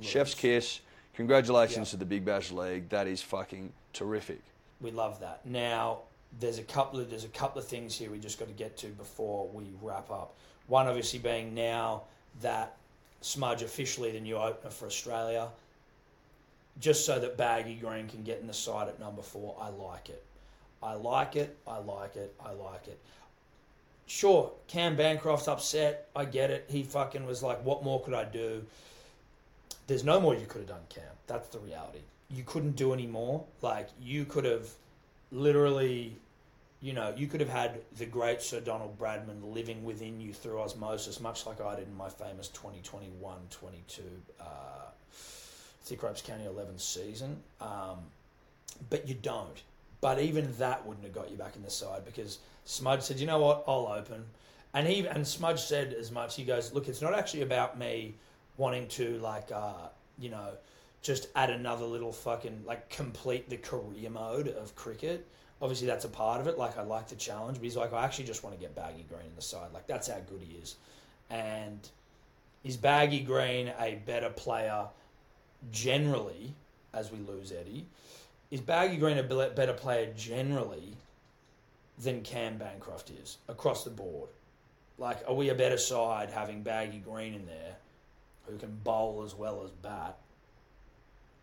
Chef's 0.00 0.32
kiss. 0.32 0.80
Congratulations 1.12 1.88
Yeah. 1.88 1.90
to 1.90 1.96
the 1.98 2.06
Big 2.06 2.24
Bash 2.24 2.52
League. 2.52 2.88
That 2.88 3.06
is 3.06 3.20
fucking 3.20 3.74
terrific. 3.92 4.40
We 4.80 4.90
love 4.90 5.20
that. 5.20 5.44
Now, 5.44 6.00
there's 6.40 6.58
a 6.58 6.62
couple 6.62 7.00
of 7.00 7.10
there's 7.10 7.24
a 7.24 7.28
couple 7.28 7.60
of 7.60 7.68
things 7.68 7.96
here 7.96 8.10
we 8.10 8.18
just 8.18 8.38
got 8.38 8.48
to 8.48 8.54
get 8.54 8.76
to 8.78 8.88
before 8.88 9.48
we 9.48 9.64
wrap 9.80 10.10
up. 10.10 10.34
One, 10.66 10.86
obviously, 10.86 11.18
being 11.18 11.54
now 11.54 12.02
that 12.40 12.76
Smudge 13.20 13.62
officially 13.62 14.12
the 14.12 14.20
new 14.20 14.36
opener 14.36 14.70
for 14.70 14.86
Australia, 14.86 15.48
just 16.80 17.06
so 17.06 17.18
that 17.18 17.36
Baggy 17.36 17.74
Green 17.74 18.08
can 18.08 18.22
get 18.22 18.40
in 18.40 18.46
the 18.46 18.54
side 18.54 18.88
at 18.88 18.98
number 18.98 19.22
four. 19.22 19.56
I 19.60 19.68
like 19.68 20.08
it. 20.08 20.22
I 20.82 20.94
like 20.94 21.36
it. 21.36 21.56
I 21.66 21.78
like 21.78 22.16
it. 22.16 22.34
I 22.44 22.52
like 22.52 22.88
it. 22.88 22.98
Sure, 24.06 24.52
Cam 24.68 24.96
Bancroft's 24.96 25.48
upset. 25.48 26.08
I 26.14 26.26
get 26.26 26.50
it. 26.50 26.66
He 26.68 26.82
fucking 26.82 27.24
was 27.24 27.42
like, 27.42 27.64
"What 27.64 27.82
more 27.82 28.02
could 28.02 28.14
I 28.14 28.24
do?" 28.24 28.64
there's 29.86 30.04
no 30.04 30.20
more 30.20 30.34
you 30.34 30.46
could 30.46 30.60
have 30.60 30.68
done, 30.68 30.80
Cam. 30.88 31.04
That's 31.26 31.48
the 31.48 31.58
reality. 31.58 32.00
You 32.34 32.42
couldn't 32.44 32.76
do 32.76 32.92
any 32.92 33.06
more. 33.06 33.44
Like 33.62 33.88
you 34.00 34.24
could 34.24 34.44
have 34.44 34.68
literally, 35.30 36.16
you 36.80 36.92
know, 36.92 37.12
you 37.16 37.26
could 37.26 37.40
have 37.40 37.48
had 37.48 37.80
the 37.96 38.06
great 38.06 38.42
Sir 38.42 38.60
Donald 38.60 38.98
Bradman 38.98 39.54
living 39.54 39.84
within 39.84 40.20
you 40.20 40.32
through 40.32 40.60
osmosis, 40.60 41.20
much 41.20 41.46
like 41.46 41.60
I 41.60 41.76
did 41.76 41.88
in 41.88 41.96
my 41.96 42.08
famous 42.08 42.48
2021 42.48 43.36
22 43.50 44.02
uh, 44.40 44.44
Thick 45.82 46.02
Ropes 46.02 46.22
County 46.22 46.46
11 46.46 46.78
season. 46.78 47.36
Um, 47.60 47.98
but 48.90 49.06
you 49.08 49.14
don't. 49.14 49.62
But 50.00 50.18
even 50.18 50.52
that 50.58 50.84
wouldn't 50.86 51.04
have 51.04 51.14
got 51.14 51.30
you 51.30 51.36
back 51.36 51.56
in 51.56 51.62
the 51.62 51.70
side 51.70 52.04
because 52.04 52.38
Smudge 52.64 53.02
said, 53.02 53.18
"You 53.18 53.26
know 53.26 53.38
what? 53.38 53.64
I'll 53.66 53.86
open." 53.86 54.24
And 54.74 54.86
he 54.86 55.06
and 55.06 55.26
Smudge 55.26 55.60
said 55.60 55.94
as 55.94 56.10
much. 56.10 56.36
He 56.36 56.44
goes, 56.44 56.72
"Look, 56.72 56.88
it's 56.88 57.00
not 57.00 57.14
actually 57.14 57.42
about 57.42 57.78
me 57.78 58.14
wanting 58.56 58.86
to 58.88 59.18
like, 59.18 59.50
uh, 59.52 59.88
you 60.18 60.30
know, 60.30 60.50
just 61.04 61.28
add 61.36 61.50
another 61.50 61.84
little 61.84 62.12
fucking 62.12 62.64
like 62.66 62.88
complete 62.88 63.48
the 63.50 63.58
career 63.58 64.08
mode 64.10 64.48
of 64.48 64.74
cricket. 64.74 65.28
Obviously, 65.60 65.86
that's 65.86 66.04
a 66.04 66.08
part 66.08 66.40
of 66.40 66.48
it. 66.48 66.58
Like, 66.58 66.76
I 66.78 66.82
like 66.82 67.08
the 67.08 67.14
challenge, 67.14 67.58
but 67.58 67.64
he's 67.64 67.76
like, 67.76 67.92
I 67.92 68.04
actually 68.04 68.24
just 68.24 68.42
want 68.42 68.56
to 68.56 68.60
get 68.60 68.74
Baggy 68.74 69.04
Green 69.08 69.26
in 69.26 69.36
the 69.36 69.42
side. 69.42 69.72
Like, 69.72 69.86
that's 69.86 70.08
how 70.08 70.18
good 70.28 70.40
he 70.42 70.56
is. 70.56 70.76
And 71.30 71.78
is 72.64 72.76
Baggy 72.76 73.20
Green 73.20 73.70
a 73.78 74.00
better 74.04 74.30
player 74.30 74.86
generally 75.70 76.54
as 76.92 77.12
we 77.12 77.18
lose 77.18 77.52
Eddie? 77.52 77.86
Is 78.50 78.60
Baggy 78.60 78.96
Green 78.96 79.18
a 79.18 79.22
better 79.22 79.74
player 79.74 80.12
generally 80.16 80.96
than 81.98 82.22
Cam 82.22 82.56
Bancroft 82.56 83.10
is 83.22 83.38
across 83.48 83.84
the 83.84 83.90
board? 83.90 84.30
Like, 84.98 85.18
are 85.28 85.34
we 85.34 85.50
a 85.50 85.54
better 85.54 85.78
side 85.78 86.30
having 86.30 86.62
Baggy 86.62 86.98
Green 86.98 87.34
in 87.34 87.46
there 87.46 87.76
who 88.46 88.56
can 88.56 88.74
bowl 88.82 89.22
as 89.24 89.34
well 89.34 89.62
as 89.64 89.70
bat? 89.70 90.18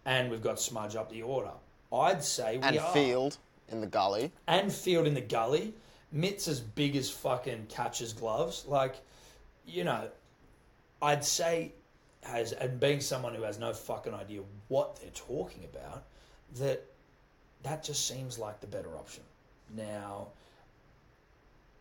And 0.05 0.31
we've 0.31 0.41
got 0.41 0.59
Smudge 0.59 0.95
up 0.95 1.11
the 1.11 1.21
order. 1.21 1.51
I'd 1.93 2.23
say 2.23 2.57
we 2.57 2.63
are. 2.63 2.67
And 2.67 2.79
are. 2.79 2.93
Field 2.93 3.37
in 3.69 3.81
the 3.81 3.87
gully. 3.87 4.31
And 4.47 4.71
Field 4.71 5.07
in 5.07 5.13
the 5.13 5.21
gully. 5.21 5.73
Mitts 6.11 6.47
as 6.47 6.59
big 6.59 6.95
as 6.95 7.09
fucking 7.09 7.67
catcher's 7.69 8.13
gloves. 8.13 8.65
Like, 8.67 8.95
you 9.65 9.83
know, 9.83 10.09
I'd 11.01 11.23
say, 11.23 11.71
as 12.23 12.51
and 12.51 12.79
being 12.79 12.99
someone 12.99 13.33
who 13.33 13.43
has 13.43 13.59
no 13.59 13.73
fucking 13.73 14.13
idea 14.13 14.41
what 14.67 14.97
they're 14.97 15.09
talking 15.11 15.63
about, 15.65 16.03
that 16.59 16.85
that 17.63 17.83
just 17.83 18.07
seems 18.07 18.37
like 18.37 18.59
the 18.59 18.67
better 18.67 18.95
option. 18.97 19.23
Now, 19.75 20.27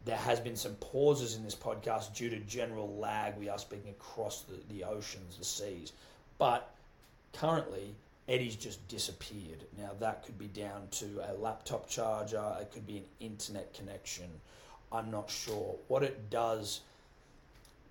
there 0.05 0.17
has 0.17 0.41
been 0.41 0.57
some 0.57 0.75
pauses 0.77 1.37
in 1.37 1.45
this 1.45 1.55
podcast 1.55 2.15
due 2.15 2.31
to 2.31 2.39
general 2.41 2.97
lag. 2.97 3.37
We 3.37 3.49
are 3.49 3.59
speaking 3.59 3.91
across 3.91 4.43
the, 4.43 4.55
the 4.73 4.85
oceans, 4.85 5.37
the 5.37 5.45
seas. 5.45 5.93
But 6.39 6.73
currently, 7.33 7.95
Eddie's 8.31 8.55
just 8.55 8.87
disappeared. 8.87 9.65
Now, 9.77 9.91
that 9.99 10.25
could 10.25 10.39
be 10.39 10.47
down 10.47 10.87
to 10.93 11.07
a 11.29 11.35
laptop 11.35 11.91
charger, 11.91 12.57
it 12.61 12.71
could 12.71 12.87
be 12.87 12.99
an 12.99 13.05
internet 13.19 13.75
connection. 13.75 14.31
I'm 14.93 15.11
not 15.11 15.29
sure. 15.29 15.75
What 15.89 16.05
it 16.05 16.31
does 16.31 16.81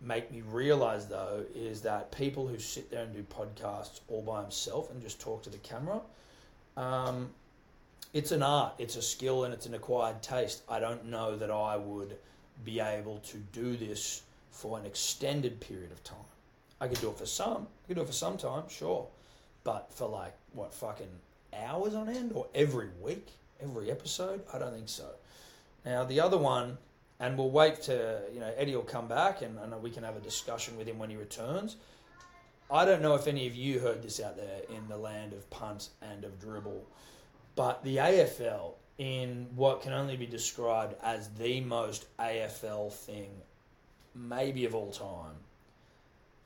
make 0.01 0.31
me 0.31 0.41
realize, 0.49 1.07
though, 1.07 1.43
is 1.53 1.81
that 1.81 2.13
people 2.13 2.47
who 2.47 2.57
sit 2.57 2.89
there 2.89 3.03
and 3.03 3.13
do 3.13 3.23
podcasts 3.23 3.99
all 4.07 4.21
by 4.21 4.41
themselves 4.41 4.89
and 4.91 5.01
just 5.01 5.19
talk 5.19 5.43
to 5.43 5.49
the 5.49 5.57
camera, 5.57 5.99
um, 6.77 7.29
it's 8.13 8.31
an 8.31 8.41
art, 8.41 8.73
it's 8.77 8.95
a 8.95 9.01
skill, 9.01 9.43
and 9.43 9.53
it's 9.53 9.65
an 9.65 9.73
acquired 9.73 10.23
taste. 10.23 10.63
I 10.69 10.79
don't 10.79 11.05
know 11.07 11.35
that 11.35 11.51
I 11.51 11.75
would 11.75 12.15
be 12.63 12.79
able 12.79 13.17
to 13.19 13.37
do 13.51 13.75
this 13.75 14.21
for 14.51 14.79
an 14.79 14.85
extended 14.85 15.59
period 15.59 15.91
of 15.91 16.01
time. 16.05 16.17
I 16.79 16.87
could 16.87 17.01
do 17.01 17.09
it 17.09 17.17
for 17.17 17.25
some, 17.25 17.67
I 17.83 17.87
could 17.87 17.97
do 17.97 18.03
it 18.03 18.07
for 18.07 18.13
some 18.13 18.37
time, 18.37 18.63
sure, 18.69 19.05
but 19.70 19.93
for 19.93 20.09
like 20.09 20.34
what 20.53 20.74
fucking 20.74 21.13
hours 21.55 21.93
on 21.93 22.09
end 22.09 22.32
or 22.34 22.47
every 22.55 22.89
week, 22.99 23.28
every 23.61 23.91
episode, 23.91 24.41
I 24.51 24.57
don't 24.57 24.74
think 24.74 24.89
so. 24.89 25.11
Now 25.86 26.03
the 26.05 26.22
other 26.22 26.39
one, 26.39 26.80
and 27.20 27.38
we'll 27.38 27.51
wait 27.51 27.84
to 27.84 28.22
you 28.34 28.39
know 28.39 28.51
Eddie 28.57 28.76
will 28.76 28.82
come 28.82 29.07
back 29.07 29.43
and, 29.43 29.59
and 29.59 29.80
we 29.84 29.91
can 29.91 30.01
have 30.01 30.17
a 30.17 30.22
discussion 30.22 30.76
with 30.76 30.88
him 30.88 30.97
when 30.97 31.11
he 31.11 31.17
returns. 31.17 31.76
I 32.72 32.84
don't 32.84 33.03
know 33.03 33.13
if 33.13 33.28
any 33.28 33.45
of 33.45 33.53
you 33.53 33.78
heard 33.78 34.01
this 34.01 34.20
out 34.20 34.38
there 34.38 34.61
in 34.76 34.88
the 34.88 34.97
land 34.97 35.34
of 35.34 35.47
punt 35.51 35.89
and 36.01 36.24
of 36.24 36.39
dribble, 36.39 36.84
but 37.55 37.84
the 37.84 37.97
AFL, 37.97 38.74
in 38.97 39.49
what 39.55 39.84
can 39.84 39.93
only 39.93 40.17
be 40.17 40.26
described 40.26 40.95
as 41.03 41.30
the 41.38 41.61
most 41.61 42.05
AFL 42.17 42.91
thing, 42.91 43.30
maybe 44.15 44.65
of 44.65 44.74
all 44.74 44.91
time, 44.91 45.36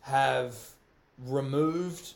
have 0.02 0.58
removed 1.26 2.16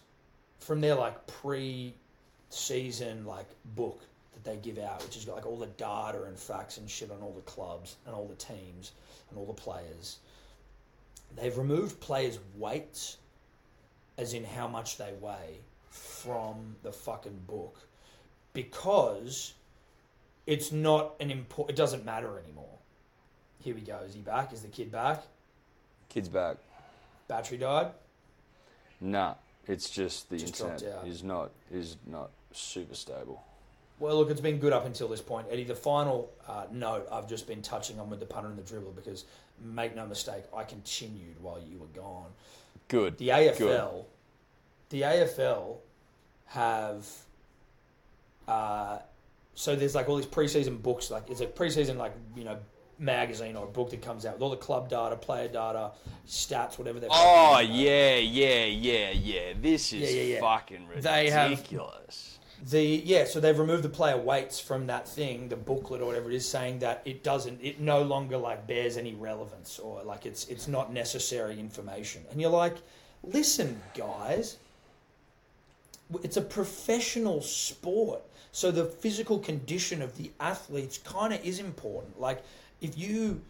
from 0.60 0.82
their 0.82 0.96
like 0.96 1.26
pre-season 1.28 3.26
like 3.26 3.48
book 3.76 4.02
that 4.34 4.44
they 4.44 4.58
give 4.58 4.78
out, 4.78 5.04
which 5.04 5.16
has 5.16 5.26
got 5.26 5.36
like 5.36 5.46
all 5.46 5.58
the 5.58 5.68
data 5.68 6.24
and 6.24 6.38
facts 6.38 6.78
and 6.78 6.90
shit 6.90 7.12
on 7.12 7.22
all 7.22 7.34
the 7.34 7.42
clubs 7.42 7.96
and 8.06 8.16
all 8.16 8.28
the 8.28 8.36
teams 8.36 8.92
and 9.30 9.38
all 9.38 9.46
the 9.46 9.54
players. 9.54 10.20
They've 11.36 11.58
removed 11.58 12.00
players' 12.00 12.40
weights, 12.56 13.18
as 14.18 14.34
in 14.34 14.44
how 14.44 14.68
much 14.68 14.98
they 14.98 15.14
weigh, 15.20 15.60
from 15.90 16.76
the 16.84 16.92
fucking 16.92 17.42
book 17.48 17.80
because 18.58 19.54
it's 20.48 20.72
not 20.72 21.14
an 21.20 21.30
import. 21.30 21.70
It 21.70 21.76
doesn't 21.76 22.04
matter 22.04 22.40
anymore. 22.40 22.80
Here 23.60 23.76
we 23.76 23.82
go. 23.82 24.00
Is 24.08 24.16
he 24.16 24.22
back? 24.22 24.52
Is 24.52 24.62
the 24.62 24.68
kid 24.68 24.92
back? 24.92 25.24
Kid's 26.10 26.28
back. 26.28 26.58
Battery 27.28 27.60
died. 27.60 27.92
Nah, 29.00 29.36
it's 29.68 29.90
just 29.90 30.30
the 30.30 30.38
Just 30.38 30.62
internet 30.62 31.06
is 31.06 31.24
not 31.24 31.52
is 31.72 31.98
not 32.06 32.32
super 32.52 32.96
stable. 32.96 33.44
Well, 34.00 34.18
look, 34.18 34.30
it's 34.30 34.42
been 34.42 34.60
good 34.60 34.74
up 34.74 34.86
until 34.86 35.08
this 35.08 35.22
point, 35.22 35.48
Eddie. 35.50 35.64
The 35.64 35.76
final 35.76 36.32
uh, 36.48 36.66
note 36.72 37.08
I've 37.12 37.28
just 37.28 37.48
been 37.48 37.62
touching 37.62 38.00
on 38.00 38.10
with 38.10 38.20
the 38.20 38.28
punter 38.28 38.50
and 38.50 38.58
the 38.58 38.62
dribbler 38.62 38.96
because, 38.96 39.26
make 39.60 39.96
no 39.96 40.06
mistake, 40.06 40.44
I 40.56 40.64
continued 40.64 41.42
while 41.42 41.60
you 41.60 41.80
were 41.80 41.88
gone. 42.00 42.28
Good. 42.90 43.18
The 43.18 43.30
AFL, 43.30 43.58
Good. 43.58 44.06
the 44.90 45.02
AFL 45.02 45.78
have. 46.48 47.08
Uh, 48.48 49.00
so 49.56 49.76
there's 49.76 49.96
like 49.96 50.08
all 50.08 50.16
these 50.16 50.28
preseason 50.28 50.82
books, 50.82 51.10
like 51.10 51.30
it's 51.30 51.42
a 51.42 51.48
preseason 51.48 51.98
like 51.98 52.14
you 52.36 52.44
know 52.44 52.58
magazine 53.00 53.56
or 53.56 53.66
a 53.66 53.70
book 53.70 53.90
that 53.92 54.02
comes 54.02 54.26
out 54.26 54.34
with 54.34 54.42
all 54.42 54.50
the 54.50 54.58
club 54.58 54.90
data, 54.90 55.16
player 55.16 55.48
data, 55.48 55.92
stats, 56.28 56.78
whatever 56.78 57.00
they're. 57.00 57.10
Oh 57.12 57.60
yeah, 57.60 58.16
yeah, 58.18 58.66
yeah, 58.66 59.12
yeah. 59.12 59.54
This 59.62 59.94
is 59.94 60.02
Yeah, 60.14 60.22
yeah, 60.22 60.34
yeah. 60.36 60.40
fucking 60.40 60.88
ridiculous. 60.88 61.04
They 61.04 61.30
have- 61.30 61.72
The 62.72 62.82
yeah, 63.06 63.26
so 63.26 63.40
they've 63.40 63.58
removed 63.58 63.84
the 63.84 63.90
player 63.90 64.18
weights 64.18 64.60
from 64.60 64.88
that 64.88 65.08
thing, 65.08 65.48
the 65.50 65.56
booklet 65.56 66.02
or 66.02 66.06
whatever 66.08 66.32
it 66.32 66.36
is, 66.36 66.50
saying 66.50 66.80
that 66.80 67.04
it 67.06 67.24
doesn't, 67.24 67.60
it 67.62 67.80
no 67.80 68.02
longer 68.02 68.36
like 68.36 68.66
bears 68.66 68.98
any 68.98 69.14
relevance 69.14 69.78
or 69.78 70.02
like 70.04 70.26
it's 70.26 70.48
it's 70.48 70.68
not 70.68 70.92
necessary 70.92 71.60
information. 71.60 72.24
And 72.32 72.42
you're 72.42 72.50
like, 72.50 72.78
listen, 73.24 73.80
guys, 73.96 74.58
it's 76.24 76.38
a 76.38 76.42
professional 76.42 77.42
sport, 77.42 78.22
so 78.52 78.72
the 78.72 78.86
physical 78.86 79.38
condition 79.38 80.02
of 80.02 80.18
the 80.18 80.32
athletes 80.40 80.98
kind 80.98 81.34
of 81.34 81.46
is 81.46 81.60
important. 81.60 82.20
Like 82.20 82.42
if 82.82 82.98
you 82.98 83.42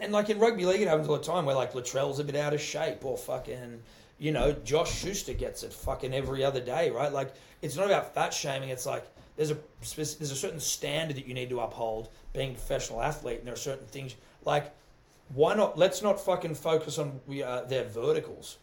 and, 0.00 0.12
like 0.12 0.28
in 0.28 0.38
rugby 0.38 0.66
league, 0.66 0.82
it 0.82 0.88
happens 0.88 1.08
all 1.08 1.16
the 1.16 1.24
time 1.24 1.46
where 1.46 1.54
like 1.54 1.72
Latrell's 1.72 2.18
a 2.18 2.24
bit 2.24 2.36
out 2.36 2.52
of 2.52 2.60
shape 2.60 3.04
or 3.04 3.16
fucking, 3.16 3.80
you 4.18 4.30
know, 4.30 4.52
Josh 4.64 4.94
Schuster 4.94 5.32
gets 5.32 5.62
it 5.62 5.72
fucking 5.72 6.12
every 6.14 6.44
other 6.44 6.60
day, 6.60 6.90
right? 6.90 7.12
Like 7.12 7.34
it's 7.62 7.76
not 7.76 7.86
about 7.86 8.14
fat 8.14 8.34
shaming. 8.34 8.68
It's 8.68 8.86
like 8.86 9.06
there's 9.36 9.50
a 9.50 9.56
there's 9.96 10.30
a 10.30 10.36
certain 10.36 10.60
standard 10.60 11.16
that 11.16 11.26
you 11.26 11.34
need 11.34 11.50
to 11.50 11.60
uphold 11.60 12.10
being 12.32 12.50
a 12.50 12.54
professional 12.54 13.00
athlete, 13.02 13.38
and 13.38 13.46
there 13.46 13.54
are 13.54 13.56
certain 13.56 13.86
things 13.86 14.14
like 14.44 14.72
why 15.34 15.54
not? 15.54 15.78
Let's 15.78 16.02
not 16.02 16.20
fucking 16.20 16.54
focus 16.54 16.98
on 16.98 17.20
we 17.26 17.42
uh, 17.42 17.62
their 17.62 17.84
verticals. 17.84 18.58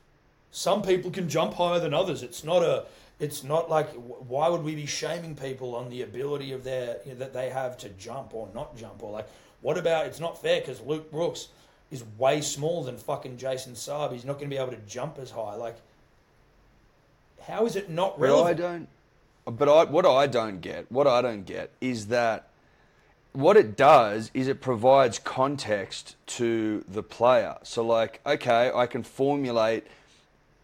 Some 0.51 0.81
people 0.81 1.11
can 1.11 1.29
jump 1.29 1.53
higher 1.53 1.79
than 1.79 1.93
others. 1.93 2.23
It's 2.23 2.43
not 2.43 2.63
a. 2.63 2.85
It's 3.19 3.43
not 3.43 3.69
like 3.69 3.89
why 3.93 4.47
would 4.49 4.63
we 4.63 4.75
be 4.75 4.85
shaming 4.85 5.35
people 5.35 5.75
on 5.75 5.89
the 5.89 6.01
ability 6.03 6.51
of 6.53 6.63
their 6.63 6.97
you 7.05 7.11
know, 7.13 7.19
that 7.19 7.33
they 7.33 7.49
have 7.49 7.77
to 7.79 7.89
jump 7.89 8.33
or 8.33 8.47
not 8.53 8.77
jump 8.77 9.03
or 9.03 9.11
like 9.11 9.27
what 9.61 9.77
about 9.77 10.05
it's 10.05 10.19
not 10.19 10.41
fair 10.41 10.61
because 10.61 10.79
Luke 10.81 11.11
Brooks 11.11 11.49
is 11.91 12.03
way 12.17 12.41
smaller 12.41 12.85
than 12.85 12.97
fucking 12.97 13.37
Jason 13.37 13.73
Saab. 13.73 14.13
He's 14.13 14.25
not 14.25 14.33
going 14.33 14.49
to 14.49 14.55
be 14.55 14.61
able 14.61 14.71
to 14.71 14.81
jump 14.87 15.17
as 15.19 15.31
high. 15.31 15.55
Like, 15.55 15.77
how 17.47 17.65
is 17.65 17.75
it 17.75 17.89
not 17.89 18.19
But 18.19 18.25
I 18.25 18.29
relevant? 18.29 18.57
don't. 18.57 18.87
But 19.57 19.67
I, 19.69 19.83
what 19.85 20.05
I 20.05 20.27
don't 20.27 20.61
get, 20.61 20.91
what 20.91 21.07
I 21.07 21.21
don't 21.21 21.45
get, 21.45 21.71
is 21.81 22.07
that 22.07 22.49
what 23.33 23.57
it 23.57 23.75
does 23.75 24.29
is 24.33 24.47
it 24.47 24.61
provides 24.61 25.17
context 25.17 26.15
to 26.27 26.83
the 26.87 27.01
player. 27.01 27.57
So, 27.63 27.83
like, 27.83 28.21
okay, 28.25 28.71
I 28.73 28.85
can 28.85 29.01
formulate 29.01 29.87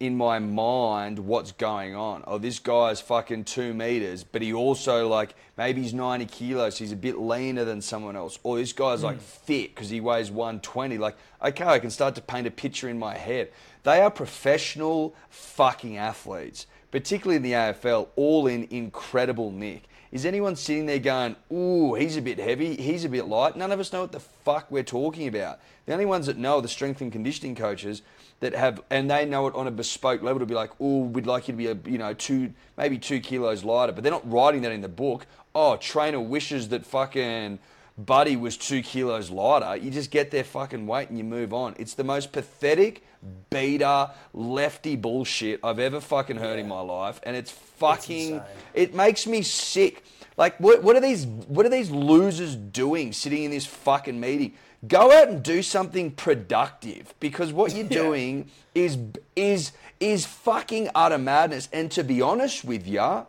in 0.05 0.15
my 0.15 0.39
mind 0.39 1.19
what's 1.19 1.51
going 1.51 1.95
on. 1.95 2.23
Oh, 2.27 2.37
this 2.37 2.59
guy's 2.59 3.01
fucking 3.01 3.45
two 3.45 3.73
meters, 3.73 4.23
but 4.23 4.41
he 4.41 4.53
also 4.53 5.07
like 5.07 5.35
maybe 5.57 5.81
he's 5.81 5.93
90 5.93 6.25
kilos, 6.25 6.77
he's 6.77 6.91
a 6.91 6.95
bit 6.95 7.17
leaner 7.17 7.65
than 7.65 7.81
someone 7.81 8.15
else. 8.15 8.39
Or 8.43 8.57
this 8.57 8.73
guy's 8.73 9.03
like 9.03 9.17
hmm. 9.17 9.21
fit 9.21 9.75
because 9.75 9.89
he 9.89 9.99
weighs 9.99 10.31
120. 10.31 10.97
Like, 10.97 11.17
okay, 11.43 11.65
I 11.65 11.79
can 11.79 11.89
start 11.89 12.15
to 12.15 12.21
paint 12.21 12.47
a 12.47 12.51
picture 12.51 12.89
in 12.89 12.99
my 12.99 13.17
head. 13.17 13.51
They 13.83 14.01
are 14.01 14.09
professional 14.11 15.15
fucking 15.29 15.97
athletes, 15.97 16.67
particularly 16.91 17.37
in 17.37 17.43
the 17.43 17.51
AFL, 17.51 18.07
all 18.15 18.47
in 18.47 18.67
incredible 18.71 19.51
nick. 19.51 19.83
Is 20.11 20.25
anyone 20.25 20.55
sitting 20.55 20.85
there 20.85 20.99
going, 20.99 21.35
ooh, 21.51 21.93
he's 21.95 22.15
a 22.15 22.21
bit 22.21 22.39
heavy, 22.39 22.75
he's 22.77 23.03
a 23.03 23.09
bit 23.09 23.25
light? 23.25 23.57
None 23.57 23.71
of 23.71 23.79
us 23.79 23.91
know 23.91 24.01
what 24.01 24.13
the 24.13 24.19
fuck 24.19 24.71
we're 24.71 24.81
talking 24.81 25.27
about. 25.27 25.59
The 25.85 25.93
only 25.93 26.05
ones 26.05 26.27
that 26.27 26.37
know 26.37 26.57
are 26.57 26.61
the 26.61 26.67
strength 26.67 27.01
and 27.01 27.11
conditioning 27.11 27.53
coaches 27.53 28.01
that 28.39 28.53
have, 28.53 28.81
and 28.89 29.09
they 29.09 29.25
know 29.25 29.47
it 29.47 29.55
on 29.55 29.67
a 29.67 29.71
bespoke 29.71 30.21
level 30.21 30.39
to 30.39 30.45
be 30.45 30.55
like, 30.55 30.71
oh, 30.79 31.03
we'd 31.03 31.25
like 31.25 31.47
you 31.47 31.53
to 31.53 31.57
be 31.57 31.67
a, 31.67 31.77
you 31.85 31.97
know, 31.97 32.13
two, 32.13 32.53
maybe 32.77 32.97
two 32.97 33.19
kilos 33.19 33.63
lighter. 33.63 33.91
But 33.91 34.03
they're 34.03 34.11
not 34.11 34.29
writing 34.29 34.61
that 34.61 34.71
in 34.71 34.81
the 34.81 34.89
book. 34.89 35.25
Oh, 35.53 35.77
trainer 35.77 36.19
wishes 36.19 36.69
that 36.69 36.85
fucking 36.85 37.59
Buddy 37.97 38.35
was 38.35 38.57
two 38.57 38.81
kilos 38.81 39.29
lighter. 39.29 39.77
You 39.81 39.89
just 39.89 40.11
get 40.11 40.29
their 40.31 40.43
fucking 40.43 40.85
weight 40.85 41.09
and 41.09 41.17
you 41.17 41.23
move 41.23 41.53
on. 41.53 41.75
It's 41.79 41.93
the 41.93 42.03
most 42.03 42.33
pathetic, 42.33 43.03
beater, 43.49 44.09
lefty 44.33 44.97
bullshit 44.97 45.61
I've 45.63 45.79
ever 45.79 46.01
fucking 46.01 46.35
heard 46.35 46.59
in 46.59 46.67
my 46.67 46.81
life, 46.81 47.21
and 47.23 47.37
it's 47.37 47.51
fucking. 47.51 48.41
it 48.73 48.93
makes 48.93 49.25
me 49.25 49.41
sick. 49.43 50.03
Like, 50.35 50.59
what, 50.59 50.83
what 50.83 50.97
are 50.97 50.99
these? 50.99 51.25
What 51.25 51.65
are 51.65 51.69
these 51.69 51.89
losers 51.89 52.57
doing, 52.57 53.13
sitting 53.13 53.43
in 53.45 53.51
this 53.51 53.65
fucking 53.65 54.19
meeting? 54.19 54.53
Go 54.87 55.11
out 55.11 55.29
and 55.29 55.41
do 55.41 55.61
something 55.61 56.11
productive 56.11 57.13
because 57.19 57.53
what 57.53 57.73
you're 57.73 57.87
doing 58.05 58.49
is 58.73 58.97
is 59.35 59.71
is 59.99 60.25
fucking 60.25 60.89
utter 60.93 61.17
madness. 61.17 61.69
And 61.71 61.91
to 61.91 62.03
be 62.03 62.21
honest 62.21 62.65
with 62.65 62.87
you, 62.87 63.25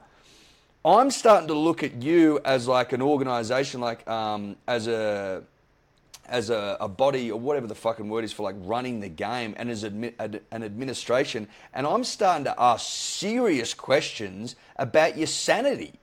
I'm 0.84 1.10
starting 1.10 1.48
to 1.48 1.54
look 1.54 1.82
at 1.82 2.02
you 2.02 2.40
as 2.44 2.68
like 2.68 2.92
an 2.92 3.02
organization, 3.02 3.80
like 3.80 4.06
um, 4.08 4.56
as 4.66 4.86
a 4.86 5.42
as 6.28 6.50
a, 6.50 6.76
a 6.80 6.88
body 6.88 7.30
or 7.30 7.38
whatever 7.38 7.66
the 7.66 7.74
fucking 7.74 8.08
word 8.08 8.24
is 8.24 8.32
for 8.32 8.42
like 8.42 8.56
running 8.58 9.00
the 9.00 9.08
game 9.08 9.54
and 9.56 9.70
as 9.70 9.84
admi- 9.84 10.12
ad, 10.18 10.40
an 10.50 10.62
administration, 10.62 11.48
and 11.72 11.86
I'm 11.86 12.04
starting 12.04 12.44
to 12.44 12.54
ask 12.60 12.86
serious 12.86 13.74
questions 13.74 14.56
about 14.76 15.16
your 15.16 15.28
sanity 15.28 15.94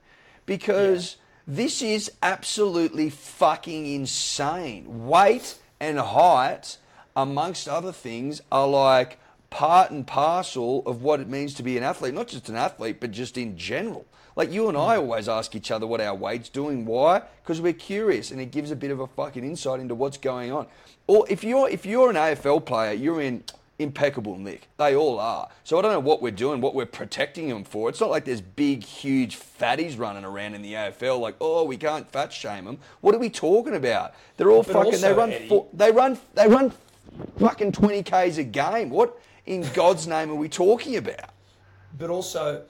because 0.45 1.17
this 1.45 1.81
is 1.81 2.11
absolutely 2.21 3.09
fucking 3.09 3.85
insane. 3.85 5.07
Weight 5.07 5.57
and 5.79 5.99
height, 5.99 6.77
amongst 7.15 7.67
other 7.67 7.91
things, 7.91 8.41
are 8.51 8.67
like 8.67 9.19
part 9.49 9.91
and 9.91 10.07
parcel 10.07 10.83
of 10.85 11.01
what 11.01 11.19
it 11.19 11.27
means 11.27 11.53
to 11.55 11.63
be 11.63 11.77
an 11.77 11.83
athlete. 11.83 12.13
Not 12.13 12.27
just 12.27 12.49
an 12.49 12.55
athlete, 12.55 12.99
but 12.99 13.11
just 13.11 13.37
in 13.37 13.57
general. 13.57 14.05
Like 14.35 14.51
you 14.51 14.67
and 14.67 14.77
I 14.77 14.95
hmm. 14.95 15.01
always 15.01 15.27
ask 15.27 15.55
each 15.55 15.69
other 15.69 15.85
what 15.85 16.01
our 16.01 16.15
weight's 16.15 16.49
doing. 16.49 16.85
Why? 16.85 17.21
Because 17.43 17.61
we're 17.61 17.73
curious, 17.73 18.31
and 18.31 18.41
it 18.41 18.51
gives 18.51 18.71
a 18.71 18.75
bit 18.75 18.91
of 18.91 18.99
a 18.99 19.07
fucking 19.07 19.43
insight 19.43 19.79
into 19.79 19.95
what's 19.95 20.17
going 20.17 20.51
on. 20.51 20.67
Or 21.07 21.25
if 21.29 21.43
you're 21.43 21.69
if 21.69 21.85
you're 21.85 22.09
an 22.09 22.15
AFL 22.15 22.65
player, 22.65 22.93
you're 22.93 23.21
in 23.21 23.43
impeccable 23.83 24.37
nick. 24.37 24.67
They 24.77 24.95
all 24.95 25.19
are. 25.19 25.49
So 25.63 25.77
I 25.77 25.81
don't 25.83 25.91
know 25.91 25.99
what 25.99 26.21
we're 26.21 26.31
doing, 26.31 26.61
what 26.61 26.73
we're 26.73 26.85
protecting 26.87 27.49
them 27.49 27.63
for. 27.63 27.89
It's 27.89 27.99
not 28.01 28.09
like 28.09 28.25
there's 28.25 28.41
big, 28.41 28.83
huge 28.83 29.37
fatties 29.37 29.99
running 29.99 30.23
around 30.25 30.55
in 30.55 30.61
the 30.63 30.73
AFL. 30.73 31.19
Like, 31.19 31.35
oh, 31.39 31.63
we 31.65 31.77
can't 31.77 32.09
fat 32.11 32.33
shame 32.33 32.65
them. 32.65 32.79
What 33.01 33.13
are 33.13 33.19
we 33.19 33.29
talking 33.29 33.75
about? 33.75 34.13
They're 34.37 34.49
all 34.49 34.63
But 34.63 34.73
fucking. 34.73 35.01
they 35.01 35.13
run. 35.13 35.31
Four, 35.47 35.67
they 35.73 35.91
run. 35.91 36.17
They 36.33 36.47
run. 36.47 36.71
Fucking 37.37 37.73
twenty 37.73 38.01
k's 38.01 38.39
a 38.39 38.43
game. 38.43 38.89
What 38.89 39.19
in 39.45 39.67
God's 39.73 40.07
name 40.07 40.31
are 40.31 40.35
we 40.35 40.49
talking 40.49 40.95
about? 40.97 41.29
but 41.95 42.09
also 42.09 42.63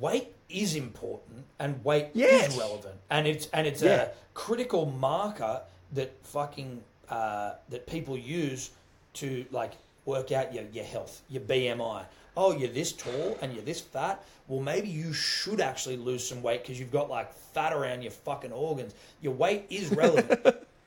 weight 0.00 0.34
is 0.50 0.74
important 0.74 1.44
and 1.58 1.82
weight 1.84 2.08
Yes. 2.12 2.52
is 2.52 2.58
relevant 2.58 2.96
and 3.10 3.26
it's 3.26 3.46
and 3.54 3.66
it's 3.66 3.80
Yeah. 3.82 4.02
a 4.02 4.08
critical 4.34 4.86
marker 4.86 5.62
that 5.92 6.12
fucking 6.24 6.82
uh, 7.08 7.52
that 7.68 7.86
people 7.86 8.18
use 8.18 8.70
to 9.16 9.44
like 9.50 9.72
work 10.04 10.32
out 10.32 10.54
your, 10.54 10.64
your 10.72 10.84
health 10.84 11.22
your 11.28 11.42
bmi 11.42 12.04
oh 12.36 12.56
you're 12.56 12.70
this 12.70 12.92
tall 12.92 13.36
and 13.42 13.52
you're 13.52 13.64
this 13.64 13.80
fat 13.80 14.22
well 14.48 14.60
maybe 14.60 14.88
you 14.88 15.12
should 15.12 15.60
actually 15.60 15.96
lose 15.96 16.26
some 16.26 16.42
weight 16.42 16.62
because 16.62 16.78
you've 16.78 16.92
got 16.92 17.10
like 17.10 17.32
fat 17.52 17.72
around 17.72 18.02
your 18.02 18.12
fucking 18.12 18.52
organs 18.52 18.94
your 19.20 19.32
weight 19.32 19.64
is 19.70 19.90
relevant 19.90 20.40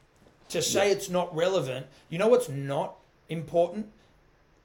to 0.50 0.62
say 0.62 0.92
it's 0.92 1.10
not 1.10 1.34
relevant 1.36 1.86
you 2.10 2.18
know 2.18 2.28
what's 2.28 2.50
not 2.50 2.96
important 3.28 3.88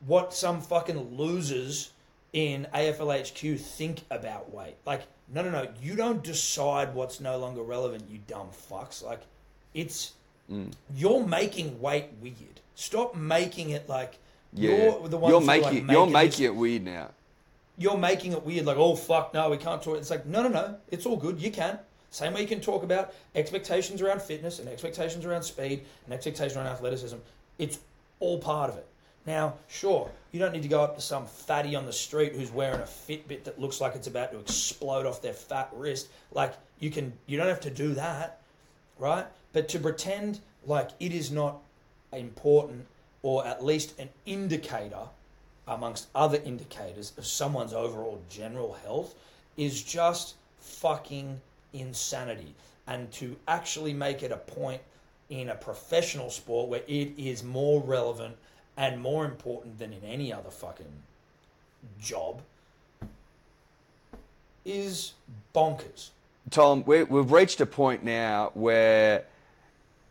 what 0.06 0.34
some 0.34 0.60
fucking 0.60 1.16
losers 1.16 1.90
in 2.34 2.66
AFLHQ 2.74 3.58
think 3.58 4.02
about 4.10 4.52
weight. 4.52 4.74
Like, 4.84 5.02
no, 5.32 5.42
no, 5.42 5.50
no. 5.50 5.68
You 5.80 5.94
don't 5.94 6.22
decide 6.22 6.92
what's 6.94 7.20
no 7.20 7.38
longer 7.38 7.62
relevant, 7.62 8.04
you 8.10 8.18
dumb 8.26 8.48
fucks. 8.70 9.02
Like, 9.02 9.20
it's 9.72 10.12
Mm. 10.52 10.74
you're 10.94 11.26
making 11.26 11.80
weight 11.80 12.10
weird. 12.20 12.60
Stop 12.74 13.14
making 13.14 13.70
it 13.70 13.88
like 13.88 14.18
Yeah, 14.52 14.70
you're 14.70 15.08
the 15.08 15.16
ones 15.16 15.30
you're 15.32 15.40
making 15.40 15.62
like, 15.62 15.74
it, 15.74 15.92
you're 15.92 16.06
making 16.06 16.12
making 16.12 16.44
it 16.46 16.54
weird 16.54 16.82
now. 16.84 17.10
you're 17.76 17.98
making 17.98 18.32
it 18.32 18.44
weird, 18.44 18.66
like, 18.66 18.76
oh 18.76 18.94
fuck, 18.96 19.34
no, 19.34 19.50
we 19.50 19.56
can't 19.56 19.82
talk. 19.82 19.96
It's 19.98 20.10
like, 20.10 20.26
no, 20.26 20.42
no, 20.42 20.48
no, 20.48 20.76
it's 20.90 21.06
all 21.06 21.16
good. 21.16 21.40
You 21.40 21.50
can. 21.50 21.78
Same 22.10 22.32
way 22.32 22.42
you 22.42 22.46
can 22.46 22.60
talk 22.60 22.84
about 22.84 23.12
expectations 23.34 24.00
around 24.00 24.22
fitness 24.22 24.60
and 24.60 24.68
expectations 24.68 25.24
around 25.24 25.42
speed 25.42 25.84
and 26.04 26.14
expectations 26.14 26.56
around 26.56 26.66
athleticism. 26.68 27.16
It's 27.58 27.80
all 28.20 28.38
part 28.38 28.70
of 28.70 28.76
it. 28.76 28.86
Now, 29.26 29.54
sure, 29.68 30.10
you 30.30 30.38
don't 30.38 30.52
need 30.52 30.62
to 30.62 30.68
go 30.68 30.82
up 30.82 30.94
to 30.96 31.00
some 31.00 31.26
fatty 31.26 31.74
on 31.74 31.86
the 31.86 31.92
street 31.92 32.34
who's 32.34 32.52
wearing 32.52 32.80
a 32.80 32.84
Fitbit 32.84 33.42
that 33.44 33.58
looks 33.58 33.80
like 33.80 33.96
it's 33.96 34.06
about 34.06 34.30
to 34.30 34.38
explode 34.38 35.06
off 35.06 35.22
their 35.22 35.32
fat 35.32 35.70
wrist. 35.72 36.08
Like 36.30 36.54
you 36.78 36.90
can, 36.90 37.12
you 37.26 37.36
don't 37.36 37.48
have 37.48 37.62
to 37.62 37.70
do 37.70 37.94
that, 37.94 38.42
right? 38.98 39.26
But 39.52 39.68
to 39.70 39.80
pretend 39.80 40.40
like 40.66 40.90
it 41.00 41.12
is 41.12 41.32
not 41.32 41.62
important 42.16 42.86
or 43.22 43.46
at 43.46 43.64
least 43.64 43.98
an 43.98 44.08
indicator 44.26 45.08
amongst 45.66 46.08
other 46.14 46.38
indicators 46.44 47.12
of 47.16 47.26
someone's 47.26 47.72
overall 47.72 48.20
general 48.28 48.74
health 48.84 49.14
is 49.56 49.82
just 49.82 50.34
fucking 50.60 51.40
insanity. 51.72 52.54
And 52.86 53.10
to 53.12 53.36
actually 53.48 53.94
make 53.94 54.22
it 54.22 54.30
a 54.30 54.36
point 54.36 54.82
in 55.30 55.48
a 55.48 55.54
professional 55.54 56.30
sport 56.30 56.68
where 56.68 56.82
it 56.86 57.12
is 57.16 57.42
more 57.42 57.82
relevant 57.82 58.36
and 58.76 59.00
more 59.00 59.24
important 59.24 59.78
than 59.78 59.92
in 59.92 60.04
any 60.04 60.32
other 60.32 60.50
fucking 60.50 60.92
job 62.00 62.42
is 64.64 65.12
bonkers. 65.54 66.10
Tom, 66.50 66.84
we 66.84 67.04
we've 67.04 67.30
reached 67.32 67.60
a 67.60 67.66
point 67.66 68.04
now 68.04 68.50
where 68.54 69.24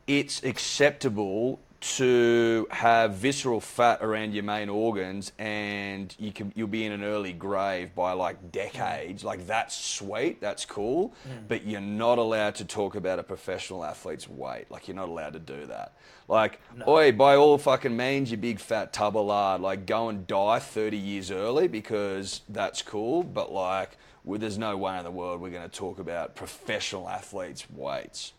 it's 0.07 0.43
acceptable 0.43 1.59
to 1.83 2.65
have 2.71 3.15
visceral 3.15 3.59
fat 3.59 3.99
around 4.01 4.33
your 4.33 4.43
main 4.43 4.69
organs, 4.69 5.33
and 5.37 6.15
you 6.17 6.31
can 6.31 6.53
you'll 6.55 6.69
be 6.69 6.85
in 6.85 6.93
an 6.93 7.03
early 7.03 7.33
grave 7.33 7.93
by 7.93 8.13
like 8.13 8.51
decades. 8.53 9.21
Mm. 9.21 9.25
Like 9.25 9.47
that's 9.47 9.75
sweet, 9.75 10.39
that's 10.39 10.63
cool, 10.65 11.13
mm. 11.27 11.47
but 11.47 11.65
you're 11.65 11.81
not 11.81 12.19
allowed 12.19 12.55
to 12.55 12.65
talk 12.65 12.95
about 12.95 13.19
a 13.19 13.23
professional 13.23 13.83
athlete's 13.83 14.29
weight. 14.29 14.71
Like 14.71 14.87
you're 14.87 14.95
not 14.95 15.09
allowed 15.09 15.33
to 15.33 15.39
do 15.39 15.65
that. 15.65 15.97
Like, 16.29 16.61
oi, 16.87 17.11
by 17.11 17.35
all 17.35 17.57
fucking 17.57 17.95
means, 17.95 18.31
you 18.31 18.37
big 18.37 18.59
fat 18.59 18.93
tub 18.93 19.17
of 19.17 19.25
lard, 19.25 19.59
like 19.59 19.85
go 19.85 20.07
and 20.07 20.25
die 20.25 20.59
30 20.59 20.95
years 20.95 21.31
early 21.31 21.67
because 21.67 22.41
that's 22.47 22.81
cool, 22.81 23.23
but 23.23 23.51
like, 23.51 23.97
well, 24.23 24.39
there's 24.39 24.57
no 24.57 24.77
way 24.77 24.97
in 24.97 25.03
the 25.03 25.11
world 25.11 25.41
we're 25.41 25.49
going 25.49 25.69
to 25.69 25.77
talk 25.77 25.99
about 25.99 26.35
professional 26.35 27.09
athletes' 27.09 27.69
weights. 27.69 28.31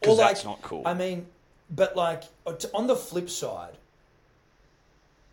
Because 0.00 0.18
Or, 0.18 0.22
that's 0.22 0.44
not 0.44 0.60
cool. 0.62 0.82
I 0.84 0.94
mean, 0.94 1.26
but 1.70 1.96
like 1.96 2.24
on 2.74 2.86
the 2.86 2.96
flip 2.96 3.28
side, 3.30 3.76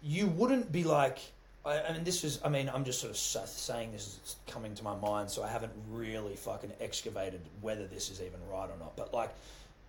you 0.01 0.27
wouldn't 0.27 0.72
be 0.72 0.84
like. 0.84 1.19
I, 1.65 1.80
I 1.81 1.93
mean, 1.93 2.03
this 2.03 2.23
is. 2.23 2.39
I 2.43 2.49
mean, 2.49 2.69
I'm 2.73 2.84
just 2.84 2.99
sort 2.99 3.11
of 3.11 3.18
saying 3.18 3.93
this 3.93 4.19
is 4.26 4.35
coming 4.47 4.76
to 4.76 4.84
my 4.84 4.95
mind, 4.97 5.30
so 5.30 5.43
I 5.43 5.47
haven't 5.47 5.72
really 5.89 6.35
fucking 6.35 6.73
excavated 6.81 7.39
whether 7.61 7.88
this 7.88 8.10
is 8.10 8.19
even 8.19 8.39
right 8.51 8.69
or 8.69 8.77
not. 8.80 8.97
But 8.97 9.14
like, 9.14 9.30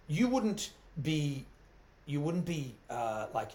you 0.06 0.28
wouldn't 0.28 0.70
be, 1.02 1.44
you 2.06 2.20
wouldn't 2.20 2.44
be 2.44 2.74
uh, 2.90 3.26
like, 3.34 3.50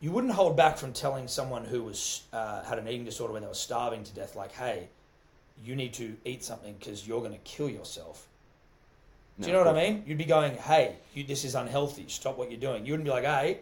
you 0.00 0.10
wouldn't 0.10 0.34
hold 0.34 0.56
back 0.56 0.76
from 0.76 0.92
telling 0.92 1.26
someone 1.26 1.64
who 1.64 1.84
was 1.84 2.22
uh, 2.32 2.64
had 2.64 2.78
an 2.78 2.86
eating 2.86 3.04
disorder 3.04 3.32
when 3.32 3.42
they 3.42 3.48
were 3.48 3.54
starving 3.54 4.04
to 4.04 4.12
death, 4.14 4.36
like, 4.36 4.52
hey, 4.52 4.88
you 5.64 5.74
need 5.74 5.94
to 5.94 6.16
eat 6.24 6.44
something 6.44 6.74
because 6.78 7.06
you're 7.06 7.20
going 7.20 7.32
to 7.32 7.38
kill 7.44 7.70
yourself. 7.70 8.26
Do 9.40 9.46
you 9.46 9.52
know 9.52 9.64
what 9.64 9.68
I 9.68 9.88
mean? 9.88 10.04
You'd 10.06 10.18
be 10.18 10.24
going, 10.24 10.56
"Hey, 10.56 10.96
you, 11.14 11.24
this 11.24 11.44
is 11.44 11.54
unhealthy. 11.54 12.04
Stop 12.08 12.38
what 12.38 12.50
you're 12.50 12.60
doing." 12.60 12.84
You 12.84 12.92
wouldn't 12.92 13.06
be 13.06 13.10
like, 13.10 13.24
"Hey, 13.24 13.60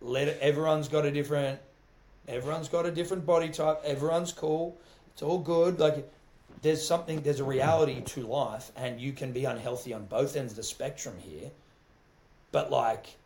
let 0.00 0.28
it, 0.28 0.38
everyone's 0.40 0.88
got 0.88 1.04
a 1.04 1.10
different, 1.10 1.60
everyone's 2.28 2.68
got 2.68 2.84
a 2.84 2.90
different 2.90 3.24
body 3.24 3.48
type. 3.48 3.80
Everyone's 3.84 4.32
cool. 4.32 4.76
It's 5.12 5.22
all 5.22 5.38
good." 5.38 5.78
Like, 5.78 6.10
there's 6.62 6.84
something, 6.86 7.20
there's 7.22 7.40
a 7.40 7.44
reality 7.44 8.00
to 8.00 8.26
life, 8.26 8.72
and 8.76 9.00
you 9.00 9.12
can 9.12 9.32
be 9.32 9.44
unhealthy 9.44 9.92
on 9.92 10.06
both 10.06 10.36
ends 10.36 10.52
of 10.52 10.56
the 10.56 10.62
spectrum 10.62 11.16
here. 11.18 11.50
But 12.52 12.70
like, 12.70 13.16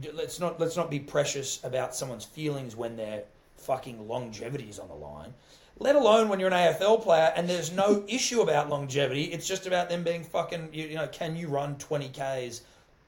do, 0.00 0.10
let's 0.12 0.40
not 0.40 0.58
let's 0.60 0.76
not 0.76 0.90
be 0.90 0.98
precious 0.98 1.62
about 1.64 1.94
someone's 1.94 2.24
feelings 2.24 2.76
when 2.76 2.96
their 2.96 3.24
fucking 3.56 4.08
longevity 4.08 4.68
is 4.68 4.78
on 4.78 4.88
the 4.88 4.94
line. 4.94 5.34
Let 5.82 5.96
alone 5.96 6.28
when 6.28 6.38
you're 6.38 6.48
an 6.50 6.74
AFL 6.74 7.02
player 7.02 7.32
and 7.34 7.48
there's 7.48 7.72
no 7.72 8.04
issue 8.08 8.40
about 8.42 8.68
longevity. 8.68 9.24
It's 9.24 9.46
just 9.46 9.66
about 9.66 9.88
them 9.90 10.02
being 10.04 10.22
fucking. 10.24 10.68
You, 10.72 10.84
you 10.86 10.94
know, 10.94 11.08
can 11.08 11.34
you 11.36 11.48
run 11.48 11.76
twenty 11.76 12.08
k's 12.08 12.62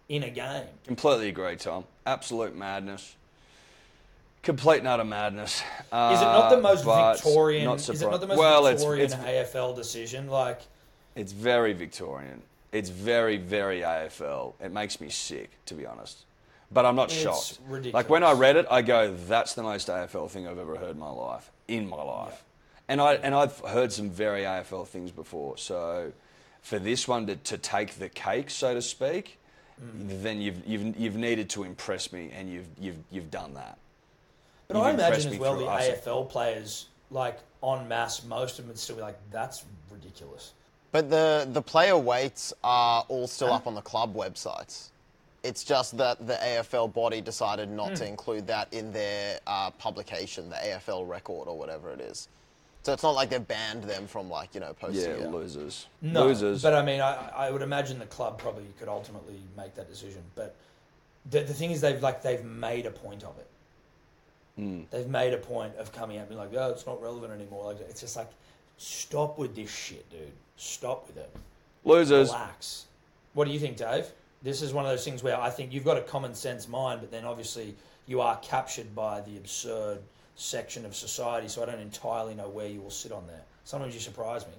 in 0.08 0.24
a 0.24 0.30
game? 0.30 0.66
Completely 0.86 1.28
agree, 1.28 1.56
Tom. 1.56 1.84
Absolute 2.06 2.56
madness. 2.56 3.14
Complete 4.42 4.78
and 4.80 4.88
utter 4.88 5.04
madness. 5.04 5.60
Is 5.60 5.62
it 5.62 5.92
not 5.92 6.50
the 6.50 6.58
Uh, 6.58 6.60
most 6.60 6.84
Victorian? 6.84 7.64
not 7.64 7.88
Is 7.88 8.02
it 8.02 8.10
not 8.10 8.20
the 8.20 8.26
most 8.26 8.38
well, 8.38 8.64
Victorian 8.64 9.04
it's, 9.06 9.14
it's, 9.14 9.22
AFL 9.54 9.74
decision? 9.74 10.28
Like, 10.28 10.60
it's 11.14 11.32
very 11.32 11.72
Victorian. 11.72 12.42
It's 12.70 12.90
very, 12.90 13.38
very 13.38 13.80
AFL. 13.80 14.52
It 14.60 14.70
makes 14.72 15.00
me 15.00 15.08
sick, 15.08 15.50
to 15.66 15.74
be 15.74 15.86
honest. 15.86 16.24
But 16.70 16.84
I'm 16.84 16.96
not 16.96 17.10
It's 17.10 17.22
shocked. 17.22 17.58
ridiculous. 17.68 17.94
Like 17.94 18.10
when 18.10 18.22
I 18.24 18.32
read 18.32 18.56
it, 18.56 18.66
I 18.70 18.82
go, 18.82 19.14
"That's 19.14 19.54
the 19.54 19.62
most 19.62 19.88
AFL 19.88 20.28
thing 20.28 20.46
I've 20.46 20.58
ever 20.58 20.76
heard 20.76 20.90
in 20.90 20.98
my 20.98 21.10
life, 21.10 21.50
in 21.68 21.88
my 21.88 22.02
life." 22.02 22.42
And 22.88 23.00
I 23.00 23.14
and 23.14 23.34
I've 23.34 23.58
heard 23.60 23.92
some 23.92 24.10
very 24.10 24.42
AFL 24.42 24.86
things 24.86 25.10
before. 25.10 25.56
So 25.56 26.12
for 26.62 26.78
this 26.78 27.08
one 27.08 27.26
to, 27.26 27.36
to 27.36 27.58
take 27.58 27.94
the 27.98 28.08
cake, 28.08 28.50
so 28.50 28.74
to 28.74 28.82
speak, 28.82 29.38
Mm. 29.82 30.22
then 30.22 30.40
you've 30.40 30.64
you've 30.64 30.96
you've 30.96 31.16
needed 31.16 31.50
to 31.50 31.64
impress 31.64 32.12
me, 32.12 32.30
and 32.32 32.48
you've 32.48 32.68
you've 32.78 32.98
you've 33.10 33.30
done 33.32 33.54
that. 33.54 33.76
But 34.68 34.76
You've 34.76 34.86
I 34.86 34.90
imagine 34.92 35.32
as 35.32 35.38
well 35.40 35.56
the 35.56 35.66
us. 35.66 35.88
AFL 36.06 36.30
players, 36.30 36.86
like 37.10 37.40
en 37.60 37.88
masse, 37.88 38.22
most 38.24 38.52
of 38.60 38.66
them 38.66 38.68
would 38.68 38.78
still 38.78 38.94
be 38.94 39.02
like, 39.02 39.18
"That's 39.32 39.64
ridiculous." 39.90 40.52
But 40.92 41.10
the, 41.10 41.48
the 41.52 41.60
player 41.60 41.98
weights 41.98 42.52
are 42.62 43.04
all 43.08 43.26
still 43.26 43.52
up 43.52 43.66
on 43.66 43.74
the 43.74 43.82
club 43.82 44.14
websites. 44.14 44.90
It's 45.42 45.64
just 45.64 45.96
that 45.96 46.24
the 46.24 46.34
AFL 46.34 46.92
body 46.92 47.20
decided 47.20 47.68
not 47.68 47.88
Hmm. 47.88 47.94
to 47.96 48.06
include 48.06 48.46
that 48.46 48.72
in 48.72 48.92
their 48.92 49.40
uh, 49.48 49.70
publication, 49.72 50.50
the 50.50 50.54
AFL 50.56 51.02
record 51.08 51.48
or 51.48 51.58
whatever 51.58 51.90
it 51.90 52.00
is. 52.00 52.28
So 52.84 52.92
it's 52.92 53.02
not 53.02 53.14
like 53.14 53.30
they've 53.30 53.46
banned 53.46 53.84
them 53.84 54.06
from 54.06 54.28
like 54.28 54.54
you 54.54 54.60
know 54.60 54.74
posting. 54.74 55.18
Yeah, 55.18 55.24
it. 55.24 55.32
losers. 55.32 55.86
No, 56.02 56.26
losers. 56.26 56.62
but 56.62 56.74
I 56.74 56.84
mean, 56.84 57.00
I, 57.00 57.30
I 57.34 57.50
would 57.50 57.62
imagine 57.62 57.98
the 57.98 58.04
club 58.06 58.38
probably 58.38 58.66
could 58.78 58.88
ultimately 58.88 59.40
make 59.56 59.74
that 59.76 59.88
decision. 59.88 60.22
But 60.34 60.54
the, 61.30 61.40
the 61.40 61.54
thing 61.54 61.70
is, 61.70 61.80
they've 61.80 62.02
like 62.02 62.22
they've 62.22 62.44
made 62.44 62.84
a 62.84 62.90
point 62.90 63.24
of 63.24 63.38
it. 63.38 63.46
Hmm. 64.56 64.82
They've 64.90 65.08
made 65.08 65.32
a 65.32 65.38
point 65.38 65.74
of 65.76 65.92
coming 65.92 66.18
out 66.18 66.20
and 66.20 66.28
being 66.28 66.38
like, 66.38 66.50
"Oh, 66.54 66.70
it's 66.70 66.86
not 66.86 67.02
relevant 67.02 67.32
anymore." 67.32 67.72
Like, 67.72 67.80
it's 67.88 68.02
just 68.02 68.16
like, 68.16 68.30
stop 68.76 69.38
with 69.38 69.56
this 69.56 69.74
shit, 69.74 70.08
dude. 70.10 70.30
Stop 70.58 71.06
with 71.06 71.16
it. 71.16 71.34
losers. 71.84 72.28
Relax. 72.28 72.84
What 73.32 73.46
do 73.46 73.50
you 73.50 73.58
think, 73.58 73.78
Dave? 73.78 74.06
This 74.42 74.60
is 74.60 74.74
one 74.74 74.84
of 74.84 74.90
those 74.90 75.04
things 75.06 75.22
where 75.22 75.40
I 75.40 75.48
think 75.48 75.72
you've 75.72 75.86
got 75.86 75.96
a 75.96 76.02
common 76.02 76.34
sense 76.34 76.68
mind, 76.68 77.00
but 77.00 77.10
then 77.10 77.24
obviously 77.24 77.74
you 78.06 78.20
are 78.20 78.36
captured 78.42 78.94
by 78.94 79.22
the 79.22 79.38
absurd 79.38 80.00
section 80.36 80.84
of 80.84 80.94
society. 80.94 81.48
So 81.48 81.62
I 81.62 81.66
don't 81.66 81.80
entirely 81.80 82.34
know 82.34 82.48
where 82.48 82.68
you 82.68 82.80
will 82.80 82.90
sit 82.90 83.12
on 83.12 83.26
there. 83.26 83.42
Sometimes 83.64 83.94
you 83.94 84.00
surprise 84.00 84.46
me. 84.46 84.54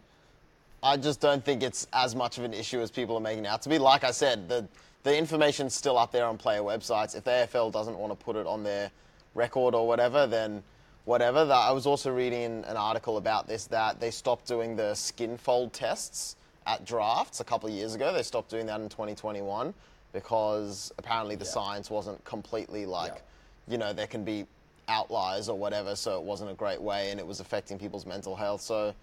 I 0.83 0.97
just 0.97 1.19
don't 1.19 1.43
think 1.43 1.63
it's 1.63 1.87
as 1.93 2.15
much 2.15 2.37
of 2.37 2.43
an 2.43 2.53
issue 2.53 2.79
as 2.79 2.91
people 2.91 3.17
are 3.17 3.21
making 3.21 3.47
out 3.47 3.61
to 3.63 3.69
be. 3.69 3.77
Like 3.77 4.03
I 4.03 4.11
said, 4.11 4.47
the 4.47 4.67
the 5.05 5.15
information's 5.15 5.75
still 5.75 5.99
up 5.99 6.11
there 6.11 6.25
on 6.25 6.37
player 6.37 6.61
websites. 6.61 7.15
If 7.15 7.25
the 7.25 7.31
AFL 7.31 7.71
doesn't 7.71 7.95
want 7.95 8.17
to 8.17 8.25
put 8.25 8.35
it 8.35 8.47
on 8.47 8.63
their 8.63 8.89
record 9.35 9.75
or 9.75 9.87
whatever, 9.87 10.25
then 10.25 10.63
whatever. 11.05 11.39
I 11.39 11.71
was 11.71 11.85
also 11.85 12.11
reading 12.11 12.63
an 12.65 12.75
article 12.75 13.17
about 13.17 13.47
this 13.47 13.67
that 13.67 13.99
they 13.99 14.09
stopped 14.09 14.47
doing 14.47 14.75
the 14.75 14.95
skin 14.95 15.37
fold 15.37 15.73
tests 15.73 16.35
at 16.65 16.85
drafts 16.85 17.39
a 17.39 17.43
couple 17.43 17.69
of 17.69 17.75
years 17.75 17.93
ago. 17.93 18.11
They 18.13 18.23
stopped 18.23 18.49
doing 18.49 18.65
that 18.65 18.81
in 18.81 18.89
2021 18.89 19.75
because 20.11 20.91
apparently 20.97 21.35
the 21.35 21.45
science 21.45 21.91
wasn't 21.91 22.23
completely 22.25 22.87
like, 22.87 23.21
you 23.67 23.77
know, 23.77 23.93
there 23.93 24.07
can 24.07 24.23
be 24.23 24.47
outliers 24.87 25.49
or 25.49 25.57
whatever, 25.57 25.95
so 25.95 26.17
it 26.17 26.23
wasn't 26.23 26.49
a 26.51 26.53
great 26.53 26.81
way 26.81 27.11
and 27.11 27.19
it 27.19 27.25
was 27.25 27.39
affecting 27.39 27.77
people's 27.79 28.05
mental 28.05 28.35
health. 28.35 28.61
So 28.61 28.93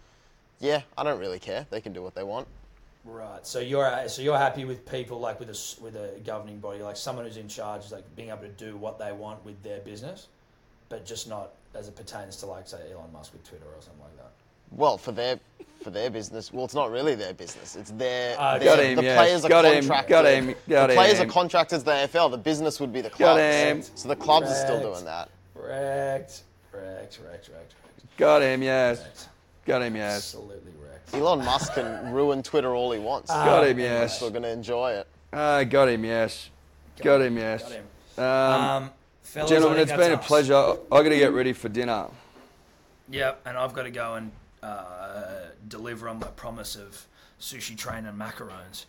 yeah, 0.60 0.82
I 0.96 1.02
don't 1.02 1.18
really 1.18 1.38
care. 1.38 1.66
They 1.70 1.80
can 1.80 1.92
do 1.92 2.02
what 2.02 2.14
they 2.14 2.22
want. 2.22 2.46
Right. 3.04 3.44
So 3.44 3.58
you're 3.58 4.08
so 4.08 4.22
you're 4.22 4.38
happy 4.38 4.64
with 4.64 4.88
people 4.88 5.18
like 5.18 5.40
with 5.40 5.48
a 5.48 5.52
s- 5.52 5.76
with 5.80 5.96
a 5.96 6.20
governing 6.24 6.58
body, 6.58 6.78
like 6.82 6.96
someone 6.96 7.24
who's 7.24 7.36
in 7.36 7.48
charge, 7.48 7.84
is 7.86 7.90
like 7.92 8.04
being 8.14 8.28
able 8.28 8.42
to 8.42 8.48
do 8.50 8.76
what 8.76 8.98
they 8.98 9.10
want 9.12 9.44
with 9.44 9.60
their 9.64 9.80
business, 9.80 10.28
but 10.88 11.04
just 11.04 11.28
not 11.28 11.50
as 11.74 11.88
it 11.88 11.96
pertains 11.96 12.36
to 12.36 12.46
like 12.46 12.68
say 12.68 12.78
Elon 12.92 13.12
Musk 13.12 13.32
with 13.32 13.42
Twitter 13.48 13.64
or 13.64 13.80
something 13.82 14.02
like 14.02 14.16
that. 14.18 14.30
Well, 14.70 14.98
for 14.98 15.10
their 15.10 15.40
for 15.82 15.90
their 15.90 16.10
business, 16.10 16.52
well, 16.52 16.64
it's 16.64 16.74
not 16.76 16.92
really 16.92 17.16
their 17.16 17.34
business. 17.34 17.74
It's 17.74 17.90
their. 17.90 18.36
Ah, 18.38 18.56
their- 18.56 18.76
got 18.76 18.78
him, 18.84 18.94
the 18.96 19.02
yes. 19.02 19.18
players 19.18 19.44
are 19.44 19.48
Got 19.48 19.64
him, 19.64 19.72
contracted. 19.80 20.08
got 20.08 20.24
him, 20.26 20.54
got 20.68 20.86
the 20.86 20.94
players 20.94 21.18
him. 21.18 21.28
are 21.28 21.32
contracted 21.32 21.78
to 21.80 21.84
the 21.84 21.90
AFL. 21.90 22.30
The 22.30 22.38
business 22.38 22.78
would 22.78 22.92
be 22.92 23.00
the 23.00 23.08
Got 23.10 23.16
clubs. 23.18 23.40
him. 23.40 23.82
So 23.96 24.06
the 24.08 24.14
clubs 24.16 24.48
are 24.48 24.54
still 24.54 24.80
doing 24.80 25.04
that. 25.06 25.28
Wrecked, 25.72 26.42
wrecked, 26.72 27.18
wrecked, 27.24 27.48
wrecked, 27.48 27.74
wrecked. 27.82 28.16
Got 28.18 28.42
him, 28.42 28.62
yes. 28.62 29.00
wrecked. 29.00 29.28
Got 29.64 29.82
him, 29.82 29.96
yes. 29.96 30.16
Absolutely 30.16 30.72
wrecked. 30.82 31.14
Elon 31.14 31.42
Musk 31.44 31.74
can 31.74 32.12
ruin 32.12 32.42
Twitter 32.42 32.74
all 32.74 32.92
he 32.92 32.98
wants. 32.98 33.30
Got 33.30 33.66
him, 33.66 33.78
yes. 33.78 34.20
We're 34.20 34.30
going 34.30 34.42
to 34.42 34.50
enjoy 34.50 34.92
it. 34.92 35.06
Ah, 35.32 35.64
got 35.64 35.88
him, 35.88 36.04
yes. 36.04 36.50
Got 37.02 37.22
him, 37.22 37.38
yes. 37.38 37.62
Got 37.62 37.72
him. 37.72 37.84
Um, 38.18 38.24
Um, 38.24 38.90
fellas, 39.22 39.50
gentlemen, 39.50 39.78
it's 39.78 39.92
been 39.92 40.12
a 40.12 40.18
pleasure. 40.18 40.54
I 40.54 40.74
got 41.02 41.08
to 41.08 41.16
get 41.16 41.32
ready 41.32 41.54
for 41.54 41.70
dinner. 41.70 42.08
Yep, 43.08 43.40
and 43.46 43.56
I've 43.56 43.72
got 43.72 43.84
to 43.84 43.90
go 43.90 44.14
and 44.16 44.30
uh, 44.62 45.46
deliver 45.68 46.06
on 46.08 46.18
my 46.18 46.26
promise 46.28 46.76
of 46.76 47.06
sushi 47.40 47.76
train 47.78 48.04
and 48.04 48.20
macarons. 48.20 48.84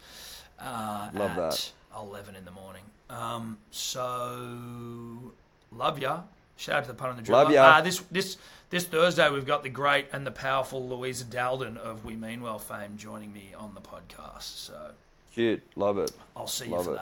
Uh, 0.60 1.10
Love 1.14 1.31
at 1.31 1.35
that. 1.38 1.72
Eleven 1.95 2.35
in 2.35 2.43
the 2.43 2.51
morning. 2.51 2.84
Um, 3.10 3.57
so 3.72 5.31
love 5.72 5.99
ya. 5.99 6.22
Shout 6.58 6.76
out 6.78 6.84
to 6.84 6.88
the 6.90 6.94
pun 6.96 7.10
on 7.10 7.16
the 7.18 7.22
dribble. 7.24 7.44
Love 7.44 7.52
ya. 7.52 7.64
Uh, 7.78 7.82
this 7.82 8.00
this 8.12 8.38
this 8.70 8.86
Thursday 8.86 9.30
we've 9.30 9.46
got 9.46 9.64
the 9.64 9.70
great 9.70 10.08
and 10.14 10.26
the 10.26 10.32
powerful 10.32 10.88
Louisa 10.88 11.26
Dalden 11.26 11.78
of 11.78 12.06
We 12.06 12.16
Mean 12.16 12.42
Well 12.42 12.60
fame 12.60 12.98
joining 12.98 13.34
me 13.34 13.52
on 13.58 13.74
the 13.74 13.82
podcast. 13.82 14.42
So 14.66 14.92
Cute. 15.34 15.64
Love 15.76 15.98
it. 15.98 16.12
I'll 16.36 16.48
see 16.48 16.70
you 16.70 16.84
for 16.84 16.94
it. 16.94 17.00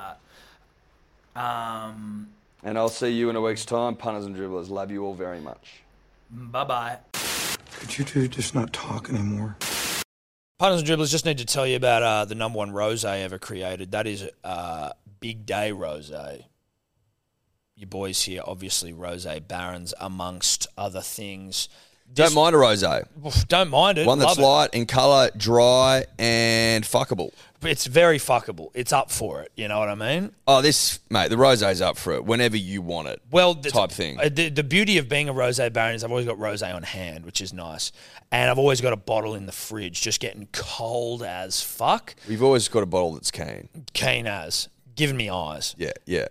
that. 1.35 1.41
Um, 1.41 2.29
And 2.63 2.77
I'll 2.77 2.89
see 2.89 3.09
you 3.09 3.29
in 3.29 3.35
a 3.35 3.41
week's 3.41 3.65
time. 3.65 3.95
Punters 3.95 4.25
and 4.25 4.35
dribblers. 4.35 4.69
Love 4.69 4.91
you 4.91 5.03
all 5.05 5.13
very 5.13 5.39
much. 5.41 5.81
bye 6.29 6.63
bye. 6.63 6.97
Could 7.79 7.97
you 7.97 8.05
two 8.05 8.27
just 8.27 8.53
not 8.55 8.71
talk 8.73 9.09
anymore? 9.09 9.57
Punters 10.59 10.81
and 10.81 10.89
dribblers, 10.89 11.09
just 11.09 11.25
need 11.25 11.39
to 11.39 11.45
tell 11.45 11.65
you 11.65 11.75
about 11.75 12.03
uh, 12.03 12.25
the 12.25 12.35
number 12.35 12.57
one 12.57 12.71
rose 12.71 13.03
I 13.03 13.19
ever 13.19 13.39
created. 13.39 13.91
That 13.91 14.05
is 14.07 14.29
uh, 14.43 14.91
Big 15.19 15.45
Day 15.45 15.71
Rose. 15.71 16.11
Your 17.81 17.87
boys 17.87 18.21
here, 18.21 18.43
obviously, 18.45 18.93
Rose 18.93 19.25
Barons, 19.47 19.91
amongst 19.99 20.67
other 20.77 21.01
things. 21.01 21.67
Don't 22.13 22.35
mind 22.35 22.55
a 22.55 22.59
rosé. 22.59 23.07
Don't 23.47 23.71
mind 23.71 23.97
it. 23.97 24.05
One 24.05 24.19
that's 24.19 24.37
love 24.37 24.39
it. 24.39 24.41
light 24.43 24.69
in 24.73 24.85
colour, 24.85 25.31
dry, 25.35 26.05
and 26.19 26.83
fuckable. 26.83 27.31
It's 27.63 27.87
very 27.87 28.19
fuckable. 28.19 28.69
It's 28.75 28.93
up 28.93 29.09
for 29.09 29.41
it. 29.41 29.51
You 29.55 29.67
know 29.67 29.79
what 29.79 29.89
I 29.89 29.95
mean? 29.95 30.31
Oh, 30.47 30.61
this 30.61 30.99
mate, 31.09 31.29
the 31.31 31.37
rosé's 31.37 31.81
up 31.81 31.97
for 31.97 32.13
it 32.13 32.23
whenever 32.23 32.55
you 32.55 32.83
want 32.83 33.07
it. 33.07 33.19
Well, 33.31 33.55
the, 33.55 33.71
Type 33.71 33.89
thing. 33.91 34.19
uh, 34.19 34.29
The, 34.31 34.49
the 34.49 34.63
beauty 34.63 34.99
of 34.99 35.09
being 35.09 35.27
a 35.27 35.33
rose 35.33 35.57
baron 35.71 35.95
is 35.95 36.03
I've 36.03 36.11
always 36.11 36.27
got 36.27 36.37
rose 36.37 36.61
on 36.61 36.83
hand, 36.83 37.25
which 37.25 37.41
is 37.41 37.51
nice, 37.51 37.91
and 38.31 38.51
I've 38.51 38.59
always 38.59 38.79
got 38.79 38.93
a 38.93 38.97
bottle 38.97 39.33
in 39.33 39.47
the 39.47 39.51
fridge, 39.51 40.01
just 40.01 40.19
getting 40.19 40.47
cold 40.51 41.23
as 41.23 41.63
fuck, 41.63 42.13
We've 42.29 42.43
always 42.43 42.67
got 42.67 42.83
a 42.83 42.85
bottle 42.85 43.13
that's 43.13 43.31
keen. 43.31 43.69
keen 43.93 44.27
as, 44.27 44.69
giving 44.95 45.17
me 45.17 45.31
eyes, 45.31 45.73
Yeah, 45.79 45.93
yeah. 46.05 46.27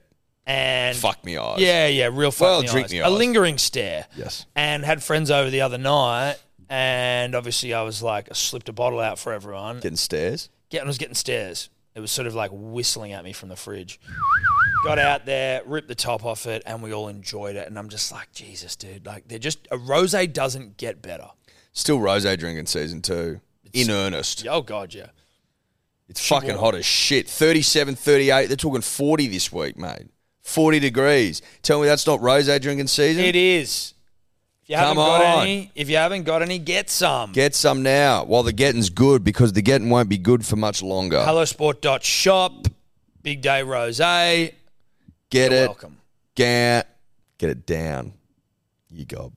And 0.50 0.96
Fuck 0.96 1.24
me 1.24 1.36
eyes. 1.38 1.60
Yeah, 1.60 1.86
yeah, 1.86 2.10
real 2.12 2.30
fuck 2.30 2.46
Well, 2.46 2.62
me 2.62 2.68
drink 2.68 2.84
eyes. 2.86 2.92
me 2.92 2.98
A 3.00 3.08
lingering 3.08 3.58
stare. 3.58 4.06
Yes. 4.16 4.46
And 4.56 4.84
had 4.84 5.02
friends 5.02 5.30
over 5.30 5.48
the 5.50 5.60
other 5.60 5.78
night, 5.78 6.36
and 6.68 7.34
obviously 7.34 7.72
I 7.72 7.82
was 7.82 8.02
like, 8.02 8.28
I 8.30 8.34
slipped 8.34 8.68
a 8.68 8.72
bottle 8.72 9.00
out 9.00 9.18
for 9.18 9.32
everyone. 9.32 9.76
Getting 9.76 9.96
stares. 9.96 10.48
Getting, 10.68 10.86
I 10.86 10.88
was 10.88 10.98
getting 10.98 11.14
stares. 11.14 11.68
It 11.94 12.00
was 12.00 12.10
sort 12.10 12.26
of 12.26 12.34
like 12.34 12.50
whistling 12.52 13.12
at 13.12 13.24
me 13.24 13.32
from 13.32 13.48
the 13.48 13.56
fridge. 13.56 14.00
Got 14.84 14.98
out 14.98 15.26
there, 15.26 15.62
ripped 15.66 15.88
the 15.88 15.94
top 15.94 16.24
off 16.24 16.46
it, 16.46 16.62
and 16.64 16.82
we 16.82 16.92
all 16.92 17.08
enjoyed 17.08 17.56
it. 17.56 17.66
And 17.68 17.78
I'm 17.78 17.88
just 17.88 18.10
like, 18.10 18.32
Jesus, 18.32 18.76
dude, 18.76 19.06
like 19.06 19.28
they're 19.28 19.38
just 19.38 19.68
a 19.70 19.76
rose 19.76 20.12
doesn't 20.32 20.76
get 20.76 21.02
better. 21.02 21.28
Still 21.72 21.98
rosé 21.98 22.38
drinking 22.38 22.66
season 22.66 23.02
two. 23.02 23.40
In 23.72 23.90
earnest. 23.90 24.46
Oh 24.48 24.62
god, 24.62 24.94
yeah. 24.94 25.06
It's 26.08 26.26
fucking 26.26 26.56
hot 26.56 26.74
as 26.74 26.84
shit. 26.84 27.28
37, 27.28 27.94
38. 27.94 28.46
They're 28.48 28.56
talking 28.56 28.80
40 28.80 29.28
this 29.28 29.52
week, 29.52 29.78
mate. 29.78 30.08
40 30.42 30.78
degrees. 30.80 31.42
Tell 31.62 31.80
me 31.80 31.86
that's 31.86 32.06
not 32.06 32.20
rosé 32.20 32.60
drinking 32.60 32.86
season? 32.88 33.24
It 33.24 33.36
is. 33.36 33.94
If 34.62 34.70
you 34.70 34.76
Come 34.76 34.96
haven't 34.96 35.04
got 35.04 35.24
on. 35.38 35.42
any, 35.42 35.70
if 35.74 35.90
you 35.90 35.96
haven't 35.96 36.22
got 36.24 36.42
any, 36.42 36.58
get 36.58 36.90
some. 36.90 37.32
Get 37.32 37.54
some 37.54 37.82
now 37.82 38.24
while 38.24 38.42
the 38.42 38.52
getting's 38.52 38.88
good 38.90 39.24
because 39.24 39.52
the 39.52 39.62
getting 39.62 39.90
won't 39.90 40.08
be 40.08 40.18
good 40.18 40.46
for 40.46 40.56
much 40.56 40.82
longer. 40.82 41.18
Hellosport.shop, 41.18 42.68
Big 43.22 43.40
Day 43.42 43.62
Rose. 43.62 43.98
Get 43.98 44.54
You're 45.32 45.52
it. 45.52 45.66
welcome. 45.66 45.96
Get, 46.34 46.88
get 47.38 47.50
it 47.50 47.66
down. 47.66 48.12
You 48.90 49.04
gob. 49.04 49.32